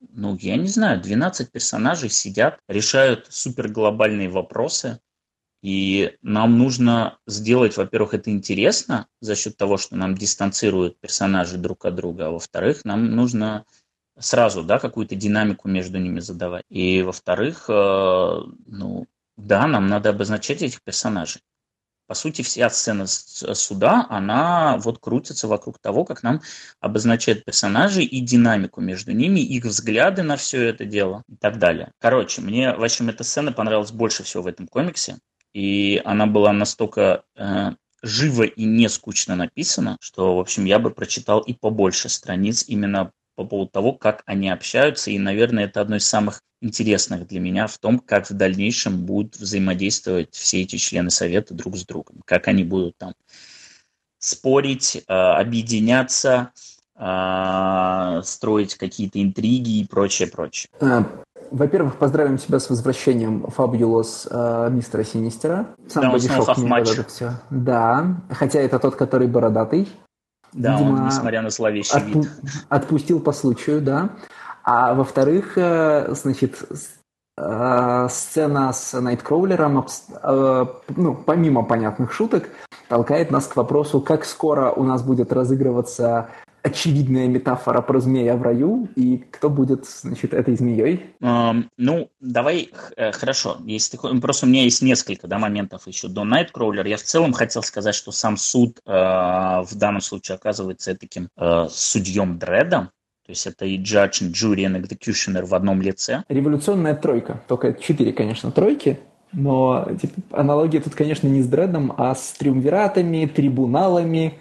ну, 0.01 0.37
я 0.41 0.57
не 0.57 0.69
знаю, 0.69 1.01
12 1.01 1.51
персонажей 1.51 2.11
сидят, 2.11 2.59
решают 2.69 3.27
суперглобальные 3.31 4.29
вопросы, 4.29 5.01
и 5.63 6.17
нам 6.23 6.59
нужно 6.59 7.19
сделать, 7.27 7.77
во-первых, 7.77 8.15
это 8.15 8.31
интересно 8.31 9.09
за 9.21 9.35
счет 9.35 9.57
того, 9.57 9.79
что 9.79 9.97
нам 9.97 10.15
дистанцируют 10.15 10.99
персонажи 11.01 11.57
друг 11.57 11.85
от 11.87 11.95
друга, 11.95 12.27
а 12.27 12.31
во-вторых, 12.31 12.85
нам 12.85 13.11
нужно 13.11 13.65
сразу, 14.19 14.63
да, 14.63 14.79
какую-то 14.79 15.15
динамику 15.15 15.69
между 15.69 15.99
ними 15.99 16.21
задавать. 16.21 16.65
И 16.69 17.03
во-вторых, 17.03 17.67
э, 17.69 17.73
ну, 18.67 19.07
да, 19.37 19.67
нам 19.67 19.89
надо 19.89 20.11
обозначать 20.11 20.63
этих 20.63 20.83
персонажей. 20.83 21.43
По 22.07 22.15
сути, 22.15 22.43
вся 22.43 22.71
сцена 22.71 23.07
суда, 23.07 24.07
она 24.09 24.77
вот 24.79 24.99
крутится 24.99 25.49
вокруг 25.49 25.79
того, 25.79 26.05
как 26.05 26.23
нам 26.23 26.41
обозначают 26.81 27.45
персонажей 27.45 28.05
и 28.05 28.21
динамику 28.21 28.81
между 28.81 29.13
ними, 29.13 29.41
их 29.41 29.65
взгляды 29.65 30.23
на 30.23 30.37
все 30.37 30.63
это 30.69 30.85
дело 30.85 31.25
и 31.29 31.37
так 31.37 31.59
далее. 31.59 31.91
Короче, 31.99 32.41
мне, 32.43 32.75
в 32.75 32.85
общем, 32.85 33.09
эта 33.09 33.25
сцена 33.25 33.53
понравилась 33.53 33.91
больше 33.91 34.23
всего 34.23 34.45
в 34.45 34.47
этом 34.47 34.69
комиксе, 34.69 35.19
и 35.53 36.01
она 36.05 36.27
была 36.27 36.53
настолько 36.53 37.25
э, 37.35 37.73
живо 38.03 38.45
и 38.45 38.65
не 38.65 38.89
скучно 38.89 39.35
написана, 39.35 39.97
что, 40.01 40.37
в 40.37 40.41
общем, 40.41 40.65
я 40.65 40.79
бы 40.79 40.91
прочитал 40.91 41.41
и 41.41 41.55
побольше 41.55 42.09
страниц 42.09 42.65
именно 42.69 43.11
по 43.37 43.45
поводу 43.45 43.71
того, 43.71 43.93
как 43.93 44.23
они 44.27 44.49
общаются, 44.49 45.11
и, 45.11 45.19
наверное, 45.19 45.65
это 45.65 45.81
одно 45.81 45.97
из 45.97 46.07
самых 46.07 46.41
интересных 46.61 47.27
для 47.27 47.39
меня 47.39 47.67
в 47.67 47.79
том, 47.79 47.99
как 47.99 48.29
в 48.29 48.35
дальнейшем 48.35 49.05
будут 49.05 49.37
взаимодействовать 49.37 50.35
все 50.35 50.63
эти 50.63 50.77
члены 50.77 51.11
Совета 51.11 51.55
друг 51.55 51.77
с 51.77 51.85
другом, 51.85 52.23
как 52.25 52.49
они 52.49 52.65
будут 52.65 52.97
там 52.97 53.15
спорить, 54.19 55.05
э, 55.07 55.13
объединяться, 55.13 56.51
э, 56.99 58.21
строить 58.25 58.75
какие-то 58.75 59.23
интриги 59.23 59.81
и 59.81 59.87
прочее, 59.87 60.29
прочее. 60.29 60.69
А, 60.81 61.05
во-первых, 61.51 61.99
поздравим 61.99 62.39
тебя 62.39 62.59
с 62.59 62.71
возвращением 62.71 63.47
Фабулос 63.49 64.27
э, 64.31 64.69
мистера 64.73 65.05
Синистера. 65.05 65.67
Сам 65.89 66.11
да, 66.11 66.19
снова 66.19 66.55
матч. 66.61 66.89
все. 67.07 67.35
Да, 67.51 68.17
хотя 68.31 68.61
это 68.61 68.79
тот, 68.79 68.97
который 68.97 69.29
бородатый. 69.29 69.87
Да, 70.53 70.77
Видимо, 70.77 70.97
он, 71.01 71.07
несмотря 71.07 71.43
на 71.43 71.51
зловещий 71.51 71.97
отпу- 71.99 72.23
вид. 72.23 72.31
Отпустил 72.69 73.21
по 73.21 73.33
случаю, 73.33 73.81
да. 73.81 74.11
А 74.65 74.95
во-вторых, 74.95 75.57
э, 75.57 76.13
значит, 76.15 76.57
э, 77.39 78.09
сцена 78.11 78.73
с 78.73 78.99
Найткроулером, 79.01 79.87
э, 80.23 80.67
ну, 80.97 81.15
помимо 81.15 81.63
понятных 81.63 82.13
шуток, 82.13 82.49
толкает 82.89 83.31
нас 83.31 83.47
к 83.47 83.57
вопросу, 83.57 84.01
как 84.01 84.25
скоро 84.25 84.71
у 84.71 84.83
нас 84.83 85.03
будет 85.03 85.33
разыгрываться 85.33 86.29
очевидная 86.67 87.29
метафора 87.29 87.81
про 87.81 88.01
змея 88.01 88.37
в 88.37 88.43
раю, 88.43 88.89
и 88.97 89.19
кто 89.19 89.49
будет, 89.49 89.87
значит, 89.87 90.35
этой 90.35 90.57
змеей? 90.57 91.15
Um, 91.21 91.65
ну, 91.77 92.11
давай, 92.21 92.71
хорошо. 93.13 93.59
Если 93.65 93.97
ты, 93.97 94.21
просто 94.21 94.47
у 94.47 94.49
меня 94.49 94.63
есть 94.65 94.83
несколько 94.83 95.29
да, 95.29 95.39
моментов 95.39 95.87
еще 95.87 96.09
до 96.09 96.25
Найткроулер. 96.25 96.87
Я 96.87 96.97
в 96.97 97.03
целом 97.03 97.33
хотел 97.33 97.63
сказать, 97.63 97.95
что 97.95 98.13
сам 98.13 98.37
суд 98.37 98.79
э, 98.85 98.91
в 98.91 99.75
данном 99.75 100.01
случае 100.01 100.37
оказывается 100.37 100.95
таким 100.95 101.29
э, 101.37 101.67
судьем 101.71 102.39
Дредом, 102.39 102.91
то 103.27 103.31
есть 103.31 103.47
это 103.47 103.65
и 103.65 103.79
judge, 103.79 104.25
и 104.25 104.31
jury, 104.31 104.63
и 104.63 104.81
executioner 104.81 105.45
в 105.45 105.55
одном 105.55 105.83
лице. 105.83 106.23
Революционная 106.29 106.95
тройка. 106.95 107.43
Только 107.49 107.75
четыре, 107.75 108.13
конечно, 108.13 108.53
тройки. 108.53 109.01
Но 109.33 109.89
типа, 110.01 110.15
аналогия 110.31 110.81
тут, 110.81 110.95
конечно, 110.95 111.27
не 111.27 111.43
с 111.43 111.49
Дредом, 111.49 111.93
а 111.97 112.15
с 112.15 112.33
триумвиратами, 112.33 113.27
трибуналами. 113.27 114.39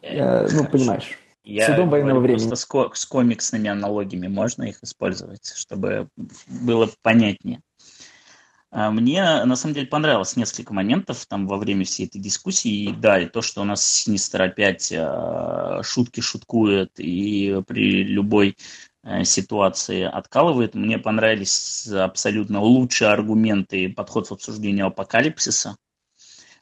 Э, 0.00 0.48
ну, 0.50 0.64
понимаешь. 0.64 1.18
Я 1.44 1.66
Судом 1.66 1.90
военного 1.90 2.20
времени. 2.20 2.46
Просто 2.46 2.94
с 2.94 3.04
комиксными 3.04 3.68
аналогиями 3.68 4.28
можно 4.28 4.62
их 4.64 4.82
использовать, 4.82 5.52
чтобы 5.56 6.08
было 6.46 6.88
понятнее. 7.02 7.60
А, 8.70 8.90
мне, 8.90 9.44
на 9.44 9.54
самом 9.54 9.74
деле, 9.74 9.86
понравилось 9.86 10.36
несколько 10.36 10.72
моментов 10.72 11.26
там 11.26 11.46
во 11.46 11.58
время 11.58 11.84
всей 11.84 12.06
этой 12.06 12.20
дискуссии. 12.20 12.84
И 12.84 12.92
да, 12.92 13.20
и 13.20 13.26
то, 13.26 13.42
что 13.42 13.60
у 13.60 13.64
нас 13.64 13.86
Синистер 13.86 14.42
опять 14.42 14.90
э, 14.90 15.82
шутки 15.82 16.20
шуткует 16.20 16.92
и 16.96 17.60
при 17.66 18.02
любой 18.02 18.56
э, 19.04 19.24
ситуации 19.24 20.02
откалывает. 20.02 20.74
Мне 20.74 20.98
понравились 20.98 21.86
абсолютно 21.88 22.60
лучшие 22.60 23.10
аргументы 23.10 23.84
и 23.84 23.88
подход 23.88 24.28
в 24.28 24.32
обсуждении 24.32 24.82
апокалипсиса. 24.82 25.76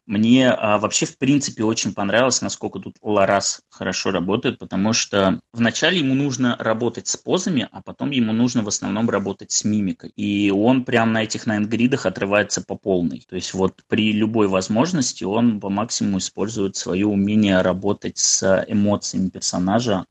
Мне 0.07 0.51
а, 0.51 0.79
вообще, 0.79 1.07
в 1.07 1.19
принципе, 1.19 1.63
очень 1.63 1.95
понравилось, 1.95 2.43
насколько 2.43 2.79
тут 2.81 2.97
Ларас 3.01 3.61
хорошо 3.71 4.11
работает, 4.11 4.59
потому 4.59 4.93
что 4.93 5.41
вначале 5.53 5.99
ему 5.99 6.15
нужно 6.15 6.57
работать 6.59 7.07
с 7.07 7.17
позами, 7.17 7.69
а 7.71 7.83
потом 7.83 8.11
ему 8.11 8.33
нужно 8.33 8.63
в 8.63 8.69
основном 8.69 9.09
работать 9.09 9.53
с 9.53 9.65
мимикой. 9.65 10.11
И 10.17 10.51
он 10.51 10.85
прямо 10.85 11.13
на 11.13 11.23
этих 11.23 11.47
найнгридах 11.47 12.07
отрывается 12.07 12.63
по 12.63 12.77
полной. 12.77 13.25
То 13.29 13.37
есть 13.37 13.55
вот 13.55 13.83
при 13.87 14.13
любой 14.13 14.49
возможности 14.49 15.25
он 15.25 15.61
по 15.61 15.69
максимуму 15.69 16.19
использует 16.19 16.77
свое 16.77 17.07
умение 17.07 17.61
работать 17.63 18.19
с 18.19 18.65
эмоциями 18.69 19.29
персонажа, 19.29 20.07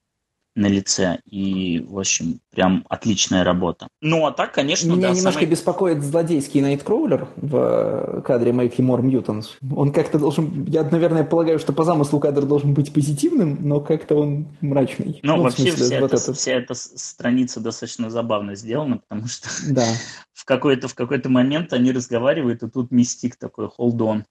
на 0.60 0.68
лице. 0.68 1.20
И, 1.26 1.86
в 1.88 1.98
общем, 1.98 2.42
прям 2.52 2.86
отличная 2.90 3.44
работа. 3.44 3.88
Ну, 4.02 4.26
а 4.26 4.32
так, 4.32 4.54
конечно, 4.54 4.92
Меня 4.92 5.10
да, 5.10 5.16
немножко 5.16 5.42
самый... 5.42 5.50
беспокоит 5.50 6.04
злодейский 6.04 6.62
Найткроулер 6.62 7.30
в 7.38 8.22
кадре 8.26 8.52
Make 8.52 8.76
More 8.78 9.02
Mutants. 9.02 9.48
Он 9.74 9.94
как-то 9.94 10.20
должен... 10.20 10.66
Я, 10.66 10.84
наверное, 10.84 11.24
полагаю, 11.24 11.60
что 11.60 11.72
по 11.72 11.84
замыслу 11.86 12.20
кадр 12.20 12.46
должен 12.46 12.74
быть 12.74 12.94
позитивным, 12.94 13.58
но 13.62 13.80
как-то 13.80 14.16
он 14.16 14.48
мрачный. 14.60 15.20
Ну, 15.24 15.38
ну 15.38 15.44
вообще 15.44 15.72
смысле, 15.72 15.86
вся, 15.86 16.00
вот 16.02 16.14
эта, 16.14 16.34
вся 16.34 16.52
эта 16.52 16.74
страница 16.74 17.62
достаточно 17.62 18.10
забавно 18.10 18.56
сделана, 18.56 18.98
потому 18.98 19.28
что 19.28 19.48
да. 19.70 19.86
в 20.34 20.44
какой-то 20.44 20.90
в 20.90 20.96
какой-то 20.96 21.30
момент 21.30 21.72
они 21.72 21.94
разговаривают, 21.94 22.64
и 22.64 22.70
тут 22.70 22.92
Мистик 22.92 23.38
такой, 23.38 23.70
hold 23.80 23.98
on, 23.98 24.24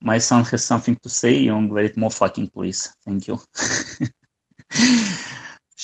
my 0.00 0.18
son 0.18 0.44
has 0.44 0.58
something 0.58 0.96
to 1.02 1.08
say, 1.08 1.34
и 1.34 1.50
он 1.50 1.68
говорит, 1.68 1.96
more 1.96 2.10
fucking 2.10 2.50
please, 2.54 2.90
thank 3.04 3.26
you. 3.26 3.40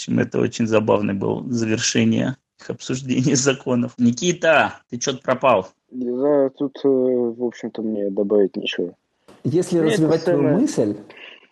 В 0.03 0.09
общем, 0.09 0.19
это 0.19 0.41
очень 0.41 0.67
забавный 0.67 1.15
был 1.15 1.45
завершение 1.49 2.37
их 2.61 2.71
обсуждения 2.71 3.37
законов. 3.37 3.93
Никита, 3.99 4.81
ты 4.91 5.01
что-то 5.01 5.23
пропал? 5.23 5.69
Да, 5.93 6.51
тут, 6.59 6.77
э, 6.83 6.89
в 6.89 7.45
общем-то, 7.45 7.83
мне 7.83 8.11
добавить 8.11 8.57
нечего. 8.57 8.97
Если 9.45 9.77
Нет, 9.77 9.93
развивать 9.93 10.25
твою 10.25 10.41
самое... 10.41 10.57
мысль, 10.57 10.97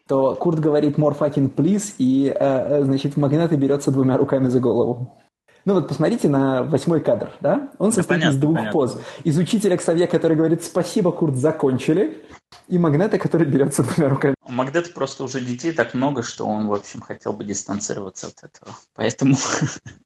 то 0.08 0.34
Курт 0.34 0.58
говорит 0.58 0.98
more 0.98 1.16
fucking 1.16 1.54
please, 1.54 1.94
и, 1.98 2.26
э, 2.26 2.34
э 2.40 2.82
значит, 2.82 3.16
Магнаты 3.16 3.54
берется 3.54 3.92
двумя 3.92 4.16
руками 4.16 4.48
за 4.48 4.58
голову. 4.58 5.16
Ну 5.64 5.74
вот 5.74 5.88
посмотрите 5.88 6.28
на 6.28 6.62
восьмой 6.62 7.00
кадр, 7.00 7.32
да? 7.40 7.70
Он 7.78 7.92
состоит 7.92 8.20
понятно, 8.20 8.36
из 8.36 8.40
двух 8.40 8.56
понятно. 8.56 8.72
поз. 8.72 8.98
Из 9.24 9.38
учителя 9.38 9.76
Ксавье, 9.76 10.06
который 10.06 10.36
говорит 10.36 10.64
«Спасибо, 10.64 11.12
Курт, 11.12 11.36
закончили», 11.36 12.22
и 12.68 12.78
Магнета, 12.78 13.18
который 13.18 13.46
берется 13.46 13.82
двумя 13.82 14.08
руками. 14.08 14.34
У 14.44 14.52
Магнета 14.52 14.90
просто 14.90 15.24
уже 15.24 15.40
детей 15.40 15.72
так 15.72 15.94
много, 15.94 16.22
что 16.22 16.46
он, 16.46 16.66
в 16.66 16.72
общем, 16.72 17.00
хотел 17.00 17.32
бы 17.32 17.44
дистанцироваться 17.44 18.28
от 18.28 18.42
этого. 18.42 18.76
Поэтому 18.94 19.36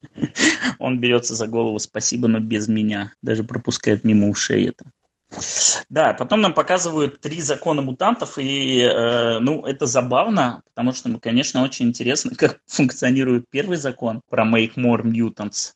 он 0.79 0.99
берется 0.99 1.35
за 1.35 1.47
голову 1.47 1.79
«Спасибо, 1.79 2.27
но 2.27 2.39
без 2.39 2.67
меня». 2.67 3.13
Даже 3.21 3.43
пропускает 3.43 4.03
мимо 4.03 4.29
ушей 4.29 4.69
это. 4.69 4.85
Да, 5.89 6.13
потом 6.13 6.41
нам 6.41 6.53
показывают 6.53 7.21
три 7.21 7.41
закона 7.41 7.81
мутантов, 7.81 8.37
и 8.37 8.79
э, 8.79 9.39
ну, 9.39 9.65
это 9.65 9.85
забавно, 9.85 10.61
потому 10.73 10.93
что, 10.93 11.09
ну, 11.09 11.19
конечно, 11.19 11.63
очень 11.63 11.87
интересно, 11.87 12.31
как 12.37 12.59
функционирует 12.67 13.45
первый 13.49 13.77
закон 13.77 14.21
про 14.29 14.45
Make 14.45 14.75
More 14.75 15.03
Mutants. 15.03 15.73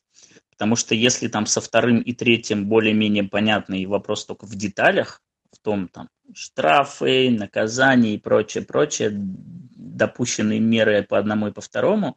Потому 0.50 0.76
что 0.76 0.94
если 0.94 1.28
там 1.28 1.46
со 1.46 1.60
вторым 1.60 2.00
и 2.00 2.12
третьим 2.12 2.66
более-менее 2.66 3.24
понятный 3.24 3.86
вопрос 3.86 4.26
только 4.26 4.44
в 4.46 4.54
деталях, 4.54 5.22
в 5.52 5.58
том 5.58 5.88
там 5.88 6.08
штрафы, 6.34 7.30
наказания 7.30 8.14
и 8.14 8.18
прочее, 8.18 8.64
прочее, 8.64 9.10
допущенные 9.12 10.60
меры 10.60 11.02
по 11.02 11.18
одному 11.18 11.48
и 11.48 11.52
по 11.52 11.60
второму, 11.60 12.16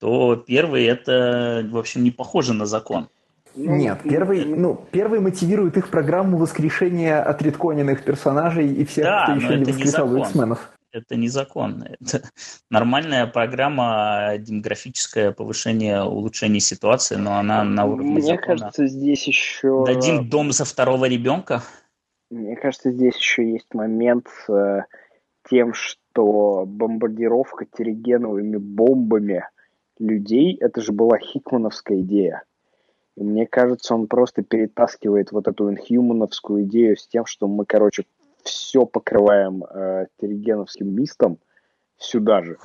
то 0.00 0.36
первый 0.36 0.84
это, 0.84 1.66
в 1.70 1.76
общем, 1.76 2.02
не 2.02 2.10
похоже 2.10 2.54
на 2.54 2.66
закон. 2.66 3.08
Ну, 3.56 3.74
Нет, 3.74 4.00
первый, 4.04 4.44
ну, 4.44 4.80
первый 4.90 5.20
мотивирует 5.20 5.76
их 5.76 5.88
программу 5.88 6.36
воскрешения 6.36 7.22
отредконенных 7.22 8.04
персонажей 8.04 8.72
и 8.72 8.84
всех, 8.84 9.04
да, 9.04 9.24
кто 9.24 9.32
еще 9.34 9.58
не 9.58 9.64
воскрешал 9.64 10.16
X-менов. 10.16 10.70
Это 10.92 11.16
незаконно. 11.16 11.94
Это 12.00 12.22
нормальная 12.70 13.26
программа 13.26 14.34
демографическое 14.38 15.32
повышение, 15.32 16.02
улучшение 16.02 16.60
ситуации, 16.60 17.16
но 17.16 17.36
она 17.38 17.64
на 17.64 17.84
уровне 17.86 18.12
Мне 18.12 18.22
закона. 18.22 18.58
кажется, 18.58 18.86
здесь 18.86 19.26
еще... 19.26 19.84
Дадим 19.84 20.28
дом 20.28 20.52
за 20.52 20.64
второго 20.64 21.06
ребенка? 21.06 21.62
Мне 22.30 22.56
кажется, 22.56 22.90
здесь 22.90 23.16
еще 23.16 23.52
есть 23.52 23.72
момент 23.74 24.28
с 24.28 24.52
э, 24.52 24.84
тем, 25.48 25.74
что 25.74 26.64
бомбардировка 26.66 27.66
терригеновыми 27.66 28.56
бомбами 28.56 29.44
людей, 29.98 30.56
это 30.60 30.80
же 30.80 30.92
была 30.92 31.18
хикмановская 31.18 32.00
идея. 32.00 32.42
Мне 33.16 33.46
кажется, 33.46 33.94
он 33.94 34.06
просто 34.08 34.42
перетаскивает 34.42 35.32
вот 35.32 35.48
эту 35.48 35.70
инхьюмановскую 35.70 36.64
идею 36.64 36.96
с 36.96 37.08
тем, 37.08 37.24
что 37.24 37.48
мы, 37.48 37.64
короче, 37.64 38.04
все 38.42 38.84
покрываем 38.84 39.64
э, 39.64 40.06
терригеновским 40.20 40.94
мистом 40.94 41.38
сюда 41.96 42.42
же. 42.42 42.58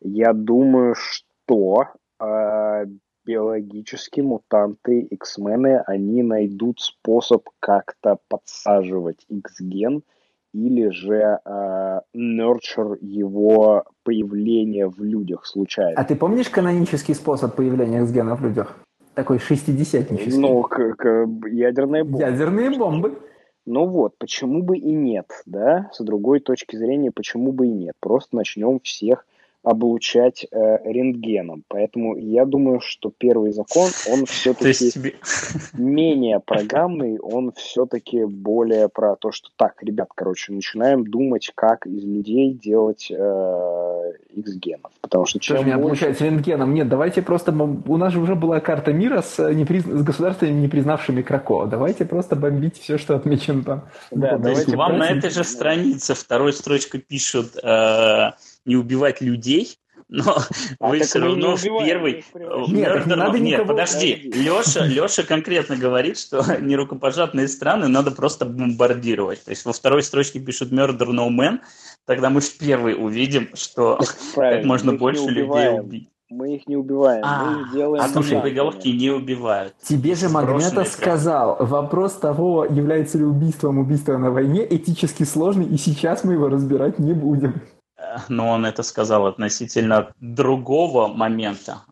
Я 0.00 0.32
думаю, 0.32 0.94
что 0.94 1.86
э, 2.20 2.86
биологические 3.24 4.24
мутанты, 4.24 5.00
X-мены, 5.00 5.82
они 5.86 6.22
найдут 6.22 6.80
способ 6.80 7.48
как-то 7.60 8.18
подсаживать 8.28 9.24
X-ген 9.28 10.02
или 10.52 10.88
же 10.90 11.38
э, 11.44 12.00
nurture 12.14 12.96
его 13.00 13.84
появление 14.02 14.88
в 14.88 15.02
людях 15.02 15.46
случайно. 15.46 15.98
А 15.98 16.04
ты 16.04 16.16
помнишь 16.16 16.48
канонический 16.48 17.14
способ 17.14 17.54
появления 17.54 18.02
X-гена 18.02 18.36
в 18.36 18.42
людях? 18.42 18.78
Такой 19.16 19.38
шестидесятнический. 19.38 20.38
Ну, 20.38 20.62
к, 20.62 20.94
к, 20.94 21.26
ядерные 21.48 22.04
бомбы. 22.04 22.20
Ядерные 22.20 22.70
бомбы. 22.70 23.18
Ну 23.64 23.86
вот, 23.86 24.16
почему 24.18 24.62
бы 24.62 24.78
и 24.78 24.92
нет, 24.92 25.26
да? 25.46 25.90
С 25.92 26.04
другой 26.04 26.38
точки 26.38 26.76
зрения, 26.76 27.10
почему 27.10 27.50
бы 27.50 27.66
и 27.66 27.70
нет? 27.70 27.94
Просто 27.98 28.36
начнем 28.36 28.78
всех 28.78 29.26
облучать 29.66 30.46
э, 30.48 30.78
рентгеном. 30.84 31.64
Поэтому 31.66 32.16
я 32.16 32.44
думаю, 32.44 32.78
что 32.80 33.10
первый 33.10 33.50
закон, 33.50 33.90
он 34.08 34.24
все-таки 34.26 34.92
тебе... 34.92 35.14
менее 35.72 36.38
программный, 36.38 37.18
он 37.18 37.50
все-таки 37.56 38.24
более 38.26 38.88
про 38.88 39.16
то, 39.16 39.32
что 39.32 39.48
так, 39.56 39.82
ребят, 39.82 40.10
короче, 40.14 40.52
начинаем 40.52 41.04
думать, 41.04 41.50
как 41.56 41.84
из 41.84 42.04
людей 42.04 42.52
делать 42.52 43.10
э, 43.10 44.12
X-генов. 44.36 44.92
Потому 45.00 45.26
что 45.26 45.40
чем 45.40 45.56
Тоже 45.56 45.76
больше... 45.78 46.04
облучать 46.04 46.20
рентгеном. 46.20 46.72
Нет, 46.72 46.88
давайте 46.88 47.22
просто... 47.22 47.50
У 47.50 47.96
нас 47.96 48.12
же 48.12 48.20
уже 48.20 48.36
была 48.36 48.60
карта 48.60 48.92
мира 48.92 49.20
с, 49.20 49.40
э, 49.40 49.52
неприз... 49.52 49.82
с 49.82 50.02
государствами, 50.04 50.52
не 50.52 50.68
признавшими 50.68 51.22
Крако. 51.22 51.66
Давайте 51.66 52.04
просто 52.04 52.36
бомбить 52.36 52.78
все, 52.78 52.98
что 52.98 53.16
отмечено 53.16 53.64
там. 53.64 53.88
Да, 54.12 54.38
давайте 54.38 54.76
вам 54.76 54.98
на 54.98 55.10
этой 55.10 55.30
же 55.30 55.42
странице 55.42 56.14
второй 56.14 56.52
строчкой 56.52 57.00
пишут... 57.00 57.56
Э 57.64 58.30
не 58.66 58.76
убивать 58.76 59.20
людей, 59.20 59.78
но 60.08 60.36
а 60.78 60.88
вы 60.88 61.00
все 61.00 61.18
равно 61.18 61.56
в 61.56 61.62
первый... 61.62 62.24
Нет, 62.68 63.06
не 63.06 63.16
надо 63.16 63.38
Нет, 63.38 63.66
подожди. 63.66 64.30
Леша, 64.34 64.86
Леша 64.86 65.24
конкретно 65.24 65.76
говорит, 65.76 66.18
что 66.18 66.44
нерукопожатные 66.60 67.48
страны 67.48 67.88
надо 67.88 68.12
просто 68.12 68.44
бомбардировать. 68.44 69.44
То 69.44 69.50
есть 69.50 69.64
во 69.64 69.72
второй 69.72 70.02
строчке 70.02 70.38
пишут 70.38 70.72
Murder 70.72 71.08
No 71.08 71.28
Man, 71.28 71.58
тогда 72.04 72.30
мы 72.30 72.40
в 72.40 72.58
первый 72.58 72.94
увидим, 72.94 73.48
что 73.54 73.98
как 74.34 74.64
можно 74.64 74.92
больше 74.92 75.26
людей 75.26 75.80
убить. 75.80 76.08
Мы 76.28 76.56
их 76.56 76.66
не 76.66 76.74
убиваем, 76.74 77.22
а, 77.24 77.44
мы 77.44 77.62
их 77.62 77.72
делаем... 77.72 78.02
А 78.02 78.08
слушай, 78.08 78.40
боеголовки 78.40 78.88
не 78.88 79.10
убивают. 79.10 79.74
Тебе 79.80 80.16
же 80.16 80.28
Магнета 80.28 80.84
сказал, 80.84 81.56
вопрос 81.60 82.14
того, 82.14 82.64
является 82.64 83.18
ли 83.18 83.24
убийством 83.24 83.78
убийство 83.78 84.18
на 84.18 84.32
войне, 84.32 84.66
этически 84.68 85.22
сложный, 85.22 85.66
и 85.66 85.76
сейчас 85.76 86.24
мы 86.24 86.32
его 86.32 86.48
разбирать 86.48 86.98
не 86.98 87.12
будем 87.12 87.62
но 88.28 88.50
он 88.50 88.66
это 88.66 88.82
сказал 88.82 89.26
относительно 89.26 90.12
другого 90.20 91.08
момента. 91.08 91.82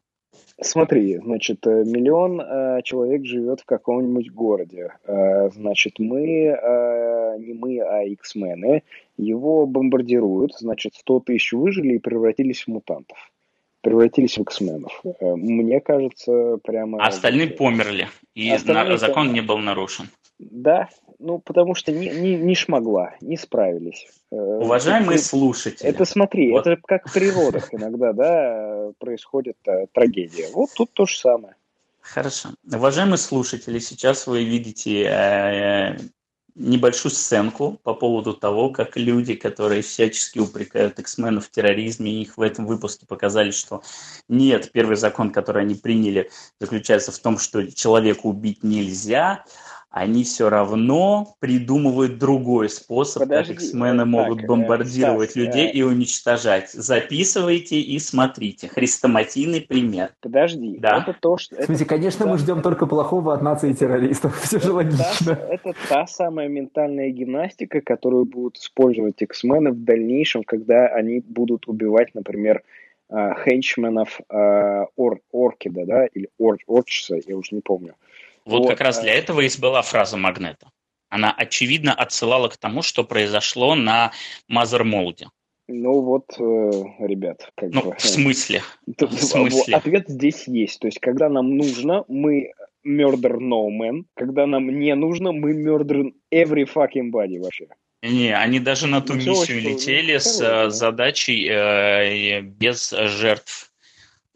Смотри, 0.60 1.18
значит, 1.18 1.66
э, 1.66 1.82
миллион 1.84 2.40
э, 2.40 2.82
человек 2.84 3.24
живет 3.24 3.60
в 3.60 3.64
каком-нибудь 3.64 4.30
городе. 4.30 4.94
Э, 5.04 5.50
значит, 5.50 5.98
мы, 5.98 6.22
э, 6.22 7.36
не 7.38 7.54
мы, 7.54 7.80
а 7.80 8.04
X-мены, 8.04 8.84
его 9.16 9.66
бомбардируют. 9.66 10.54
Значит, 10.54 10.94
100 10.94 11.20
тысяч 11.20 11.52
выжили 11.52 11.94
и 11.94 11.98
превратились 11.98 12.62
в 12.62 12.68
мутантов. 12.68 13.18
Превратились 13.80 14.38
в 14.38 14.42
X-менов. 14.42 15.02
Э, 15.04 15.34
мне 15.34 15.80
кажется, 15.80 16.58
прямо... 16.62 17.02
А 17.02 17.08
остальные 17.08 17.48
померли, 17.48 18.08
и 18.36 18.48
остальные 18.48 18.98
закон 18.98 19.32
не 19.32 19.40
был 19.40 19.58
нарушен. 19.58 20.06
Да, 20.38 20.88
ну, 21.18 21.38
потому 21.38 21.74
что 21.74 21.92
не, 21.92 22.08
не, 22.08 22.36
не 22.36 22.54
шмогла, 22.54 23.14
не 23.20 23.36
справились. 23.36 24.08
Э, 24.32 24.36
Уважаемые 24.36 25.16
это, 25.16 25.24
слушатели. 25.24 25.88
Это 25.88 26.04
смотри, 26.04 26.50
вот. 26.50 26.66
это 26.66 26.80
как 26.84 27.08
в 27.08 27.12
природах 27.12 27.72
иногда, 27.72 28.12
да, 28.12 28.90
происходит 28.98 29.56
а, 29.66 29.86
трагедия. 29.92 30.48
Вот 30.52 30.70
тут 30.74 30.92
то 30.92 31.06
же 31.06 31.16
самое. 31.16 31.54
Хорошо. 32.00 32.50
Уважаемые 32.70 33.18
слушатели, 33.18 33.78
сейчас 33.78 34.26
вы 34.26 34.44
видите 34.44 35.04
э, 35.04 35.96
небольшую 36.54 37.12
сценку 37.12 37.80
по 37.82 37.94
поводу 37.94 38.34
того, 38.34 38.70
как 38.70 38.96
люди, 38.96 39.34
которые 39.34 39.82
всячески 39.82 40.38
упрекают 40.38 40.98
X-менов 40.98 41.46
в 41.46 41.50
терроризме, 41.50 42.22
их 42.22 42.36
в 42.36 42.42
этом 42.42 42.66
выпуске 42.66 43.06
показали, 43.06 43.50
что 43.50 43.82
нет, 44.28 44.70
первый 44.72 44.96
закон, 44.96 45.32
который 45.32 45.62
они 45.62 45.74
приняли, 45.74 46.30
заключается 46.60 47.10
в 47.10 47.18
том, 47.18 47.38
что 47.38 47.70
человека 47.72 48.20
убить 48.26 48.62
нельзя, 48.62 49.44
они 49.94 50.24
все 50.24 50.50
равно 50.50 51.36
придумывают 51.38 52.18
другой 52.18 52.68
способ, 52.68 53.22
Подожди, 53.22 53.54
как 53.54 53.62
X-мены 53.62 54.04
могут 54.04 54.38
так, 54.38 54.44
э, 54.44 54.48
бомбардировать 54.48 55.30
Стас, 55.30 55.36
людей 55.36 55.68
э... 55.68 55.70
и 55.70 55.82
уничтожать. 55.82 56.70
Записывайте 56.72 57.80
и 57.80 58.00
смотрите. 58.00 58.66
Хрестоматийный 58.66 59.60
пример. 59.60 60.10
Подожди, 60.20 60.78
да? 60.78 60.98
это 60.98 61.16
то, 61.18 61.36
что... 61.36 61.54
В 61.54 61.64
смысле, 61.66 61.86
конечно, 61.86 62.26
мы 62.26 62.38
ждем 62.38 62.60
только 62.60 62.86
плохого 62.86 63.34
от 63.34 63.42
нации 63.42 63.72
террористов. 63.72 64.36
Все 64.42 64.58
же 64.58 64.72
логично. 64.72 65.36
Та, 65.36 65.46
это 65.48 65.74
та 65.88 66.06
самая 66.08 66.48
ментальная 66.48 67.10
гимнастика, 67.10 67.80
которую 67.80 68.24
будут 68.24 68.56
использовать 68.56 69.22
X-мены 69.22 69.70
в 69.70 69.84
дальнейшем, 69.84 70.42
когда 70.42 70.88
они 70.88 71.20
будут 71.20 71.68
убивать, 71.68 72.16
например, 72.16 72.64
э, 73.10 73.34
хенчменов 73.44 74.20
э, 74.28 74.86
Ор, 74.96 75.20
Оркида, 75.32 75.86
да, 75.86 76.06
или 76.06 76.30
Ор, 76.38 76.58
Орчса, 76.66 77.20
я 77.24 77.36
уже 77.36 77.54
не 77.54 77.60
помню. 77.60 77.94
Вот, 78.44 78.60
вот 78.60 78.68
как 78.68 78.80
раз 78.80 79.00
для 79.00 79.14
этого 79.14 79.40
и 79.40 79.60
была 79.60 79.82
фраза 79.82 80.16
Магнета. 80.16 80.70
Она, 81.08 81.32
очевидно, 81.32 81.94
отсылала 81.94 82.48
к 82.48 82.56
тому, 82.56 82.82
что 82.82 83.04
произошло 83.04 83.74
на 83.74 84.12
Мазермолде. 84.48 85.28
Ну 85.66 86.02
вот, 86.02 86.26
э, 86.38 86.42
ребят, 87.06 87.50
как 87.56 87.72
ну, 87.72 87.82
бы... 87.82 87.94
в 87.96 88.02
смысле? 88.02 88.62
В 88.86 89.16
смысле? 89.16 89.76
Ответ 89.76 90.08
здесь 90.08 90.46
есть. 90.46 90.80
То 90.80 90.88
есть, 90.88 91.00
когда 91.00 91.28
нам 91.30 91.56
нужно, 91.56 92.04
мы 92.08 92.52
murder 92.86 93.38
no 93.38 93.68
man. 93.70 94.04
Когда 94.14 94.46
нам 94.46 94.68
не 94.78 94.94
нужно, 94.94 95.32
мы 95.32 95.52
murder 95.52 96.12
every 96.32 96.66
fucking 96.66 97.10
body 97.10 97.40
вообще. 97.40 97.68
Не, 98.02 98.36
они 98.36 98.60
даже 98.60 98.86
на 98.86 99.00
ту 99.00 99.14
ну, 99.14 99.20
миссию 99.20 99.62
летели 99.62 100.18
с 100.18 100.38
хорошо, 100.38 100.70
задачей 100.70 101.48
э, 101.48 102.42
без 102.42 102.90
жертв 102.90 103.72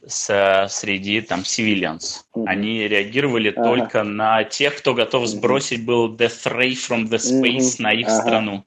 с, 0.07 0.67
среди 0.71 1.21
там 1.21 1.41
civilians. 1.41 2.25
Mm-hmm. 2.35 2.45
Они 2.47 2.89
реагировали 2.89 3.51
ага. 3.51 3.65
только 3.65 4.03
на 4.05 4.45
тех, 4.45 4.77
кто 4.77 4.95
готов 4.95 5.27
сбросить 5.27 5.85
был 5.85 6.15
death 6.15 6.47
ray 6.47 6.73
from 6.73 7.09
the 7.09 7.19
space 7.19 7.59
mm-hmm. 7.59 7.83
на 7.83 7.93
их 7.93 8.07
ага. 8.07 8.21
страну. 8.21 8.65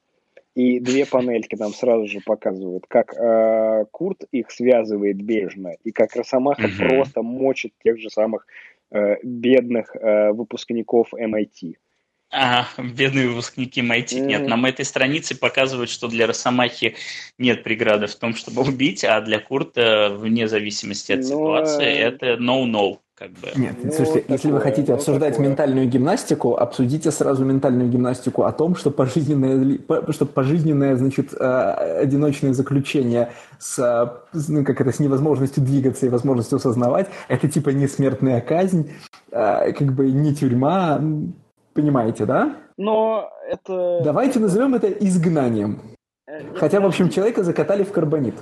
И 0.54 0.80
две 0.82 1.06
панельки 1.06 1.56
нам 1.56 1.74
сразу 1.74 2.08
же 2.08 2.20
показывают, 2.20 2.86
как 2.88 3.14
э, 3.14 3.86
Курт 3.92 4.26
их 4.32 4.52
связывает 4.52 5.22
бережно, 5.22 5.76
и 5.86 5.92
как 5.92 6.14
Росомаха 6.16 6.64
mm-hmm. 6.64 6.90
просто 6.90 7.22
мочит 7.22 7.74
тех 7.82 7.98
же 7.98 8.10
самых 8.10 8.46
э, 8.92 9.16
бедных 9.24 9.96
э, 9.96 10.32
выпускников 10.34 11.14
MIT. 11.14 11.76
Ага, 12.32 12.66
бедные 12.78 13.28
выпускники 13.28 13.82
MIT. 13.82 14.06
Mm-hmm. 14.06 14.26
Нет, 14.26 14.48
нам 14.48 14.66
этой 14.66 14.86
странице 14.86 15.38
показывают, 15.38 15.90
что 15.90 16.08
для 16.08 16.28
Росомахи 16.28 16.96
нет 17.38 17.64
преграды 17.64 18.08
в 18.08 18.16
том, 18.16 18.36
чтобы 18.36 18.62
убить, 18.62 19.04
а 19.04 19.20
для 19.20 19.40
Курта, 19.40 20.16
вне 20.18 20.48
зависимости 20.48 21.12
от 21.12 21.20
Но... 21.20 21.26
ситуации, 21.26 21.94
это 21.94 22.36
no-no. 22.36 23.00
Как 23.16 23.30
бы. 23.34 23.50
Нет, 23.56 23.76
ну, 23.84 23.92
слушайте, 23.92 24.22
такое, 24.22 24.36
если 24.38 24.52
вы 24.52 24.62
хотите 24.62 24.94
обсуждать 24.94 25.34
такое. 25.34 25.50
ментальную 25.50 25.88
гимнастику, 25.88 26.56
обсудите 26.56 27.12
сразу 27.12 27.46
ментальную 27.46 27.88
гимнастику 27.88 28.46
о 28.46 28.52
том, 28.52 28.76
что 28.76 28.90
пожизненное, 28.90 29.78
что 30.10 30.26
пожизненное 30.26 30.96
значит, 30.96 31.32
э, 31.40 32.00
одиночное 32.02 32.54
заключение 32.54 33.32
с, 33.60 34.24
ну, 34.34 34.66
как 34.66 34.82
это, 34.82 34.92
с 34.92 35.00
невозможностью 35.00 35.62
двигаться 35.62 36.08
и 36.08 36.10
возможностью 36.10 36.56
осознавать, 36.56 37.10
это 37.28 37.48
типа 37.48 37.70
не 37.70 37.88
смертная 37.88 38.42
казнь, 38.42 38.90
э, 39.32 39.72
как 39.74 39.94
бы 39.94 40.10
не 40.10 40.34
тюрьма, 40.34 41.00
понимаете, 41.74 42.26
да? 42.26 42.56
Но 42.78 43.30
это... 43.48 44.02
Давайте 44.04 44.40
назовем 44.40 44.76
это 44.76 44.90
изгнанием. 44.92 45.80
Э, 46.28 46.42
Хотя, 46.56 46.80
в 46.80 46.86
общем, 46.86 47.10
человека 47.10 47.44
закатали 47.44 47.84
в 47.84 47.92
карбонит. 47.92 48.36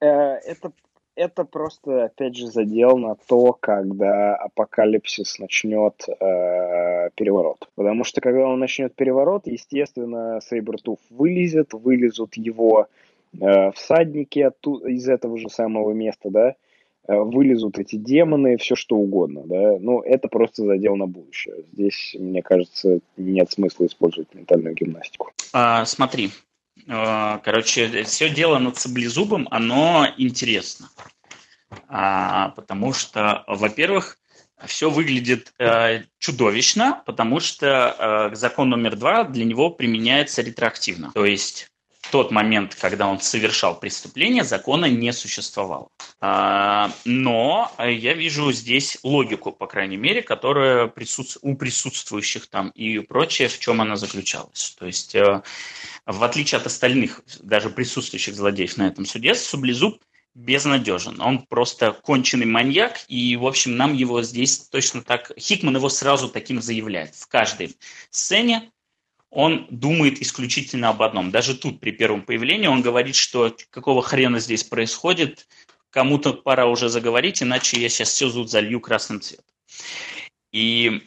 Это 0.00 0.72
это 1.18 1.44
просто, 1.44 2.04
опять 2.04 2.36
же, 2.36 2.46
задел 2.46 2.96
на 2.96 3.16
то, 3.26 3.52
когда 3.52 4.36
апокалипсис 4.36 5.40
начнет 5.40 5.94
э, 6.08 7.10
переворот. 7.16 7.68
Потому 7.74 8.04
что 8.04 8.20
когда 8.20 8.46
он 8.46 8.60
начнет 8.60 8.94
переворот, 8.94 9.48
естественно, 9.48 10.40
Сейбертуф 10.40 11.00
вылезет, 11.10 11.72
вылезут 11.72 12.36
его 12.36 12.86
э, 13.40 13.72
всадники 13.72 14.38
оттуда, 14.38 14.88
из 14.88 15.08
этого 15.08 15.38
же 15.38 15.48
самого 15.48 15.92
места, 15.92 16.30
да, 16.30 16.50
э, 16.50 16.54
вылезут 17.08 17.78
эти 17.78 17.96
демоны, 17.96 18.56
все 18.58 18.76
что 18.76 18.96
угодно, 18.96 19.42
да. 19.44 19.78
Ну, 19.80 20.00
это 20.00 20.28
просто 20.28 20.64
задел 20.64 20.96
на 20.96 21.06
будущее. 21.06 21.64
Здесь, 21.72 22.14
мне 22.18 22.42
кажется, 22.42 23.00
нет 23.16 23.50
смысла 23.50 23.86
использовать 23.86 24.34
ментальную 24.34 24.74
гимнастику. 24.74 25.32
А, 25.52 25.84
смотри, 25.86 26.30
Э, 26.86 27.38
короче, 27.42 28.04
все 28.04 28.30
дело 28.30 28.58
над 28.58 28.76
саблезубом, 28.76 29.48
оно 29.50 30.06
интересно. 30.16 30.90
А, 31.88 32.50
потому 32.50 32.92
что, 32.92 33.44
во-первых, 33.46 34.18
все 34.66 34.90
выглядит 34.90 35.52
э, 35.58 36.02
чудовищно, 36.18 37.02
потому 37.06 37.40
что 37.40 38.30
э, 38.32 38.34
закон 38.34 38.70
номер 38.70 38.96
два 38.96 39.24
для 39.24 39.44
него 39.44 39.70
применяется 39.70 40.42
ретроактивно. 40.42 41.12
То 41.14 41.24
есть 41.24 41.68
тот 42.10 42.30
момент, 42.30 42.74
когда 42.74 43.06
он 43.06 43.20
совершал 43.20 43.78
преступление, 43.78 44.44
закона 44.44 44.86
не 44.86 45.12
существовало. 45.12 45.88
А, 46.20 46.92
но 47.04 47.72
я 47.78 48.14
вижу 48.14 48.52
здесь 48.52 48.98
логику, 49.02 49.52
по 49.52 49.66
крайней 49.66 49.96
мере, 49.96 50.22
которая 50.22 50.86
присутств... 50.86 51.38
у 51.42 51.54
присутствующих 51.56 52.48
там 52.48 52.70
и 52.70 52.98
прочее, 53.00 53.48
в 53.48 53.58
чем 53.58 53.80
она 53.80 53.96
заключалась. 53.96 54.76
То 54.78 54.86
есть 54.86 55.14
э, 55.14 55.42
в 56.06 56.24
отличие 56.24 56.58
от 56.58 56.66
остальных, 56.66 57.22
даже 57.40 57.70
присутствующих 57.70 58.34
злодеев 58.34 58.76
на 58.76 58.88
этом 58.88 59.04
суде, 59.04 59.34
Сублезуб 59.34 60.00
безнадежен. 60.34 61.20
Он 61.20 61.44
просто 61.46 61.92
конченый 61.92 62.46
маньяк, 62.46 63.00
и, 63.08 63.36
в 63.36 63.46
общем, 63.46 63.76
нам 63.76 63.92
его 63.92 64.22
здесь 64.22 64.68
точно 64.68 65.02
так... 65.02 65.32
Хикман 65.38 65.76
его 65.76 65.88
сразу 65.88 66.28
таким 66.28 66.62
заявляет. 66.62 67.14
В 67.14 67.26
каждой 67.26 67.76
сцене 68.10 68.70
он 69.30 69.66
думает 69.70 70.20
исключительно 70.22 70.90
об 70.90 71.02
одном. 71.02 71.30
Даже 71.30 71.54
тут, 71.54 71.80
при 71.80 71.90
первом 71.90 72.22
появлении, 72.22 72.66
он 72.66 72.82
говорит, 72.82 73.14
что 73.14 73.54
какого 73.70 74.02
хрена 74.02 74.40
здесь 74.40 74.64
происходит, 74.64 75.46
кому-то 75.90 76.32
пора 76.32 76.66
уже 76.66 76.88
заговорить, 76.88 77.42
иначе 77.42 77.80
я 77.80 77.88
сейчас 77.88 78.10
все 78.10 78.30
тут 78.30 78.50
залью 78.50 78.80
красным 78.80 79.20
цветом. 79.20 79.44
И 80.52 81.02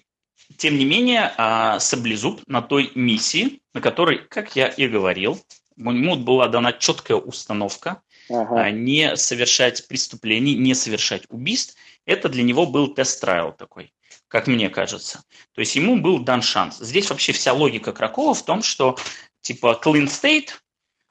тем 0.57 0.77
не 0.77 0.85
менее, 0.85 1.33
а, 1.37 1.79
Саблезуб 1.79 2.41
на 2.47 2.61
той 2.61 2.91
миссии, 2.95 3.61
на 3.73 3.81
которой, 3.81 4.19
как 4.19 4.55
я 4.55 4.67
и 4.67 4.87
говорил, 4.87 5.39
ему 5.77 6.15
была 6.15 6.47
дана 6.47 6.73
четкая 6.73 7.17
установка 7.17 8.01
ага. 8.33 8.63
А, 8.63 8.71
не 8.71 9.15
совершать 9.15 9.87
преступлений, 9.87 10.55
не 10.55 10.73
совершать 10.73 11.23
убийств. 11.29 11.75
Это 12.05 12.29
для 12.29 12.43
него 12.43 12.65
был 12.65 12.93
тест-трайл 12.93 13.53
такой, 13.53 13.93
как 14.27 14.47
мне 14.47 14.69
кажется. 14.69 15.23
То 15.53 15.61
есть 15.61 15.75
ему 15.75 15.97
был 15.97 16.19
дан 16.19 16.41
шанс. 16.41 16.77
Здесь 16.79 17.09
вообще 17.09 17.31
вся 17.31 17.53
логика 17.53 17.93
Кракова 17.93 18.33
в 18.33 18.43
том, 18.43 18.63
что 18.63 18.97
типа 19.41 19.79
clean 19.83 20.05
state, 20.05 20.49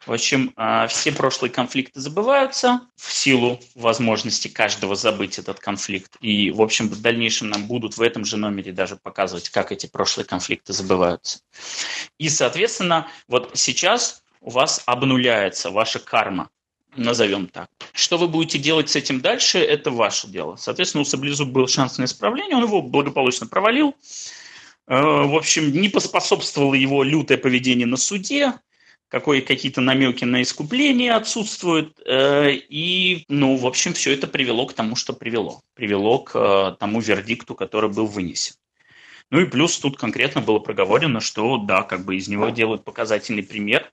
в 0.06 0.12
общем, 0.12 0.52
а, 0.56 0.86
все 0.86 1.12
прошлые 1.12 1.52
конфликты 1.52 2.00
забываются 2.00 2.80
в 2.96 3.12
силу 3.12 3.60
возможности 3.74 4.48
каждого 4.48 4.96
забыть 4.96 5.38
этот 5.38 5.60
конфликт. 5.60 6.16
И, 6.20 6.50
в 6.50 6.62
общем, 6.62 6.88
в 6.88 7.02
дальнейшем 7.02 7.50
нам 7.50 7.66
будут 7.66 7.98
в 7.98 8.02
этом 8.02 8.24
же 8.24 8.38
номере 8.38 8.72
даже 8.72 8.96
показывать, 8.96 9.50
как 9.50 9.72
эти 9.72 9.86
прошлые 9.86 10.26
конфликты 10.26 10.72
забываются. 10.72 11.40
И, 12.18 12.30
соответственно, 12.30 13.08
вот 13.28 13.50
сейчас 13.54 14.22
у 14.40 14.50
вас 14.50 14.82
обнуляется 14.86 15.70
ваша 15.70 15.98
карма, 15.98 16.48
назовем 16.96 17.46
так. 17.46 17.68
Что 17.92 18.18
вы 18.18 18.28
будете 18.28 18.58
делать 18.58 18.90
с 18.90 18.96
этим 18.96 19.20
дальше, 19.20 19.58
это 19.58 19.90
ваше 19.90 20.28
дело. 20.28 20.56
Соответственно, 20.56 21.02
у 21.02 21.04
Саблезуб 21.04 21.48
был 21.48 21.68
шанс 21.68 21.98
на 21.98 22.04
исправление, 22.04 22.56
он 22.56 22.64
его 22.64 22.82
благополучно 22.82 23.46
провалил. 23.46 23.94
Э, 24.86 25.00
в 25.00 25.36
общем, 25.36 25.72
не 25.72 25.88
поспособствовало 25.88 26.74
его 26.74 27.02
лютое 27.02 27.38
поведение 27.38 27.86
на 27.86 27.96
суде, 27.96 28.54
какой, 29.08 29.40
какие-то 29.40 29.80
намеки 29.80 30.24
на 30.24 30.42
искупление 30.42 31.12
отсутствуют. 31.12 31.98
Э, 32.06 32.52
и, 32.52 33.24
ну, 33.28 33.56
в 33.56 33.66
общем, 33.66 33.92
все 33.92 34.12
это 34.12 34.26
привело 34.26 34.66
к 34.66 34.72
тому, 34.72 34.96
что 34.96 35.12
привело. 35.12 35.60
Привело 35.74 36.20
к 36.20 36.32
э, 36.34 36.76
тому 36.78 37.00
вердикту, 37.00 37.54
который 37.54 37.90
был 37.90 38.06
вынесен. 38.06 38.54
Ну 39.30 39.40
и 39.40 39.46
плюс 39.46 39.78
тут 39.78 39.96
конкретно 39.96 40.40
было 40.40 40.58
проговорено, 40.58 41.20
что 41.20 41.56
да, 41.58 41.82
как 41.82 42.04
бы 42.04 42.16
из 42.16 42.26
него 42.26 42.50
делают 42.50 42.84
показательный 42.84 43.44
пример, 43.44 43.90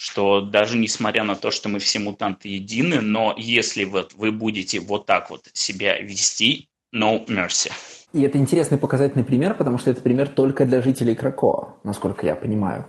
что 0.00 0.40
даже 0.40 0.78
несмотря 0.78 1.24
на 1.24 1.36
то, 1.36 1.50
что 1.50 1.68
мы 1.68 1.78
все 1.78 1.98
мутанты 1.98 2.48
едины, 2.48 3.02
но 3.02 3.34
если 3.36 3.84
вот 3.84 4.14
вы 4.14 4.32
будете 4.32 4.80
вот 4.80 5.04
так 5.04 5.28
вот 5.28 5.50
себя 5.52 6.00
вести, 6.00 6.68
no 6.94 7.26
mercy. 7.26 7.70
И 8.14 8.22
это 8.22 8.38
интересный 8.38 8.78
показательный 8.78 9.24
пример, 9.24 9.52
потому 9.52 9.76
что 9.76 9.90
это 9.90 10.00
пример 10.00 10.28
только 10.28 10.64
для 10.64 10.80
жителей 10.80 11.14
Кракоа, 11.14 11.76
насколько 11.84 12.24
я 12.24 12.34
понимаю. 12.34 12.86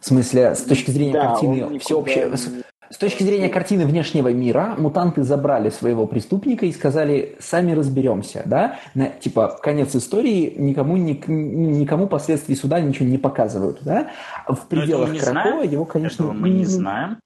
В 0.00 0.06
смысле, 0.06 0.54
с 0.54 0.62
точки 0.62 0.90
зрения 0.90 1.12
да, 1.12 1.28
картины 1.28 1.78
всеобщей... 1.78 2.64
С 2.90 2.98
точки 2.98 3.22
зрения 3.22 3.48
картины 3.48 3.84
внешнего 3.84 4.32
мира, 4.32 4.74
мутанты 4.78 5.22
забрали 5.22 5.70
своего 5.70 6.06
преступника 6.06 6.66
и 6.66 6.72
сказали, 6.72 7.36
сами 7.40 7.72
разберемся, 7.72 8.42
да? 8.44 8.78
На, 8.94 9.08
типа, 9.08 9.58
конец 9.62 9.94
истории, 9.94 10.54
никому, 10.56 10.96
ни, 10.96 11.20
никому 11.26 12.06
последствий 12.06 12.54
суда 12.54 12.80
ничего 12.80 13.08
не 13.08 13.18
показывают, 13.18 13.78
да? 13.82 14.10
В 14.48 14.66
пределах 14.66 15.16
Кракова 15.18 15.62
его, 15.62 15.84
конечно... 15.84 16.24
Этого 16.24 16.32
мы 16.32 16.50
не 16.50 16.64
знаем. 16.64 17.18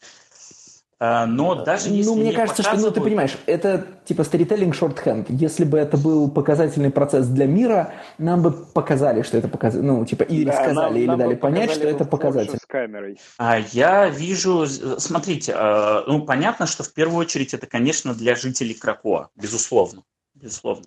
А, 1.02 1.24
но 1.24 1.54
даже 1.54 1.88
ну, 1.88 1.94
если 1.94 2.10
Ну, 2.10 2.16
мне 2.16 2.32
кажется, 2.32 2.62
показывают... 2.62 2.80
что, 2.80 2.88
ну, 2.88 2.94
ты 2.94 3.00
понимаешь, 3.00 3.38
это 3.46 3.86
типа 4.04 4.20
storytelling 4.20 4.72
shorthand. 4.72 5.26
Если 5.30 5.64
бы 5.64 5.78
это 5.78 5.96
был 5.96 6.30
показательный 6.30 6.90
процесс 6.90 7.26
для 7.26 7.46
мира, 7.46 7.94
нам 8.18 8.42
бы 8.42 8.52
показали, 8.52 9.22
что 9.22 9.38
это 9.38 9.48
показатель. 9.48 9.82
Ну, 9.82 10.04
типа, 10.04 10.24
или 10.24 10.44
да, 10.44 10.52
сказали, 10.52 10.74
нам, 10.74 10.96
или 10.96 11.06
нам 11.06 11.18
дали 11.18 11.34
понять, 11.36 11.70
что 11.70 11.88
это 11.88 12.04
показатель. 12.04 12.58
С 12.58 12.66
камерой. 12.66 13.18
А 13.38 13.58
я 13.58 14.10
вижу, 14.10 14.66
смотрите, 14.66 15.54
а, 15.56 16.04
ну, 16.06 16.26
понятно, 16.26 16.66
что 16.66 16.82
в 16.82 16.92
первую 16.92 17.20
очередь 17.20 17.54
это, 17.54 17.66
конечно, 17.66 18.14
для 18.14 18.34
жителей 18.34 18.74
Кракоа, 18.74 19.30
безусловно, 19.36 20.02
безусловно. 20.34 20.84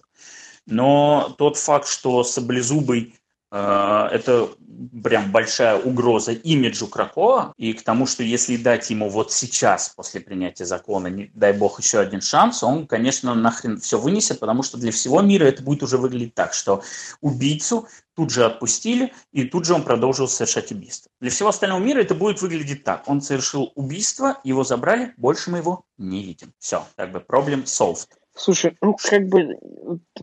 Но 0.67 1.33
тот 1.39 1.57
факт, 1.57 1.87
что 1.87 2.23
Саблезубый 2.23 3.15
Э, 3.15 3.22
это 3.53 4.49
прям 5.03 5.31
большая 5.31 5.77
угроза 5.79 6.31
имиджу 6.31 6.87
Кракоа 6.87 7.53
и 7.55 7.73
к 7.73 7.83
тому, 7.83 8.07
что 8.07 8.23
если 8.23 8.57
дать 8.57 8.89
ему 8.89 9.09
вот 9.09 9.31
сейчас, 9.31 9.89
после 9.89 10.21
принятия 10.21 10.65
закона, 10.65 11.07
не, 11.07 11.29
дай 11.35 11.53
бог, 11.53 11.79
еще 11.79 11.99
один 11.99 12.21
шанс, 12.21 12.63
он, 12.63 12.87
конечно, 12.87 13.35
нахрен 13.35 13.79
все 13.79 13.99
вынесет, 13.99 14.39
потому 14.39 14.63
что 14.63 14.77
для 14.77 14.91
всего 14.91 15.21
мира 15.21 15.45
это 15.45 15.61
будет 15.61 15.83
уже 15.83 15.97
выглядеть 15.97 16.33
так, 16.33 16.53
что 16.53 16.81
убийцу 17.21 17.87
тут 18.15 18.31
же 18.31 18.43
отпустили, 18.45 19.13
и 19.31 19.43
тут 19.43 19.65
же 19.65 19.73
он 19.73 19.83
продолжил 19.83 20.27
совершать 20.27 20.71
убийство. 20.71 21.11
Для 21.19 21.29
всего 21.29 21.49
остального 21.49 21.79
мира 21.79 21.99
это 21.99 22.15
будет 22.15 22.41
выглядеть 22.41 22.83
так. 22.83 23.03
Он 23.07 23.21
совершил 23.21 23.71
убийство, 23.75 24.39
его 24.43 24.63
забрали, 24.63 25.13
больше 25.17 25.51
мы 25.51 25.59
его 25.59 25.85
не 25.97 26.23
видим. 26.23 26.53
Все, 26.59 26.87
как 26.95 27.11
бы 27.11 27.19
проблем 27.19 27.61
solved. 27.61 28.07
Слушай, 28.35 28.75
ну 28.81 28.95
как 28.99 29.27
бы, 29.27 29.59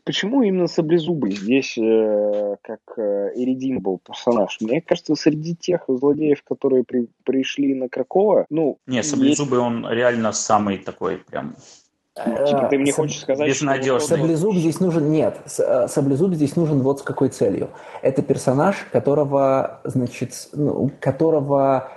почему 0.04 0.42
именно 0.42 0.66
Саблезубый 0.66 1.30
здесь 1.30 1.78
э, 1.78 2.56
как 2.62 2.80
э, 2.96 3.30
был 3.78 4.00
персонаж? 4.04 4.58
Мне 4.60 4.80
кажется, 4.80 5.14
среди 5.14 5.54
тех 5.54 5.84
злодеев, 5.86 6.42
которые 6.42 6.82
при, 6.82 7.08
пришли 7.24 7.74
на 7.74 7.88
Кракова, 7.88 8.46
ну... 8.50 8.78
Не, 8.86 9.04
Саблезубый, 9.04 9.60
есть... 9.60 9.66
он 9.66 9.88
реально 9.88 10.32
самый 10.32 10.78
такой 10.78 11.18
прям 11.18 11.54
ну, 12.26 12.46
типа, 12.46 12.66
ты 12.68 12.78
мне 12.78 12.92
хочешь 12.92 13.20
сказать, 13.20 13.48
Безнадежный. 13.48 14.00
что... 14.00 14.16
Саблезуб 14.16 14.56
здесь 14.56 14.80
нужен... 14.80 15.10
Нет, 15.10 15.38
э, 15.58 15.86
Саблезуб 15.88 16.34
здесь 16.34 16.56
нужен 16.56 16.80
вот 16.82 17.00
с 17.00 17.02
какой 17.02 17.28
целью. 17.28 17.70
Это 18.02 18.22
персонаж, 18.22 18.76
которого, 18.92 19.80
значит, 19.84 20.48
ну, 20.52 20.90
которого 21.00 21.90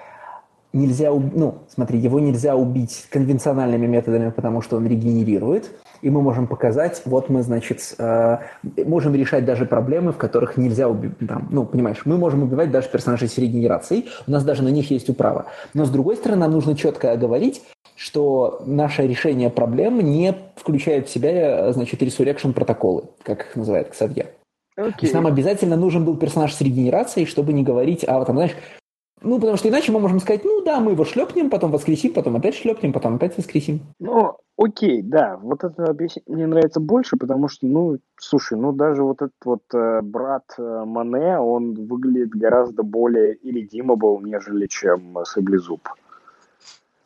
нельзя, 0.71 1.11
ну, 1.11 1.59
смотри, 1.67 1.99
его 1.99 2.19
нельзя 2.19 2.55
убить 2.55 3.07
конвенциональными 3.09 3.87
методами, 3.87 4.29
потому 4.29 4.61
что 4.61 4.77
он 4.77 4.87
регенерирует, 4.87 5.71
и 6.03 6.09
мы 6.09 6.21
можем 6.21 6.47
показать, 6.47 7.01
вот 7.05 7.29
мы, 7.29 7.43
значит, 7.43 7.95
э, 7.97 8.37
можем 8.85 9.15
решать 9.15 9.45
даже 9.45 9.65
проблемы, 9.65 10.11
в 10.11 10.17
которых 10.17 10.57
нельзя 10.57 10.87
убить, 10.89 11.13
там, 11.27 11.47
ну, 11.49 11.65
понимаешь, 11.65 12.01
мы 12.05 12.17
можем 12.17 12.43
убивать 12.43 12.71
даже 12.71 12.89
персонажей 12.89 13.29
с 13.29 13.37
регенерацией, 13.37 14.09
у 14.27 14.31
нас 14.31 14.43
даже 14.43 14.63
на 14.63 14.69
них 14.69 14.91
есть 14.91 15.09
управа. 15.09 15.45
Но, 15.73 15.85
с 15.85 15.89
другой 15.89 16.17
стороны, 16.17 16.41
нам 16.41 16.51
нужно 16.51 16.75
четко 16.75 17.13
оговорить, 17.13 17.63
что 17.95 18.61
наше 18.65 19.07
решение 19.07 19.49
проблем 19.49 19.99
не 20.01 20.35
включает 20.55 21.07
в 21.07 21.11
себя, 21.11 21.71
значит, 21.71 22.01
resurrection 22.01 22.53
протоколы, 22.53 23.03
как 23.23 23.47
их 23.47 23.55
называют 23.55 23.89
Ксавье. 23.89 24.27
Okay. 24.77 24.91
То 24.91 25.01
есть 25.01 25.13
нам 25.13 25.27
обязательно 25.27 25.77
нужен 25.77 26.03
был 26.03 26.17
персонаж 26.17 26.53
с 26.53 26.61
регенерацией, 26.61 27.27
чтобы 27.27 27.53
не 27.53 27.63
говорить, 27.63 28.03
а 28.03 28.23
там, 28.25 28.35
знаешь, 28.35 28.55
ну, 29.23 29.39
потому 29.39 29.57
что 29.57 29.69
иначе 29.69 29.91
мы 29.91 29.99
можем 29.99 30.19
сказать, 30.19 30.43
ну 30.43 30.61
да, 30.61 30.79
мы 30.79 30.91
его 30.91 31.05
шлепнем, 31.05 31.49
потом 31.49 31.71
воскресим, 31.71 32.13
потом 32.13 32.35
опять 32.35 32.55
шлепнем, 32.55 32.93
потом 32.93 33.15
опять 33.15 33.37
воскресим. 33.37 33.81
Ну, 33.99 34.37
окей, 34.57 35.01
да, 35.01 35.37
вот 35.41 35.63
это 35.63 35.85
объяснение 35.85 36.23
мне 36.27 36.47
нравится 36.47 36.79
больше, 36.79 37.17
потому 37.17 37.47
что, 37.47 37.65
ну, 37.65 37.97
слушай, 38.17 38.57
ну 38.57 38.73
даже 38.73 39.03
вот 39.03 39.21
этот 39.21 39.45
вот 39.45 39.63
э, 39.73 40.01
брат 40.01 40.43
э, 40.57 40.83
Мане, 40.85 41.39
он 41.39 41.73
выглядит 41.73 42.31
гораздо 42.31 42.83
более 42.83 43.35
irredeemable, 43.37 44.21
нежели 44.21 44.67
чем 44.67 45.17
Саблезуб. 45.23 45.87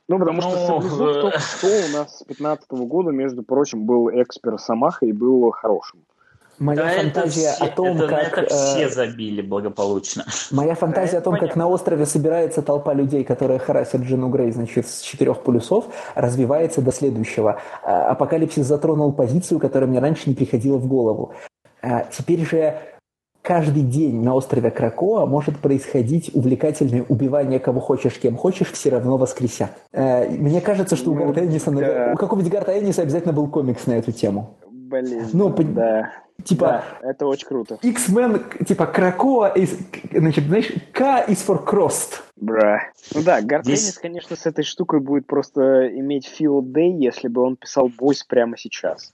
Ну, 0.08 0.20
потому 0.20 0.42
ну, 0.42 0.50
что 0.50 0.66
Саблезуб 0.66 1.22
только 1.22 1.40
что 1.40 1.68
у 1.68 1.98
нас 1.98 2.20
с 2.20 2.24
15 2.24 2.72
года, 2.72 3.12
между 3.12 3.44
прочим, 3.44 3.86
был 3.86 4.10
экспер 4.10 4.58
Самаха 4.58 5.06
и 5.06 5.12
был 5.12 5.52
хорошим. 5.52 6.00
Моя 6.60 6.84
да 6.84 6.90
фантазия 6.90 7.52
все, 7.52 7.64
о 7.64 7.68
том, 7.68 7.98
это, 7.98 8.08
как... 8.08 8.38
Это 8.40 8.56
все 8.56 8.86
э, 8.86 8.90
забили 8.90 9.42
благополучно. 9.42 10.26
Моя 10.50 10.74
фантазия 10.74 11.18
о 11.18 11.22
том, 11.22 11.38
как 11.38 11.56
на 11.56 11.68
острове 11.68 12.06
собирается 12.06 12.64
толпа 12.64 12.94
людей, 12.94 13.24
которые 13.24 13.60
харасят 13.60 14.02
Джину 14.02 14.30
Грей, 14.30 14.52
значит, 14.52 14.88
с 14.88 15.02
четырех 15.02 15.44
полюсов, 15.44 15.86
развивается 16.16 16.82
до 16.82 16.92
следующего. 16.92 17.62
А, 17.84 18.10
апокалипсис 18.10 18.66
затронул 18.66 19.14
позицию, 19.14 19.60
которая 19.60 19.88
мне 19.88 20.00
раньше 20.00 20.30
не 20.30 20.36
приходила 20.36 20.78
в 20.78 20.88
голову. 20.88 21.34
А, 21.84 22.06
теперь 22.12 22.44
же 22.44 22.80
каждый 23.48 23.84
день 23.84 24.22
на 24.24 24.34
острове 24.34 24.72
Кракоа 24.72 25.26
может 25.26 25.60
происходить 25.60 26.32
увлекательное 26.34 27.06
убивание 27.08 27.60
кого 27.60 27.80
хочешь, 27.80 28.20
кем 28.20 28.36
хочешь, 28.36 28.72
все 28.72 28.90
равно 28.90 29.16
воскресят. 29.16 29.72
Э, 29.94 30.28
мне 30.28 30.60
кажется, 30.60 30.98
что 30.98 31.12
у 31.12 31.16
ну, 31.16 31.26
Гарта 31.28 31.46
Энниса, 31.46 31.72
да. 31.72 32.12
у 32.14 32.18
какого-нибудь 32.18 32.52
Гарта 32.52 32.78
Энниса 32.78 33.04
обязательно 33.04 33.34
был 33.34 33.48
комикс 33.48 33.86
на 33.86 33.94
эту 33.94 34.12
тему. 34.12 34.58
Блин, 35.02 35.30
ну, 35.34 35.50
да. 35.50 36.14
Типа, 36.44 36.84
да, 37.02 37.10
это 37.10 37.26
очень 37.26 37.48
круто. 37.48 37.80
X-Men, 37.82 38.64
типа, 38.64 38.86
Кракоа, 38.86 39.50
из, 39.50 39.78
значит, 40.14 40.46
знаешь, 40.46 40.72
K 40.94 41.26
is 41.28 41.46
for 41.46 41.66
crossed. 41.66 42.22
Бра. 42.36 42.84
Ну 43.14 43.24
да, 43.24 43.42
Гартеннис, 43.42 43.82
Здесь... 43.82 43.98
конечно, 43.98 44.36
с 44.36 44.46
этой 44.46 44.64
штукой 44.64 45.00
будет 45.00 45.26
просто 45.26 45.90
иметь 45.98 46.32
field 46.40 46.72
day, 46.72 46.92
если 46.92 47.28
бы 47.28 47.42
он 47.42 47.56
писал 47.56 47.90
бойс 47.90 48.24
прямо 48.24 48.56
сейчас. 48.58 49.14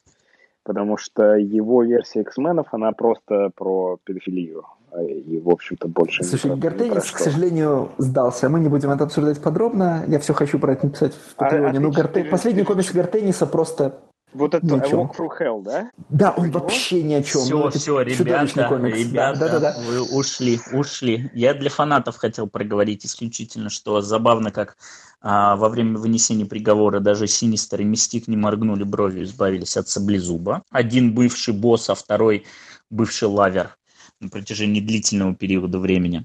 Потому 0.64 0.98
что 0.98 1.36
его 1.36 1.84
версия 1.84 2.22
X-менов, 2.22 2.68
она 2.72 2.92
просто 2.92 3.50
про 3.56 3.98
педофилию. 4.04 4.66
А 4.92 5.02
и, 5.02 5.40
в 5.40 5.50
общем-то, 5.50 5.88
больше 5.88 6.24
Слушай, 6.24 6.52
не 6.52 6.58
Гартеннис, 6.58 7.10
к 7.10 7.18
сожалению, 7.18 7.92
сдался. 7.98 8.48
Мы 8.48 8.60
не 8.60 8.70
будем 8.70 8.92
это 8.92 9.06
обсуждать 9.06 9.42
подробно. 9.42 10.04
Я 10.08 10.20
все 10.20 10.34
хочу 10.34 10.60
про 10.60 10.74
это 10.74 10.86
написать 10.86 11.14
в 11.14 11.34
а, 11.38 11.46
Патреоне. 11.46 11.80
А, 11.80 11.82
ну, 11.82 11.92
Гарте... 11.92 12.24
Последний 12.26 12.64
комикс 12.64 12.92
Гартениса 12.92 13.48
просто 13.48 14.02
вот 14.34 14.54
это 14.54 14.66
Walk 14.66 15.16
Through 15.16 15.30
Hell, 15.40 15.64
да? 15.64 15.92
Да, 16.10 16.32
он 16.32 16.52
вообще 16.52 17.04
ни 17.04 17.14
о 17.14 17.24
чем. 17.24 17.42
Все, 17.42 17.58
ну, 17.58 17.70
все, 17.70 18.02
ребята, 18.02 18.46
ребята, 18.88 19.40
да, 19.40 19.48
да, 19.48 19.60
да. 19.60 19.76
вы 19.88 20.02
ушли, 20.02 20.60
ушли. 20.72 21.30
Я 21.34 21.54
для 21.54 21.70
фанатов 21.70 22.18
хотел 22.18 22.48
проговорить 22.48 23.06
исключительно, 23.06 23.70
что 23.70 24.02
забавно, 24.02 24.52
как 24.52 24.78
а, 25.22 25.56
во 25.56 25.70
время 25.70 25.98
вынесения 25.98 26.46
приговора 26.46 27.00
даже 27.00 27.28
Синистер 27.28 27.82
и 27.82 27.84
Мистик 27.84 28.28
не 28.28 28.38
моргнули 28.38 28.84
бровью, 28.84 29.24
избавились 29.24 29.78
от 29.78 29.88
саблезуба. 29.88 30.64
Один 30.70 31.14
бывший 31.14 31.54
босс, 31.54 31.90
а 31.90 31.96
второй 31.96 32.46
бывший 32.90 33.28
lover 33.28 33.78
на 34.24 34.30
протяжении 34.30 34.82
длительного 34.82 35.36
периода 35.36 35.80
времени. 35.80 36.24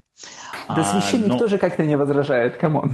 Да 0.67 0.83
священник 0.83 1.27
а, 1.27 1.29
но... 1.29 1.37
тоже 1.37 1.57
как-то 1.57 1.83
не 1.83 1.95
возражает, 1.95 2.57
come 2.57 2.78
on. 2.78 2.93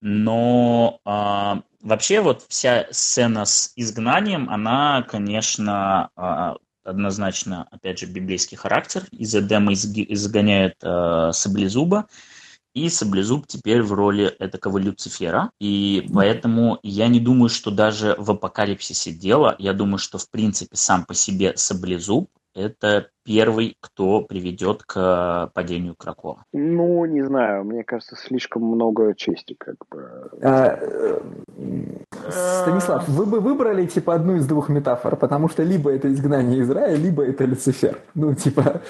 Но 0.00 1.00
а, 1.04 1.62
Вообще 1.80 2.20
вот 2.20 2.44
вся 2.48 2.86
сцена 2.90 3.44
с 3.44 3.72
изгнанием, 3.76 4.50
она, 4.50 5.02
конечно, 5.08 6.10
а, 6.16 6.56
однозначно, 6.82 7.68
опять 7.70 8.00
же, 8.00 8.06
библейский 8.06 8.56
характер. 8.56 9.04
Из 9.12 9.34
Эдема 9.34 9.74
изгоняет 9.74 10.76
э, 10.82 11.30
Саблезуба, 11.32 12.06
и 12.74 12.88
Саблезуб 12.88 13.46
теперь 13.46 13.82
в 13.82 13.92
роли 13.92 14.34
этакого 14.38 14.78
Люцифера. 14.78 15.50
И 15.60 16.08
поэтому 16.12 16.78
я 16.82 17.08
не 17.08 17.20
думаю, 17.20 17.48
что 17.48 17.70
даже 17.70 18.14
в 18.18 18.30
апокалипсисе 18.30 19.12
дело. 19.12 19.54
Я 19.58 19.72
думаю, 19.72 19.98
что 19.98 20.18
в 20.18 20.30
принципе 20.30 20.76
сам 20.76 21.04
по 21.04 21.14
себе 21.14 21.56
Саблезуб 21.56 22.30
это 22.58 23.10
первый, 23.24 23.76
кто 23.80 24.22
приведет 24.22 24.82
к 24.82 25.50
падению 25.54 25.94
Кракова? 25.96 26.44
Ну, 26.52 27.04
не 27.04 27.22
знаю, 27.22 27.64
мне 27.64 27.84
кажется, 27.84 28.16
слишком 28.16 28.64
много 28.64 29.14
чести, 29.14 29.54
как 29.54 29.76
бы. 29.90 30.30
А, 30.42 30.78
Станислав, 32.30 33.08
вы 33.08 33.26
бы 33.26 33.40
выбрали, 33.40 33.86
типа, 33.86 34.14
одну 34.14 34.36
из 34.36 34.46
двух 34.46 34.68
метафор, 34.68 35.16
потому 35.16 35.48
что 35.48 35.62
либо 35.62 35.90
это 35.90 36.12
изгнание 36.12 36.60
из 36.60 36.70
рая, 36.70 36.96
либо 36.96 37.24
это 37.24 37.44
Люцифер. 37.44 37.98
Ну, 38.14 38.34
типа... 38.34 38.82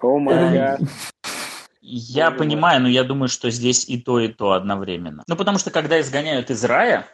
О 0.00 0.18
май 0.18 0.78
Я 1.80 2.30
понимаю, 2.30 2.82
но 2.82 2.88
я 2.88 3.04
думаю, 3.04 3.28
что 3.28 3.50
здесь 3.50 3.88
и 3.88 4.00
то, 4.00 4.20
и 4.20 4.28
то 4.28 4.52
одновременно. 4.52 5.22
Ну, 5.28 5.36
потому 5.36 5.58
что 5.58 5.70
когда 5.70 6.00
изгоняют 6.00 6.50
из 6.50 6.64
рая, 6.64 7.06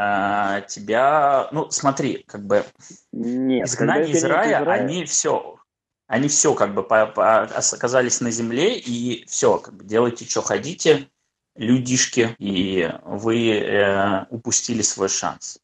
а, 0.00 0.60
тебя, 0.60 1.48
ну, 1.50 1.68
смотри, 1.70 2.22
как 2.28 2.46
бы 2.46 2.64
Нет, 3.10 3.66
изгнание 3.66 4.12
из 4.12 4.22
рая, 4.22 4.60
из 4.60 4.64
рая, 4.64 4.80
они 4.80 5.04
все, 5.04 5.58
они 6.06 6.28
все 6.28 6.54
как 6.54 6.72
бы 6.72 6.84
по, 6.84 7.06
по, 7.06 7.42
оказались 7.42 8.20
на 8.20 8.30
земле, 8.30 8.78
и 8.78 9.26
все, 9.26 9.58
как 9.58 9.74
бы 9.74 9.84
делайте, 9.84 10.24
что 10.24 10.42
хотите, 10.42 11.08
людишки, 11.56 12.36
и 12.38 12.88
вы 13.02 13.50
э, 13.50 14.26
упустили 14.30 14.82
свой 14.82 15.08
шанс. 15.08 15.58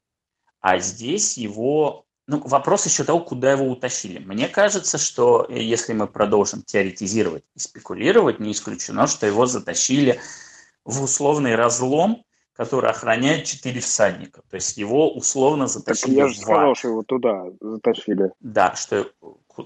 А 0.61 0.81
здесь 0.81 1.39
его 1.39 2.05
ну, 2.27 2.41
вопрос 2.45 2.87
еще 2.87 3.05
того, 3.05 3.21
куда 3.21 3.53
его 3.53 3.67
утащили. 3.69 4.19
Мне 4.19 4.49
кажется, 4.49 4.99
что 4.99 5.47
э, 5.49 5.63
если 5.63 5.93
мы 5.93 6.09
продолжим 6.09 6.65
теоретизировать 6.65 7.45
и 7.55 7.61
спекулировать, 7.61 8.41
не 8.41 8.51
исключено, 8.51 9.07
что 9.07 9.29
его 9.29 9.47
затащили 9.47 10.19
в 10.85 11.05
условный 11.05 11.55
разлом, 11.55 12.25
который 12.57 12.91
охраняет 12.91 13.45
четыре 13.45 13.81
всадника. 13.81 14.43
То 14.51 14.55
есть 14.55 14.77
его 14.77 15.13
условно 15.13 15.67
затащили 15.67 16.17
так 16.17 16.17
я 16.17 16.29
же 16.29 16.41
сказал, 16.41 16.75
что 16.75 16.89
его 16.89 17.03
туда 17.03 17.45
затащили. 17.61 18.31
Да, 18.41 18.75
что 18.77 19.07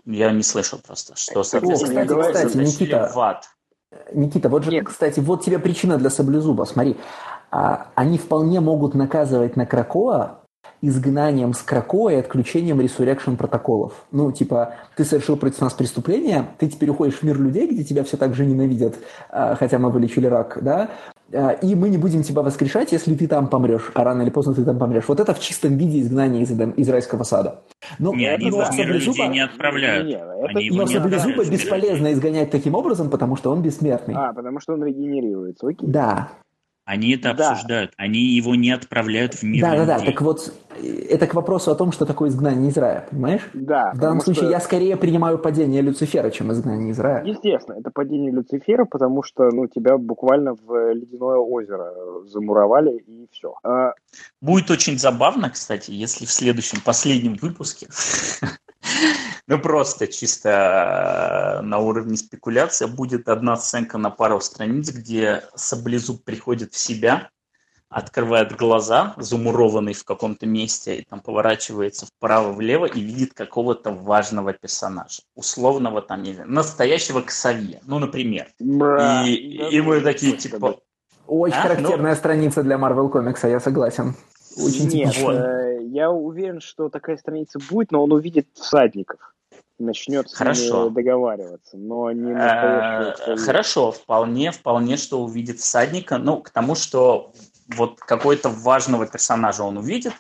я 0.05 0.31
не 0.33 0.43
слышал 0.43 0.79
просто, 0.85 1.17
что, 1.17 1.43
соответственно, 1.43 2.07
кстати, 2.07 2.47
кстати, 2.47 2.57
Никита, 2.57 3.11
в 3.15 3.19
ад. 3.19 3.49
Никита, 4.13 4.49
вот 4.49 4.65
же, 4.65 4.71
Нет. 4.71 4.87
кстати, 4.87 5.21
вот 5.21 5.45
тебе 5.45 5.59
причина 5.59 5.97
для 5.99 6.11
Саблезуба. 6.11 6.65
Смотри, 6.65 6.97
а, 7.51 7.89
они 7.95 8.19
вполне 8.19 8.61
могут 8.61 8.95
наказывать 8.95 9.57
на 9.57 9.67
Кракоа 9.67 10.38
изгнанием 10.81 11.55
с 11.55 11.63
Кракоа 11.63 12.11
и 12.13 12.17
отключением 12.17 12.81
resurrection 12.81 13.37
протоколов. 13.37 13.93
Ну, 14.13 14.31
типа, 14.33 14.77
ты 14.97 15.05
совершил 15.05 15.37
против 15.37 15.61
нас 15.61 15.75
преступление, 15.75 16.47
ты 16.59 16.69
теперь 16.69 16.91
уходишь 16.91 17.17
в 17.17 17.23
мир 17.25 17.41
людей, 17.41 17.67
где 17.67 17.85
тебя 17.85 18.05
все 18.05 18.17
так 18.17 18.35
же 18.35 18.47
ненавидят, 18.47 18.97
а, 19.31 19.57
хотя 19.57 19.79
мы 19.79 19.91
вылечили 19.91 20.27
рак, 20.27 20.59
да, 20.63 20.91
а, 21.33 21.51
и 21.51 21.75
мы 21.75 21.89
не 21.89 21.99
будем 21.99 22.23
тебя 22.23 22.43
воскрешать, 22.43 22.93
если 22.93 23.15
ты 23.15 23.27
там 23.27 23.49
помрешь, 23.49 23.91
а 23.95 24.05
рано 24.05 24.23
или 24.23 24.31
поздно 24.31 24.55
ты 24.55 24.65
там 24.65 24.79
помрешь. 24.79 25.05
Вот 25.09 25.21
это 25.21 25.35
в 25.35 25.41
чистом 25.41 25.77
виде 25.77 26.01
изгнание 26.01 26.43
из, 26.43 26.51
из 26.51 26.89
райского 26.89 27.25
сада. 27.25 27.63
Но, 27.99 28.15
не, 28.15 28.27
они 28.27 28.51
но 28.51 28.65
в 28.65 28.77
мир 28.77 28.89
людей 28.89 29.29
не 29.29 29.41
отправляют. 29.41 30.07
Не, 30.07 30.15
это, 30.15 30.59
они 30.59 30.71
но 30.71 30.87
Саблезуба 30.87 31.45
бесполезно 31.45 32.13
изгонять 32.13 32.51
таким 32.51 32.75
образом, 32.75 33.11
потому 33.11 33.37
что 33.37 33.51
он 33.51 33.63
бессмертный. 33.63 34.15
А, 34.17 34.33
потому 34.33 34.61
что 34.61 34.75
он 34.75 34.85
регенерируется, 34.85 35.67
окей. 35.67 35.89
Да. 35.89 36.31
Они 36.89 37.15
это 37.15 37.35
да. 37.35 37.51
обсуждают. 37.51 37.93
Они 37.99 38.19
его 38.19 38.55
не 38.55 38.71
отправляют 38.71 39.35
в 39.35 39.43
мир. 39.43 39.61
Да, 39.61 39.77
да, 39.77 39.85
да. 39.85 39.99
Так 39.99 40.23
вот, 40.23 40.55
это 40.81 41.27
к 41.27 41.35
вопросу 41.35 41.71
о 41.71 41.75
том, 41.75 41.93
что 41.93 42.07
такое 42.07 42.31
изгнание 42.31 42.71
из 42.71 42.79
рая, 42.79 43.07
понимаешь? 43.11 43.43
Да. 43.53 43.93
В 43.93 43.99
данном 43.99 44.23
случае 44.23 44.45
что... 44.45 44.51
я 44.53 44.59
скорее 44.59 44.97
принимаю 44.97 45.39
падение 45.39 45.83
Люцифера, 45.83 46.31
чем 46.31 46.51
изгнание 46.51 46.93
из 46.93 46.99
рая. 46.99 47.23
Естественно, 47.27 47.77
это 47.79 47.91
падение 47.91 48.33
Люцифера, 48.33 48.87
потому 48.87 49.23
что 49.23 49.51
ну, 49.51 49.67
тебя 49.67 49.99
буквально 49.99 50.55
в 50.55 50.95
ледяное 50.95 51.37
озеро 51.37 51.93
замуровали 52.25 52.97
и 52.97 53.29
все. 53.33 53.53
А... 53.63 53.93
Будет 54.41 54.71
очень 54.71 54.99
забавно, 54.99 55.51
кстати, 55.51 55.91
если 55.91 56.25
в 56.25 56.33
следующем, 56.33 56.81
последнем 56.83 57.35
выпуске 57.35 57.89
Ну, 59.47 59.59
просто 59.59 60.07
чисто 60.07 61.61
э, 61.61 61.63
на 61.63 61.79
уровне 61.79 62.17
спекуляции 62.17 62.87
будет 62.87 63.29
одна 63.29 63.57
сценка 63.57 63.97
на 63.97 64.11
пару 64.11 64.41
страниц, 64.41 64.91
где 64.91 65.43
Саблезуб 65.55 66.23
приходит 66.23 66.75
в 66.75 66.79
себя, 66.79 67.31
открывает 67.89 68.55
глаза, 68.55 69.15
замурованный 69.17 69.95
в 69.95 70.05
каком-то 70.05 70.47
месте, 70.47 70.97
и 70.97 71.05
там 71.05 71.21
поворачивается 71.21 72.07
вправо-влево 72.07 72.87
и 72.87 73.01
видит 73.01 73.33
какого-то 73.33 73.91
важного 73.91 74.53
персонажа. 74.53 75.23
Условного 75.35 76.03
там, 76.03 76.23
не 76.23 76.35
знаю, 76.35 76.51
настоящего 76.51 77.23
Ксавье, 77.23 77.81
ну, 77.87 77.99
например. 77.99 78.49
Бра, 78.59 79.25
и, 79.27 79.33
и 79.33 79.81
мы 79.81 80.03
такие, 80.03 80.37
типа, 80.37 80.79
Очень 81.27 81.57
а? 81.57 81.63
характерная 81.63 82.13
ну... 82.13 82.19
страница 82.19 82.63
для 82.63 82.77
Marvel 82.77 83.09
комикса, 83.09 83.49
я 83.49 83.61
согласен. 83.61 84.15
Очень 84.59 84.89
Нет, 84.89 85.17
э, 85.17 85.79
я 85.85 86.11
уверен, 86.11 86.61
что 86.61 86.89
такая 86.89 87.17
страница 87.17 87.59
будет, 87.71 87.93
но 87.93 88.03
он 88.03 88.13
увидит 88.13 88.49
всадников 88.55 89.21
начнет 89.79 90.29
с 90.29 90.35
Хорошо. 90.35 90.85
ними 90.85 90.95
договариваться, 90.95 91.77
но 91.77 92.11
не 92.11 92.33
настоящего. 92.33 93.37
Хорошо, 93.37 93.93
вполне, 93.93 94.51
вполне, 94.51 94.97
что 94.97 95.23
увидит 95.23 95.61
всадника. 95.61 96.19
Ну, 96.19 96.41
к 96.41 96.51
тому, 96.51 96.75
что 96.75 97.33
вот 97.69 98.01
какой-то 98.01 98.49
важного 98.49 99.07
персонажа 99.07 99.63
он 99.63 99.79
увидит, 99.79 100.13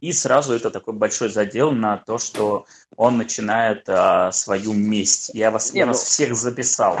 и 0.00 0.12
сразу 0.12 0.54
это 0.54 0.70
такой 0.70 0.94
большой 0.94 1.28
задел 1.28 1.72
на 1.72 1.98
то, 1.98 2.18
что 2.18 2.66
он 2.96 3.18
начинает 3.18 3.88
а, 3.88 4.32
свою 4.32 4.72
месть. 4.72 5.30
Я 5.34 5.50
вас, 5.50 5.72
я 5.74 5.86
ну 5.86 5.92
вас 5.92 6.02
всех 6.02 6.34
записал, 6.34 6.98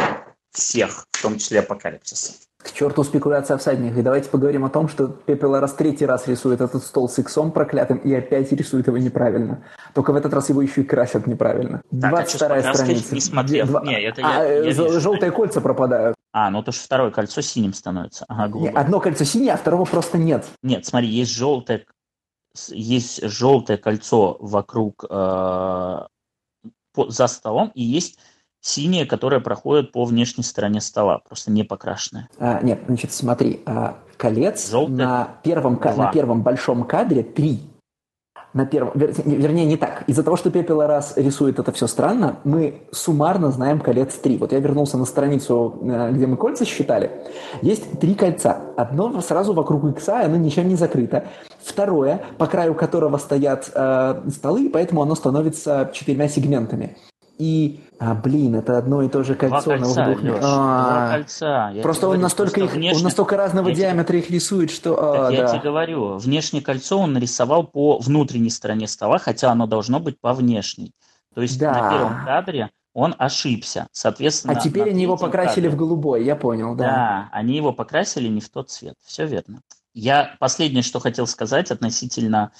всех, 0.52 1.06
в 1.10 1.22
том 1.22 1.38
числе 1.38 1.60
Апокалипсиса. 1.60 2.32
К 2.62 2.70
черту 2.70 3.02
спекуляция 3.02 3.56
о 3.56 3.58
всадниках. 3.58 3.98
И 3.98 4.02
давайте 4.02 4.28
поговорим 4.28 4.64
о 4.64 4.70
том, 4.70 4.88
что 4.88 5.08
Пепел 5.08 5.58
раз 5.58 5.74
третий 5.74 6.06
раз 6.06 6.28
рисует 6.28 6.60
этот 6.60 6.84
стол 6.84 7.08
с 7.08 7.18
иксом 7.18 7.50
проклятым 7.50 7.98
и 7.98 8.14
опять 8.14 8.52
рисует 8.52 8.86
его 8.86 8.98
неправильно. 8.98 9.64
Только 9.94 10.12
в 10.12 10.16
этот 10.16 10.32
раз 10.32 10.48
его 10.48 10.62
еще 10.62 10.82
и 10.82 10.84
красят 10.84 11.26
неправильно. 11.26 11.82
Так, 11.90 12.10
22 12.10 12.48
а 12.48 12.74
страница. 12.74 13.14
Не 13.14 13.20
смотрел. 13.20 13.66
Два... 13.66 13.82
Не, 13.84 14.00
это 14.00 14.22
а, 14.24 14.44
я, 14.44 14.62
я 14.64 14.72
желтые 14.72 15.30
вижу. 15.30 15.32
кольца 15.32 15.60
пропадают. 15.60 16.16
А, 16.32 16.50
ну 16.50 16.62
то 16.62 16.72
что 16.72 16.84
второе 16.84 17.10
кольцо 17.10 17.42
синим 17.42 17.74
становится. 17.74 18.24
Ага, 18.28 18.58
не, 18.58 18.68
одно 18.68 19.00
кольцо 19.00 19.24
синее, 19.24 19.52
а 19.52 19.56
второго 19.56 19.84
просто 19.84 20.16
нет. 20.16 20.46
Нет, 20.62 20.86
смотри, 20.86 21.08
есть 21.08 21.32
желтое, 21.32 21.84
есть 22.68 23.22
желтое 23.22 23.78
кольцо 23.78 24.38
вокруг 24.40 25.04
э, 25.10 25.98
за 27.08 27.26
столом, 27.26 27.70
и 27.74 27.82
есть 27.82 28.18
синяя, 28.62 29.04
которая 29.04 29.40
проходит 29.40 29.92
по 29.92 30.04
внешней 30.04 30.44
стороне 30.44 30.80
стола, 30.80 31.18
просто 31.18 31.50
не 31.50 31.64
покрашенная. 31.64 32.28
А, 32.38 32.62
нет, 32.62 32.80
значит, 32.86 33.12
смотри, 33.12 33.60
а, 33.66 33.98
колец 34.16 34.70
Желтый. 34.70 34.96
на 34.96 35.28
первом, 35.42 35.78
на 35.82 36.10
первом 36.10 36.42
большом 36.42 36.84
кадре 36.84 37.22
три. 37.22 37.60
На 38.54 38.66
первом, 38.66 38.92
вернее, 38.94 39.64
не 39.64 39.78
так. 39.78 40.04
Из-за 40.06 40.22
того, 40.22 40.36
что 40.36 40.50
Пепела 40.50 40.86
раз 40.86 41.14
рисует 41.16 41.58
это 41.58 41.72
все 41.72 41.86
странно, 41.86 42.36
мы 42.44 42.82
суммарно 42.92 43.50
знаем 43.50 43.80
колец 43.80 44.14
три. 44.16 44.36
Вот 44.36 44.52
я 44.52 44.60
вернулся 44.60 44.98
на 44.98 45.06
страницу, 45.06 45.78
э, 45.82 46.12
где 46.12 46.26
мы 46.26 46.36
кольца 46.36 46.66
считали. 46.66 47.10
Есть 47.62 47.98
три 47.98 48.14
кольца. 48.14 48.60
Одно 48.76 49.22
сразу 49.22 49.54
вокруг 49.54 49.84
икса, 49.84 50.20
оно 50.20 50.36
ничем 50.36 50.68
не 50.68 50.76
закрыто. 50.76 51.24
Второе, 51.64 52.20
по 52.36 52.46
краю 52.46 52.74
которого 52.74 53.16
стоят 53.16 53.70
э, 53.74 54.22
столы, 54.28 54.68
поэтому 54.70 55.00
оно 55.00 55.14
становится 55.14 55.90
четырьмя 55.94 56.28
сегментами 56.28 56.98
и... 57.38 57.80
А, 57.98 58.14
блин, 58.14 58.56
это 58.56 58.78
одно 58.78 59.02
и 59.02 59.08
то 59.08 59.22
же 59.22 59.34
кольцо 59.34 59.62
Два 59.62 59.78
кольца, 59.78 60.06
на 60.06 60.36
а, 60.36 60.38
Два 60.40 61.12
кольца. 61.12 61.70
Я 61.70 61.82
просто 61.82 62.06
он 62.06 62.10
говорю, 62.10 62.22
настолько, 62.22 62.60
их, 62.60 62.72
внешне... 62.72 62.98
он 62.98 63.04
настолько 63.04 63.36
разного 63.36 63.68
я 63.68 63.74
диаметра 63.74 64.12
тебе... 64.12 64.18
их 64.20 64.30
рисует, 64.30 64.70
что... 64.70 65.26
А, 65.26 65.30
я 65.30 65.42
да. 65.42 65.48
тебе 65.48 65.60
говорю, 65.60 66.16
внешнее 66.16 66.62
кольцо 66.62 66.98
он 66.98 67.12
нарисовал 67.12 67.64
по 67.64 67.98
внутренней 67.98 68.50
стороне 68.50 68.88
стола, 68.88 69.18
хотя 69.18 69.50
оно 69.50 69.66
должно 69.66 70.00
быть 70.00 70.20
по 70.20 70.32
внешней. 70.32 70.92
То 71.34 71.42
есть 71.42 71.58
да. 71.58 71.72
на 71.72 71.90
первом 71.90 72.24
кадре 72.24 72.70
он 72.94 73.14
ошибся, 73.18 73.88
соответственно... 73.92 74.54
А 74.54 74.60
теперь 74.60 74.90
они 74.90 75.02
его 75.02 75.16
покрасили 75.16 75.64
кадре... 75.64 75.70
в 75.70 75.76
голубой, 75.76 76.24
я 76.24 76.36
понял, 76.36 76.74
да. 76.74 76.84
Да, 76.84 77.28
они 77.32 77.56
его 77.56 77.72
покрасили 77.72 78.28
не 78.28 78.40
в 78.40 78.50
тот 78.50 78.70
цвет, 78.70 78.96
все 79.04 79.26
верно. 79.26 79.62
Я 79.94 80.36
последнее, 80.38 80.82
что 80.82 81.00
хотел 81.00 81.26
сказать 81.26 81.70
относительно 81.70 82.52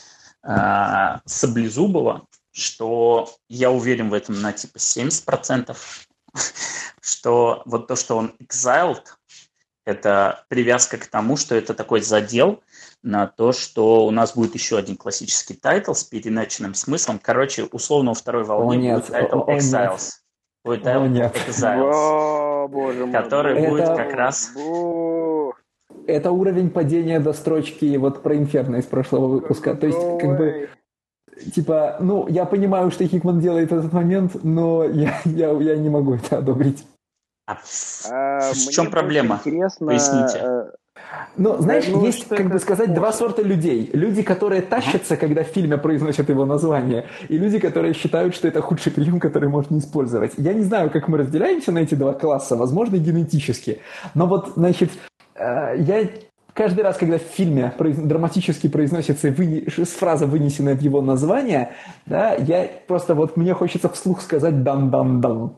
э, 0.43 1.19
Саблезубова, 1.25 2.23
что 2.53 3.31
я 3.49 3.71
уверен 3.71 4.11
в 4.11 4.15
этом 4.15 4.41
на 4.41 4.53
типа 4.53 4.77
70%, 4.77 5.77
что 7.01 7.63
вот 7.65 7.89
то, 7.89 7.97
что 7.97 8.17
он 8.17 8.35
exiled, 8.41 9.05
это 9.85 10.45
привязка 10.49 10.97
к 10.97 11.07
тому, 11.07 11.37
что 11.37 11.57
это 11.57 11.75
такой 11.75 12.03
задел 12.03 12.63
на 13.03 13.27
то, 13.27 13.53
что 13.53 14.07
у 14.07 14.11
нас 14.11 14.35
будет 14.35 14.55
еще 14.55 14.79
один 14.79 14.97
классический 14.97 15.55
title 15.55 15.93
с 15.93 16.05
переиначенным 16.05 16.75
смыслом. 16.75 17.19
Короче, 17.21 17.65
условно, 17.65 18.13
у 18.13 18.15
второй 18.15 18.45
волны 18.45 18.93
о, 18.93 18.95
будет 18.97 19.07
title 19.09 19.41
о, 19.41 19.57
Exiles. 19.57 20.11
Будет 20.65 20.85
title 20.85 21.05
Exiles. 21.05 21.91
О, 21.93 22.69
боже 22.69 23.07
мой. 23.07 23.13
Который 23.13 23.59
это... 23.59 23.71
будет 23.71 23.89
как 23.89 24.13
раз... 24.13 24.53
Это 26.07 26.31
уровень 26.31 26.71
падения 26.71 27.21
до 27.21 27.33
строчки 27.33 27.97
вот 27.97 28.23
про 28.23 28.37
Инферно 28.37 28.77
из 28.77 28.87
прошлого 28.87 29.27
выпуска. 29.27 29.75
То 29.75 29.87
есть, 29.87 29.99
как 30.21 30.37
бы 30.37 30.71
типа, 31.55 31.97
ну, 32.01 32.29
я 32.29 32.45
понимаю, 32.45 32.91
что 32.91 33.07
Хикман 33.07 33.41
делает 33.41 33.71
в 33.71 33.79
этот 33.79 33.93
момент, 33.93 34.43
но 34.43 34.85
я, 34.85 35.21
я, 35.25 35.51
я 35.51 35.77
не 35.77 35.89
могу 35.89 36.15
это 36.15 36.39
одобрить. 36.39 36.85
А, 37.47 37.57
а 38.11 38.53
в 38.53 38.71
чем 38.71 38.91
проблема? 38.91 39.41
Интересно, 39.45 39.87
Поясните. 39.89 40.39
Э, 40.39 40.71
ну, 41.37 41.61
знаешь, 41.61 41.87
ну, 41.89 42.05
есть, 42.05 42.29
как 42.29 42.51
бы 42.51 42.59
сказать, 42.59 42.89
может. 42.89 43.01
два 43.01 43.13
сорта 43.13 43.43
людей. 43.43 43.91
Люди, 43.93 44.23
которые 44.23 44.63
тащатся, 44.63 45.17
когда 45.17 45.43
в 45.43 45.49
фильме 45.49 45.77
произносят 45.79 46.29
его 46.29 46.45
название, 46.45 47.07
и 47.29 47.39
люди, 47.39 47.59
которые 47.59 47.95
считают, 47.95 48.35
что 48.35 48.49
это 48.49 48.61
худший 48.61 48.93
прием, 48.93 49.19
который 49.19 49.49
можно 49.49 49.79
использовать. 49.79 50.33
Я 50.37 50.53
не 50.53 50.63
знаю, 50.63 50.91
как 50.91 51.09
мы 51.09 51.19
разделяемся 51.19 51.73
на 51.73 51.79
эти 51.79 51.95
два 51.95 52.13
класса, 52.13 52.57
возможно, 52.57 52.97
генетически. 52.97 53.81
Но 54.15 54.27
вот, 54.27 54.53
значит, 54.57 54.91
э, 55.35 55.77
я 55.79 56.09
каждый 56.55 56.83
раз, 56.83 56.97
когда 56.97 57.19
в 57.19 57.23
фильме 57.23 57.73
произ... 57.77 57.97
драматически 57.97 58.69
произносится 58.69 59.31
вы... 59.31 59.67
фраза, 59.69 60.27
вынесенная 60.27 60.75
в 60.75 60.81
его 60.81 61.01
название, 61.01 61.73
да, 62.07 62.35
я 62.35 62.69
просто 62.87 63.15
вот 63.15 63.37
мне 63.37 63.55
хочется 63.55 63.89
вслух 63.89 64.21
сказать 64.21 64.63
«дан-дан-дан». 64.63 65.57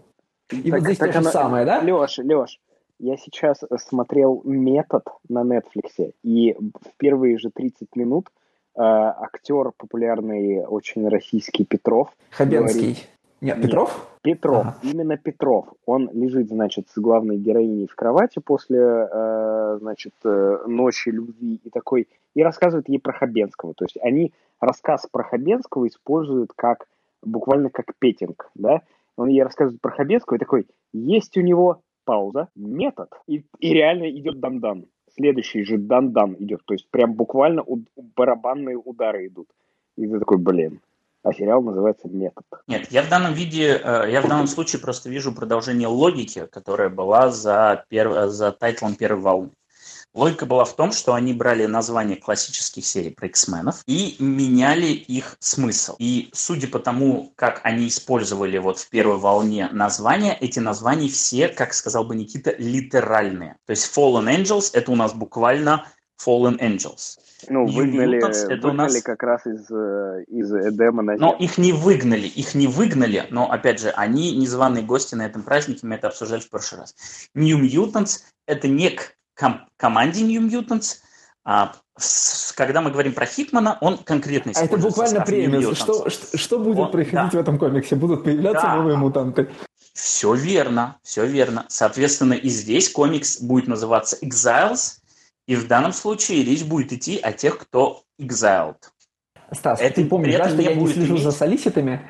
И 0.51 0.71
так, 0.71 0.81
вот 0.81 0.87
здесь 0.87 0.99
то 0.99 1.13
же 1.13 1.19
оно... 1.19 1.31
самое, 1.31 1.65
да? 1.65 1.81
Леш, 1.81 2.19
Леш, 2.19 2.61
я 2.99 3.17
сейчас 3.17 3.61
смотрел 3.89 4.43
«Метод» 4.45 5.05
на 5.29 5.43
Netflix, 5.43 6.13
и 6.23 6.55
в 6.55 6.97
первые 6.99 7.39
же 7.39 7.51
30 7.51 7.97
минут 7.97 8.29
э, 8.77 8.81
актер 8.81 9.73
популярный, 9.77 10.65
очень 10.65 11.09
российский 11.09 11.65
Петров... 11.65 12.09
Хабенский. 12.31 12.81
Говорит, 12.81 13.09
нет, 13.45 13.61
Петров? 13.61 14.19
Петров, 14.23 14.67
ага. 14.67 14.79
именно 14.83 15.17
Петров. 15.19 15.67
Он 15.85 16.09
лежит, 16.13 16.49
значит, 16.49 16.89
с 16.89 16.99
главной 16.99 17.37
героиней 17.37 17.87
в 17.87 17.95
кровати 17.95 18.41
после, 18.41 18.79
э, 18.81 19.79
значит, 19.81 20.15
э, 20.25 20.59
ночи 20.67 21.11
любви 21.11 21.61
и 21.63 21.71
такой, 21.71 22.09
и 22.35 22.43
рассказывает 22.43 22.89
ей 22.89 22.99
про 22.99 23.13
Хабенского. 23.13 23.75
То 23.75 23.85
есть 23.85 23.99
они 24.03 24.33
рассказ 24.61 25.07
про 25.13 25.25
Хабенского 25.25 25.87
используют 25.87 26.53
как, 26.57 26.87
буквально 27.23 27.69
как 27.69 27.95
петинг, 27.99 28.51
да? 28.55 28.81
Он 29.17 29.29
ей 29.29 29.43
рассказывает 29.43 29.81
про 29.81 29.93
Хабенского 29.93 30.37
и 30.37 30.41
такой, 30.41 30.67
есть 30.95 31.37
у 31.37 31.43
него 31.43 31.83
пауза, 32.07 32.49
метод, 32.57 33.11
и, 33.27 33.45
и 33.59 33.73
реально 33.75 34.11
идет 34.11 34.41
дан-дан. 34.41 34.87
Следующий 35.15 35.65
же 35.65 35.77
дан-дан 35.77 36.35
идет, 36.39 36.63
то 36.65 36.75
есть 36.75 36.89
прям 36.91 37.13
буквально 37.13 37.63
у, 37.63 37.81
барабанные 38.17 38.77
удары 38.77 39.27
идут. 39.27 39.49
И 39.97 40.07
ты 40.07 40.19
такой, 40.19 40.39
блин, 40.39 40.81
а 41.25 41.33
сериал 41.33 41.63
называется 41.63 42.07
«Метод». 42.07 42.45
Нет, 42.69 42.93
я 42.93 43.03
в 43.03 43.09
данном 43.09 43.33
виде, 43.33 43.81
э, 43.83 44.11
я 44.11 44.21
в 44.21 44.29
данном 44.29 44.47
случае 44.47 44.81
просто 44.81 45.09
вижу 45.09 45.33
продолжение 45.33 45.89
логики, 45.89 46.47
которая 46.53 46.91
была 46.91 47.31
за, 47.31 47.85
перв... 47.89 48.31
за 48.31 48.53
тайтлом 48.53 48.95
первой 48.95 49.23
волны. 49.23 49.51
Логика 50.13 50.47
была 50.47 50.65
в 50.65 50.77
том, 50.77 50.93
что 50.93 51.15
они 51.15 51.33
брали 51.33 51.67
названия 51.67 52.15
классических 52.15 52.87
серий 52.87 53.11
про 53.11 53.27
X-менов 53.27 53.83
и 53.87 54.15
меняли 54.21 54.87
их 54.87 55.37
смысл. 55.41 55.97
И 55.99 56.29
судя 56.33 56.69
по 56.69 56.79
тому, 56.79 57.33
как 57.35 57.61
они 57.65 57.89
использовали 57.89 58.59
вот 58.59 58.79
в 58.79 58.89
первой 58.91 59.17
волне 59.17 59.69
названия, 59.73 60.37
эти 60.41 60.61
названия 60.61 61.09
все, 61.09 61.49
как 61.49 61.75
сказал 61.75 62.05
бы 62.05 62.15
Никита, 62.15 62.55
литеральные. 62.57 63.57
То 63.67 63.71
есть 63.73 63.91
Fallen 63.97 64.33
Angels– 64.33 64.71
это 64.73 64.93
у 64.93 64.95
нас 64.95 65.15
буквально 65.15 65.87
Fallen 66.23 66.59
Angels. 66.59 67.19
Ну, 67.49 67.67
выгнали, 67.67 68.19
Mutants, 68.19 68.47
это 68.47 68.69
выгнали 68.69 68.91
у 68.91 68.95
нас... 68.95 69.03
как 69.03 69.23
раз 69.23 69.47
из, 69.47 69.71
э, 69.71 70.25
из 70.29 70.53
Эдема 70.53 71.03
на 71.03 71.17
Но 71.17 71.35
их 71.35 71.59
не 71.59 71.73
выгнали, 71.73 72.27
их 72.27 72.55
не 72.55 72.67
выгнали, 72.67 73.27
но, 73.31 73.51
опять 73.51 73.81
же, 73.81 73.91
они 73.91 74.35
незваные 74.37 74.83
гости 74.83 75.15
на 75.15 75.27
этом 75.27 75.43
празднике, 75.43 75.87
мы 75.87 75.97
это 75.97 76.09
обсуждали 76.09 76.41
в 76.41 76.49
прошлый 76.49 76.83
раз. 76.83 76.95
New 77.35 77.61
Mutants– 77.61 78.21
это 78.47 78.69
не 78.69 78.91
к 78.91 79.17
ком- 79.35 79.67
команде 79.77 80.23
New 80.23 80.41
Mutants, 80.49 81.01
а 81.45 81.75
когда 82.57 82.81
мы 82.81 82.91
говорим 82.91 83.13
про 83.13 83.27
Хитмана, 83.27 83.77
он 83.81 83.99
конкретно 83.99 84.53
А 84.55 84.65
это 84.65 84.79
буквально 84.79 85.21
премия. 85.21 85.75
Что, 85.75 86.09
что, 86.09 86.39
что 86.39 86.59
будет 86.59 86.79
он, 86.79 86.91
происходить 86.91 87.33
да. 87.33 87.39
в 87.39 87.41
этом 87.41 87.59
комиксе? 87.59 87.95
Будут 87.97 88.25
появляться 88.25 88.67
да. 88.67 88.77
новые 88.77 88.97
мутанты? 88.97 89.51
Все 89.93 90.35
верно, 90.35 90.97
все 91.03 91.27
верно. 91.27 91.67
Соответственно, 91.69 92.33
и 92.33 92.49
здесь 92.49 92.89
комикс 92.89 93.41
будет 93.41 93.69
называться 93.69 94.17
Exiles– 94.23 94.99
и 95.47 95.57
в 95.57 95.67
данном 95.67 95.93
случае 95.93 96.45
речь 96.45 96.65
будет 96.65 96.93
идти 96.93 97.19
о 97.19 97.33
тех, 97.33 97.59
кто 97.59 98.03
exiled. 98.21 98.77
Стас, 99.53 99.81
Это 99.81 99.97
ты 99.97 100.07
помнишь, 100.07 100.37
да, 100.37 100.49
что 100.49 100.63
я 100.63 100.75
не 100.75 100.87
слежу 100.87 101.15
иметь... 101.15 101.23
за 101.23 101.31
солиситами? 101.31 102.01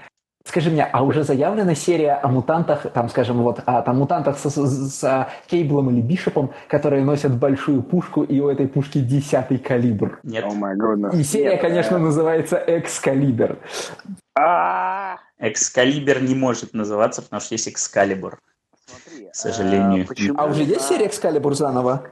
Скажи 0.46 0.70
мне, 0.70 0.84
а 0.84 1.02
уже 1.02 1.24
заявлена 1.24 1.74
серия 1.74 2.12
о 2.12 2.28
мутантах, 2.28 2.92
там, 2.92 3.08
скажем, 3.08 3.42
вот, 3.42 3.60
о 3.64 3.80
там, 3.80 3.96
мутантах 3.96 4.38
с, 4.38 4.50
с, 4.50 4.94
с 4.94 5.28
Кейблом 5.46 5.90
или 5.90 6.02
Бишопом, 6.02 6.52
которые 6.68 7.02
носят 7.02 7.34
большую 7.38 7.82
пушку, 7.82 8.22
и 8.22 8.40
у 8.40 8.48
этой 8.50 8.68
пушки 8.68 8.98
десятый 8.98 9.58
калибр? 9.58 10.20
Нет. 10.22 10.44
Oh. 10.44 11.18
И 11.18 11.24
серия, 11.24 11.52
Нет, 11.52 11.62
конечно, 11.62 11.98
называется 11.98 12.62
Экскалибр. 12.66 13.58
Экскалибр 15.38 16.20
не 16.20 16.34
может 16.34 16.74
называться, 16.74 17.22
потому 17.22 17.40
что 17.40 17.54
есть 17.54 17.68
Экскалибур. 17.68 18.38
смотри, 18.86 19.30
к 19.30 19.34
сожалению. 19.34 20.04
А, 20.04 20.06
почему? 20.08 20.38
а 20.38 20.44
уже 20.44 20.62
есть 20.64 20.82
серия 20.82 21.06
Экскалибур 21.06 21.54
заново? 21.54 22.06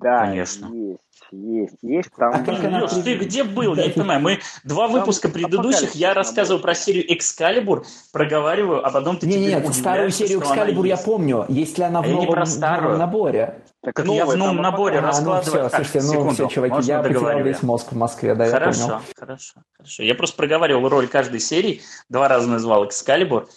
Да, 0.00 0.20
Конечно. 0.20 0.66
есть. 0.66 1.00
Есть, 1.30 1.76
есть. 1.82 2.10
Там... 2.16 2.32
А 2.34 2.38
как 2.38 2.62
Леш, 2.62 2.90
ты 3.04 3.16
где 3.16 3.44
был? 3.44 3.74
Я 3.74 3.86
не 3.86 3.92
понимаю. 3.92 4.20
Мы 4.20 4.38
два 4.64 4.88
выпуска 4.88 5.28
предыдущих, 5.28 5.94
я 5.94 6.14
рассказываю 6.14 6.62
про 6.62 6.74
серию 6.74 7.12
Экскалибур, 7.12 7.84
проговариваю, 8.12 8.86
а 8.86 8.90
потом 8.90 9.18
ты 9.18 9.26
не, 9.26 9.36
Нет, 9.36 9.74
старую 9.74 10.10
серию 10.10 10.40
Экскалибур 10.40 10.84
я 10.86 10.96
помню. 10.96 11.44
Есть 11.48 11.76
ли 11.78 11.84
она 11.84 12.02
в, 12.02 12.06
а 12.06 12.08
новом, 12.08 12.26
про 12.28 12.46
старую. 12.46 12.94
в 12.94 12.98
наборе? 12.98 13.62
Так 13.82 13.98
я 14.06 14.26
в 14.26 14.36
новом 14.36 14.56
наборе 14.56 15.00
раскладываю. 15.00 15.64
Ну, 15.64 15.68
все, 15.68 15.76
слушайте, 15.76 16.02
ну 16.02 16.30
все, 16.30 16.48
чуваки, 16.48 16.86
я 16.86 17.02
потерял 17.02 17.42
весь 17.42 17.62
мозг 17.62 17.92
в 17.92 17.96
Москве, 17.96 18.34
да, 18.34 18.48
хорошо. 18.48 19.02
Хорошо, 19.16 19.54
хорошо. 19.76 20.02
Я 20.02 20.14
просто 20.14 20.36
проговаривал 20.36 20.88
роль 20.88 21.08
каждой 21.08 21.40
серии, 21.40 21.82
два 22.08 22.28
раза 22.28 22.48
назвал 22.48 22.86
Экскалибур, 22.86 23.48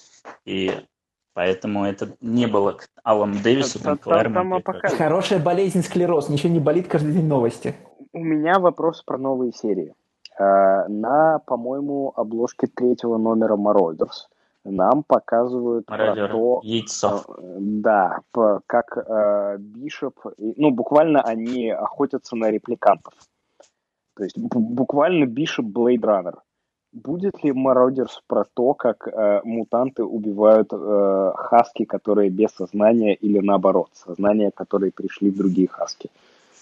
и 0.46 0.74
Поэтому 1.34 1.86
это 1.86 2.10
не 2.20 2.46
было 2.46 2.74
к 2.74 2.88
Аллану 3.04 3.36
Дэвису, 3.42 3.82
там, 3.82 3.98
там, 3.98 4.34
там, 4.34 4.62
там 4.62 4.74
Хорошая 4.98 5.40
болезнь 5.40 5.82
склероз, 5.82 6.30
ничего 6.30 6.52
не 6.52 6.60
болит, 6.60 6.88
каждый 6.88 7.14
день 7.14 7.28
новости. 7.28 7.76
У 8.12 8.20
меня 8.20 8.60
вопрос 8.60 9.02
про 9.04 9.18
новые 9.18 9.54
серии. 9.54 9.96
Э, 10.38 10.88
на, 10.88 11.40
по-моему, 11.40 12.12
обложке 12.16 12.68
третьего 12.68 13.18
номера 13.18 13.56
Marauders 13.56 14.28
нам 14.64 15.04
показывают 15.04 15.90
Мародер. 15.90 16.28
про 16.28 16.34
то... 16.34 16.60
Яйцо. 16.64 17.24
Э, 17.28 17.58
да, 17.60 18.20
как 18.68 18.98
э, 18.98 19.58
Бишоп... 19.60 20.20
Ну, 20.38 20.72
буквально 20.72 21.22
они 21.22 21.70
охотятся 21.70 22.36
на 22.36 22.52
репликантов. 22.52 23.14
То 24.16 24.24
есть 24.24 24.38
буквально 24.38 25.26
Бишоп 25.26 25.66
Блейд 25.66 26.06
Раннер. 26.06 26.42
Будет 26.94 27.42
ли 27.44 27.54
Мародерс 27.54 28.22
про 28.28 28.44
то, 28.44 28.74
как 28.74 29.08
э, 29.08 29.42
мутанты 29.46 30.04
убивают 30.04 30.74
э, 30.74 31.32
хаски, 31.36 31.86
которые 31.86 32.30
без 32.30 32.50
сознания, 32.52 33.16
или 33.16 33.40
наоборот, 33.40 33.90
сознания, 33.94 34.52
которые 34.52 34.92
пришли 34.92 35.30
в 35.30 35.38
другие 35.38 35.70
хаски? 35.70 36.10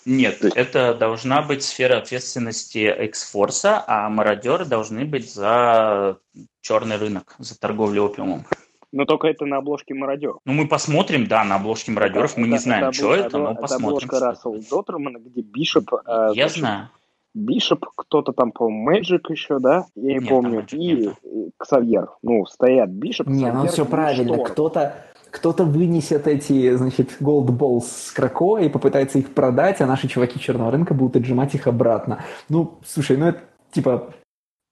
Нет, 0.06 0.44
это 0.44 0.94
должна 0.94 1.42
быть 1.42 1.64
сфера 1.64 1.98
ответственности 1.98 2.78
X-Force, 3.06 3.84
а 3.88 4.10
мародеры 4.10 4.66
должны 4.66 5.06
быть 5.06 5.34
за 5.34 6.18
черный 6.62 6.98
рынок, 6.98 7.36
за 7.40 7.60
торговлю 7.60 8.04
опиумом. 8.04 8.46
Но 8.92 9.06
только 9.06 9.28
это 9.28 9.46
на 9.46 9.58
обложке 9.58 9.94
мародеров. 9.94 10.38
Ну, 10.46 10.54
мы 10.54 10.68
посмотрим, 10.68 11.28
да, 11.28 11.44
на 11.44 11.56
обложке 11.56 11.92
мародеров. 11.92 12.38
мы 12.38 12.44
это, 12.44 12.52
не 12.52 12.58
знаем, 12.60 12.84
это, 12.86 12.94
что 12.94 13.14
это, 13.14 13.28
это, 13.28 13.38
но 13.38 13.52
это 13.52 13.62
посмотрим. 13.62 14.08
Это 14.08 14.18
обложка 14.18 14.20
Рассел 14.20 14.64
Доттермана, 14.70 15.18
где 15.20 15.42
Бишоп... 15.42 15.94
Э, 16.06 16.32
Я 16.34 16.50
знаю. 16.50 16.90
Бишоп, 17.34 17.86
кто-то 17.96 18.34
там, 18.34 18.52
по-моему, 18.52 18.84
Мэджик 18.84 19.30
еще, 19.30 19.60
да? 19.60 19.86
Я 19.96 20.14
не 20.14 20.20
Нет, 20.20 20.30
помню. 20.30 20.66
И 20.72 20.96
нет. 20.96 21.16
Ксавьер. 21.58 22.10
Ну, 22.22 22.46
стоят 22.46 22.90
Бишоп, 22.90 23.28
Не, 23.28 23.52
ну 23.52 23.68
все 23.68 23.86
правильно. 23.86 24.44
Кто-то 24.44 25.06
кто-то 25.32 25.64
вынесет 25.64 26.28
эти, 26.28 26.76
значит, 26.76 27.18
Gold 27.22 27.48
Balls 27.48 27.84
с 27.84 28.12
Крако 28.12 28.58
и 28.58 28.70
попытается 28.70 29.20
их 29.20 29.34
продать, 29.34 29.82
а 29.82 29.86
наши 29.86 30.08
чуваки 30.08 30.40
черного 30.40 30.72
рынка 30.72 30.94
будут 30.94 31.18
отжимать 31.18 31.54
их 31.54 31.68
обратно. 31.68 32.24
Ну, 32.50 32.80
слушай, 32.86 33.18
ну 33.18 33.28
это 33.28 33.42
типа 33.72 34.10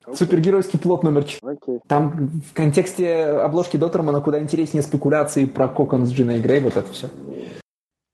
okay. 0.06 0.16
супергеройский 0.16 0.80
плод 0.80 1.04
номер 1.04 1.26
4. 1.26 1.54
Okay. 1.54 1.80
Там 1.88 2.42
в 2.50 2.54
контексте 2.54 3.26
обложки 3.26 3.78
Доттермана 3.78 4.22
куда 4.22 4.40
интереснее 4.40 4.82
спекуляции 4.82 5.46
про 5.46 5.68
Кокон 5.68 6.06
с 6.06 6.12
Джиной 6.12 6.40
Грей, 6.40 6.62
вот 6.62 6.76
это 6.76 6.92
все. 6.92 7.10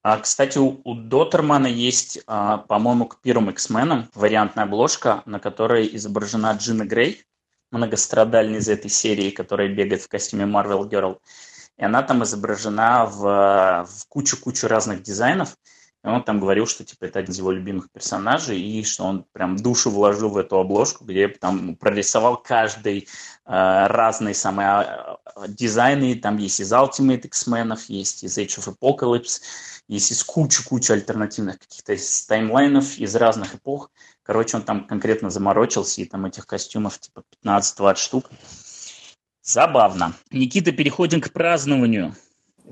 А, 0.03 0.17
кстати, 0.17 0.57
у, 0.57 0.81
у 0.83 0.95
Доттермана 0.95 1.67
есть, 1.67 2.19
а, 2.27 2.57
по-моему, 2.57 3.05
к 3.07 3.21
первым 3.21 3.49
X-менам 3.51 4.09
вариантная 4.13 4.65
обложка, 4.65 5.23
на 5.25 5.39
которой 5.39 5.89
изображена 5.95 6.51
Джина 6.59 6.83
Грей, 6.83 7.23
многострадальный 7.71 8.59
из 8.59 8.67
этой 8.67 8.89
серии, 8.91 9.31
которая 9.31 9.69
бегает 9.69 10.01
в 10.01 10.09
костюме 10.09 10.43
Marvel 10.43 10.89
Girl. 10.89 11.19
И 11.77 11.85
она 11.85 12.03
там 12.03 12.21
изображена 12.23 13.05
в, 13.05 13.87
в 13.89 14.07
кучу-кучу 14.09 14.67
разных 14.67 15.03
дизайнов. 15.03 15.55
И 16.03 16.07
он 16.07 16.23
там 16.23 16.39
говорил, 16.39 16.67
что 16.67 16.83
типа 16.83 17.05
это 17.05 17.19
один 17.19 17.31
из 17.31 17.37
его 17.37 17.51
любимых 17.51 17.89
персонажей, 17.89 18.59
и 18.59 18.83
что 18.83 19.05
он 19.05 19.25
прям 19.31 19.55
душу 19.55 19.89
вложил 19.89 20.29
в 20.29 20.37
эту 20.37 20.57
обложку, 20.59 21.05
где 21.05 21.29
там 21.29 21.75
прорисовал 21.77 22.35
каждый 22.37 23.07
э, 23.45 23.87
разный 23.87 24.35
самый 24.35 24.65
э, 24.65 25.15
дизайны. 25.47 26.15
Там 26.15 26.37
есть 26.37 26.59
из 26.59 26.73
Ultimate 26.73 27.21
X-Men, 27.21 27.77
есть 27.87 28.23
из 28.23 28.37
Age 28.37 28.59
of 28.59 28.75
Apocalypse, 28.75 29.41
есть 29.87 30.11
из 30.11 30.23
кучу-кучу 30.23 30.91
альтернативных 30.91 31.59
каких-то 31.59 31.95
таймлайнов 32.27 32.97
из 32.97 33.15
разных 33.15 33.55
эпох. 33.55 33.89
Короче, 34.23 34.57
он 34.57 34.63
там 34.63 34.85
конкретно 34.85 35.29
заморочился, 35.29 36.01
и 36.01 36.05
там 36.05 36.25
этих 36.25 36.45
костюмов 36.45 36.99
типа 36.99 37.23
15-20 37.45 37.95
штук. 37.95 38.29
Забавно. 39.41 40.13
Никита, 40.31 40.71
переходим 40.73 41.21
к 41.21 41.31
празднованию. 41.31 42.15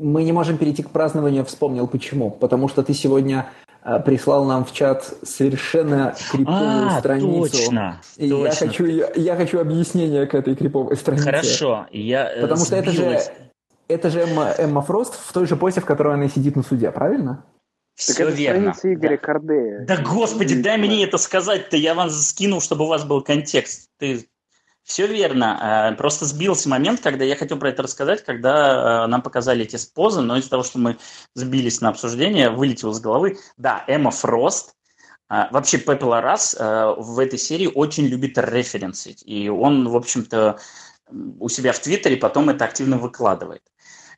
Мы 0.02 0.24
не 0.24 0.32
можем 0.32 0.58
перейти 0.58 0.84
к 0.84 0.90
празднованию, 0.90 1.46
вспомнил 1.46 1.88
почему. 1.88 2.32
Потому 2.32 2.68
что 2.68 2.84
ты 2.84 2.94
сегодня 2.94 3.50
э, 3.84 4.00
прислал 4.00 4.46
нам 4.46 4.66
в 4.66 4.74
чат 4.74 5.14
совершенно 5.24 6.16
криповую 6.32 6.88
а, 6.88 7.00
страницу. 7.00 7.52
Точно, 7.52 8.02
и 8.18 8.30
точно. 8.30 8.46
Я 8.48 8.52
хочу, 8.52 8.86
я, 8.86 9.12
я 9.16 9.36
хочу 9.36 9.60
объяснение 9.60 10.26
к 10.26 10.34
этой 10.34 10.56
криповой 10.56 10.98
странице. 10.98 11.26
Хорошо, 11.26 11.88
я 11.92 12.34
э, 12.34 12.42
Потому 12.42 12.66
что 12.66 12.76
это 12.76 12.92
же, 12.92 13.20
это 13.88 14.10
же 14.10 14.22
Эмма, 14.22 14.54
Эмма 14.58 14.82
Фрост 14.82 15.16
в 15.16 15.32
той 15.34 15.46
же 15.46 15.56
позе, 15.56 15.82
в 15.82 15.86
которой 15.86 16.16
она 16.16 16.28
сидит 16.28 16.56
на 16.56 16.64
суде, 16.64 16.92
правильно? 16.92 17.44
Все 17.96 18.14
так 18.14 18.28
это 18.28 18.36
верно. 18.36 18.74
Игоря 18.84 19.10
да. 19.10 19.18
Кардея. 19.18 19.86
Да 19.86 19.98
господи, 19.98 20.62
дай 20.62 20.78
мне 20.78 21.04
это 21.04 21.18
сказать-то, 21.18 21.78
я 21.78 21.94
вам 21.94 22.10
скинул, 22.10 22.62
чтобы 22.62 22.86
у 22.86 22.88
вас 22.88 23.04
был 23.04 23.22
контекст. 23.22 23.90
Ты 24.00 24.28
все 24.92 25.08
верно. 25.08 25.92
Э, 25.92 25.96
просто 25.96 26.26
сбился 26.26 26.68
момент, 26.68 27.00
когда 27.00 27.24
я 27.24 27.38
хотел 27.38 27.58
про 27.58 27.70
это 27.70 27.84
рассказать, 27.84 28.26
когда 28.26 29.06
э, 29.06 29.08
нам 29.08 29.22
показали 29.22 29.64
эти 29.64 29.78
позы, 29.94 30.20
но 30.20 30.38
из-за 30.38 30.50
того, 30.50 30.64
что 30.64 30.80
мы 30.80 30.98
сбились 31.34 31.80
на 31.80 31.90
обсуждение, 31.90 32.50
вылетел 32.50 32.92
из 32.92 33.00
головы. 33.00 33.38
Да, 33.56 33.86
Эмма 33.88 34.12
Фрост, 34.12 34.76
э, 35.30 35.46
Вообще, 35.52 35.78
Пепел 35.78 36.12
Арас 36.14 36.54
в 36.60 37.20
этой 37.20 37.40
серии 37.40 37.72
очень 37.74 38.06
любит 38.06 38.38
референсить. 38.38 39.24
И 39.26 39.48
он, 39.48 39.88
в 39.88 39.96
общем-то, 39.96 40.60
у 41.40 41.48
себя 41.48 41.72
в 41.72 41.80
Твиттере 41.80 42.18
потом 42.18 42.50
это 42.50 42.66
активно 42.66 42.98
выкладывает. 42.98 43.62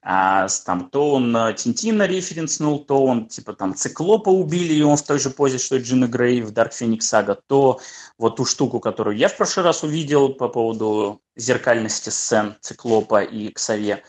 А, 0.06 0.48
там, 0.66 0.90
то 0.90 1.14
он 1.14 1.36
э, 1.36 1.54
Тинтина 1.54 2.06
референснул, 2.06 2.84
то 2.84 3.06
он 3.06 3.28
типа 3.30 3.54
там 3.54 3.74
Циклопа 3.74 4.30
убили, 4.30 4.74
и 4.74 4.82
он 4.82 4.98
в 4.98 5.02
той 5.02 5.18
же 5.18 5.30
позе, 5.30 5.60
что 5.60 5.78
и 5.78 5.82
Джина 5.82 6.08
Грей 6.08 6.42
в 6.42 6.52
Dark 6.52 6.72
Phoenix 6.72 7.00
Saga, 7.00 7.40
то 7.48 7.80
вот 8.18 8.36
ту 8.36 8.44
штуку, 8.44 8.82
которую 8.82 9.16
я 9.16 9.30
в 9.30 9.38
прошлый 9.38 9.66
раз 9.66 9.82
увидел 9.82 10.34
по 10.34 10.50
поводу 10.50 11.22
зеркальности 11.38 12.10
сцен 12.10 12.58
Циклопа 12.60 13.24
и 13.24 13.50
Ксавье. 13.54 14.04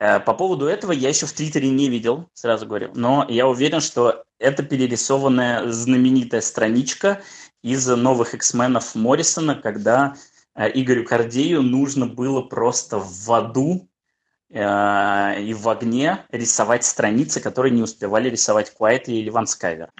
Э, 0.00 0.18
по 0.18 0.32
поводу 0.32 0.64
этого 0.64 0.92
я 0.92 1.10
еще 1.10 1.26
в 1.26 1.32
Твиттере 1.34 1.68
не 1.68 1.90
видел, 1.90 2.30
сразу 2.32 2.64
говорю, 2.66 2.92
но 2.94 3.26
я 3.28 3.46
уверен, 3.46 3.82
что 3.82 4.24
это 4.38 4.62
перерисованная 4.62 5.70
знаменитая 5.70 6.40
страничка 6.40 7.20
из 7.62 7.86
новых 7.86 8.32
X-менов 8.32 8.94
Моррисона, 8.94 9.56
когда 9.56 10.14
э, 10.54 10.70
Игорю 10.72 11.04
Кардею 11.04 11.60
нужно 11.60 12.06
было 12.06 12.40
просто 12.40 12.98
в 12.98 13.30
аду 13.30 13.87
Э, 14.50 15.40
и 15.40 15.52
в 15.52 15.68
огне 15.68 16.18
рисовать 16.30 16.84
страницы, 16.84 17.40
которые 17.40 17.74
не 17.74 17.82
успевали 17.82 18.30
рисовать 18.30 18.70
Куайтли 18.70 19.14
или 19.14 19.30
Ван 19.30 19.46
Скайвер. 19.46 19.90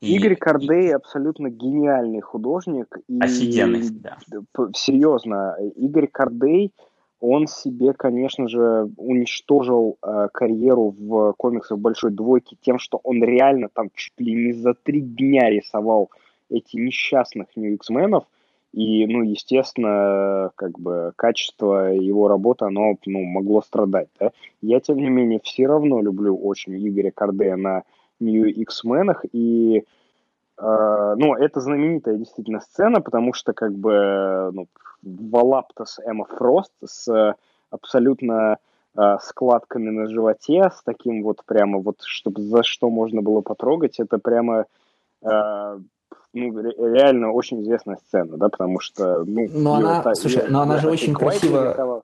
И, 0.00 0.14
Игорь 0.16 0.36
Кардей 0.36 0.88
и... 0.88 0.92
абсолютно 0.92 1.50
гениальный 1.50 2.20
художник. 2.20 2.96
И, 3.08 3.18
Офигенный, 3.20 3.88
да. 3.90 4.16
Серьезно, 4.74 5.56
Игорь 5.76 6.06
Кардей, 6.06 6.72
он 7.20 7.48
себе, 7.48 7.92
конечно 7.92 8.48
же, 8.48 8.88
уничтожил 8.96 9.98
э, 10.00 10.28
карьеру 10.32 10.94
в 10.96 11.34
комиксах 11.36 11.78
Большой 11.78 12.12
Двойки 12.12 12.56
тем, 12.62 12.78
что 12.78 13.00
он 13.02 13.22
реально 13.24 13.68
там 13.72 13.90
чуть 13.92 14.18
ли 14.20 14.34
не 14.34 14.52
за 14.52 14.74
три 14.74 15.00
дня 15.00 15.50
рисовал 15.50 16.10
эти 16.48 16.76
несчастных 16.76 17.48
New 17.56 17.74
X-менов– 17.74 18.24
и, 18.72 19.06
ну, 19.06 19.22
естественно, 19.22 20.50
как 20.54 20.78
бы 20.78 21.12
качество 21.16 21.92
его 21.92 22.28
работы, 22.28 22.66
оно 22.66 22.96
ну, 23.06 23.24
могло 23.24 23.62
страдать. 23.62 24.08
Да? 24.20 24.30
Я, 24.60 24.80
тем 24.80 24.98
не 24.98 25.08
менее, 25.08 25.40
все 25.42 25.66
равно 25.66 26.02
люблю 26.02 26.36
очень 26.36 26.76
Игоря 26.86 27.10
Кардея 27.10 27.56
на 27.56 27.84
New 28.20 28.46
X-менах. 28.46 29.24
И, 29.32 29.84
э, 30.58 31.14
ну, 31.16 31.34
это 31.34 31.60
знаменитая 31.60 32.16
действительно 32.18 32.60
сцена, 32.60 33.00
потому 33.00 33.32
что, 33.32 33.54
как 33.54 33.72
бы, 33.72 34.50
ну, 34.52 34.68
Валаптас 35.02 35.98
Эмма 36.04 36.26
Фрост 36.26 36.72
с 36.84 37.34
абсолютно 37.70 38.58
э, 38.96 39.16
складками 39.22 39.88
на 39.88 40.08
животе, 40.08 40.70
с 40.70 40.82
таким 40.82 41.22
вот 41.22 41.42
прямо 41.46 41.78
вот, 41.78 42.02
чтобы 42.02 42.42
за 42.42 42.62
что 42.62 42.90
можно 42.90 43.22
было 43.22 43.40
потрогать, 43.40 43.98
это 43.98 44.18
прямо 44.18 44.66
э, 45.22 45.78
ну, 46.32 46.62
реально 46.94 47.32
очень 47.32 47.62
известная 47.62 47.96
сцена, 47.96 48.36
да, 48.36 48.48
потому 48.48 48.80
что... 48.80 49.24
Ну, 49.24 49.48
но 49.52 49.74
она, 49.74 50.02
та, 50.02 50.14
слушай, 50.14 50.42
ее, 50.42 50.50
но 50.50 50.62
она 50.62 50.78
же 50.78 50.90
очень 50.90 51.14
красиво... 51.14 52.02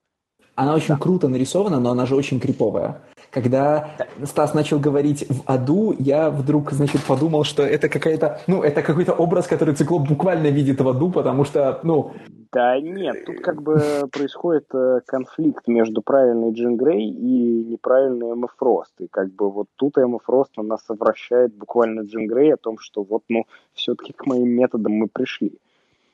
Она 0.57 0.75
очень 0.75 0.95
да. 0.95 1.01
круто 1.01 1.29
нарисована, 1.29 1.81
но 1.81 1.91
она 1.91 2.07
же 2.07 2.15
очень 2.15 2.39
криповая. 2.39 3.01
Когда 3.35 3.97
Стас 4.23 4.55
начал 4.55 4.79
говорить 4.79 5.27
в 5.29 5.43
аду, 5.47 5.93
я 5.99 6.31
вдруг, 6.31 6.71
значит, 6.71 7.03
подумал, 7.03 7.43
что 7.43 7.65
это 7.65 7.89
какая-то, 7.89 8.41
ну, 8.47 8.63
это 8.63 8.81
какой-то 8.81 9.13
образ, 9.13 9.49
который 9.49 9.75
циклоп 9.75 10.09
буквально 10.09 10.47
видит 10.47 10.81
в 10.81 10.89
аду, 10.89 11.11
потому 11.11 11.45
что, 11.45 11.81
ну... 11.83 12.13
Да 12.53 12.79
нет, 12.79 13.25
тут 13.27 13.41
как 13.41 13.61
бы 13.61 14.09
происходит 14.13 14.67
э, 14.73 15.01
конфликт 15.05 15.67
между 15.67 16.01
правильной 16.03 16.53
Джин 16.53 16.77
Грей 16.77 17.11
и 17.11 17.65
неправильной 17.65 18.31
Эмма 18.31 18.47
Фрост. 18.57 18.93
И 19.01 19.09
как 19.09 19.35
бы 19.35 19.51
вот 19.51 19.67
тут 19.75 19.99
Эмма 19.99 20.21
Фрост, 20.21 20.53
она 20.57 20.79
совращает 20.79 21.53
буквально 21.53 22.03
Джин 22.03 22.29
Грей 22.29 22.55
о 22.55 22.57
том, 22.57 22.79
что 22.79 23.03
вот, 23.03 23.25
ну, 23.29 23.47
все-таки 23.73 24.13
к 24.13 24.27
моим 24.27 24.51
методам 24.51 24.93
мы 24.93 25.09
пришли. 25.09 25.59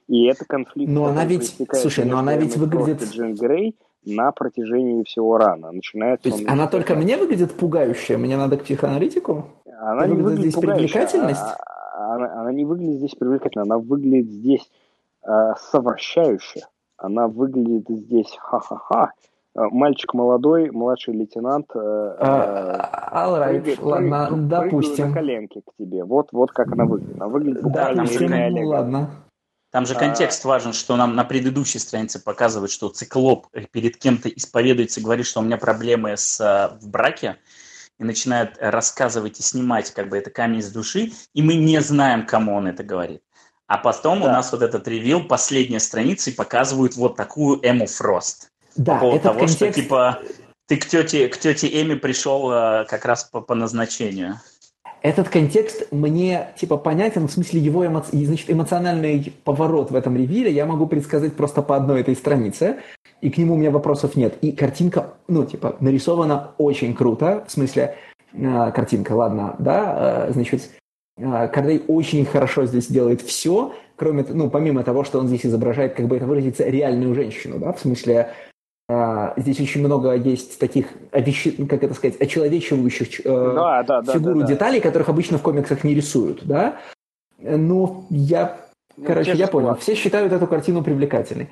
И 0.09 0.25
это 0.25 0.47
конфликт... 0.47 0.91
Но 0.91 1.05
она 1.05 1.27
ведь, 1.27 1.55
слушай, 1.75 2.07
но 2.07 2.19
она 2.19 2.35
ведь 2.37 2.57
выглядит... 2.57 3.03
Джин 3.03 3.35
Грей, 3.35 3.77
на 4.05 4.33
протяжении 4.33 5.05
всего 5.05 5.39
рана. 5.39 5.73
Начинается 5.73 6.31
То 6.31 6.37
есть 6.37 6.49
она 6.49 6.67
только 6.67 6.95
мне 6.95 7.17
выглядит 7.17 7.53
пугающая, 7.53 8.19
мне 8.19 8.37
надо 8.37 8.57
к 8.57 8.65
психоаналитику? 8.65 9.47
Она 9.81 10.07
не 10.07 10.15
выглядит 10.15 10.53
здесь 10.53 10.55
привлекательность? 10.55 11.41
Она, 11.41 11.57
а, 11.95 12.15
она, 12.15 12.41
она 12.41 12.53
не 12.53 12.65
выглядит 12.65 12.99
здесь 12.99 13.15
привлекательно, 13.15 13.65
она 13.65 13.79
выглядит 13.79 14.31
здесь 14.31 14.71
э, 15.27 15.53
совращающе. 15.71 16.63
Она 16.97 17.29
выглядит 17.29 17.89
здесь 17.89 18.37
ха-ха-ха. 18.39 19.13
Э, 19.57 19.63
мальчик 19.71 20.15
молодой, 20.15 20.71
младший 20.71 21.15
лейтенант. 21.15 21.71
Э, 21.75 21.79
uh, 21.79 23.13
all 23.13 23.41
right, 23.41 23.61
прыгает, 23.61 23.83
ладно, 23.83 24.27
прыгает, 24.27 24.49
допустим. 24.49 25.09
на 25.09 25.15
коленке 25.15 25.61
к 25.63 25.75
тебе. 25.79 26.05
Вот, 26.05 26.29
вот 26.33 26.53
как 26.53 26.73
она 26.73 26.85
выглядит. 26.85 27.17
Она 27.17 27.29
выглядит 27.29 27.63
буквально 27.63 28.03
допустим, 28.03 28.31
ну, 28.31 28.69
ладно. 28.69 29.11
Там 29.71 29.87
же 29.87 29.95
контекст 29.95 30.45
а... 30.45 30.49
важен, 30.49 30.73
что 30.73 30.97
нам 30.97 31.15
на 31.15 31.25
предыдущей 31.25 31.79
странице 31.79 32.19
показывают, 32.19 32.73
что 32.73 32.89
циклоп 32.89 33.47
перед 33.71 33.97
кем-то 33.97 34.29
исповедуется, 34.29 35.01
говорит, 35.01 35.27
что 35.27 35.41
у 35.41 35.43
меня 35.43 35.57
проблемы 35.57 36.17
с, 36.17 36.41
э, 36.41 36.77
в 36.81 36.89
браке, 36.89 37.39
и 37.99 38.05
начинает 38.05 38.57
рассказывать 38.59 39.39
и 39.39 39.43
снимать 39.43 39.93
как 39.93 40.09
бы 40.09 40.17
это 40.17 40.31
камень 40.31 40.63
с 40.63 40.71
души, 40.71 41.13
и 41.35 41.43
мы 41.43 41.55
не 41.55 41.81
знаем, 41.81 42.27
кому 42.27 42.57
он 42.57 42.67
это 42.67 42.83
говорит. 42.83 43.23
А 43.67 43.77
потом 43.79 44.21
да. 44.21 44.25
у 44.25 44.29
нас 44.29 44.51
вот 44.51 44.63
этот 44.63 44.89
ревил, 44.89 45.23
последняя 45.23 45.81
страница, 45.81 46.31
и 46.31 46.33
показывают 46.33 46.97
вот 46.97 47.17
такую 47.17 47.61
Эму 47.63 47.87
Фрост. 47.87 48.51
Да, 48.75 48.95
по 48.95 49.01
поводу 49.01 49.23
того, 49.23 49.39
контекст... 49.41 49.57
что 49.57 49.73
типа 49.73 50.23
ты 50.67 50.77
к 50.77 50.87
тете, 50.87 51.29
к 51.29 51.39
тете 51.39 51.69
Эми 51.83 51.95
пришел 51.95 52.51
э, 52.51 52.87
как 52.89 53.05
раз 53.05 53.25
по, 53.25 53.41
по 53.41 53.55
назначению 53.55 54.41
этот 55.03 55.29
контекст 55.29 55.91
мне 55.93 56.49
типа 56.57 56.77
понятен, 56.77 57.27
в 57.27 57.33
смысле 57.33 57.61
его 57.61 57.87
эмо... 57.87 58.05
значит, 58.13 58.51
эмоциональный 58.51 59.33
поворот 59.45 59.91
в 59.91 59.95
этом 59.95 60.17
ревиле 60.17 60.51
я 60.51 60.67
могу 60.67 60.87
предсказать 60.87 61.35
просто 61.35 61.63
по 61.63 61.77
одной 61.77 62.03
этой 62.03 62.15
странице, 62.15 62.77
и 63.21 63.31
к 63.31 63.39
нему 63.39 63.55
у 63.55 63.57
меня 63.57 63.71
вопросов 63.71 64.17
нет. 64.17 64.37
И 64.43 64.53
картинка, 64.53 65.15
ну, 65.29 65.45
типа, 65.45 65.77
нарисована 65.81 66.53
очень 66.59 66.95
круто, 66.95 67.45
в 67.47 67.53
смысле, 67.53 67.97
э, 68.33 68.73
картинка, 68.73 69.13
ладно, 69.13 69.57
да, 69.59 70.27
э, 70.29 70.33
значит, 70.33 70.71
э, 71.17 71.49
Кардей 71.49 71.83
очень 71.89 72.25
хорошо 72.25 72.67
здесь 72.67 72.87
делает 72.87 73.23
все, 73.23 73.73
кроме, 73.97 74.25
ну, 74.29 74.51
помимо 74.51 74.83
того, 74.83 75.05
что 75.05 75.19
он 75.19 75.29
здесь 75.29 75.47
изображает, 75.47 75.95
как 75.95 76.09
бы 76.09 76.17
это 76.17 76.27
выразиться, 76.27 76.65
реальную 76.65 77.15
женщину, 77.15 77.59
да, 77.59 77.73
в 77.73 77.81
смысле, 77.81 78.31
здесь 79.37 79.61
очень 79.61 79.81
много 79.81 80.15
есть 80.15 80.59
таких, 80.59 80.87
как 81.11 81.83
это 81.83 81.95
сказать, 81.95 82.21
очеловечивающих 82.21 83.21
э, 83.21 83.53
да, 83.55 83.83
да, 83.83 84.03
да, 84.03 84.13
фигуру 84.13 84.41
да, 84.41 84.47
да. 84.47 84.53
деталей, 84.53 84.81
которых 84.81 85.09
обычно 85.09 85.39
в 85.39 85.43
комиксах 85.43 85.85
не 85.85 85.95
рисуют, 85.95 86.45
да. 86.45 86.77
Но 87.39 88.05
я, 88.11 88.57
ну, 88.97 89.05
короче, 89.05 89.33
я 89.33 89.49
понял. 89.49 89.75
Все 89.77 89.95
считают 89.95 90.33
эту 90.33 90.47
картину 90.47 90.83
привлекательной. 90.83 91.49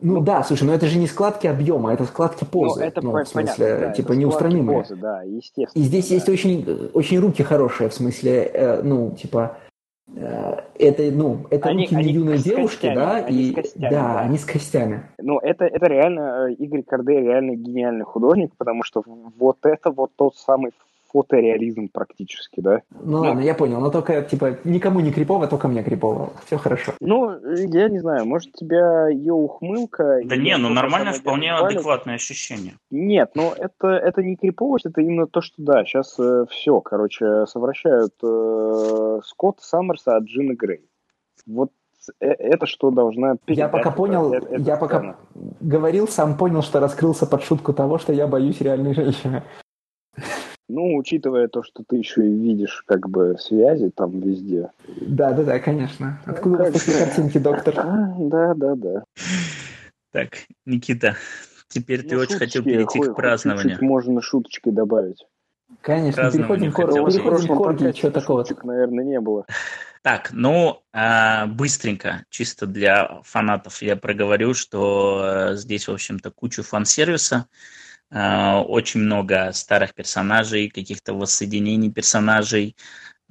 Ну, 0.00 0.14
ну 0.14 0.20
да, 0.20 0.42
слушай, 0.42 0.64
но 0.64 0.74
это 0.74 0.86
же 0.86 0.98
не 0.98 1.06
складки 1.06 1.46
объема, 1.46 1.92
это 1.92 2.04
складки 2.04 2.44
позы. 2.44 2.80
Ну, 2.80 2.86
это 2.86 3.00
ну, 3.02 3.10
в 3.12 3.24
смысле, 3.24 3.54
понятно, 3.56 3.86
да, 3.86 3.92
типа 3.92 4.12
неустранимые. 4.12 4.80
Позы, 4.80 4.96
да, 4.96 5.22
естественно. 5.22 5.82
И 5.82 5.86
здесь 5.86 6.08
да. 6.08 6.14
есть 6.16 6.28
очень, 6.28 6.90
очень 6.92 7.20
руки 7.20 7.42
хорошие, 7.42 7.88
в 7.88 7.94
смысле, 7.94 8.50
э, 8.52 8.82
ну, 8.82 9.12
типа, 9.12 9.58
это, 10.14 11.02
ну, 11.12 11.46
это 11.50 11.68
они, 11.68 11.84
руки 11.84 11.96
они 11.96 12.12
юной 12.12 12.38
девушки, 12.38 12.86
костями, 12.86 12.94
да, 12.94 13.16
они 13.16 13.42
и 13.42 13.54
костями, 13.54 13.82
да, 13.82 13.90
да, 13.90 14.20
они 14.20 14.38
с 14.38 14.44
костями. 14.44 15.10
Ну, 15.18 15.38
это, 15.38 15.64
это 15.64 15.86
реально, 15.86 16.48
э, 16.48 16.54
Игорь 16.54 16.82
Кордей 16.82 17.20
реально 17.20 17.54
гениальный 17.54 18.04
художник, 18.04 18.52
потому 18.56 18.82
что 18.82 19.02
вот 19.06 19.58
это 19.62 19.90
вот 19.90 20.12
тот 20.16 20.36
самый 20.36 20.72
фотореализм 21.12 21.88
практически, 21.88 22.60
да? 22.60 22.82
Ну, 22.90 23.20
ладно, 23.20 23.40
я 23.40 23.54
понял, 23.54 23.80
но 23.80 23.90
только, 23.90 24.22
типа, 24.22 24.58
никому 24.64 25.00
не 25.00 25.12
крипово, 25.12 25.46
только 25.46 25.68
мне 25.68 25.82
крипово. 25.82 26.32
Все 26.46 26.56
хорошо. 26.56 26.92
Ну, 27.00 27.30
я 27.54 27.88
не 27.88 27.98
знаю, 27.98 28.26
может, 28.26 28.52
тебя 28.52 29.08
ее 29.08 29.32
ухмылка... 29.32 30.20
Да 30.24 30.36
не, 30.36 30.56
ну 30.56 30.68
нормально, 30.68 31.12
вполне 31.12 31.52
адекватное 31.52 32.14
ощущение. 32.14 32.74
Нет, 32.90 33.32
ну 33.34 33.52
это, 33.56 33.88
это 33.88 34.22
не 34.22 34.36
криповость, 34.36 34.86
это 34.86 35.00
именно 35.00 35.26
то, 35.26 35.40
что 35.40 35.54
да, 35.58 35.84
сейчас 35.84 36.18
э, 36.18 36.46
все, 36.50 36.80
короче, 36.80 37.46
совращают 37.46 38.14
э, 38.22 39.20
Скотт 39.24 39.60
Саммерса 39.60 40.16
от 40.16 40.24
Джина 40.24 40.54
Грей. 40.54 40.88
Вот 41.46 41.70
э, 42.20 42.26
это 42.26 42.66
что 42.66 42.90
должна 42.90 43.36
Я 43.46 43.68
пока 43.68 43.90
понял, 43.90 44.32
это, 44.32 44.46
это 44.46 44.62
я 44.62 44.76
пока 44.76 45.16
говорил, 45.60 46.08
сам 46.08 46.36
понял, 46.36 46.62
что 46.62 46.80
раскрылся 46.80 47.26
под 47.26 47.42
шутку 47.42 47.72
того, 47.72 47.98
что 47.98 48.12
я 48.12 48.26
боюсь 48.26 48.60
реальной 48.60 48.94
женщины. 48.94 49.42
Ну, 50.74 50.96
учитывая 50.96 51.48
то, 51.48 51.62
что 51.62 51.84
ты 51.86 51.96
еще 51.96 52.26
и 52.26 52.32
видишь 52.32 52.82
как 52.86 53.06
бы 53.10 53.36
связи 53.38 53.90
там 53.94 54.20
везде. 54.20 54.70
Да, 55.02 55.32
да, 55.32 55.42
да, 55.42 55.58
конечно. 55.58 56.18
Откуда 56.24 56.56
ну, 56.56 56.64
у 56.64 56.72
вас 56.72 56.72
такие 56.72 57.04
картинки, 57.04 57.36
доктор? 57.36 57.74
А, 57.78 58.14
да, 58.18 58.54
да, 58.54 58.74
да. 58.74 59.04
Так, 60.12 60.30
Никита, 60.64 61.16
теперь 61.68 62.02
ну, 62.04 62.08
ты 62.08 62.18
очень 62.18 62.36
хотел 62.36 62.64
перейти 62.64 63.00
к 63.00 63.14
празднованию. 63.14 63.72
Чуть 63.72 63.82
можно 63.82 64.22
шуточкой 64.22 64.72
добавить. 64.72 65.26
Конечно, 65.82 66.30
переходим 66.30 66.72
к 66.72 66.76
переходим 66.76 67.54
к 67.54 67.60
оргии, 67.60 67.92
что 67.92 68.10
такого. 68.10 68.46
наверное, 68.62 69.04
не 69.04 69.20
было. 69.20 69.44
Так, 70.00 70.30
ну, 70.32 70.82
а, 70.94 71.46
быстренько, 71.48 72.24
чисто 72.30 72.66
для 72.66 73.20
фанатов 73.24 73.82
я 73.82 73.96
проговорю, 73.96 74.54
что 74.54 75.22
э, 75.22 75.56
здесь, 75.56 75.86
в 75.86 75.92
общем-то, 75.92 76.30
кучу 76.30 76.62
фан-сервиса. 76.62 77.46
Э, 77.46 77.81
очень 78.12 79.00
много 79.00 79.52
старых 79.52 79.94
персонажей, 79.94 80.68
каких-то 80.68 81.14
воссоединений 81.14 81.90
персонажей. 81.90 82.76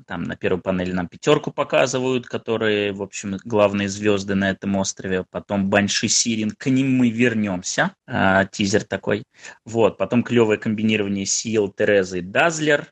Там 0.08 0.24
на 0.24 0.36
первой 0.36 0.62
панели 0.62 0.92
нам 0.92 1.08
пятерку 1.08 1.52
показывают, 1.52 2.26
которые, 2.26 2.92
в 2.92 3.02
общем, 3.02 3.38
главные 3.44 3.88
звезды 3.88 4.36
на 4.36 4.50
этом 4.50 4.76
острове. 4.76 5.26
Потом 5.30 5.70
Банши 5.70 6.08
Сирин, 6.08 6.52
к 6.52 6.70
ним 6.70 6.96
мы 6.96 7.10
вернемся. 7.10 7.94
А, 8.08 8.46
тизер 8.46 8.84
такой. 8.84 9.24
Вот, 9.66 9.98
потом 9.98 10.24
клевое 10.24 10.58
комбинирование 10.58 11.26
сил 11.26 11.70
Терезы 11.70 12.20
и 12.20 12.22
Дазлер. 12.22 12.92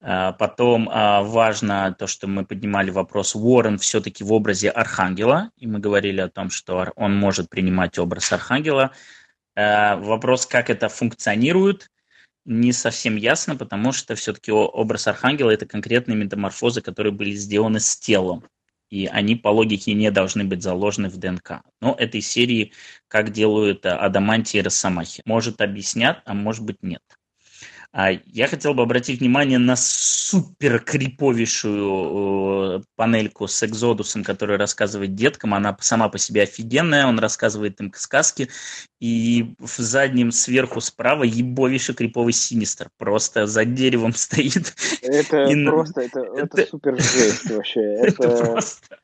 А, 0.00 0.32
потом 0.32 0.88
а, 0.92 1.22
важно 1.22 1.94
то, 1.98 2.06
что 2.06 2.26
мы 2.26 2.44
поднимали 2.44 2.90
вопрос, 2.90 3.34
Уоррен 3.34 3.78
все-таки 3.78 4.24
в 4.24 4.32
образе 4.32 4.70
Архангела, 4.70 5.50
и 5.56 5.66
мы 5.66 5.78
говорили 5.78 6.20
о 6.20 6.28
том, 6.28 6.50
что 6.50 6.92
он 6.96 7.16
может 7.16 7.48
принимать 7.48 7.98
образ 7.98 8.32
Архангела. 8.32 8.92
Э, 9.54 9.96
вопрос, 9.96 10.46
как 10.46 10.70
это 10.70 10.88
функционирует, 10.88 11.90
не 12.44 12.72
совсем 12.72 13.16
ясно, 13.16 13.54
потому 13.56 13.92
что 13.92 14.14
все-таки 14.14 14.50
образ 14.50 15.06
Архангела– 15.06 15.50
это 15.52 15.66
конкретные 15.66 16.16
метаморфозы, 16.16 16.80
которые 16.80 17.12
были 17.12 17.32
сделаны 17.32 17.78
с 17.78 17.96
телом. 17.96 18.44
И 18.90 19.06
они 19.06 19.36
по 19.36 19.48
логике 19.48 19.94
не 19.94 20.10
должны 20.10 20.44
быть 20.44 20.62
заложены 20.62 21.08
в 21.08 21.16
ДНК. 21.16 21.62
Но 21.80 21.94
этой 21.94 22.20
серии, 22.20 22.72
как 23.08 23.30
делают 23.30 23.86
Адаманти 23.86 24.58
и 24.58 24.62
Росомахи. 24.62 25.22
Может, 25.24 25.60
объяснят, 25.60 26.20
а 26.26 26.34
может 26.34 26.64
быть, 26.64 26.82
нет. 26.82 27.02
А 27.92 28.10
я 28.10 28.46
хотел 28.46 28.72
бы 28.72 28.82
обратить 28.82 29.20
внимание 29.20 29.58
на 29.58 29.76
супер 29.76 30.80
криповейшую 30.80 32.78
э, 32.78 32.82
панельку 32.96 33.46
с 33.46 33.62
Экзодусом, 33.62 34.24
которая 34.24 34.56
рассказывает 34.56 35.14
деткам. 35.14 35.52
Она 35.52 35.76
сама 35.80 36.08
по 36.08 36.16
себе 36.16 36.42
офигенная, 36.42 37.06
он 37.06 37.18
рассказывает 37.18 37.78
им 37.82 37.92
сказки. 37.94 38.48
И 38.98 39.54
в 39.58 39.76
заднем 39.76 40.32
сверху 40.32 40.80
справа 40.80 41.24
ебовейший 41.24 41.94
криповый 41.94 42.32
синистер. 42.32 42.88
Просто 42.96 43.46
за 43.46 43.66
деревом 43.66 44.12
стоит. 44.14 44.74
Это 45.02 45.44
и... 45.44 45.66
просто, 45.66 46.00
это, 46.00 46.20
это, 46.20 46.60
это 46.60 46.70
супер 46.70 46.96
жесть 46.98 47.50
вообще. 47.50 47.80
Это, 47.80 48.24
это 48.24 48.44
просто... 48.46 48.96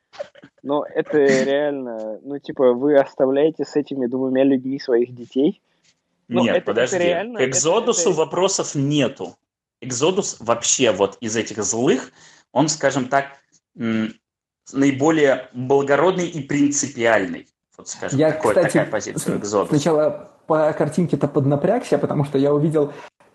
Ну, 0.63 0.83
это 0.83 1.17
реально, 1.19 2.19
ну, 2.23 2.39
типа, 2.39 2.73
вы 2.73 2.97
оставляете 2.97 3.65
с 3.65 3.75
этими 3.75 4.07
двумя 4.07 4.43
людьми 4.43 4.79
своих 4.79 5.15
детей, 5.15 5.61
ну, 6.29 6.43
Нет, 6.43 6.57
это, 6.57 6.65
подожди. 6.65 6.95
Это 6.95 7.05
реально, 7.05 7.39
К 7.39 7.41
Экзодусу 7.43 8.11
это... 8.11 8.19
вопросов 8.19 8.75
нету. 8.75 9.35
Экзодус 9.81 10.37
вообще 10.39 10.91
вот 10.91 11.17
из 11.19 11.35
этих 11.35 11.63
злых, 11.63 12.11
он, 12.51 12.69
скажем 12.69 13.09
так, 13.09 13.39
наиболее 13.75 15.49
благородный 15.53 16.27
и 16.27 16.41
принципиальный. 16.41 17.47
Вот, 17.77 17.89
скажем, 17.89 18.19
я, 18.19 18.31
такой, 18.31 18.53
кстати, 18.53 18.73
такая 18.73 18.91
позиция 18.91 19.37
Экзодуса. 19.37 19.75
Сначала 19.75 20.31
по 20.47 20.71
картинке-то 20.73 21.27
поднапрягся, 21.27 21.97
потому 21.97 22.25
что 22.25 22.37
я 22.37 22.53
увидел 22.53 22.93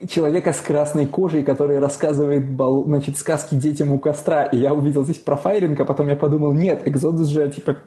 человека 0.09 0.53
с 0.53 0.61
красной 0.61 1.07
кожей, 1.07 1.43
который 1.43 1.79
рассказывает 1.79 2.45
значит, 2.87 3.17
сказки 3.19 3.55
детям 3.55 3.93
у 3.93 3.99
костра, 3.99 4.45
и 4.45 4.59
я 4.59 4.73
увидел 4.73 5.05
здесь 5.05 5.19
профайлинг, 5.19 5.81
а 5.81 5.85
потом 5.85 6.09
я 6.09 6.17
подумал, 6.17 6.53
нет, 6.53 6.87
Экзодус 6.87 7.29
же, 7.29 7.51
типа, 7.51 7.79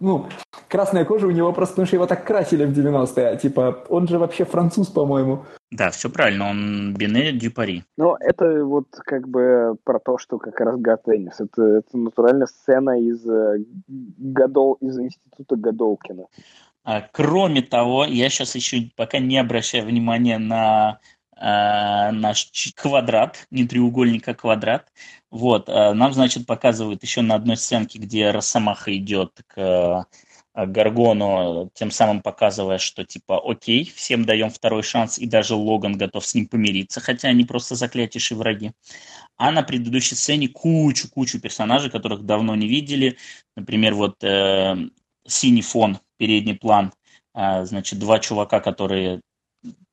ну, 0.00 0.26
красная 0.68 1.04
кожа 1.04 1.26
у 1.26 1.30
него 1.30 1.52
просто, 1.52 1.74
потому 1.74 1.86
что 1.86 1.96
его 1.96 2.06
так 2.06 2.26
красили 2.26 2.64
в 2.64 2.76
90-е. 2.76 3.38
Типа, 3.38 3.84
он 3.88 4.08
же 4.08 4.18
вообще 4.18 4.44
француз, 4.44 4.88
по-моему. 4.88 5.44
Да, 5.70 5.90
все 5.90 6.08
правильно, 6.08 6.50
он 6.50 6.94
Бене 6.94 7.32
Дюпари. 7.32 7.84
Но 7.96 8.16
это 8.20 8.64
вот 8.64 8.86
как 9.04 9.28
бы 9.28 9.76
про 9.84 9.98
то, 9.98 10.18
что 10.18 10.38
как 10.38 10.60
раз 10.60 10.76
Гатеннис. 10.78 11.40
Это, 11.40 11.62
это 11.62 11.96
натуральная 11.96 12.46
сцена 12.46 13.00
из, 13.00 13.26
э, 13.26 13.64
Гадол, 13.88 14.74
из 14.80 14.98
института 14.98 15.56
Гадолкина. 15.56 16.26
А, 16.84 17.02
кроме 17.12 17.62
того, 17.62 18.04
я 18.04 18.28
сейчас 18.28 18.54
еще 18.54 18.90
пока 18.94 19.18
не 19.18 19.38
обращаю 19.38 19.86
внимания 19.86 20.38
на 20.38 20.98
э, 21.36 22.10
наш 22.12 22.52
квадрат, 22.76 23.46
не 23.50 23.66
треугольник, 23.66 24.28
а 24.28 24.34
квадрат. 24.34 24.92
Вот, 25.34 25.68
э, 25.68 25.92
нам, 25.94 26.12
значит, 26.12 26.46
показывают 26.46 27.02
еще 27.02 27.20
на 27.20 27.34
одной 27.34 27.56
сценке, 27.56 27.98
где 27.98 28.30
Росомаха 28.30 28.96
идет 28.96 29.32
к 29.48 29.58
э, 30.54 30.64
Гаргону, 30.64 31.72
тем 31.74 31.90
самым 31.90 32.22
показывая, 32.22 32.78
что 32.78 33.04
типа 33.04 33.42
окей, 33.44 33.92
всем 33.96 34.26
даем 34.26 34.50
второй 34.50 34.84
шанс, 34.84 35.18
и 35.18 35.26
даже 35.26 35.56
Логан 35.56 35.98
готов 35.98 36.24
с 36.24 36.36
ним 36.36 36.46
помириться, 36.46 37.00
хотя 37.00 37.30
они 37.30 37.44
просто 37.44 37.74
заклятейшие 37.74 38.38
враги. 38.38 38.74
А 39.36 39.50
на 39.50 39.64
предыдущей 39.64 40.14
сцене 40.14 40.46
кучу-кучу 40.46 41.40
персонажей, 41.40 41.90
которых 41.90 42.22
давно 42.22 42.54
не 42.54 42.68
видели. 42.68 43.18
Например, 43.56 43.94
вот 43.94 44.22
э, 44.22 44.76
синий 45.26 45.62
фон, 45.62 45.98
передний 46.16 46.54
план, 46.54 46.92
э, 47.34 47.64
значит, 47.64 47.98
два 47.98 48.20
чувака, 48.20 48.60
которые 48.60 49.20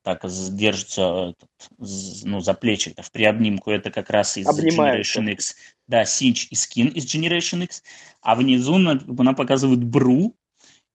так 0.03 0.25
держится 0.51 1.33
ну, 1.77 2.39
за 2.39 2.53
плечи 2.53 2.93
в 2.97 3.11
приобнимку, 3.11 3.71
это 3.71 3.91
как 3.91 4.09
раз 4.09 4.37
из 4.37 4.47
Generation 4.47 5.31
X. 5.31 5.55
Да, 5.87 6.05
Синч 6.05 6.47
и 6.49 6.55
Скин 6.55 6.87
из 6.87 7.05
Generation 7.05 7.63
X. 7.63 7.83
А 8.21 8.35
внизу 8.35 8.75
она 8.75 9.33
показывает 9.33 9.83
Бру, 9.83 10.35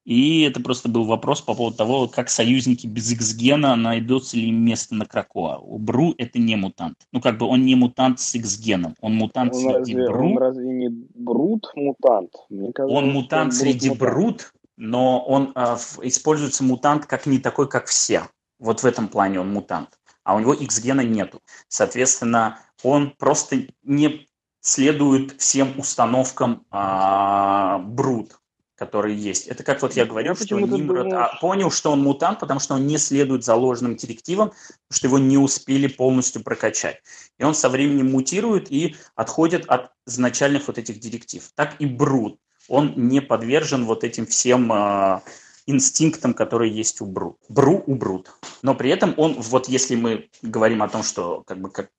и 0.07 0.43
это 0.43 0.61
просто 0.61 0.89
был 0.89 1.05
вопрос 1.05 1.43
по 1.43 1.53
поводу 1.55 1.77
того, 1.77 2.07
как 2.07 2.31
союзники 2.31 2.87
без 2.87 3.11
X-гена 3.11 3.75
найдется 3.75 4.37
ли 4.37 4.51
им 4.51 4.65
место 4.65 4.95
на 4.95 5.05
Кракоа. 5.05 5.59
У 5.59 5.79
Бру 5.79 6.15
это 6.17 6.39
не 6.39 6.55
мутант. 6.55 6.97
Ну, 7.13 7.21
как 7.21 7.39
бы 7.39 7.47
он 7.47 7.65
не 7.65 7.75
мутант 7.75 8.21
с 8.21 8.37
X-геном. 8.37 8.95
Он 9.01 9.17
мутант 9.17 9.53
он 9.55 9.61
среди 9.61 9.97
разве, 9.97 10.09
Бру. 10.09 10.31
Он 10.31 10.39
разве 10.39 10.69
не 10.69 10.89
Брут 10.89 11.73
мутант? 11.75 12.35
Мне 12.49 12.73
кажется, 12.73 12.97
он 12.97 13.11
мутант 13.11 13.53
он 13.53 13.59
среди 13.59 13.89
Брут, 13.91 13.99
Брут, 13.99 14.53
но 14.77 15.25
он 15.27 15.51
э, 15.57 15.77
используется 16.03 16.63
мутант 16.63 17.07
как 17.07 17.27
не 17.27 17.41
такой, 17.41 17.69
как 17.69 17.87
все. 17.87 18.29
Вот 18.59 18.83
в 18.83 18.87
этом 18.87 19.09
плане 19.09 19.41
он 19.41 19.53
мутант. 19.53 19.99
А 20.25 20.35
у 20.35 20.41
него 20.41 20.55
X-гена 20.55 21.03
нету. 21.03 21.41
Соответственно, 21.69 22.61
он 22.83 23.11
просто 23.11 23.67
не 23.83 24.29
следует 24.61 25.41
всем 25.41 25.79
установкам 25.79 26.67
а, 26.71 27.79
Брут, 27.79 28.33
которые 28.75 29.17
есть. 29.17 29.47
Это 29.47 29.63
как 29.63 29.81
вот 29.83 29.95
я 29.95 30.05
говорю, 30.05 30.31
я 30.31 30.35
что 30.35 30.59
Нимрод 30.59 31.13
а, 31.13 31.39
понял, 31.41 31.71
что 31.71 31.93
он 31.93 32.03
мутант, 32.03 32.41
потому 32.41 32.59
что 32.59 32.75
он 32.75 32.87
не 32.87 32.99
следует 32.99 33.45
заложенным 33.45 33.95
директивам, 33.95 34.49
потому 34.49 34.97
что 34.97 35.07
его 35.07 35.19
не 35.19 35.39
успели 35.39 35.87
полностью 35.87 36.43
прокачать. 36.43 37.01
И 37.39 37.45
он 37.45 37.55
со 37.55 37.69
временем 37.69 38.11
мутирует 38.11 38.71
и 38.73 38.97
отходит 39.15 39.67
от 39.67 39.93
изначальных 40.07 40.67
вот 40.67 40.79
этих 40.79 40.99
директив. 40.99 41.49
Так 41.55 41.77
и 41.79 41.87
Брут. 41.87 42.41
Он 42.69 42.93
не 42.97 43.21
подвержен 43.21 43.85
вот 43.85 44.03
этим 44.03 44.27
всем... 44.27 44.73
А, 44.73 45.23
инстинктом, 45.67 46.35
который 46.35 46.71
есть 46.71 47.01
у 47.01 47.07
Брут. 47.07 47.37
Бру 47.49 47.83
у 47.87 47.95
Брут. 47.95 48.31
Но 48.63 48.75
при 48.75 48.91
этом 48.91 49.15
он, 49.17 49.35
вот 49.41 49.69
если 49.69 49.97
мы 49.97 50.29
говорим 50.43 50.83
о 50.83 50.89
том, 50.89 51.03
что 51.03 51.43
как 51.47 51.61
бы 51.61 51.71
как 51.71 51.91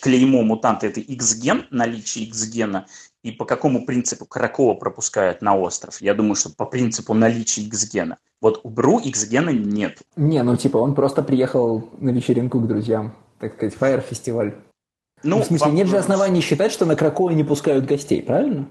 клеймо 0.00 0.42
мутанта 0.42 0.86
это 0.86 1.00
X-ген, 1.00 1.66
наличие 1.70 2.24
X-гена, 2.24 2.86
и 3.22 3.30
по 3.30 3.44
какому 3.44 3.86
принципу 3.86 4.26
Кракова 4.26 4.74
пропускают 4.74 5.42
на 5.42 5.56
остров? 5.56 6.00
Я 6.00 6.14
думаю, 6.14 6.34
что 6.34 6.50
по 6.50 6.64
принципу 6.64 7.14
наличия 7.14 7.62
X-гена. 7.62 8.18
Вот 8.40 8.60
у 8.64 8.70
Бру 8.70 8.98
X-гена 8.98 9.50
нет. 9.50 9.98
Не, 10.16 10.42
ну 10.42 10.56
типа 10.56 10.78
он 10.78 10.94
просто 10.94 11.22
приехал 11.22 11.88
на 11.98 12.10
вечеринку 12.10 12.58
к 12.60 12.66
друзьям, 12.66 13.14
так 13.38 13.54
сказать, 13.54 13.74
фаер-фестиваль. 13.74 14.54
Ну, 15.22 15.36
ну, 15.36 15.42
в 15.42 15.46
смысле, 15.46 15.66
вам... 15.66 15.76
нет 15.76 15.86
же 15.86 15.98
оснований 15.98 16.40
считать, 16.40 16.72
что 16.72 16.84
на 16.84 16.96
Кракова 16.96 17.30
не 17.30 17.44
пускают 17.44 17.86
гостей, 17.86 18.22
правильно? 18.22 18.68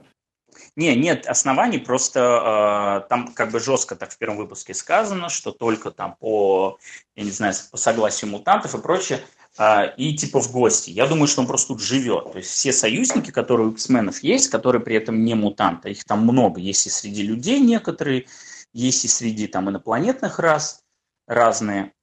Не, 0.76 0.96
нет 0.96 1.28
оснований, 1.28 1.80
просто 1.80 3.04
э, 3.04 3.10
там 3.10 3.34
как 3.34 3.52
бы 3.52 3.60
жестко 3.60 3.96
так 3.96 4.12
в 4.12 4.18
первом 4.18 4.38
выпуске 4.38 4.74
сказано, 4.74 5.30
что 5.30 5.52
только 5.52 5.92
там 5.92 6.16
по, 6.20 6.78
я 7.16 7.24
не 7.24 7.32
знаю, 7.32 7.54
по 7.72 7.78
согласию 7.78 8.32
мутантов 8.32 8.76
и 8.76 8.82
прочее, 8.82 9.22
э, 9.58 9.96
и 9.98 10.16
типа 10.16 10.40
в 10.42 10.52
гости. 10.52 10.90
Я 10.90 11.08
думаю, 11.08 11.28
что 11.28 11.42
он 11.42 11.48
просто 11.48 11.70
тут 11.70 11.82
живет. 11.82 12.32
То 12.32 12.38
есть 12.38 12.52
все 12.52 12.72
союзники, 12.72 13.32
которые 13.32 13.68
у 13.68 13.72
X-менов 13.72 14.24
есть, 14.24 14.50
которые 14.50 14.82
при 14.82 14.96
этом 14.96 15.24
не 15.24 15.36
мутанты, 15.36 15.92
их 15.92 16.04
там 16.06 16.24
много. 16.24 16.60
Есть 16.60 16.88
и 16.88 16.90
среди 16.90 17.24
людей 17.24 17.60
некоторые, 17.60 18.28
есть 18.74 19.06
и 19.06 19.08
среди 19.08 19.48
там 19.48 19.70
инопланетных 19.70 20.40
рас 20.40 20.84
разные. 21.28 21.94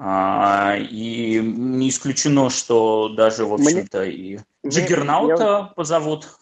А, 0.00 0.76
и 0.76 1.40
не 1.40 1.88
исключено, 1.88 2.50
что 2.50 3.08
даже, 3.08 3.44
в 3.44 3.54
общем-то, 3.54 4.04
и 4.04 4.38
Джиггернаута 4.66 5.72
позовут. 5.74 6.37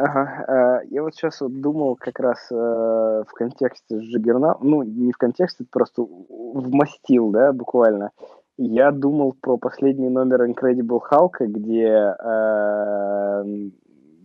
Ага, 0.00 0.44
э, 0.46 0.86
я 0.90 1.02
вот 1.02 1.14
сейчас 1.14 1.40
вот 1.40 1.60
думал 1.60 1.96
как 1.96 2.20
раз 2.20 2.38
э, 2.52 2.54
в 2.54 3.32
контексте 3.34 3.98
Джиггерна, 3.98 4.56
ну, 4.60 4.84
не 4.84 5.12
в 5.12 5.16
контексте, 5.16 5.64
просто 5.68 6.02
вмастил, 6.02 7.30
да, 7.30 7.52
буквально. 7.52 8.12
Я 8.56 8.92
думал 8.92 9.34
про 9.40 9.56
последний 9.56 10.08
номер 10.08 10.44
Incredible 10.44 11.00
Hulk, 11.10 11.46
где 11.46 12.14
э, 12.16 13.70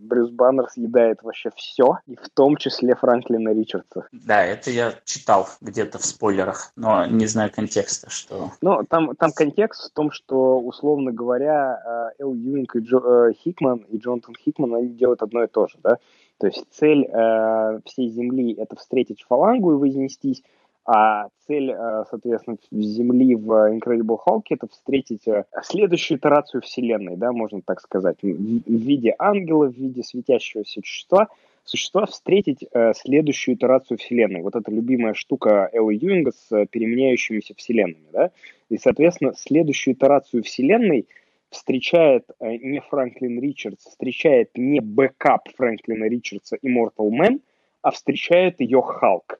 Брюс 0.04 0.30
Баннер 0.30 0.68
съедает 0.70 1.22
вообще 1.22 1.50
все, 1.56 1.98
и 2.06 2.16
в 2.16 2.28
том 2.30 2.56
числе 2.56 2.94
Франклина 2.94 3.52
Ричардса. 3.54 4.06
Да, 4.12 4.44
это 4.44 4.70
я 4.70 4.94
читал 5.04 5.48
где-то 5.60 5.98
в 5.98 6.04
спойлерах, 6.04 6.72
но 6.76 7.06
не 7.06 7.26
знаю 7.26 7.50
контекста, 7.52 8.10
что... 8.10 8.50
Ну, 8.60 8.84
там, 8.88 9.16
там 9.16 9.32
контекст 9.32 9.90
в 9.90 9.94
том, 9.94 10.10
что, 10.10 10.60
условно 10.60 11.12
говоря, 11.12 12.12
э, 12.18 12.22
Эл 12.22 12.34
Юинг 12.34 12.76
и 12.76 12.80
Джо, 12.80 12.98
э, 12.98 13.32
Хикман 13.32 13.78
и 13.90 13.98
Джонатан 13.98 14.34
Хикман, 14.36 14.74
они 14.74 14.88
делают 14.88 15.22
одно 15.22 15.44
и 15.44 15.48
то 15.48 15.66
же, 15.66 15.78
да? 15.82 15.98
То 16.38 16.48
есть 16.48 16.64
цель 16.70 17.04
э, 17.04 17.80
всей 17.84 18.08
Земли— 18.08 18.52
это 18.58 18.76
встретить 18.76 19.22
фалангу 19.22 19.72
и 19.72 19.76
вознестись, 19.76 20.42
а 20.86 21.28
цель, 21.46 21.70
э, 21.70 22.04
соответственно, 22.10 22.58
Земли 22.70 23.34
в 23.34 23.50
Incredible 23.72 24.18
Hulk 24.26 24.42
это 24.50 24.68
встретить 24.68 25.26
э, 25.26 25.44
следующую 25.62 26.18
итерацию 26.18 26.60
Вселенной, 26.60 27.16
да, 27.16 27.32
можно 27.32 27.62
так 27.62 27.80
сказать, 27.80 28.18
в 28.22 28.26
виде 28.26 29.14
ангела, 29.18 29.66
в 29.66 29.74
виде 29.74 30.02
светящегося 30.02 30.72
существа, 30.72 31.28
существа 31.64 32.04
встретить 32.04 32.66
э, 32.70 32.92
следующую 32.94 33.54
итерацию 33.54 33.96
Вселенной. 33.96 34.42
Вот 34.42 34.56
эта 34.56 34.70
любимая 34.70 35.14
штука 35.14 35.70
Эла 35.72 35.94
Юинга 35.94 36.32
с 36.32 36.66
переменяющимися 36.66 37.54
Вселенными, 37.54 38.06
да, 38.12 38.30
и, 38.68 38.76
соответственно, 38.76 39.32
следующую 39.34 39.94
итерацию 39.94 40.42
Вселенной 40.42 41.06
встречает 41.48 42.24
не 42.40 42.80
Франклин 42.80 43.40
Ричардс, 43.40 43.86
встречает 43.86 44.50
не 44.56 44.80
бэкап 44.80 45.48
Франклина 45.56 46.04
Ричардса 46.04 46.56
Immortal 46.56 47.08
Man, 47.10 47.40
а 47.80 47.90
встречает 47.90 48.60
ее 48.60 48.82
Халк 48.82 49.38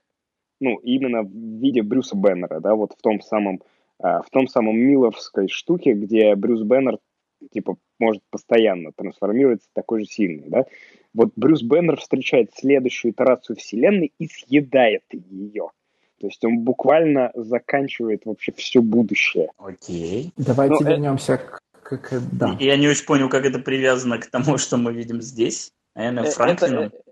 ну, 0.59 0.77
именно 0.77 1.23
в 1.23 1.31
виде 1.31 1.81
Брюса 1.81 2.15
Бэннера, 2.15 2.59
да, 2.59 2.75
вот 2.75 2.93
в 2.93 3.01
том 3.01 3.21
самом, 3.21 3.61
э, 4.01 4.21
в 4.25 4.29
том 4.31 4.47
самом 4.47 4.77
Миллеровской 4.77 5.47
штуке, 5.47 5.93
где 5.93 6.35
Брюс 6.35 6.61
Бэннер, 6.61 6.99
типа, 7.51 7.77
может 7.99 8.23
постоянно 8.29 8.91
трансформироваться 8.95 9.69
такой 9.73 10.01
же 10.01 10.05
сильный, 10.05 10.49
да. 10.49 10.65
Вот 11.13 11.31
Брюс 11.35 11.61
Беннер 11.61 11.97
встречает 11.97 12.51
следующую 12.53 13.11
итерацию 13.11 13.55
Вселенной 13.55 14.11
и 14.19 14.27
съедает 14.27 15.03
ее. 15.11 15.69
То 16.19 16.27
есть 16.27 16.43
он 16.43 16.59
буквально 16.59 17.31
заканчивает 17.35 18.25
вообще 18.25 18.51
все 18.53 18.81
будущее. 18.81 19.49
Окей. 19.57 20.33
Давайте 20.37 20.83
Но 20.83 20.89
вернемся 20.89 21.33
э... 21.33 21.37
к, 21.37 21.61
к, 21.83 21.97
к... 21.97 22.21
Да. 22.33 22.57
Я 22.59 22.77
не 22.77 22.87
очень 22.87 23.05
понял, 23.05 23.29
как 23.29 23.45
это 23.45 23.59
привязано 23.59 24.17
к 24.17 24.27
тому, 24.27 24.57
что 24.57 24.77
мы 24.77 24.93
видим 24.93 25.21
здесь. 25.21 25.71
Наверное, 25.93 26.23
Франклином. 26.31 26.83
Это, 26.85 26.97
Э, 26.97 27.04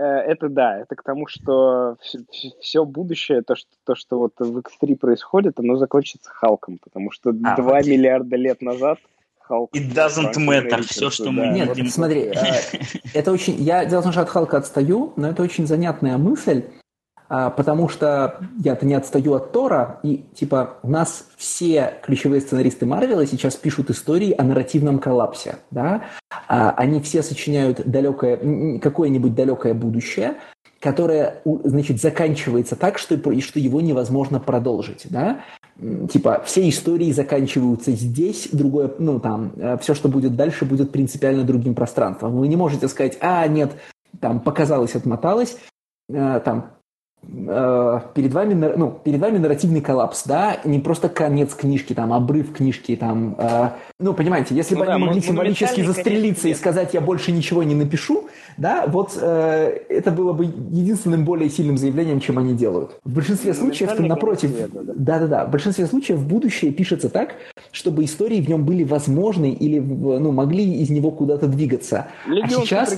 это 0.00 0.48
да, 0.48 0.78
это 0.78 0.94
к 0.94 1.02
тому, 1.02 1.26
что 1.26 1.96
все, 2.00 2.18
все 2.60 2.84
будущее, 2.84 3.42
то 3.42 3.56
что, 3.56 3.68
то, 3.84 3.94
что 3.94 4.18
вот 4.18 4.32
в 4.38 4.58
X3 4.58 4.96
происходит, 4.96 5.58
оно 5.58 5.76
закончится 5.76 6.30
Халком, 6.30 6.78
потому 6.82 7.10
что 7.10 7.30
а, 7.30 7.56
2 7.56 7.76
окей. 7.76 7.92
миллиарда 7.92 8.36
лет 8.36 8.60
назад 8.62 8.98
Халк... 9.40 9.74
It 9.74 9.94
doesn't 9.94 10.34
matter, 10.34 10.82
все, 10.82 11.10
что 11.10 11.24
да. 11.24 11.30
мы 11.30 11.46
Нет, 11.48 11.76
видим. 11.76 11.90
смотри, 11.90 12.22
э, 12.22 12.34
это 13.14 13.32
очень... 13.32 13.54
Я, 13.54 13.84
дело 13.84 14.00
в 14.00 14.04
том, 14.04 14.12
что 14.12 14.22
от 14.22 14.28
Халка 14.28 14.56
отстаю, 14.56 15.12
но 15.16 15.28
это 15.28 15.42
очень 15.42 15.66
занятная 15.66 16.18
мысль, 16.18 16.64
а, 17.28 17.50
потому 17.50 17.88
что 17.88 18.40
я-то 18.62 18.86
не 18.86 18.94
отстаю 18.94 19.34
от 19.34 19.52
Тора, 19.52 20.00
и 20.02 20.24
типа 20.34 20.78
у 20.82 20.90
нас 20.90 21.26
все 21.36 21.94
ключевые 22.02 22.40
сценаристы 22.40 22.86
Марвела 22.86 23.26
сейчас 23.26 23.56
пишут 23.56 23.90
истории 23.90 24.34
о 24.36 24.44
нарративном 24.44 24.98
коллапсе, 24.98 25.56
да, 25.70 26.04
а, 26.48 26.70
они 26.72 27.00
все 27.00 27.22
сочиняют 27.22 27.82
далекое, 27.84 28.78
какое-нибудь 28.78 29.34
далекое 29.34 29.74
будущее, 29.74 30.34
которое, 30.80 31.42
значит, 31.44 32.00
заканчивается 32.00 32.76
так, 32.76 32.98
что, 32.98 33.16
что 33.40 33.58
его 33.58 33.80
невозможно 33.80 34.38
продолжить, 34.38 35.06
да, 35.10 35.40
типа 36.10 36.42
все 36.44 36.68
истории 36.68 37.10
заканчиваются 37.10 37.90
здесь, 37.90 38.48
другое, 38.52 38.92
ну 38.98 39.18
там, 39.18 39.52
э, 39.56 39.78
все, 39.78 39.94
что 39.94 40.08
будет 40.08 40.36
дальше, 40.36 40.64
будет 40.64 40.92
принципиально 40.92 41.42
другим 41.42 41.74
пространством. 41.74 42.36
Вы 42.36 42.48
не 42.48 42.56
можете 42.56 42.88
сказать, 42.88 43.18
а, 43.20 43.46
нет, 43.48 43.72
там 44.20 44.40
показалось, 44.40 44.94
отмоталось, 44.94 45.58
э, 46.08 46.40
там 46.44 46.75
перед 47.26 48.32
вами, 48.32 48.54
ну, 48.76 48.98
перед 49.02 49.20
вами 49.20 49.38
нарративный 49.38 49.80
коллапс, 49.80 50.24
да, 50.24 50.58
не 50.64 50.78
просто 50.78 51.08
конец 51.08 51.54
книжки, 51.54 51.92
там, 51.92 52.12
обрыв 52.12 52.52
книжки, 52.52 52.94
там, 52.94 53.34
э, 53.38 53.70
ну, 53.98 54.14
понимаете, 54.14 54.54
если 54.54 54.74
ну, 54.74 54.80
бы 54.80 54.86
да, 54.86 54.94
они 54.94 55.04
могли 55.04 55.20
символически 55.20 55.82
застрелиться 55.82 56.48
и 56.48 56.54
сказать, 56.54 56.94
я 56.94 57.00
больше 57.00 57.32
ничего 57.32 57.64
не 57.64 57.74
напишу, 57.74 58.28
да, 58.56 58.84
вот 58.86 59.18
э, 59.20 59.78
это 59.88 60.12
было 60.12 60.32
бы 60.32 60.44
единственным 60.44 61.24
более 61.24 61.50
сильным 61.50 61.78
заявлением, 61.78 62.20
чем 62.20 62.38
они 62.38 62.54
делают. 62.54 62.96
В 63.04 63.12
большинстве 63.12 63.52
ну, 63.54 63.58
случаев, 63.58 63.98
напротив, 63.98 64.52
да-да-да, 64.72 65.46
в 65.46 65.50
большинстве 65.50 65.86
случаев 65.86 66.24
будущее 66.24 66.70
пишется 66.70 67.08
так, 67.08 67.34
чтобы 67.72 68.04
истории 68.04 68.40
в 68.40 68.48
нем 68.48 68.64
были 68.64 68.84
возможны 68.84 69.50
или, 69.50 69.80
ну, 69.80 70.30
могли 70.30 70.80
из 70.80 70.90
него 70.90 71.10
куда-то 71.10 71.48
двигаться. 71.48 72.06
Легион 72.26 72.62
а 72.62 72.64
сейчас, 72.64 72.96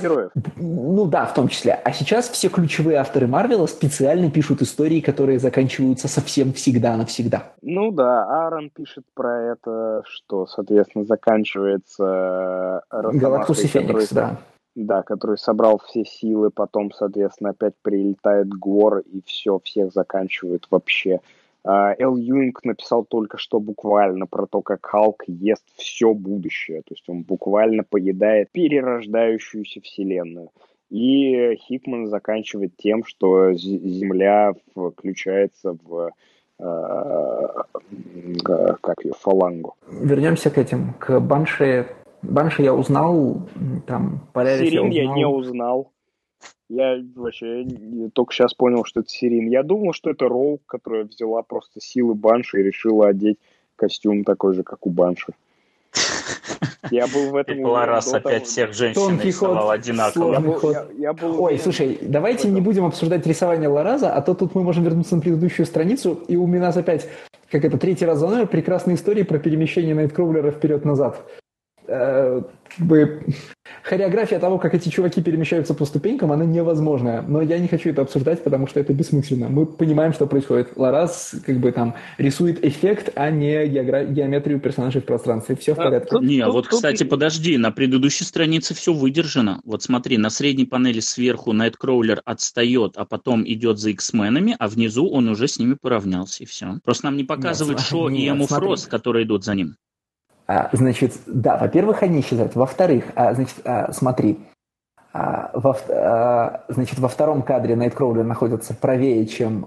ну 0.56 1.06
да, 1.06 1.24
в 1.24 1.34
том 1.34 1.48
числе. 1.48 1.72
А 1.72 1.92
сейчас 1.92 2.28
все 2.28 2.48
ключевые 2.48 2.98
авторы 2.98 3.26
Марвела 3.26 3.66
специально 3.66 4.17
пишут 4.30 4.62
истории, 4.62 5.00
которые 5.00 5.38
заканчиваются 5.38 6.08
совсем 6.08 6.52
всегда-навсегда. 6.52 7.52
Ну 7.62 7.90
да, 7.92 8.24
Аарон 8.24 8.70
пишет 8.70 9.04
про 9.14 9.52
это, 9.52 10.02
что, 10.06 10.46
соответственно, 10.46 11.04
заканчивается... 11.04 12.82
Галактус 12.90 13.64
и 13.64 13.66
Феникс, 13.66 14.10
да 14.10 14.38
да, 14.84 15.02
который 15.02 15.36
собрал 15.36 15.80
все 15.84 16.04
силы, 16.04 16.50
потом, 16.50 16.92
соответственно, 16.92 17.50
опять 17.50 17.74
прилетает 17.82 18.48
Гор 18.48 18.98
и 18.98 19.22
все, 19.26 19.58
всех 19.64 19.92
заканчивает 19.92 20.66
вообще. 20.70 21.20
А, 21.64 21.94
Эл 21.98 22.16
Юинг 22.16 22.64
написал 22.64 23.04
только 23.04 23.38
что 23.38 23.60
буквально 23.60 24.26
про 24.26 24.46
то, 24.46 24.62
как 24.62 24.86
Халк 24.86 25.24
ест 25.26 25.64
все 25.76 26.14
будущее. 26.14 26.82
То 26.82 26.94
есть 26.94 27.08
он 27.08 27.22
буквально 27.22 27.82
поедает 27.82 28.50
перерождающуюся 28.52 29.80
вселенную. 29.80 30.50
И 30.90 31.56
Хикман 31.56 32.06
заканчивает 32.06 32.76
тем, 32.76 33.04
что 33.04 33.52
Земля 33.52 34.54
включается 34.74 35.76
в 35.84 36.10
а, 36.60 37.64
как 38.80 39.04
ее, 39.04 39.12
фалангу. 39.12 39.76
Вернемся 39.90 40.50
к 40.50 40.58
этим, 40.58 40.94
к 40.98 41.20
Банше 41.20 41.86
Банши 42.22 42.62
я 42.62 42.74
узнал, 42.74 43.48
там, 43.86 44.28
Полярис 44.32 44.68
Сирин 44.68 44.90
я, 44.90 45.02
узнал. 45.02 45.08
я 45.08 45.14
не 45.14 45.26
узнал. 45.26 45.92
Я 46.68 47.04
вообще 47.14 47.66
только 48.12 48.34
сейчас 48.34 48.54
понял, 48.54 48.84
что 48.84 49.00
это 49.00 49.08
Сирин. 49.08 49.48
Я 49.48 49.62
думал, 49.62 49.92
что 49.92 50.10
это 50.10 50.28
Роу, 50.28 50.58
которая 50.66 51.04
взяла 51.04 51.42
просто 51.42 51.80
силы 51.80 52.14
Банши 52.14 52.60
и 52.60 52.64
решила 52.64 53.08
одеть 53.08 53.38
костюм 53.76 54.24
такой 54.24 54.54
же, 54.54 54.64
как 54.64 54.86
у 54.86 54.90
Банши. 54.90 55.32
Я 56.90 57.06
был 57.06 57.30
в 57.30 57.36
этом... 57.36 57.64
Ларас 57.64 58.12
опять 58.12 58.46
всех 58.46 58.72
женщин 58.72 59.20
рисовал 59.20 59.70
одинаково. 59.70 60.42
Ой, 61.38 61.58
слушай, 61.58 61.98
давайте 62.00 62.48
не 62.48 62.60
будем 62.60 62.84
обсуждать 62.84 63.26
рисование 63.26 63.68
Лараза, 63.68 64.12
а 64.12 64.20
то 64.22 64.34
тут 64.34 64.54
мы 64.54 64.62
можем 64.62 64.84
вернуться 64.84 65.16
на 65.16 65.22
предыдущую 65.22 65.66
страницу, 65.66 66.20
и 66.28 66.36
у 66.36 66.46
меня 66.46 66.68
опять, 66.68 67.08
как 67.50 67.64
это, 67.64 67.78
третий 67.78 68.06
раз 68.06 68.18
за 68.18 68.28
мной, 68.28 68.46
прекрасные 68.46 68.96
истории 68.96 69.22
про 69.22 69.38
перемещение 69.38 69.94
Найткроулера 69.94 70.50
вперед-назад. 70.50 71.24
Э, 71.88 72.42
как 72.76 72.86
бы 72.86 73.24
хореография 73.82 74.38
того, 74.38 74.58
как 74.58 74.74
эти 74.74 74.90
чуваки 74.90 75.22
перемещаются 75.22 75.72
по 75.72 75.86
ступенькам, 75.86 76.30
она 76.32 76.44
невозможная. 76.44 77.22
Но 77.22 77.40
я 77.40 77.58
не 77.58 77.66
хочу 77.66 77.88
это 77.88 78.02
обсуждать, 78.02 78.44
потому 78.44 78.66
что 78.66 78.78
это 78.78 78.92
бессмысленно. 78.92 79.48
Мы 79.48 79.64
понимаем, 79.64 80.12
что 80.12 80.26
происходит. 80.26 80.76
Ларас 80.76 81.34
как 81.46 81.58
бы 81.60 81.72
там 81.72 81.94
рисует 82.18 82.62
эффект, 82.62 83.10
а 83.14 83.30
не 83.30 83.66
геогра... 83.66 84.04
геометрию 84.04 84.60
персонажей 84.60 85.00
в 85.00 85.06
пространстве. 85.06 85.56
Все 85.56 85.74
в 85.74 85.80
а, 85.80 85.84
порядке. 85.84 86.14
А, 86.14 86.20
не, 86.20 86.42
тут, 86.42 86.52
вот, 86.52 86.64
тут, 86.64 86.74
кстати, 86.74 87.04
тут... 87.04 87.10
подожди, 87.10 87.56
на 87.56 87.70
предыдущей 87.70 88.24
странице 88.24 88.74
все 88.74 88.92
выдержано. 88.92 89.62
Вот 89.64 89.82
смотри, 89.82 90.18
на 90.18 90.28
средней 90.28 90.66
панели 90.66 91.00
сверху 91.00 91.54
Найткроулер 91.54 92.20
отстает, 92.26 92.92
а 92.96 93.06
потом 93.06 93.44
идет 93.46 93.78
за 93.78 93.90
X-менами, 93.90 94.56
а 94.58 94.68
внизу 94.68 95.08
он 95.08 95.28
уже 95.28 95.48
с 95.48 95.58
ними 95.58 95.74
поравнялся, 95.80 96.42
и 96.42 96.46
все. 96.46 96.78
Просто 96.84 97.06
нам 97.06 97.16
не 97.16 97.24
показывают 97.24 97.78
нет, 97.78 97.88
Шо 97.88 98.10
нет, 98.10 98.20
и 98.20 98.28
Эму 98.28 98.46
Фрост, 98.46 98.88
которые 98.88 99.24
идут 99.24 99.44
за 99.44 99.54
ним. 99.54 99.76
А, 100.48 100.70
значит, 100.72 101.12
да, 101.26 101.58
во-первых, 101.58 102.02
они 102.02 102.20
исчезают. 102.20 102.56
Во-вторых, 102.56 103.04
а, 103.14 103.34
значит, 103.34 103.56
а, 103.64 103.92
смотри, 103.92 104.38
во, 105.12 105.76
значит, 106.68 106.98
во 106.98 107.08
втором 107.08 107.42
кадре 107.42 107.74
Найткроулер 107.74 108.24
находится 108.24 108.74
правее, 108.74 109.26
чем 109.26 109.64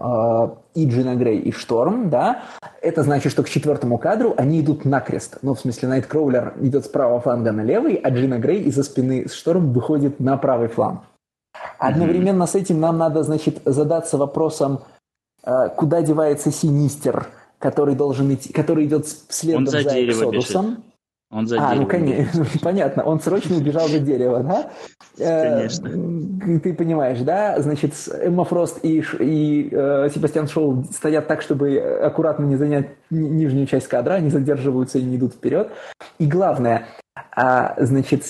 и 0.75 0.87
Джина 0.87 1.15
Грей, 1.15 1.39
и 1.39 1.51
Шторм, 1.51 2.09
да, 2.09 2.43
это 2.79 3.03
значит, 3.03 3.31
что 3.31 3.43
к 3.43 3.49
четвертому 3.49 3.97
кадру 3.97 4.33
они 4.37 4.61
идут 4.61 4.85
накрест. 4.85 5.39
Ну, 5.41 5.55
в 5.55 5.59
смысле, 5.59 5.89
Найткроулер 5.89 6.53
идет 6.61 6.85
с 6.85 6.87
правого 6.87 7.19
фланга 7.19 7.51
на 7.51 7.61
левый, 7.61 7.95
а 7.95 8.11
Джина 8.11 8.37
Грей 8.37 8.61
из-за 8.63 8.83
спины 8.83 9.27
Шторм 9.27 9.73
выходит 9.73 10.19
на 10.19 10.37
правый 10.37 10.69
фланг. 10.69 11.01
Одновременно 11.79 12.45
с 12.45 12.55
этим 12.55 12.79
нам 12.79 12.99
надо, 12.99 13.23
значит, 13.23 13.61
задаться 13.65 14.17
вопросом, 14.17 14.81
куда 15.75 16.01
девается 16.01 16.51
Синистер– 16.51 17.27
который 17.61 17.95
должен 17.95 18.33
идти, 18.33 18.51
который 18.51 18.85
идет 18.85 19.07
следом 19.07 19.67
за, 19.67 19.81
за 19.81 20.05
Эксодусом. 20.05 20.83
Он 21.33 21.47
за 21.47 21.57
а, 21.61 21.75
ну 21.75 21.87
конечно, 21.87 22.45
понятно, 22.61 23.03
он 23.03 23.21
срочно 23.21 23.55
убежал 23.55 23.87
за 23.87 23.99
дерево, 23.99 24.43
да? 24.43 24.71
Конечно. 25.17 25.87
Э, 25.87 26.59
ты 26.59 26.73
понимаешь, 26.73 27.19
да? 27.19 27.57
Значит, 27.61 27.93
Эмма 28.21 28.43
Фрост 28.43 28.83
и, 28.83 29.01
и 29.19 29.69
э, 29.71 30.09
Себастьян 30.13 30.49
Шоу 30.49 30.83
стоят 30.91 31.27
так, 31.27 31.41
чтобы 31.41 31.79
аккуратно 31.79 32.43
не 32.43 32.57
занять 32.57 32.89
нижнюю 33.09 33.65
часть 33.65 33.87
кадра, 33.87 34.15
они 34.15 34.29
задерживаются 34.29 34.99
и 34.99 35.03
не 35.03 35.15
идут 35.15 35.35
вперед. 35.35 35.69
И 36.19 36.25
главное, 36.25 36.87
а, 37.33 37.75
значит, 37.77 38.23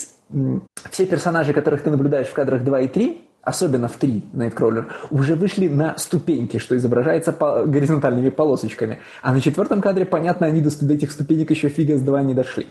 все 0.91 1.05
персонажи, 1.07 1.53
которых 1.53 1.81
ты 1.81 1.89
наблюдаешь 1.89 2.27
в 2.27 2.33
кадрах 2.33 2.63
2 2.63 2.81
и 2.81 2.87
3, 2.87 3.21
особенно 3.43 3.87
в 3.87 3.97
3 3.97 4.23
Nightcrawler, 4.33 4.91
уже 5.09 5.35
вышли 5.35 5.67
на 5.67 5.97
ступеньки, 5.97 6.57
что 6.57 6.75
изображается 6.77 7.33
по 7.33 7.65
горизонтальными 7.65 8.29
полосочками. 8.29 8.99
А 9.21 9.33
на 9.33 9.41
четвертом 9.41 9.81
кадре, 9.81 10.05
понятно, 10.05 10.47
они 10.47 10.61
до, 10.61 10.69
до 10.85 10.93
этих 10.93 11.11
ступенек 11.11 11.51
еще 11.51 11.69
фига 11.69 11.97
с 11.97 12.01
два 12.01 12.21
не 12.21 12.33
дошли. 12.33 12.67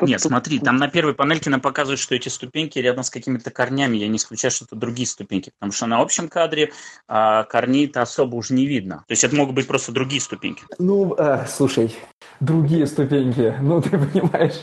Нет, 0.00 0.20
смотри, 0.20 0.58
там 0.58 0.76
на 0.76 0.88
первой 0.88 1.14
панельке 1.14 1.50
нам 1.50 1.60
показывают, 1.60 2.00
что 2.00 2.14
эти 2.14 2.28
ступеньки 2.28 2.78
рядом 2.78 3.04
с 3.04 3.10
какими-то 3.10 3.50
корнями. 3.50 3.96
Я 3.96 4.08
не 4.08 4.16
исключаю, 4.16 4.50
что 4.50 4.64
это 4.64 4.76
другие 4.76 5.06
ступеньки, 5.06 5.52
потому 5.58 5.72
что 5.72 5.86
на 5.86 6.00
общем 6.00 6.28
кадре 6.28 6.72
а, 7.06 7.44
корней-то 7.44 8.02
особо 8.02 8.36
уже 8.36 8.54
не 8.54 8.66
видно. 8.66 9.04
То 9.06 9.12
есть 9.12 9.24
это 9.24 9.36
могут 9.36 9.54
быть 9.54 9.66
просто 9.66 9.92
другие 9.92 10.20
ступеньки. 10.20 10.64
Ну, 10.78 11.14
э, 11.16 11.46
слушай, 11.48 11.94
другие 12.40 12.86
ступеньки, 12.86 13.54
ну 13.60 13.80
ты 13.80 13.90
понимаешь. 13.90 14.60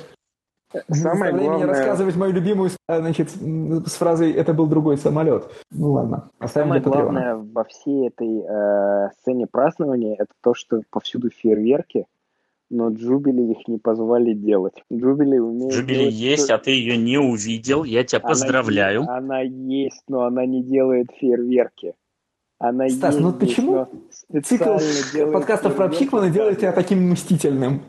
Самое 0.90 1.32
главное... 1.32 1.58
мне 1.58 1.66
рассказывать 1.66 2.16
мою 2.16 2.34
любимую, 2.34 2.70
значит, 2.88 3.32
с 3.32 3.96
фразой 3.96 4.32
«это 4.32 4.54
был 4.54 4.68
другой 4.68 4.98
самолет». 4.98 5.50
Ну 5.72 5.94
ладно, 5.94 6.30
оставим 6.40 6.68
Самое 6.70 6.82
главное 6.82 7.36
во 7.36 7.64
всей 7.64 8.08
этой 8.08 8.42
э, 8.42 9.10
сцене 9.20 9.48
празднования 9.48 10.16
это 10.16 10.32
то, 10.42 10.54
что 10.54 10.82
повсюду 10.90 11.30
фейерверки, 11.30 12.08
но 12.70 12.90
Джубили 12.90 13.52
их 13.52 13.68
не 13.68 13.78
позвали 13.78 14.34
делать. 14.34 14.84
Джубили 14.92 15.38
умеет 15.38 15.74
Джубили 15.74 16.00
делать, 16.00 16.14
есть, 16.14 16.46
что... 16.46 16.56
а 16.56 16.58
ты 16.58 16.72
ее 16.72 16.98
не 16.98 17.18
увидел. 17.18 17.84
Я 17.84 18.04
тебя 18.04 18.20
она 18.20 18.30
поздравляю. 18.30 19.02
Есть, 19.02 19.10
она 19.10 19.42
есть, 19.42 20.04
но 20.08 20.24
она 20.24 20.46
не 20.46 20.64
делает 20.64 21.12
фейерверки. 21.12 21.94
Она 22.58 22.90
Стас, 22.90 23.16
есть, 23.16 23.24
ну 23.24 23.34
почему 23.34 23.88
цикл 24.44 24.78
подкастов 25.32 25.76
про 25.76 25.90
Пикмана 25.90 26.30
делает 26.30 26.60
тебя 26.60 26.72
таким 26.72 27.12
мстительным? 27.12 27.84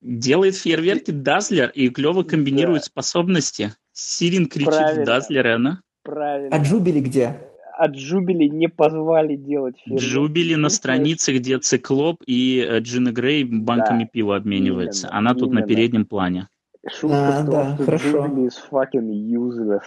Делает 0.00 0.56
фейерверки 0.56 1.10
Дазлер 1.10 1.70
и 1.70 1.88
клево 1.88 2.22
комбинирует 2.22 2.82
да. 2.82 2.86
способности. 2.86 3.74
Сирин 3.92 4.46
кричит 4.46 4.68
Правильно. 4.68 5.02
в 5.02 5.06
Дазлер, 5.06 5.46
и 5.46 5.50
она... 5.50 5.80
Правильно. 6.02 6.54
А 6.54 6.62
Джубили 6.62 7.00
где? 7.00 7.40
А 7.78 7.88
Джубили 7.88 8.46
не 8.46 8.68
позвали 8.68 9.36
делать 9.36 9.76
фейерверки. 9.78 10.06
Джубили 10.06 10.54
на 10.54 10.68
странице, 10.68 11.36
где 11.36 11.58
Циклоп 11.58 12.22
и 12.26 12.64
э, 12.66 12.80
Джина 12.80 13.12
Грей 13.12 13.44
банками 13.44 14.04
да. 14.04 14.10
пива 14.12 14.36
обмениваются. 14.36 15.08
Именно, 15.08 15.18
она 15.18 15.30
именно. 15.30 15.40
тут 15.40 15.52
на 15.52 15.62
переднем 15.62 16.06
плане. 16.06 16.48
Шутка 16.88 17.38
а, 17.38 17.42
в 17.42 17.46
том, 17.46 17.54
да, 17.54 17.74
что 17.74 17.84
хорошо. 17.84 18.26
Джубили 18.26 18.48
is 18.48 18.54
fucking 18.70 19.10
useless. 19.10 19.82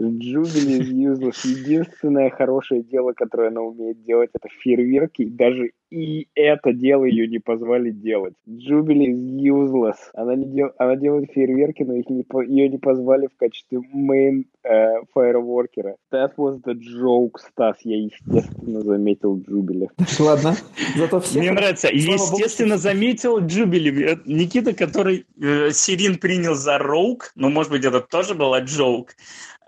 Джубили 0.00 0.80
is 0.80 0.90
useless. 0.90 1.46
Единственное 1.46 2.30
хорошее 2.30 2.82
дело, 2.82 3.12
которое 3.12 3.48
она 3.48 3.60
умеет 3.60 4.02
делать, 4.04 4.30
это 4.32 4.48
фейерверки. 4.62 5.22
И 5.22 5.30
даже 5.30 5.72
и 5.90 6.28
это 6.34 6.72
дело 6.72 7.04
ее 7.04 7.26
не 7.26 7.40
позвали 7.40 7.90
делать. 7.90 8.34
Джубили 8.48 9.12
is 9.12 9.40
useless. 9.40 9.96
Она, 10.14 10.36
не 10.36 10.46
дел... 10.46 10.70
она 10.78 10.96
делает 10.96 11.32
фейерверки, 11.32 11.82
но 11.82 11.94
их 11.94 12.08
не 12.08 12.22
по... 12.22 12.42
ее 12.42 12.68
не 12.68 12.78
позвали 12.78 13.26
в 13.26 13.36
качестве 13.36 13.80
main 13.94 14.44
э, 14.62 15.02
фаерворкера. 15.12 15.96
That 16.12 16.32
was 16.36 16.62
the 16.62 16.74
joke, 16.74 17.38
Стас. 17.38 17.76
Я, 17.82 17.96
естественно, 17.96 18.80
заметил 18.80 19.38
Джубили. 19.40 19.90
Ладно. 20.18 20.54
Зато 20.96 21.20
все... 21.20 21.40
Мне 21.40 21.50
нравится. 21.50 21.88
Естественно, 21.88 22.78
заметил 22.78 23.40
Джубили. 23.40 24.18
Никита, 24.26 24.72
который 24.72 25.26
э, 25.42 25.70
Сирин 25.72 26.18
принял 26.18 26.54
за 26.54 26.78
роук, 26.78 27.32
но, 27.34 27.50
может 27.50 27.72
быть, 27.72 27.84
это 27.84 28.00
тоже 28.00 28.34
была 28.34 28.60
джоук. 28.60 29.10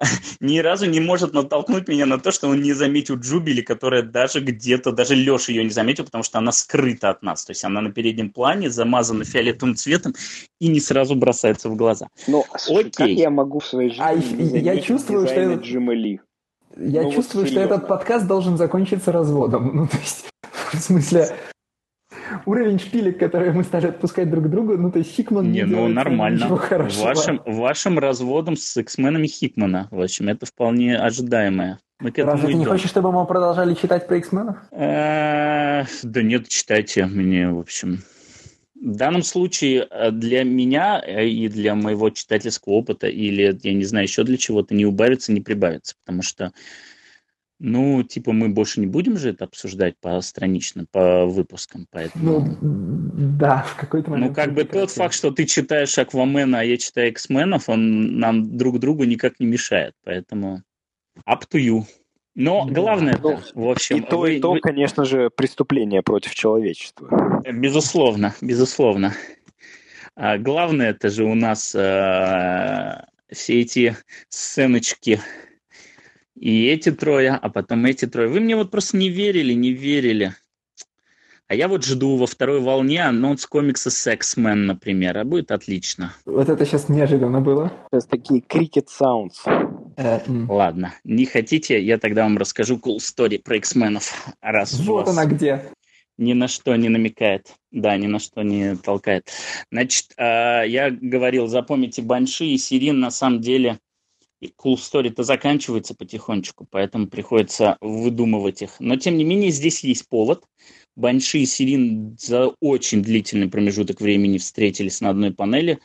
ни 0.41 0.59
разу 0.59 0.87
не 0.87 1.01
может 1.01 1.33
натолкнуть 1.33 1.89
меня 1.89 2.07
на 2.07 2.19
то, 2.19 2.31
что 2.31 2.49
он 2.49 2.61
не 2.61 2.73
заметил 2.73 3.17
Джубили, 3.17 3.61
которая 3.61 4.03
даже 4.03 4.41
где-то, 4.41 4.93
даже 4.93 5.15
Леша 5.15 5.53
ее 5.53 5.65
не 5.65 5.71
заметил, 5.71 6.05
потому 6.05 6.25
что 6.25 6.39
она 6.39 6.53
скрыта 6.53 7.11
от 7.11 7.23
нас. 7.23 7.45
То 7.45 7.53
есть 7.53 7.65
она 7.65 7.81
на 7.81 7.91
переднем 7.91 8.31
плане, 8.31 8.71
замазана 8.71 9.25
фиолетовым 9.25 9.77
цветом 9.77 10.15
и 10.61 10.69
не 10.69 10.81
сразу 10.81 11.15
бросается 11.15 11.69
в 11.69 11.77
глаза. 11.77 12.09
Ну, 12.27 12.45
Окей. 12.69 12.91
как 12.91 13.09
я 13.09 13.31
могу 13.31 13.61
в 13.61 13.67
своей 13.67 13.91
жизни 13.91 14.59
а, 14.59 14.75
я 14.75 14.81
чувствую, 14.81 15.27
что... 15.27 15.55
Джима 15.55 15.95
Ли? 15.95 16.21
Я 16.77 17.03
ну, 17.03 17.13
чувствую, 17.13 17.45
вот 17.45 17.53
что 17.53 17.61
этот 17.61 17.87
подкаст 17.87 18.27
должен 18.27 18.57
закончиться 18.57 19.13
разводом. 19.13 19.71
Ну, 19.83 19.87
то 19.87 19.99
есть, 19.99 20.29
в 20.73 20.79
смысле, 20.79 21.37
уровень 22.47 22.79
шпилек, 22.79 23.19
которые 23.19 23.53
мы 23.53 23.65
стали 23.65 23.87
отпускать 23.87 24.31
друг 24.31 24.49
другу, 24.49 24.77
ну, 24.77 24.91
то 24.91 24.99
есть 24.99 25.13
Хикман 25.13 25.51
не, 25.51 25.61
не 25.61 25.65
ну, 25.65 25.89
нормально. 25.89 26.49
Вашим, 26.49 27.43
вашим 27.47 27.99
разводом 27.99 28.57
с 28.57 28.77
X-менами 28.77 29.27
Хикмана, 29.27 29.89
в 29.91 30.01
общем, 30.01 30.29
это 30.29 30.47
вполне 30.47 30.97
ожидаемое. 30.99 31.79
Мы 32.01 32.11
к 32.11 32.19
Разве 32.19 32.49
ты 32.49 32.55
не 32.55 32.65
хочешь, 32.65 32.91
чтобы 32.91 33.13
мы 33.13 33.25
продолжали 33.27 33.75
читать 33.75 34.09
про 34.09 34.17
X-менов? 34.17 34.57
Да 34.71 35.87
нет, 36.23 36.49
читайте 36.49 37.07
мне, 37.07 37.49
в 37.49 37.61
общем. 37.61 38.01
В 38.83 38.97
данном 38.97 39.23
случае 39.23 39.87
э, 39.89 40.11
для 40.11 40.43
меня 40.43 41.01
э, 41.07 41.29
и 41.29 41.49
для 41.49 41.77
моего 41.77 42.11
читательского 42.11 42.73
опыта 42.73 43.07
или, 43.07 43.57
я 43.63 43.75
не 43.75 43.85
знаю, 43.85 44.07
еще 44.07 44.25
для 44.25 44.37
чего-то 44.37 44.75
не 44.75 44.85
убавится, 44.85 45.33
не 45.33 45.41
прибавится, 45.41 45.95
потому 46.05 46.23
что 46.23 46.53
ну, 47.65 48.03
типа, 48.03 48.33
мы 48.33 48.49
больше 48.49 48.81
не 48.81 48.89
будем 48.89 49.17
же 49.17 49.31
это 49.31 49.45
обсуждать 49.45 49.95
по 50.01 50.21
странично, 50.21 50.85
по 50.91 51.27
выпускам, 51.27 51.87
поэтому... 51.93 52.41
Ну, 52.41 52.59
да, 53.39 53.63
в 53.63 53.77
какой-то 53.77 54.11
момент... 54.11 54.31
Ну, 54.31 54.35
как 54.35 54.53
бы 54.53 54.65
тот 54.65 54.91
факт, 54.91 55.15
что 55.15 55.31
ты 55.31 55.47
читаешь 55.47 55.97
Аквамена, 55.97 56.59
а 56.59 56.65
я 56.65 56.77
читаю 56.77 57.11
X-менов, 57.11 57.69
он 57.69 58.19
нам 58.19 58.59
друг 58.59 58.81
другу 58.81 59.05
никак 59.05 59.39
не 59.39 59.47
мешает, 59.47 59.95
поэтому 60.03 60.63
up 61.25 61.43
to 61.53 61.61
you. 61.61 61.85
Но 62.35 62.67
главное, 62.67 63.17
ну, 63.23 63.39
в 63.55 63.71
общем... 63.71 63.99
И 63.99 64.01
то, 64.01 64.19
вы, 64.19 64.37
и 64.39 64.41
то, 64.41 64.51
вы... 64.51 64.61
конечно 64.61 65.05
же, 65.05 65.31
преступление 65.31 66.03
против 66.03 66.35
человечества. 66.35 67.43
Безусловно, 67.49 68.35
безусловно. 68.41 69.15
А 70.17 70.37
главное, 70.37 70.91
это 70.91 71.11
же 71.11 71.25
у 71.25 71.35
нас 71.37 71.77
а, 71.77 73.07
все 73.31 73.61
эти 73.61 73.97
сценочки 74.29 75.21
и 76.35 76.67
эти 76.67 76.91
трое, 76.91 77.33
а 77.33 77.49
потом 77.49 77.85
эти 77.85 78.07
трое. 78.07 78.29
Вы 78.29 78.41
мне 78.41 78.57
вот 78.57 78.71
просто 78.71 78.97
не 78.97 79.09
верили, 79.09 79.53
не 79.53 79.73
верили. 79.73 80.35
А 81.49 81.55
я 81.55 81.69
вот 81.69 81.85
жду 81.85 82.17
во 82.17 82.27
второй 82.27 82.61
волне 82.61 83.05
анонс 83.05 83.45
комикса 83.45 83.91
Sexman, 83.91 84.55
например, 84.55 85.19
а 85.19 85.25
будет 85.25 85.51
отлично. 85.51 86.15
Вот 86.25 86.49
это 86.49 86.65
сейчас 86.65 86.89
неожиданно 86.89 87.43
было. 87.43 87.71
Сейчас 87.91 88.07
такие 88.07 88.41
cricket 88.41 88.87
sounds. 88.87 89.35
Э, 89.99 90.21
Ладно, 90.49 90.95
не 91.05 91.27
хотите, 91.27 91.83
я 91.83 91.99
тогда 91.99 92.23
вам 92.23 92.39
расскажу 92.39 92.79
cool 92.79 92.97
story 92.97 93.39
про 93.39 93.57
X-менов. 93.57 94.33
Раз 94.41 94.81
вот 94.81 95.09
она 95.09 95.27
где. 95.27 95.71
Ни 96.17 96.33
на 96.33 96.49
что 96.49 96.75
не 96.77 96.89
намекает. 96.89 97.53
Да, 97.71 97.99
ни 97.99 98.07
на 98.07 98.19
что 98.19 98.43
не 98.43 98.77
толкает. 98.77 99.31
Значит, 99.71 100.13
а, 100.17 100.63
я 100.63 100.91
говорил, 100.91 101.49
запомните, 101.49 102.01
Банши 102.01 102.47
и 102.47 102.57
Сирин 102.57 103.01
на 103.01 103.11
самом 103.11 103.41
деле 103.41 103.79
cool 104.59 104.75
story-то 104.75 105.23
заканчивается 105.23 105.95
потихонечку, 105.95 106.67
поэтому 106.71 107.07
приходится 107.07 107.77
выдумывать 107.81 108.63
их. 108.63 108.77
Но, 108.81 108.97
тем 108.97 109.17
не 109.17 109.25
менее, 109.25 109.51
здесь 109.51 109.85
есть 109.85 110.09
повод. 110.09 110.45
Банши 110.97 111.39
и 111.39 111.47
Сирин 111.47 112.17
за 112.19 112.49
очень 112.61 113.03
длительный 113.03 113.49
промежуток 113.49 114.01
времени 114.01 114.39
встретились 114.39 115.01
на 115.01 115.11
одной 115.11 115.33
панели 115.33 115.79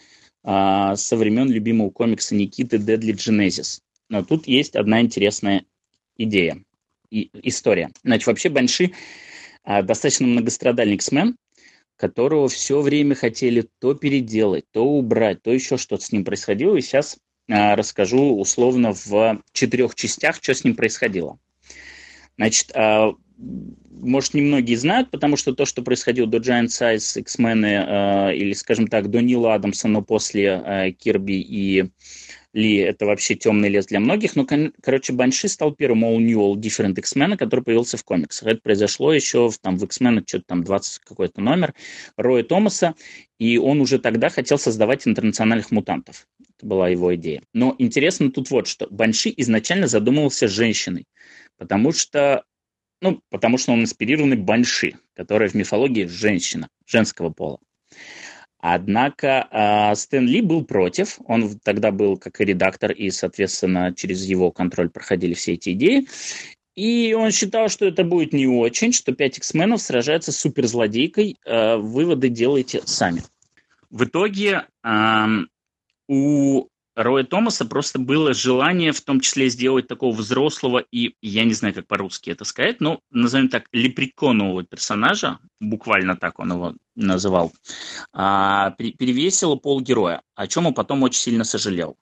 а, 0.43 0.95
со 0.95 1.15
времен 1.15 1.49
любимого 1.49 1.89
комикса 1.89 2.35
Никиты 2.35 2.77
Deadly 2.77 3.13
Genesis. 3.13 3.79
Но 4.09 4.23
тут 4.23 4.47
есть 4.47 4.75
одна 4.75 5.01
интересная 5.01 5.65
идея 6.17 6.63
и 7.09 7.29
история. 7.43 7.91
Значит, 8.03 8.27
вообще 8.27 8.49
Банши 8.49 8.91
а, 9.63 9.81
достаточно 9.81 10.27
многострадальный 10.27 10.95
X-Men, 10.95 11.35
которого 11.95 12.47
все 12.47 12.81
время 12.81 13.15
хотели 13.15 13.67
то 13.79 13.93
переделать, 13.93 14.65
то 14.71 14.85
убрать, 14.85 15.41
то 15.41 15.51
еще 15.51 15.77
что-то 15.77 16.03
с 16.03 16.11
ним 16.11 16.23
происходило. 16.23 16.75
И 16.75 16.81
сейчас 16.81 17.17
расскажу 17.48 18.38
условно 18.38 18.94
в 18.94 19.41
четырех 19.53 19.95
частях, 19.95 20.38
что 20.41 20.53
с 20.53 20.64
ним 20.64 20.76
происходило. 20.76 21.40
Значит, 22.38 22.72
а, 22.76 23.14
может, 23.38 24.34
немногие 24.34 24.78
знают, 24.78 25.10
потому 25.11 25.38
что 25.38 25.53
то, 25.53 25.65
что 25.65 25.82
происходило 25.82 26.28
до 26.28 26.38
Giant 26.38 26.68
Size, 26.68 27.19
X-Men, 27.22 27.65
а, 27.65 28.32
или, 28.32 28.53
скажем 28.53 28.88
так, 28.88 29.10
до 29.10 29.22
Нила 29.22 29.56
Адамса, 29.56 29.88
но 29.88 30.02
после 30.02 30.95
Кирби 30.99 31.40
и 31.41 31.90
ли 32.57 32.78
это 32.78 33.06
вообще 33.06 33.36
темный 33.36 33.69
лес 33.69 33.86
для 33.86 33.99
многих, 33.99 34.36
но, 34.36 34.45
короче, 34.82 35.14
Банши 35.14 35.48
стал 35.48 35.74
первым 35.74 36.06
All 36.06 36.18
New, 36.18 36.40
All 36.40 36.56
Different 36.56 36.95
X-Men, 36.95 37.38
который 37.38 37.61
появился 37.61 37.98
в 37.98 38.03
комиксах. 38.03 38.48
Это 38.48 38.61
произошло 38.61 39.14
еще 39.14 39.49
в, 39.49 39.57
там, 39.60 39.78
в 39.78 39.84
X-Men, 39.84 40.24
что-то 40.26 40.45
там 40.48 40.64
20 40.64 40.99
какой-то 40.99 41.41
номер, 41.41 41.74
Роя 42.15 42.44
Томаса, 42.44 42.95
и 43.38 43.57
он 43.57 43.80
уже 43.80 43.99
тогда 43.99 44.30
хотел 44.30 44.57
создавать 44.57 45.07
интернациональных 45.07 45.72
мутантов. 45.72 46.28
Это 46.57 46.67
была 46.67 46.89
его 46.89 47.15
идея. 47.15 47.43
Но 47.53 47.75
интересно 47.77 48.31
тут 48.31 48.49
вот 48.49 48.67
что. 48.67 48.88
Банши 48.89 49.34
изначально 49.38 49.88
задумывался 49.88 50.47
женщиной, 50.47 51.05
потому 51.57 51.91
что 51.91 52.43
ну, 53.01 53.21
потому 53.29 53.57
что 53.57 53.73
он 53.73 53.81
инспирированный 53.81 54.38
Банши, 54.38 54.95
которая 55.15 55.49
в 55.49 55.53
мифологии 55.53 56.05
женщина, 56.05 56.67
женского 56.88 57.29
пола. 57.29 57.59
Однако 58.59 59.47
э, 59.51 59.95
Стэн 59.95 60.25
Ли 60.25 60.41
был 60.41 60.65
против, 60.65 61.19
он 61.25 61.59
тогда 61.59 61.91
был 61.91 62.17
как 62.17 62.41
и 62.41 62.45
редактор, 62.45 62.91
и, 62.91 63.11
соответственно, 63.11 63.93
через 63.95 64.25
его 64.25 64.51
контроль 64.51 64.89
проходили 64.89 65.35
все 65.35 65.53
эти 65.53 65.73
идеи. 65.73 66.07
И 66.75 67.13
он 67.13 67.31
считал, 67.31 67.69
что 67.69 67.85
это 67.85 68.03
будет 68.03 68.34
не 68.34 68.47
очень, 68.47 68.93
что 68.93 69.11
5 69.11 69.38
X-менов 69.39 69.81
сражаются 69.81 70.31
с 70.31 70.39
суперзлодейкой, 70.39 71.38
э, 71.45 71.77
выводы 71.77 72.29
делайте 72.29 72.81
сами. 72.85 73.21
В 73.89 74.03
итоге 74.03 74.65
у 76.07 76.67
Роя 76.97 77.23
Томаса 77.23 77.63
просто 77.65 77.99
было 77.99 78.34
желание 78.34 78.91
в 78.91 79.01
том 79.01 79.19
числе 79.19 79.49
сделать 79.49 79.88
такого 79.88 80.15
взрослого 80.15 80.84
и, 80.91 81.13
я 81.21 81.43
не 81.43 81.53
знаю, 81.53 81.75
как 81.75 81.85
по-русски 81.85 82.31
это 82.31 82.43
сказать, 82.43 82.81
но, 82.81 83.01
назовем 83.11 83.49
так, 83.49 83.65
лепреконового 83.71 84.63
персонажа, 84.63 85.38
буквально 85.59 86.17
так 86.17 86.39
он 86.39 86.53
его 86.53 86.73
называл, 86.95 87.53
а, 88.13 88.71
перевесило 88.71 89.57
полгероя, 89.57 90.23
о 90.34 90.47
чем 90.47 90.65
он 90.65 90.73
потом 90.73 91.03
очень 91.03 91.21
сильно 91.21 91.43
сожалел. 91.43 91.97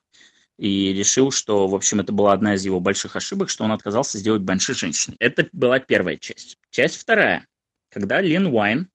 И 0.58 0.94
решил, 0.94 1.32
что, 1.32 1.68
в 1.68 1.76
общем, 1.76 2.00
это 2.00 2.14
была 2.14 2.32
одна 2.32 2.56
из 2.56 2.64
его 2.64 2.80
больших 2.80 3.18
ошибок, 3.18 3.50
что 3.50 3.66
он 3.66 3.74
отказался 3.74 4.18
сделать 4.18 4.44
Банши 4.44 4.74
женщиной. 4.74 5.18
Это 5.20 5.50
была 5.52 5.80
первая 5.80 6.16
часть. 6.16 6.58
Часть 6.70 6.96
вторая. 6.96 7.46
Когда 7.90 8.22
Лин 8.22 8.48
Уайн 8.48 8.88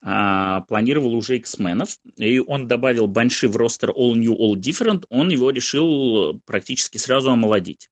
а, 0.00 0.60
планировал 0.62 1.14
уже 1.14 1.36
X-менов, 1.38 1.98
и 2.16 2.38
он 2.38 2.68
добавил 2.68 3.06
Банши 3.06 3.48
в 3.48 3.56
ростер 3.56 3.90
All 3.90 4.14
New, 4.14 4.36
All 4.36 4.54
Different, 4.54 5.04
он 5.08 5.30
его 5.30 5.50
решил 5.50 6.40
практически 6.46 6.98
сразу 6.98 7.30
омолодить. 7.30 7.90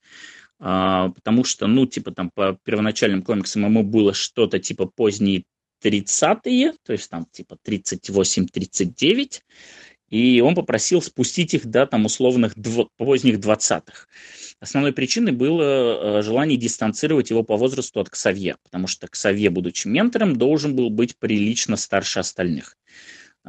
А, 0.59 1.11
потому 1.11 1.45
что, 1.45 1.67
ну, 1.67 1.87
типа 1.87 2.13
там 2.13 2.31
по 2.31 2.59
первоначальным 2.65 3.23
комиксам 3.23 3.65
ему 3.65 3.83
было 3.83 4.15
что-то 4.15 4.59
типа 4.59 4.87
поздние 4.87 5.45
30-е, 5.83 6.75
то 6.85 6.93
есть 6.93 7.11
там 7.11 7.27
типа 7.31 7.59
38-39, 7.65 9.41
и 10.09 10.41
он 10.41 10.55
попросил 10.55 11.03
спустить 11.03 11.55
их 11.55 11.67
до 11.67 11.87
там 11.87 12.05
условных 12.05 12.57
дв- 12.57 12.89
поздних 12.97 13.39
20-х. 13.39 14.07
Основной 14.61 14.93
причиной 14.93 15.33
было 15.33 15.63
э, 16.19 16.23
желание 16.23 16.57
дистанцировать 16.57 17.31
его 17.31 17.43
по 17.43 17.57
возрасту 17.57 18.01
от 18.01 18.09
Ксавье, 18.09 18.57
потому 18.63 18.87
что 18.87 19.09
Ксавье, 19.09 19.51
будучи 19.51 19.87
ментором, 19.87 20.37
должен 20.37 20.75
был 20.75 20.91
быть 20.91 21.17
прилично 21.19 21.77
старше 21.77 22.21
остальных. 22.21 22.77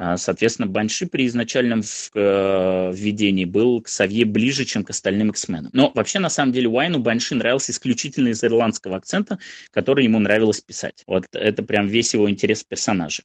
А, 0.00 0.16
соответственно, 0.16 0.68
Банши 0.68 1.08
при 1.08 1.26
изначальном 1.26 1.80
э, 1.80 2.92
введении 2.94 3.44
был 3.44 3.82
к 3.82 3.88
Савье 3.88 4.24
ближе, 4.24 4.64
чем 4.64 4.84
к 4.84 4.90
остальным 4.90 5.30
X-менам. 5.30 5.70
Но 5.72 5.90
вообще, 5.92 6.20
на 6.20 6.30
самом 6.30 6.52
деле, 6.52 6.68
Уайну 6.68 7.00
Банши 7.00 7.34
нравился 7.34 7.72
исключительно 7.72 8.28
из 8.28 8.44
ирландского 8.44 8.96
акцента, 8.96 9.40
который 9.72 10.04
ему 10.04 10.20
нравилось 10.20 10.60
писать. 10.60 11.02
Вот 11.08 11.24
это 11.32 11.64
прям 11.64 11.88
весь 11.88 12.14
его 12.14 12.30
интерес 12.30 12.62
персонажа. 12.62 13.24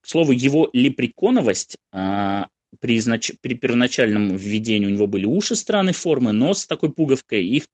К 0.00 0.08
слову, 0.08 0.32
его 0.32 0.70
лепреконовость 0.72 1.76
а, 1.92 2.46
при, 2.80 2.98
изнач... 2.98 3.32
при 3.40 3.54
первоначальном 3.54 4.36
введении 4.36 4.86
у 4.86 4.90
него 4.90 5.06
были 5.06 5.24
уши 5.24 5.56
странной 5.56 5.92
формы, 5.92 6.32
нос 6.32 6.62
с 6.62 6.66
такой 6.66 6.92
пуговкой, 6.92 7.44
их, 7.44 7.64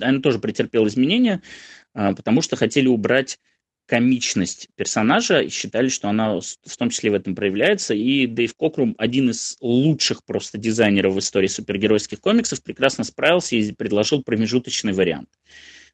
он 0.00 0.22
тоже 0.22 0.38
претерпел 0.38 0.86
изменения, 0.86 1.42
а, 1.94 2.14
потому 2.14 2.42
что 2.42 2.56
хотели 2.56 2.86
убрать 2.86 3.38
комичность 3.88 4.68
персонажа 4.76 5.40
и 5.40 5.48
считали, 5.48 5.88
что 5.88 6.08
она 6.08 6.38
в 6.38 6.76
том 6.76 6.90
числе 6.90 7.10
в 7.10 7.14
этом 7.14 7.34
проявляется. 7.34 7.94
И 7.94 8.26
Дэйв 8.26 8.54
Кокрум, 8.54 8.94
один 8.98 9.30
из 9.30 9.56
лучших 9.60 10.24
просто 10.24 10.58
дизайнеров 10.58 11.14
в 11.14 11.18
истории 11.18 11.46
супергеройских 11.46 12.20
комиксов, 12.20 12.62
прекрасно 12.62 13.04
справился 13.04 13.56
и 13.56 13.72
предложил 13.72 14.22
промежуточный 14.22 14.92
вариант. 14.92 15.30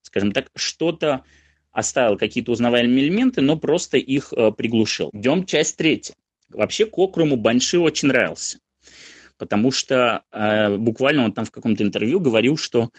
Скажем 0.03 0.33
так, 0.33 0.51
что-то 0.57 1.23
оставил 1.71 2.19
какие-то 2.19 2.51
узнаваемые 2.51 3.07
элементы, 3.07 3.41
но 3.41 3.57
просто 3.57 3.97
их 3.97 4.33
э, 4.33 4.51
приглушил. 4.51 5.11
Идем 5.13 5.47
часть 5.47 5.77
третья. 5.77 6.15
Вообще 6.51 6.87
Кокруму 6.87 7.37
Банши 7.37 7.79
очень 7.79 8.09
нравился, 8.09 8.59
потому 9.39 9.73
что 9.73 10.23
э, 10.31 10.77
буквально 10.77 11.25
он 11.25 11.33
там 11.33 11.45
в 11.45 11.51
каком-то 11.51 11.83
интервью 11.83 12.21
говорил, 12.21 12.57
что 12.57 12.91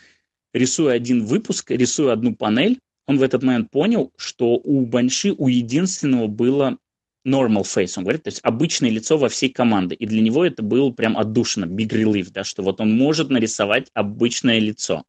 рисуя 0.53 0.93
один 0.93 1.26
выпуск, 1.26 1.72
рисуя 1.72 2.13
одну 2.13 2.35
панель, 2.35 2.80
он 3.07 3.17
в 3.17 3.23
этот 3.23 3.43
момент 3.43 3.69
понял, 3.69 4.11
что 4.17 4.55
у 4.55 4.85
Банши 4.85 5.34
у 5.38 5.47
единственного 5.47 6.27
было 6.27 6.77
normal 7.26 7.63
face, 7.63 7.93
он 7.97 8.03
говорит, 8.03 8.23
то 8.23 8.30
есть 8.30 8.39
обычное 8.43 8.89
лицо 8.89 9.17
во 9.17 9.30
всей 9.30 9.49
команде. 9.49 9.95
И 9.95 10.05
для 10.05 10.22
него 10.22 10.45
это 10.45 10.61
был 10.61 10.93
прям 10.93 11.17
отдушина, 11.17 11.65
big 11.65 11.89
relief, 11.89 12.30
да, 12.31 12.43
что 12.43 12.61
вот 12.63 12.80
он 12.80 12.95
может 12.95 13.30
нарисовать 13.30 13.88
обычное 13.93 14.59
лицо. 14.59 15.03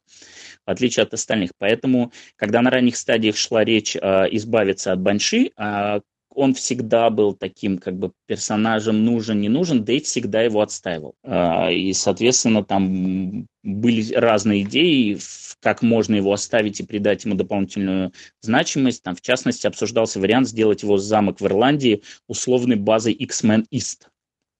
в 0.65 0.69
отличие 0.69 1.03
от 1.03 1.13
остальных. 1.13 1.51
Поэтому, 1.57 2.11
когда 2.35 2.61
на 2.61 2.69
ранних 2.69 2.97
стадиях 2.97 3.37
шла 3.37 3.63
речь 3.63 3.95
э, 3.95 3.99
избавиться 4.31 4.91
от 4.91 4.99
Банши, 4.99 5.51
э, 5.55 6.01
он 6.37 6.53
всегда 6.53 7.09
был 7.09 7.33
таким 7.33 7.79
как 7.79 7.97
бы 7.97 8.11
персонажем 8.27 9.03
нужен, 9.03 9.41
не 9.41 9.49
нужен, 9.49 9.83
Дейт 9.83 10.05
всегда 10.05 10.43
его 10.43 10.61
отстаивал. 10.61 11.15
Э, 11.23 11.73
и, 11.73 11.93
соответственно, 11.93 12.63
там 12.63 13.47
были 13.63 14.13
разные 14.13 14.61
идеи, 14.61 15.17
как 15.61 15.81
можно 15.81 16.13
его 16.13 16.31
оставить 16.31 16.79
и 16.79 16.85
придать 16.85 17.25
ему 17.25 17.33
дополнительную 17.33 18.13
значимость. 18.41 19.01
Там, 19.01 19.15
в 19.15 19.21
частности, 19.21 19.65
обсуждался 19.65 20.19
вариант 20.19 20.47
сделать 20.47 20.83
его 20.83 20.99
замок 20.99 21.41
в 21.41 21.45
Ирландии 21.45 22.03
условной 22.27 22.75
базой 22.75 23.13
X-Men 23.13 23.65
East. 23.73 24.07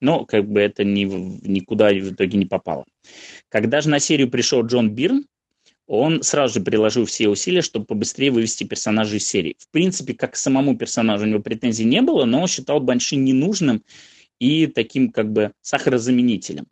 Но 0.01 0.25
как 0.25 0.49
бы 0.49 0.59
это 0.59 0.83
ни, 0.83 1.03
никуда 1.05 1.89
в 1.89 2.13
итоге 2.13 2.39
не 2.39 2.47
попало. 2.47 2.85
Когда 3.49 3.81
же 3.81 3.89
на 3.89 3.99
серию 3.99 4.31
пришел 4.31 4.65
Джон 4.65 4.89
Бирн, 4.89 5.25
он 5.87 6.21
сразу 6.21 6.55
же 6.55 6.59
приложил 6.59 7.05
все 7.05 7.29
усилия, 7.29 7.61
чтобы 7.61 7.85
побыстрее 7.85 8.29
вывести 8.29 8.65
персонажа 8.65 9.15
из 9.15 9.27
серии. 9.27 9.55
В 9.57 9.69
принципе, 9.69 10.13
как 10.13 10.33
к 10.33 10.35
самому 10.35 10.77
персонажу 10.77 11.23
у 11.25 11.27
него 11.27 11.41
претензий 11.41 11.85
не 11.85 12.01
было, 12.01 12.25
но 12.25 12.41
он 12.41 12.47
считал 12.47 12.81
Банши 12.81 13.15
ненужным 13.15 13.83
и 14.39 14.67
таким 14.67 15.11
как 15.11 15.31
бы 15.31 15.53
сахарозаменителем. 15.61 16.67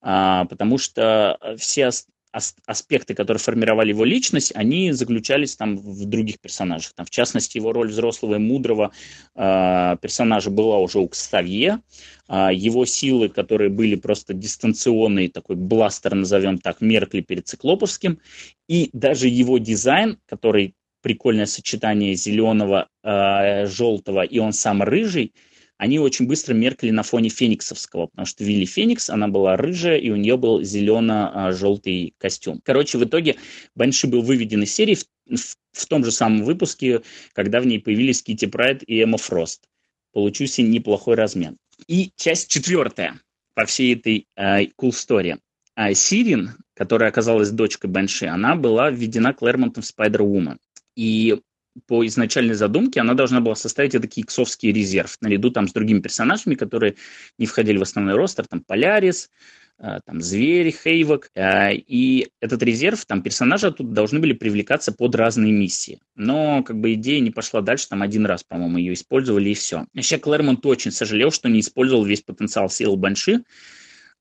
А, 0.00 0.44
потому 0.46 0.78
что 0.78 1.38
все 1.58 1.90
аспекты, 2.32 3.14
которые 3.14 3.40
формировали 3.40 3.90
его 3.90 4.04
личность, 4.04 4.52
они 4.54 4.92
заключались 4.92 5.56
там 5.56 5.76
в 5.76 6.04
других 6.04 6.40
персонажах. 6.40 6.92
Там, 6.94 7.06
в 7.06 7.10
частности, 7.10 7.58
его 7.58 7.72
роль 7.72 7.88
взрослого 7.88 8.36
и 8.36 8.38
мудрого 8.38 8.92
э, 9.34 9.96
персонажа 10.00 10.50
была 10.50 10.78
уже 10.78 10.98
у 10.98 11.08
Кставье. 11.08 11.80
Э, 12.28 12.50
его 12.52 12.86
силы, 12.86 13.28
которые 13.28 13.70
были 13.70 13.96
просто 13.96 14.32
дистанционные, 14.32 15.28
такой 15.28 15.56
бластер, 15.56 16.14
назовем 16.14 16.58
так, 16.58 16.80
меркли 16.80 17.20
перед 17.20 17.48
Циклоповским. 17.48 18.20
И 18.68 18.90
даже 18.92 19.28
его 19.28 19.58
дизайн, 19.58 20.18
который 20.26 20.74
прикольное 21.02 21.46
сочетание 21.46 22.14
зеленого, 22.14 22.88
э, 23.02 23.66
желтого, 23.66 24.22
и 24.22 24.38
он 24.38 24.52
сам 24.52 24.82
рыжий– 24.82 25.34
они 25.80 25.98
очень 25.98 26.26
быстро 26.26 26.52
меркли 26.52 26.90
на 26.90 27.02
фоне 27.02 27.30
фениксовского, 27.30 28.08
потому 28.08 28.26
что 28.26 28.44
Вилли 28.44 28.66
Феникс, 28.66 29.08
она 29.08 29.28
была 29.28 29.56
рыжая, 29.56 29.96
и 29.96 30.10
у 30.10 30.16
нее 30.16 30.36
был 30.36 30.62
зелено-желтый 30.62 32.12
костюм. 32.18 32.60
Короче, 32.62 32.98
в 32.98 33.04
итоге 33.04 33.36
Банши 33.74 34.06
был 34.06 34.20
выведен 34.20 34.62
из 34.62 34.74
серии 34.74 34.94
в, 34.94 35.06
в, 35.26 35.56
в 35.72 35.86
том 35.86 36.04
же 36.04 36.12
самом 36.12 36.44
выпуске, 36.44 37.00
когда 37.32 37.62
в 37.62 37.66
ней 37.66 37.80
появились 37.80 38.22
Кити 38.22 38.44
Прайд 38.44 38.82
и 38.86 39.00
Эмма 39.00 39.16
Фрост. 39.16 39.64
Получился 40.12 40.60
неплохой 40.60 41.14
размен. 41.14 41.56
И 41.86 42.10
часть 42.14 42.50
четвертая 42.50 43.18
по 43.54 43.64
всей 43.64 43.94
этой 43.94 44.26
э, 44.36 44.64
cool 44.78 44.90
story. 44.90 45.38
А 45.76 45.94
Сирин, 45.94 46.56
которая 46.74 47.08
оказалась 47.08 47.52
дочкой 47.52 47.88
Банши, 47.88 48.26
она 48.26 48.54
была 48.54 48.90
введена 48.90 49.32
Клэрмонтом 49.32 49.82
в 49.82 49.86
Spider-Woman. 49.86 50.58
И 50.94 51.40
по 51.86 52.06
изначальной 52.06 52.54
задумке 52.54 53.00
она 53.00 53.14
должна 53.14 53.40
была 53.40 53.54
составить 53.54 53.94
это 53.94 54.08
иксовский 54.14 54.72
резерв, 54.72 55.16
наряду 55.20 55.50
там 55.50 55.68
с 55.68 55.72
другими 55.72 56.00
персонажами, 56.00 56.54
которые 56.54 56.96
не 57.38 57.46
входили 57.46 57.78
в 57.78 57.82
основной 57.82 58.14
ростер, 58.14 58.46
там 58.46 58.62
Полярис, 58.62 59.30
э, 59.78 60.00
там 60.04 60.20
Зверь, 60.20 60.70
Хейвок. 60.72 61.30
Э, 61.34 61.72
и 61.74 62.28
этот 62.40 62.62
резерв, 62.62 63.04
там 63.06 63.22
персонажи 63.22 63.70
тут 63.72 63.92
должны 63.92 64.18
были 64.18 64.32
привлекаться 64.32 64.92
под 64.92 65.14
разные 65.14 65.52
миссии. 65.52 66.00
Но 66.16 66.62
как 66.62 66.78
бы 66.80 66.94
идея 66.94 67.20
не 67.20 67.30
пошла 67.30 67.60
дальше, 67.60 67.88
там 67.88 68.02
один 68.02 68.26
раз, 68.26 68.44
по-моему, 68.44 68.78
ее 68.78 68.94
использовали 68.94 69.50
и 69.50 69.54
все. 69.54 69.86
Вообще 69.94 70.18
Клэрмонт 70.18 70.64
очень 70.66 70.92
сожалел, 70.92 71.30
что 71.30 71.48
не 71.48 71.60
использовал 71.60 72.04
весь 72.04 72.22
потенциал 72.22 72.70
сил 72.70 72.96
Банши. 72.96 73.42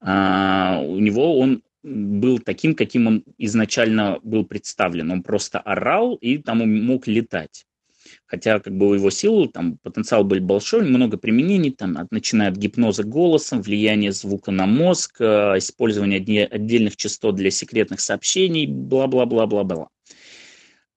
Uh, 0.01 0.81
у 0.85 0.97
него 0.99 1.37
он 1.37 1.61
был 1.83 2.39
таким, 2.39 2.75
каким 2.75 3.07
он 3.07 3.23
изначально 3.37 4.19
был 4.23 4.45
представлен. 4.45 5.11
Он 5.11 5.23
просто 5.23 5.59
орал 5.59 6.15
и 6.15 6.37
там 6.37 6.59
мог 6.85 7.07
летать. 7.07 7.65
Хотя 8.25 8.59
как 8.59 8.75
бы 8.75 8.95
его 8.95 9.09
сил 9.09 9.47
там 9.47 9.77
потенциал 9.77 10.23
был 10.23 10.39
большой, 10.39 10.83
много 10.83 11.17
применений, 11.17 11.71
там, 11.71 11.97
от, 11.97 12.11
начиная 12.11 12.49
от 12.49 12.57
гипноза 12.57 13.03
голосом, 13.03 13.61
влияния 13.61 14.11
звука 14.11 14.51
на 14.51 14.65
мозг, 14.65 15.17
э, 15.19 15.57
использование 15.57 16.19
отдельных 16.45 16.95
частот 16.95 17.35
для 17.35 17.51
секретных 17.51 17.99
сообщений, 17.99 18.65
бла-бла-бла-бла-бла. 18.65 19.89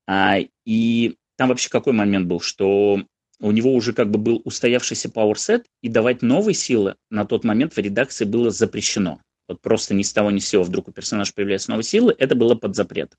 А, 0.06 0.38
и 0.64 1.16
там 1.36 1.48
вообще 1.48 1.68
какой 1.68 1.92
момент 1.92 2.26
был, 2.26 2.40
что 2.40 3.02
у 3.40 3.50
него 3.50 3.74
уже 3.74 3.92
как 3.92 4.10
бы 4.10 4.18
был 4.18 4.40
устоявшийся 4.44 5.08
power 5.08 5.64
и 5.82 5.88
давать 5.88 6.22
новые 6.22 6.54
силы 6.54 6.96
на 7.10 7.24
тот 7.24 7.44
момент 7.44 7.74
в 7.74 7.78
редакции 7.78 8.24
было 8.24 8.50
запрещено 8.50 9.20
вот 9.48 9.60
просто 9.60 9.94
ни 9.94 10.02
с 10.02 10.12
того 10.12 10.30
ни 10.30 10.38
с 10.38 10.48
сего 10.48 10.62
вдруг 10.62 10.88
у 10.88 10.92
персонажа 10.92 11.32
появляются 11.34 11.70
новые 11.70 11.84
силы, 11.84 12.14
это 12.18 12.34
было 12.34 12.54
под 12.54 12.76
запрет. 12.76 13.12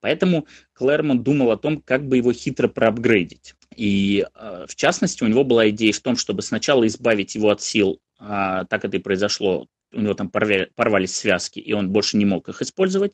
Поэтому 0.00 0.46
Клэрмонт 0.74 1.22
думал 1.22 1.50
о 1.50 1.56
том, 1.56 1.82
как 1.82 2.06
бы 2.06 2.16
его 2.16 2.32
хитро 2.32 2.68
проапгрейдить. 2.68 3.54
И 3.74 4.24
э, 4.34 4.66
в 4.68 4.74
частности, 4.74 5.24
у 5.24 5.26
него 5.26 5.44
была 5.44 5.68
идея 5.70 5.92
в 5.92 6.00
том, 6.00 6.16
чтобы 6.16 6.42
сначала 6.42 6.86
избавить 6.86 7.34
его 7.34 7.50
от 7.50 7.62
сил, 7.62 8.00
а, 8.18 8.64
так 8.64 8.84
это 8.84 8.96
и 8.96 9.00
произошло, 9.00 9.66
у 9.92 10.00
него 10.00 10.14
там 10.14 10.30
порвали, 10.30 10.70
порвались 10.74 11.14
связки, 11.14 11.58
и 11.58 11.72
он 11.72 11.90
больше 11.90 12.16
не 12.16 12.24
мог 12.24 12.48
их 12.48 12.62
использовать. 12.62 13.12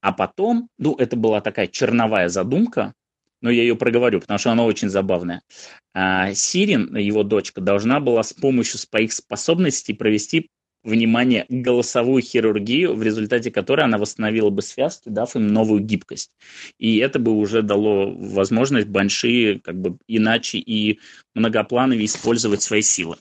А 0.00 0.12
потом, 0.12 0.68
ну, 0.78 0.94
это 0.96 1.16
была 1.16 1.40
такая 1.40 1.66
черновая 1.66 2.28
задумка, 2.28 2.92
но 3.40 3.50
я 3.50 3.62
ее 3.62 3.76
проговорю, 3.76 4.20
потому 4.20 4.38
что 4.38 4.50
она 4.52 4.64
очень 4.64 4.88
забавная. 4.88 5.42
А, 5.92 6.32
Сирин, 6.34 6.96
его 6.96 7.22
дочка, 7.22 7.60
должна 7.60 8.00
была 8.00 8.22
с 8.22 8.32
помощью 8.32 8.78
своих 8.78 9.12
способностей 9.12 9.92
провести 9.92 10.50
внимание, 10.84 11.46
голосовую 11.48 12.22
хирургию, 12.22 12.94
в 12.94 13.02
результате 13.02 13.50
которой 13.50 13.84
она 13.84 13.98
восстановила 13.98 14.50
бы 14.50 14.62
связки, 14.62 15.08
дав 15.08 15.34
им 15.34 15.48
новую 15.48 15.80
гибкость. 15.80 16.30
И 16.78 16.98
это 16.98 17.18
бы 17.18 17.32
уже 17.32 17.62
дало 17.62 18.10
возможность 18.10 18.88
Банши 18.88 19.60
как 19.64 19.80
бы 19.80 19.96
иначе 20.06 20.58
и 20.58 21.00
многоплановее 21.34 22.06
использовать 22.06 22.62
свои 22.62 22.82
силы. 22.82 23.16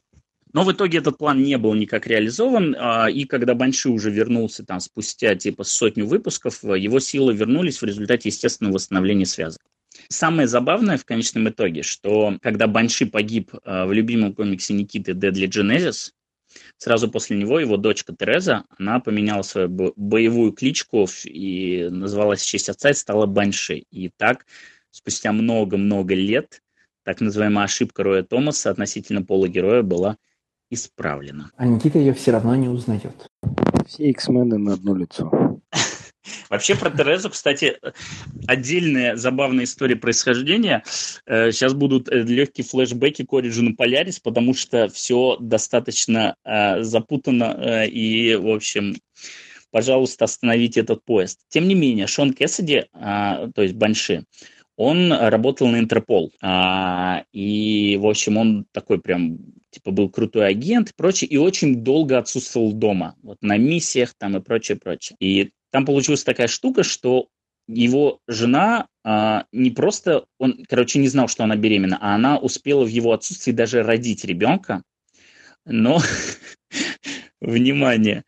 Но 0.51 0.63
в 0.63 0.71
итоге 0.71 0.99
этот 0.99 1.17
план 1.17 1.41
не 1.41 1.57
был 1.57 1.73
никак 1.73 2.05
реализован, 2.05 2.75
а, 2.77 3.07
и 3.09 3.25
когда 3.25 3.55
Банши 3.55 3.89
уже 3.89 4.11
вернулся 4.11 4.63
там 4.63 4.79
спустя 4.79 5.33
типа 5.35 5.63
сотню 5.63 6.05
выпусков, 6.05 6.63
его 6.63 6.99
силы 6.99 7.33
вернулись 7.33 7.81
в 7.81 7.85
результате 7.85 8.29
естественного 8.29 8.75
восстановления 8.75 9.25
связок. 9.25 9.61
Самое 10.09 10.47
забавное 10.47 10.97
в 10.97 11.05
конечном 11.05 11.49
итоге, 11.49 11.81
что 11.81 12.37
когда 12.41 12.67
Банши 12.67 13.07
погиб 13.07 13.51
а, 13.63 13.87
в 13.87 13.93
любимом 13.93 14.33
комиксе 14.33 14.75
Никиты 14.75 15.13
Deadly 15.13 15.47
Genesis, 15.47 16.11
Сразу 16.83 17.09
после 17.09 17.37
него 17.37 17.61
его 17.61 17.77
дочка 17.77 18.13
Тереза, 18.13 18.65
она 18.77 18.99
поменяла 18.99 19.43
свою 19.43 19.69
боевую 19.95 20.51
кличку 20.51 21.07
и 21.23 21.87
назвалась 21.89 22.41
в 22.41 22.45
честь 22.45 22.67
отца 22.67 22.89
и 22.89 22.93
стала 22.93 23.25
Банши. 23.25 23.85
И 23.89 24.09
так, 24.09 24.45
спустя 24.91 25.31
много-много 25.31 26.13
лет, 26.13 26.61
так 27.03 27.21
называемая 27.21 27.63
ошибка 27.63 28.03
Роя 28.03 28.23
Томаса 28.23 28.69
относительно 28.69 29.21
пола 29.21 29.47
героя 29.47 29.81
была 29.81 30.17
исправлена. 30.69 31.51
А 31.55 31.65
Никита 31.65 31.99
ее 31.99 32.13
все 32.13 32.31
равно 32.31 32.53
не 32.57 32.67
узнает. 32.67 33.29
Все 33.87 34.09
X-мены 34.09 34.57
на 34.57 34.73
одно 34.73 34.93
лицо. 34.93 35.52
Вообще 36.53 36.75
про 36.75 36.91
Терезу, 36.91 37.31
кстати, 37.31 37.79
отдельная 38.45 39.15
забавная 39.15 39.63
история 39.63 39.95
происхождения. 39.95 40.83
Сейчас 40.85 41.73
э, 41.73 41.75
будут 41.75 42.09
э, 42.09 42.21
легкие 42.21 42.63
флешбеки 42.63 43.25
к 43.25 43.33
Origin 43.33 43.75
Polaris, 43.75 44.19
потому 44.23 44.53
что 44.53 44.87
все 44.89 45.35
достаточно 45.39 46.35
э, 46.45 46.83
запутано 46.83 47.85
и, 47.87 48.35
в 48.35 48.49
общем, 48.49 48.97
пожалуйста, 49.71 50.25
остановите 50.25 50.81
этот 50.81 51.03
поезд. 51.03 51.39
Тем 51.49 51.67
не 51.67 51.73
менее, 51.73 52.05
Шон 52.05 52.33
Кэссиди, 52.33 52.83
то 52.93 53.51
есть 53.57 53.73
Банши, 53.73 54.25
он 54.75 55.11
работал 55.11 55.67
на 55.69 55.79
Интерпол. 55.79 56.31
И, 57.33 57.97
в 57.99 58.05
общем, 58.07 58.37
он 58.37 58.65
такой 58.71 59.01
прям, 59.01 59.39
типа, 59.71 59.89
был 59.89 60.07
крутой 60.07 60.49
агент 60.49 60.91
и 60.91 60.93
прочее, 60.95 61.31
и 61.31 61.37
очень 61.37 61.83
долго 61.83 62.19
отсутствовал 62.19 62.73
дома, 62.73 63.15
вот 63.23 63.39
на 63.41 63.57
миссиях 63.57 64.13
там 64.15 64.37
и 64.37 64.39
прочее, 64.39 64.77
прочее. 64.77 65.17
И 65.19 65.49
там 65.73 65.85
получилась 65.85 66.23
такая 66.23 66.47
штука, 66.47 66.83
что 66.83 67.29
его 67.67 68.19
жена 68.27 68.87
а, 69.03 69.45
не 69.51 69.71
просто, 69.71 70.25
он, 70.37 70.63
короче, 70.69 70.99
не 70.99 71.07
знал, 71.07 71.27
что 71.27 71.43
она 71.43 71.55
беременна, 71.55 71.97
а 71.99 72.13
она 72.13 72.37
успела 72.37 72.83
в 72.83 72.89
его 72.89 73.11
отсутствии 73.11 73.53
даже 73.53 73.81
родить 73.81 74.23
ребенка, 74.23 74.83
но, 75.65 75.99
внимание, 77.41 78.23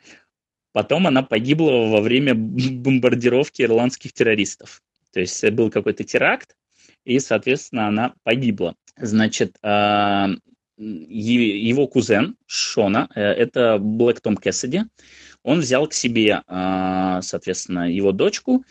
потом 0.73 1.05
она 1.05 1.21
погибла 1.21 1.87
во 1.87 2.01
время 2.01 2.33
бомбардировки 2.33 3.61
ирландских 3.61 4.11
террористов. 4.13 4.81
То 5.13 5.19
есть 5.19 5.47
был 5.51 5.69
какой-то 5.69 6.03
теракт, 6.03 6.55
и, 7.03 7.19
соответственно, 7.19 7.87
она 7.87 8.15
погибла. 8.23 8.73
Значит, 8.97 9.55
а, 9.61 10.31
его 10.77 11.87
кузен 11.87 12.37
Шона, 12.47 13.07
э, 13.13 13.21
это 13.21 13.77
Блэк 13.77 14.19
Том 14.19 14.35
Кэссиди, 14.35 14.85
он 15.45 15.59
взял 15.59 15.87
к 15.87 15.93
себе, 15.93 16.41
а, 16.47 17.21
соответственно, 17.21 17.89
его 17.91 18.11
дочку, 18.11 18.65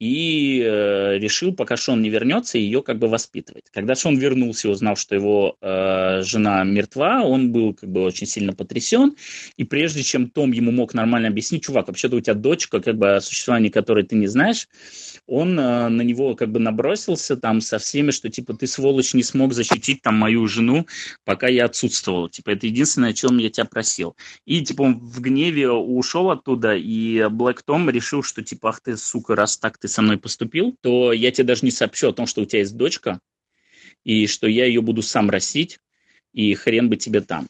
и 0.00 0.62
э, 0.64 1.18
решил, 1.18 1.54
пока 1.54 1.76
Шон 1.76 2.00
не 2.00 2.08
вернется, 2.08 2.56
ее 2.56 2.82
как 2.82 2.98
бы 2.98 3.06
воспитывать. 3.06 3.64
Когда 3.70 3.94
Шон 3.94 4.16
вернулся 4.16 4.66
и 4.66 4.70
узнал, 4.70 4.96
что 4.96 5.14
его 5.14 5.56
э, 5.60 6.22
жена 6.24 6.64
мертва, 6.64 7.22
он 7.22 7.52
был 7.52 7.74
как 7.74 7.90
бы 7.90 8.02
очень 8.02 8.26
сильно 8.26 8.54
потрясен, 8.54 9.14
и 9.58 9.64
прежде 9.64 10.02
чем 10.02 10.30
Том 10.30 10.52
ему 10.52 10.72
мог 10.72 10.94
нормально 10.94 11.28
объяснить, 11.28 11.64
чувак, 11.64 11.88
вообще-то 11.88 12.16
у 12.16 12.20
тебя 12.20 12.34
дочка, 12.34 12.80
как 12.80 12.96
бы 12.96 13.16
о 13.16 13.20
существовании 13.20 13.68
которой 13.68 14.04
ты 14.04 14.16
не 14.16 14.26
знаешь, 14.26 14.68
он 15.26 15.60
э, 15.60 15.88
на 15.88 16.00
него 16.00 16.34
как 16.34 16.50
бы 16.50 16.60
набросился 16.60 17.36
там 17.36 17.60
со 17.60 17.78
всеми, 17.78 18.10
что 18.10 18.30
типа 18.30 18.54
ты, 18.54 18.66
сволочь, 18.66 19.12
не 19.12 19.22
смог 19.22 19.52
защитить 19.52 20.00
там 20.00 20.14
мою 20.14 20.46
жену, 20.48 20.86
пока 21.26 21.46
я 21.48 21.66
отсутствовал. 21.66 22.30
Типа 22.30 22.50
это 22.50 22.66
единственное, 22.66 23.10
о 23.10 23.12
чем 23.12 23.36
я 23.36 23.50
тебя 23.50 23.66
просил. 23.66 24.16
И 24.46 24.64
типа 24.64 24.82
он 24.82 24.98
в 24.98 25.20
гневе 25.20 25.70
ушел 25.70 26.30
оттуда, 26.30 26.74
и 26.74 27.28
Блэк 27.28 27.62
Том 27.66 27.90
решил, 27.90 28.22
что 28.22 28.42
типа, 28.42 28.70
ах 28.70 28.80
ты, 28.80 28.96
сука, 28.96 29.36
раз 29.36 29.58
так 29.58 29.76
ты 29.76 29.89
со 29.90 30.02
мной 30.02 30.18
поступил, 30.18 30.76
то 30.80 31.12
я 31.12 31.30
тебе 31.30 31.44
даже 31.44 31.64
не 31.64 31.70
сообщу 31.70 32.08
о 32.08 32.12
том, 32.12 32.26
что 32.26 32.42
у 32.42 32.44
тебя 32.44 32.60
есть 32.60 32.76
дочка, 32.76 33.20
и 34.04 34.26
что 34.26 34.46
я 34.46 34.64
ее 34.64 34.80
буду 34.80 35.02
сам 35.02 35.30
растить, 35.30 35.78
и 36.32 36.54
хрен 36.54 36.88
бы 36.88 36.96
тебе 36.96 37.20
там. 37.20 37.48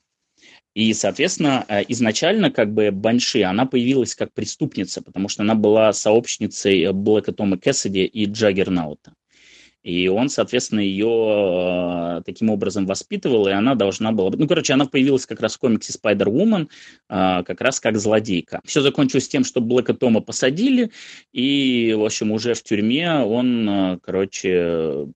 И, 0.75 0.93
соответственно, 0.95 1.65
э, 1.69 1.83
изначально 1.89 2.51
как 2.51 2.73
бы 2.73 2.91
Банши, 2.91 3.43
она 3.43 3.67
появилась 3.67 4.15
как 4.15 4.33
преступница, 4.33 5.03
потому 5.03 5.29
что 5.29 5.43
она 5.43 5.55
была 5.55 5.93
сообщницей 5.93 6.93
Блэка 6.93 7.33
Тома 7.33 7.59
Кэссиди 7.59 8.05
и 8.05 8.27
Джаггернаута. 8.27 9.13
И 9.83 10.09
он, 10.09 10.29
соответственно, 10.29 10.81
ее 10.81 12.19
э, 12.19 12.23
таким 12.27 12.51
образом 12.51 12.87
воспитывал, 12.87 13.49
и 13.49 13.53
она 13.53 13.75
должна 13.75 14.13
была... 14.13 14.31
Ну, 14.31 14.47
короче, 14.47 14.75
она 14.75 14.85
появилась 14.85 15.25
как 15.27 15.41
раз 15.41 15.57
в 15.57 15.59
комиксе 15.59 15.93
Spider-Woman, 15.93 16.69
э, 17.09 17.43
как 17.45 17.61
раз 17.61 17.81
как 17.81 17.99
злодейка. 17.99 18.61
Все 18.65 18.83
закончилось 18.83 19.29
тем, 19.29 19.43
что 19.45 19.61
Блэка 19.61 19.95
Тома 19.95 20.21
посадили, 20.21 20.91
и, 21.33 21.95
в 21.99 22.05
общем, 22.05 22.31
уже 22.33 22.55
в 22.55 22.63
тюрьме 22.63 23.21
он, 23.21 23.69
э, 23.69 23.99
короче, 24.03 25.07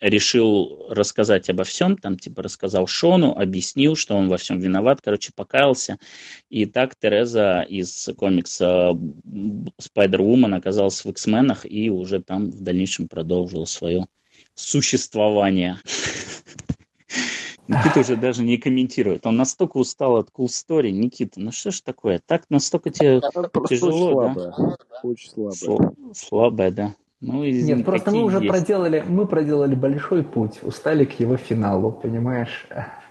решил 0.00 0.86
рассказать 0.88 1.48
обо 1.50 1.64
всем, 1.64 1.96
там 1.96 2.18
типа 2.18 2.42
рассказал 2.42 2.86
Шону, 2.86 3.32
объяснил, 3.36 3.96
что 3.96 4.14
он 4.14 4.28
во 4.28 4.36
всем 4.36 4.58
виноват, 4.58 5.00
короче, 5.02 5.32
покаялся. 5.34 5.98
И 6.48 6.66
так 6.66 6.94
Тереза 6.96 7.62
из 7.62 8.08
комикса 8.16 8.92
Spider-Woman 8.94 10.56
оказалась 10.56 11.04
в 11.04 11.08
X-менах 11.10 11.64
и 11.64 11.90
уже 11.90 12.22
там 12.22 12.50
в 12.50 12.60
дальнейшем 12.60 13.08
продолжила 13.08 13.64
свое 13.64 14.06
существование. 14.54 15.80
Никита 17.68 18.00
уже 18.00 18.16
даже 18.16 18.42
не 18.42 18.56
комментирует. 18.56 19.26
Он 19.26 19.36
настолько 19.36 19.76
устал 19.76 20.16
от 20.16 20.30
cool 20.30 20.46
story. 20.46 20.90
Никита, 20.90 21.38
ну 21.38 21.52
что 21.52 21.70
ж 21.70 21.82
такое? 21.82 22.20
Так 22.24 22.44
настолько 22.48 22.90
тебе 22.90 23.20
тяжело, 23.68 24.32
да? 24.34 24.76
Очень 25.02 25.30
слабая. 25.30 25.92
Слабая, 26.14 26.70
да. 26.70 26.94
Ну, 27.20 27.42
из 27.42 27.66
Нет, 27.66 27.84
просто 27.84 28.10
мы 28.10 28.22
уже 28.22 28.38
есть. 28.38 28.48
проделали, 28.48 29.04
мы 29.06 29.26
проделали 29.26 29.74
большой 29.74 30.22
путь, 30.22 30.60
устали 30.62 31.04
к 31.04 31.18
его 31.18 31.36
финалу, 31.36 31.90
понимаешь? 31.90 32.66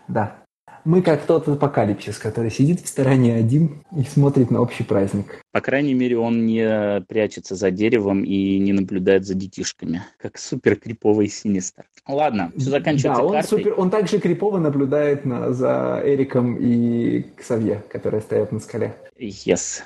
Да. 0.07 0.37
Мы 0.85 1.01
как 1.01 1.25
тот 1.25 1.49
апокалипсис, 1.49 2.17
который 2.17 2.49
сидит 2.49 2.79
в 2.79 2.87
стороне 2.87 3.35
один 3.35 3.83
и 3.93 4.03
смотрит 4.03 4.51
на 4.51 4.61
общий 4.61 4.85
праздник. 4.85 5.41
По 5.51 5.59
крайней 5.59 5.93
мере, 5.93 6.17
он 6.17 6.45
не 6.45 7.01
прячется 7.09 7.55
за 7.55 7.71
деревом 7.71 8.23
и 8.23 8.57
не 8.59 8.71
наблюдает 8.71 9.25
за 9.25 9.33
детишками, 9.33 10.03
как 10.17 10.37
супер 10.37 10.77
криповый 10.77 11.27
синистер. 11.27 11.83
Ладно, 12.07 12.53
все 12.55 12.69
заканчивается 12.69 13.21
да, 13.21 13.27
он, 13.27 13.33
картой. 13.33 13.49
Супер, 13.49 13.73
он 13.77 13.89
также 13.89 14.19
крипово 14.19 14.59
наблюдает 14.59 15.25
на, 15.25 15.51
за 15.51 16.01
Эриком 16.05 16.55
и 16.55 17.25
Ксавье, 17.35 17.83
которые 17.89 18.21
стоят 18.21 18.53
на 18.53 18.61
скале. 18.61 18.95
Yes. 19.19 19.81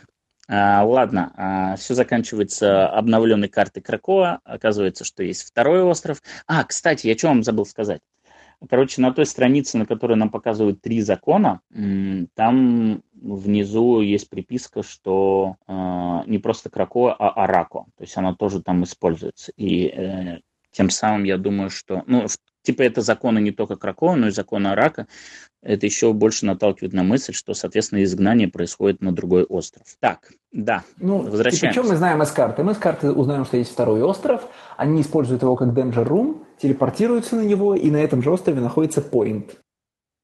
А, 0.53 0.83
ладно, 0.83 1.31
а, 1.37 1.75
все 1.77 1.93
заканчивается 1.93 2.85
обновленной 2.89 3.47
картой 3.47 3.81
Кракоа. 3.81 4.41
Оказывается, 4.43 5.05
что 5.05 5.23
есть 5.23 5.43
второй 5.43 5.81
остров. 5.81 6.21
А, 6.45 6.65
кстати, 6.65 7.07
я 7.07 7.17
что 7.17 7.29
вам 7.29 7.41
забыл 7.41 7.65
сказать? 7.65 8.01
Короче, 8.69 8.99
на 9.01 9.13
той 9.13 9.25
странице, 9.25 9.77
на 9.77 9.85
которой 9.85 10.17
нам 10.17 10.29
показывают 10.29 10.81
три 10.81 11.01
закона, 11.01 11.61
там 12.35 13.01
внизу 13.13 14.01
есть 14.01 14.29
приписка, 14.29 14.83
что 14.83 15.55
э, 15.67 15.73
не 16.27 16.37
просто 16.37 16.69
Кракоа, 16.69 17.15
а 17.17 17.43
Арако. 17.43 17.85
То 17.97 18.03
есть 18.03 18.15
она 18.17 18.35
тоже 18.35 18.61
там 18.61 18.83
используется. 18.83 19.51
И 19.55 19.87
э, 19.87 20.41
тем 20.71 20.91
самым 20.91 21.23
я 21.23 21.37
думаю, 21.37 21.71
что... 21.71 22.03
Ну, 22.05 22.27
типа 22.61 22.83
это 22.83 23.01
законы 23.01 23.39
не 23.39 23.51
только 23.51 23.77
Кракоа, 23.77 24.15
но 24.15 24.27
и 24.27 24.31
законы 24.31 24.67
Арака 24.67 25.07
это 25.61 25.85
еще 25.85 26.11
больше 26.13 26.45
наталкивает 26.45 26.93
на 26.93 27.03
мысль, 27.03 27.33
что, 27.33 27.53
соответственно, 27.53 28.03
изгнание 28.03 28.47
происходит 28.47 29.01
на 29.01 29.11
другой 29.11 29.43
остров. 29.43 29.85
Так, 29.99 30.31
да, 30.51 30.83
ну, 30.97 31.19
возвращаемся. 31.19 31.65
И 31.65 31.69
причем 31.69 31.89
мы 31.89 31.95
знаем 31.95 32.21
из 32.23 32.31
карты? 32.31 32.63
Мы 32.63 32.71
из 32.71 32.77
карты 32.77 33.11
узнаем, 33.11 33.45
что 33.45 33.57
есть 33.57 33.71
второй 33.71 34.01
остров, 34.01 34.47
они 34.77 35.01
используют 35.01 35.43
его 35.43 35.55
как 35.55 35.69
Danger 35.69 36.07
Room, 36.07 36.43
телепортируются 36.61 37.35
на 37.35 37.41
него, 37.41 37.75
и 37.75 37.91
на 37.91 37.97
этом 37.97 38.21
же 38.21 38.31
острове 38.31 38.59
находится 38.59 39.01
Point. 39.01 39.51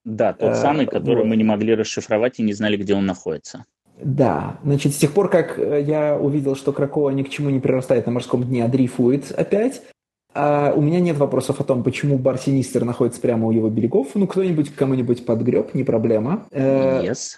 Да, 0.03 0.34
тот 0.34 0.51
э, 0.51 0.55
самый, 0.55 0.85
который 0.85 1.23
вот. 1.23 1.27
мы 1.27 1.35
не 1.35 1.43
могли 1.43 1.76
расшифровать 1.76 2.39
и 2.39 2.43
не 2.43 2.53
знали, 2.53 2.77
где 2.77 2.95
он 2.95 3.05
находится. 3.05 3.65
Да, 4.01 4.59
значит, 4.64 4.93
с 4.93 4.97
тех 4.97 5.11
пор, 5.11 5.30
как 5.30 5.59
э, 5.59 5.81
я 5.81 6.18
увидел, 6.18 6.55
что 6.55 6.72
Кракова 6.72 7.09
ни 7.09 7.23
к 7.23 7.30
чему 7.30 7.49
не 7.49 7.59
прирастает 7.59 8.05
на 8.05 8.11
морском 8.11 8.43
дне, 8.43 8.64
а 8.64 8.68
дрейфует 8.68 9.31
опять, 9.31 9.81
а 10.39 10.72
у 10.76 10.81
меня 10.81 10.99
нет 10.99 11.18
вопросов 11.18 11.59
о 11.59 11.64
том, 11.64 11.84
почему 11.84 12.19
бар 12.19 12.38
Синистер 12.38 12.85
находится 12.85 13.19
прямо 13.19 13.47
у 13.47 13.51
его 13.51 13.69
берегов. 13.69 14.09
Ну, 14.14 14.27
кто-нибудь 14.27 14.69
кому-нибудь 14.76 15.26
подгреб, 15.26 15.73
не 15.73 15.84
проблема. 15.84 16.45
Э, 16.51 17.03
yes. 17.03 17.38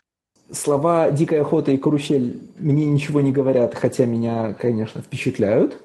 Слова 0.51 1.09
«дикая 1.09 1.41
охота» 1.41 1.71
и 1.71 1.77
«карусель» 1.77 2.41
мне 2.57 2.85
ничего 2.85 3.21
не 3.21 3.31
говорят, 3.31 3.73
хотя 3.73 4.05
меня, 4.05 4.53
конечно, 4.53 5.01
впечатляют. 5.01 5.81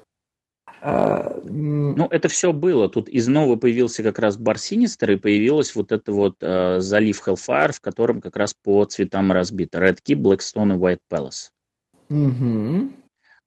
А, 0.81 1.39
ну, 1.45 2.05
это 2.09 2.27
все 2.27 2.51
было. 2.51 2.89
Тут 2.89 3.07
из 3.07 3.29
нового 3.29 3.55
появился 3.55 4.03
как 4.03 4.19
раз 4.19 4.35
бар 4.35 4.57
Синистер, 4.57 5.11
и 5.11 5.15
появилась 5.15 5.73
вот 5.73 5.93
это 5.93 6.11
вот 6.11 6.35
э, 6.41 6.81
залив 6.81 7.25
Hellfire, 7.25 7.71
в 7.71 7.79
котором 7.79 8.19
как 8.19 8.35
раз 8.35 8.53
по 8.53 8.83
цветам 8.83 9.31
разбито. 9.31 9.79
Red 9.79 9.99
Key, 10.05 10.15
Blackstone 10.15 10.75
и 10.75 10.77
White 10.77 10.99
Palace. 11.09 11.49
Угу. 12.09 12.91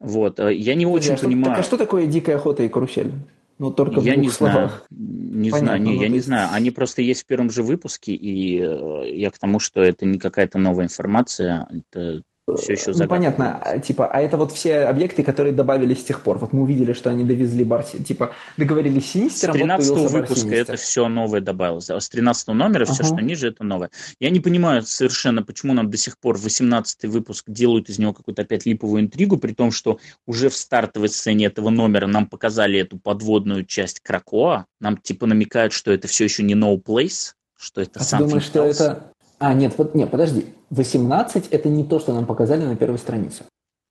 Вот. 0.01 0.41
Э, 0.41 0.55
я 0.55 0.75
не 0.75 0.87
очень 0.87 1.15
а 1.15 1.19
понимаю... 1.19 1.45
Так, 1.45 1.59
а 1.59 1.63
что 1.63 1.77
такое 1.77 2.07
дикая 2.07 2.37
охота 2.37 2.63
и 2.63 2.69
карусель? 2.71 3.13
Ну, 3.59 3.73
только 3.73 4.01
я 4.01 4.15
не 4.15 4.31
словах. 4.31 4.87
знаю. 4.89 5.41
Не 5.41 5.51
Понятно, 5.51 5.59
знаю, 5.67 5.83
не, 5.83 6.01
я 6.01 6.09
не 6.09 6.21
знаю. 6.21 6.49
Они 6.53 6.71
просто 6.71 7.03
есть 7.03 7.23
в 7.23 7.27
первом 7.27 7.51
же 7.51 7.63
выпуске, 7.63 8.13
и 8.13 8.61
э, 8.61 9.11
я 9.17 9.31
к 9.31 9.39
тому, 9.39 9.59
что 9.59 9.83
это 9.83 10.07
не 10.07 10.19
какая-то 10.19 10.59
новая 10.59 10.85
информация, 10.85 11.67
это 11.71 12.23
все 12.57 12.73
еще 12.73 12.93
загадка. 12.93 13.03
Ну, 13.03 13.09
понятно, 13.09 13.63
а, 13.63 13.79
типа, 13.79 14.07
а 14.07 14.21
это 14.21 14.37
вот 14.37 14.53
все 14.53 14.81
объекты, 14.81 15.23
которые 15.23 15.53
добавились 15.53 16.01
с 16.01 16.05
тех 16.05 16.23
пор. 16.23 16.39
Вот 16.39 16.53
мы 16.53 16.63
увидели, 16.63 16.93
что 16.93 17.11
они 17.11 17.25
довезли 17.25 17.65
Барси, 17.65 18.03
типа, 18.03 18.33
договорились 18.57 19.07
с 19.07 19.11
Синистером. 19.13 19.55
С 19.55 19.59
13 19.59 19.91
вот 19.91 20.11
выпуска 20.11 20.55
это 20.55 20.77
все 20.77 21.09
новое 21.09 21.41
добавилось. 21.41 21.91
А 21.91 22.01
с 22.01 22.09
13 22.09 22.49
номера 22.49 22.85
все, 22.85 23.05
что 23.05 23.17
ниже, 23.17 23.49
это 23.49 23.65
новое. 23.65 23.91
Я 24.21 24.31
не 24.31 24.41
понимаю 24.41 24.83
совершенно, 24.83 25.43
почему 25.43 25.75
нам 25.75 25.91
до 25.91 25.97
сих 25.97 26.19
пор 26.19 26.37
18 26.39 27.05
выпуск 27.05 27.45
делают 27.49 27.89
из 27.89 27.99
него 27.99 28.13
какую-то 28.13 28.43
опять 28.43 28.67
липовую 28.67 29.03
интригу, 29.03 29.37
при 29.37 29.53
том, 29.53 29.71
что 29.71 29.99
уже 30.27 30.49
в 30.49 30.55
стартовой 30.57 31.09
сцене 31.09 31.47
этого 31.47 31.71
номера 31.71 32.07
нам 32.07 32.27
показали 32.27 32.79
эту 32.79 32.99
подводную 32.99 33.65
часть 33.65 34.01
Кракоа. 34.01 34.67
Нам 34.81 34.97
типа 34.97 35.27
намекают, 35.27 35.73
что 35.73 35.93
это 35.93 36.09
все 36.09 36.25
еще 36.25 36.43
не 36.43 36.55
No 36.55 36.81
Place, 36.83 37.33
что 37.59 37.81
это 37.83 38.01
а 38.01 38.05
ты 38.05 38.19
думаешь, 38.19 38.45
что 38.45 38.65
это 38.65 39.13
а, 39.39 39.55
нет, 39.55 39.75
вот, 39.79 39.95
нет, 39.95 40.11
подожди. 40.11 40.55
18– 40.71 41.49
это 41.51 41.69
не 41.69 41.85
то, 41.85 41.99
что 42.01 42.13
нам 42.13 42.27
показали 42.27 42.65
на 42.65 42.77
первой 42.77 42.99
странице. 42.99 43.45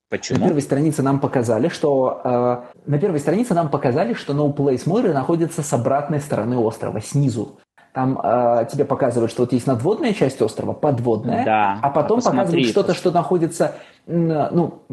Почему? 0.10 0.40
На 0.40 0.46
первой 0.46 0.62
странице 0.62 1.04
нам 1.04 1.20
показали, 1.20 1.68
что 1.68 2.22
э, 2.24 2.80
на 2.86 2.98
первой 2.98 3.20
странице 3.20 3.54
нам 3.54 3.70
показали, 3.70 4.14
что 4.14 4.34
No 4.34 4.56
Place 4.56 4.86
Moira 4.86 5.14
находится 5.14 5.62
с 5.62 5.74
обратной 5.74 6.22
стороны 6.22 6.58
острова, 6.58 7.02
снизу. 7.02 7.60
Там 7.94 8.20
э, 8.24 8.68
тебе 8.72 8.86
показывают, 8.86 9.32
что 9.32 9.44
вот 9.44 9.52
есть 9.52 9.68
надводная 9.68 10.14
часть 10.14 10.42
острова, 10.42 10.74
подводная, 10.74 11.44
да, 11.44 11.80
а 11.82 11.90
потом 11.90 12.20
а 12.20 12.22
показывают 12.22 12.68
что-то, 12.68 12.94
что 12.94 13.12
находится, 13.12 13.76
ну, 14.06 14.84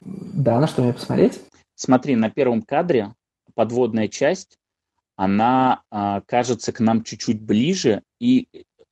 да, 0.00 0.58
на 0.58 0.66
что 0.66 0.82
мне 0.82 0.92
посмотреть? 0.92 1.40
Смотри, 1.74 2.16
на 2.16 2.30
первом 2.30 2.62
кадре 2.62 3.12
подводная 3.54 4.08
часть, 4.08 4.56
она 5.16 5.82
э, 5.92 6.20
кажется 6.26 6.72
к 6.72 6.80
нам 6.80 7.04
чуть-чуть 7.04 7.40
ближе, 7.40 8.02
и 8.18 8.48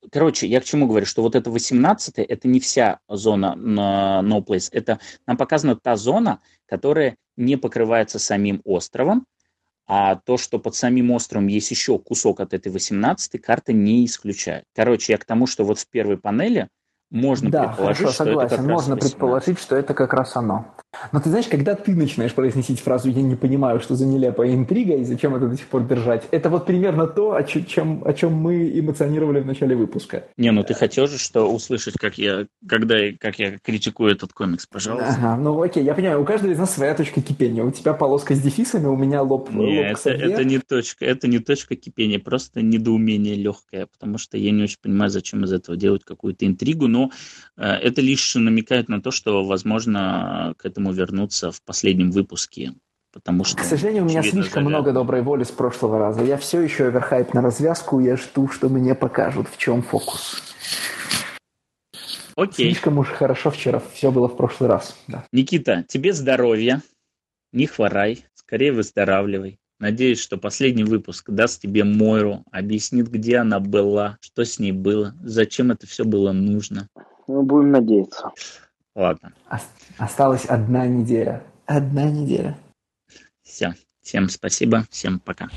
Короче, 0.09 0.47
я 0.47 0.61
к 0.61 0.63
чему 0.63 0.87
говорю, 0.87 1.05
что 1.05 1.21
вот 1.21 1.35
это 1.35 1.51
18 1.51 2.17
это 2.17 2.47
не 2.47 2.59
вся 2.59 2.99
зона 3.07 3.55
на 3.55 4.21
No 4.23 4.43
Place, 4.43 4.69
это 4.71 4.99
нам 5.27 5.37
показана 5.37 5.75
та 5.75 5.95
зона, 5.95 6.39
которая 6.65 7.17
не 7.37 7.55
покрывается 7.55 8.17
самим 8.17 8.61
островом, 8.63 9.25
а 9.87 10.15
то, 10.15 10.37
что 10.37 10.57
под 10.57 10.75
самим 10.75 11.11
островом 11.11 11.47
есть 11.47 11.69
еще 11.69 11.99
кусок 11.99 12.39
от 12.39 12.53
этой 12.53 12.71
18 12.71 13.41
карта 13.41 13.73
не 13.73 14.05
исключает. 14.05 14.65
Короче, 14.73 15.13
я 15.13 15.17
к 15.17 15.25
тому, 15.25 15.47
что 15.47 15.63
вот 15.65 15.79
в 15.79 15.87
первой 15.89 16.17
панели 16.17 16.69
можно 17.09 17.51
да, 17.51 17.67
предположить, 17.67 17.97
хорошо, 17.97 18.13
что 18.13 18.23
согласен. 18.23 18.47
это 18.47 18.55
как 18.55 18.65
можно 18.65 18.95
раз 18.95 19.03
предположить, 19.03 19.59
что 19.59 19.75
это 19.75 19.93
как 19.93 20.13
раз 20.13 20.35
оно. 20.35 20.73
Но 21.13 21.19
ты 21.21 21.29
знаешь, 21.29 21.47
когда 21.47 21.75
ты 21.75 21.95
начинаешь 21.95 22.33
произносить 22.33 22.81
фразу 22.81 23.09
«я 23.09 23.21
не 23.21 23.35
понимаю, 23.35 23.79
что 23.79 23.95
за 23.95 24.05
нелепая 24.05 24.53
интрига 24.53 24.95
и 24.95 25.05
зачем 25.05 25.35
это 25.35 25.47
до 25.47 25.55
сих 25.55 25.67
пор 25.67 25.87
держать», 25.87 26.27
это 26.31 26.49
вот 26.49 26.65
примерно 26.65 27.07
то, 27.07 27.33
о 27.33 27.43
чем, 27.43 28.03
о 28.05 28.13
чем 28.13 28.33
мы 28.33 28.69
эмоционировали 28.77 29.39
в 29.39 29.45
начале 29.45 29.75
выпуска. 29.75 30.25
Не, 30.37 30.51
ну 30.51 30.63
ты 30.63 30.73
хотел 30.73 31.07
же 31.07 31.17
что 31.17 31.51
услышать, 31.51 31.95
как 31.95 32.17
я, 32.17 32.45
когда, 32.67 32.97
как 33.19 33.39
я 33.39 33.57
критикую 33.59 34.11
этот 34.11 34.33
комикс, 34.33 34.67
пожалуйста. 34.67 35.15
Ага, 35.17 35.37
ну 35.37 35.61
окей, 35.61 35.83
я 35.83 35.93
понимаю, 35.93 36.21
у 36.21 36.25
каждого 36.25 36.51
из 36.51 36.59
нас 36.59 36.73
своя 36.73 36.93
точка 36.93 37.21
кипения. 37.21 37.63
У 37.63 37.71
тебя 37.71 37.93
полоска 37.93 38.35
с 38.35 38.41
дефисами, 38.41 38.87
у 38.87 38.97
меня 38.97 39.21
лоб, 39.21 39.49
не, 39.51 39.79
лоб 39.79 39.97
это, 39.97 40.09
это 40.09 40.43
не 40.43 40.59
точка, 40.59 41.05
это 41.05 41.27
не 41.27 41.39
точка 41.39 41.75
кипения, 41.75 42.19
просто 42.19 42.61
недоумение 42.61 43.35
легкое, 43.35 43.85
потому 43.85 44.17
что 44.17 44.37
я 44.37 44.51
не 44.51 44.63
очень 44.63 44.79
понимаю, 44.81 45.09
зачем 45.09 45.45
из 45.45 45.53
этого 45.53 45.77
делать 45.77 46.03
какую-то 46.03 46.45
интригу, 46.45 46.87
но 46.87 47.11
э, 47.55 47.65
это 47.65 48.01
лишь 48.01 48.35
намекает 48.35 48.89
на 48.89 49.01
то, 49.01 49.11
что, 49.11 49.45
возможно, 49.45 50.53
к 50.57 50.65
этому 50.65 50.80
вернуться 50.89 51.51
в 51.51 51.61
последнем 51.61 52.09
выпуске. 52.09 52.73
Потому 53.13 53.43
что, 53.43 53.57
К 53.57 53.65
сожалению, 53.65 54.05
у 54.05 54.07
меня 54.07 54.23
слишком 54.23 54.63
загадка. 54.63 54.69
много 54.69 54.91
доброй 54.93 55.21
воли 55.21 55.43
с 55.43 55.51
прошлого 55.51 55.99
раза. 55.99 56.23
Я 56.23 56.37
все 56.37 56.61
еще 56.61 56.87
оверхайп 56.87 57.33
на 57.33 57.41
развязку, 57.41 57.99
я 57.99 58.15
жду, 58.17 58.47
что 58.47 58.69
мне 58.69 58.95
покажут, 58.95 59.47
в 59.49 59.57
чем 59.57 59.83
фокус. 59.83 60.41
Окей. 62.35 62.71
Слишком 62.71 62.97
уж 62.97 63.09
хорошо 63.09 63.51
вчера 63.51 63.81
все 63.93 64.11
было 64.11 64.27
в 64.27 64.37
прошлый 64.37 64.69
раз. 64.69 64.97
Да. 65.07 65.25
Никита, 65.31 65.83
тебе 65.87 66.13
здоровья, 66.13 66.81
не 67.51 67.67
хворай, 67.67 68.25
скорее 68.33 68.71
выздоравливай. 68.71 69.59
Надеюсь, 69.79 70.19
что 70.19 70.37
последний 70.37 70.83
выпуск 70.83 71.29
даст 71.29 71.61
тебе 71.61 71.83
Мойру, 71.83 72.43
объяснит, 72.51 73.09
где 73.09 73.37
она 73.37 73.59
была, 73.59 74.17
что 74.21 74.45
с 74.45 74.59
ней 74.59 74.71
было, 74.71 75.15
зачем 75.23 75.71
это 75.71 75.87
все 75.87 76.05
было 76.05 76.31
нужно. 76.31 76.87
Мы 77.27 77.43
будем 77.43 77.71
надеяться. 77.71 78.31
Ладно. 78.95 79.33
Осталась 79.97 80.45
одна 80.45 80.85
неделя. 80.87 81.43
Одна 81.65 82.05
неделя. 82.05 82.57
Все. 83.43 83.73
Всем 84.01 84.29
спасибо. 84.29 84.85
Всем 84.89 85.19
пока. 85.19 85.49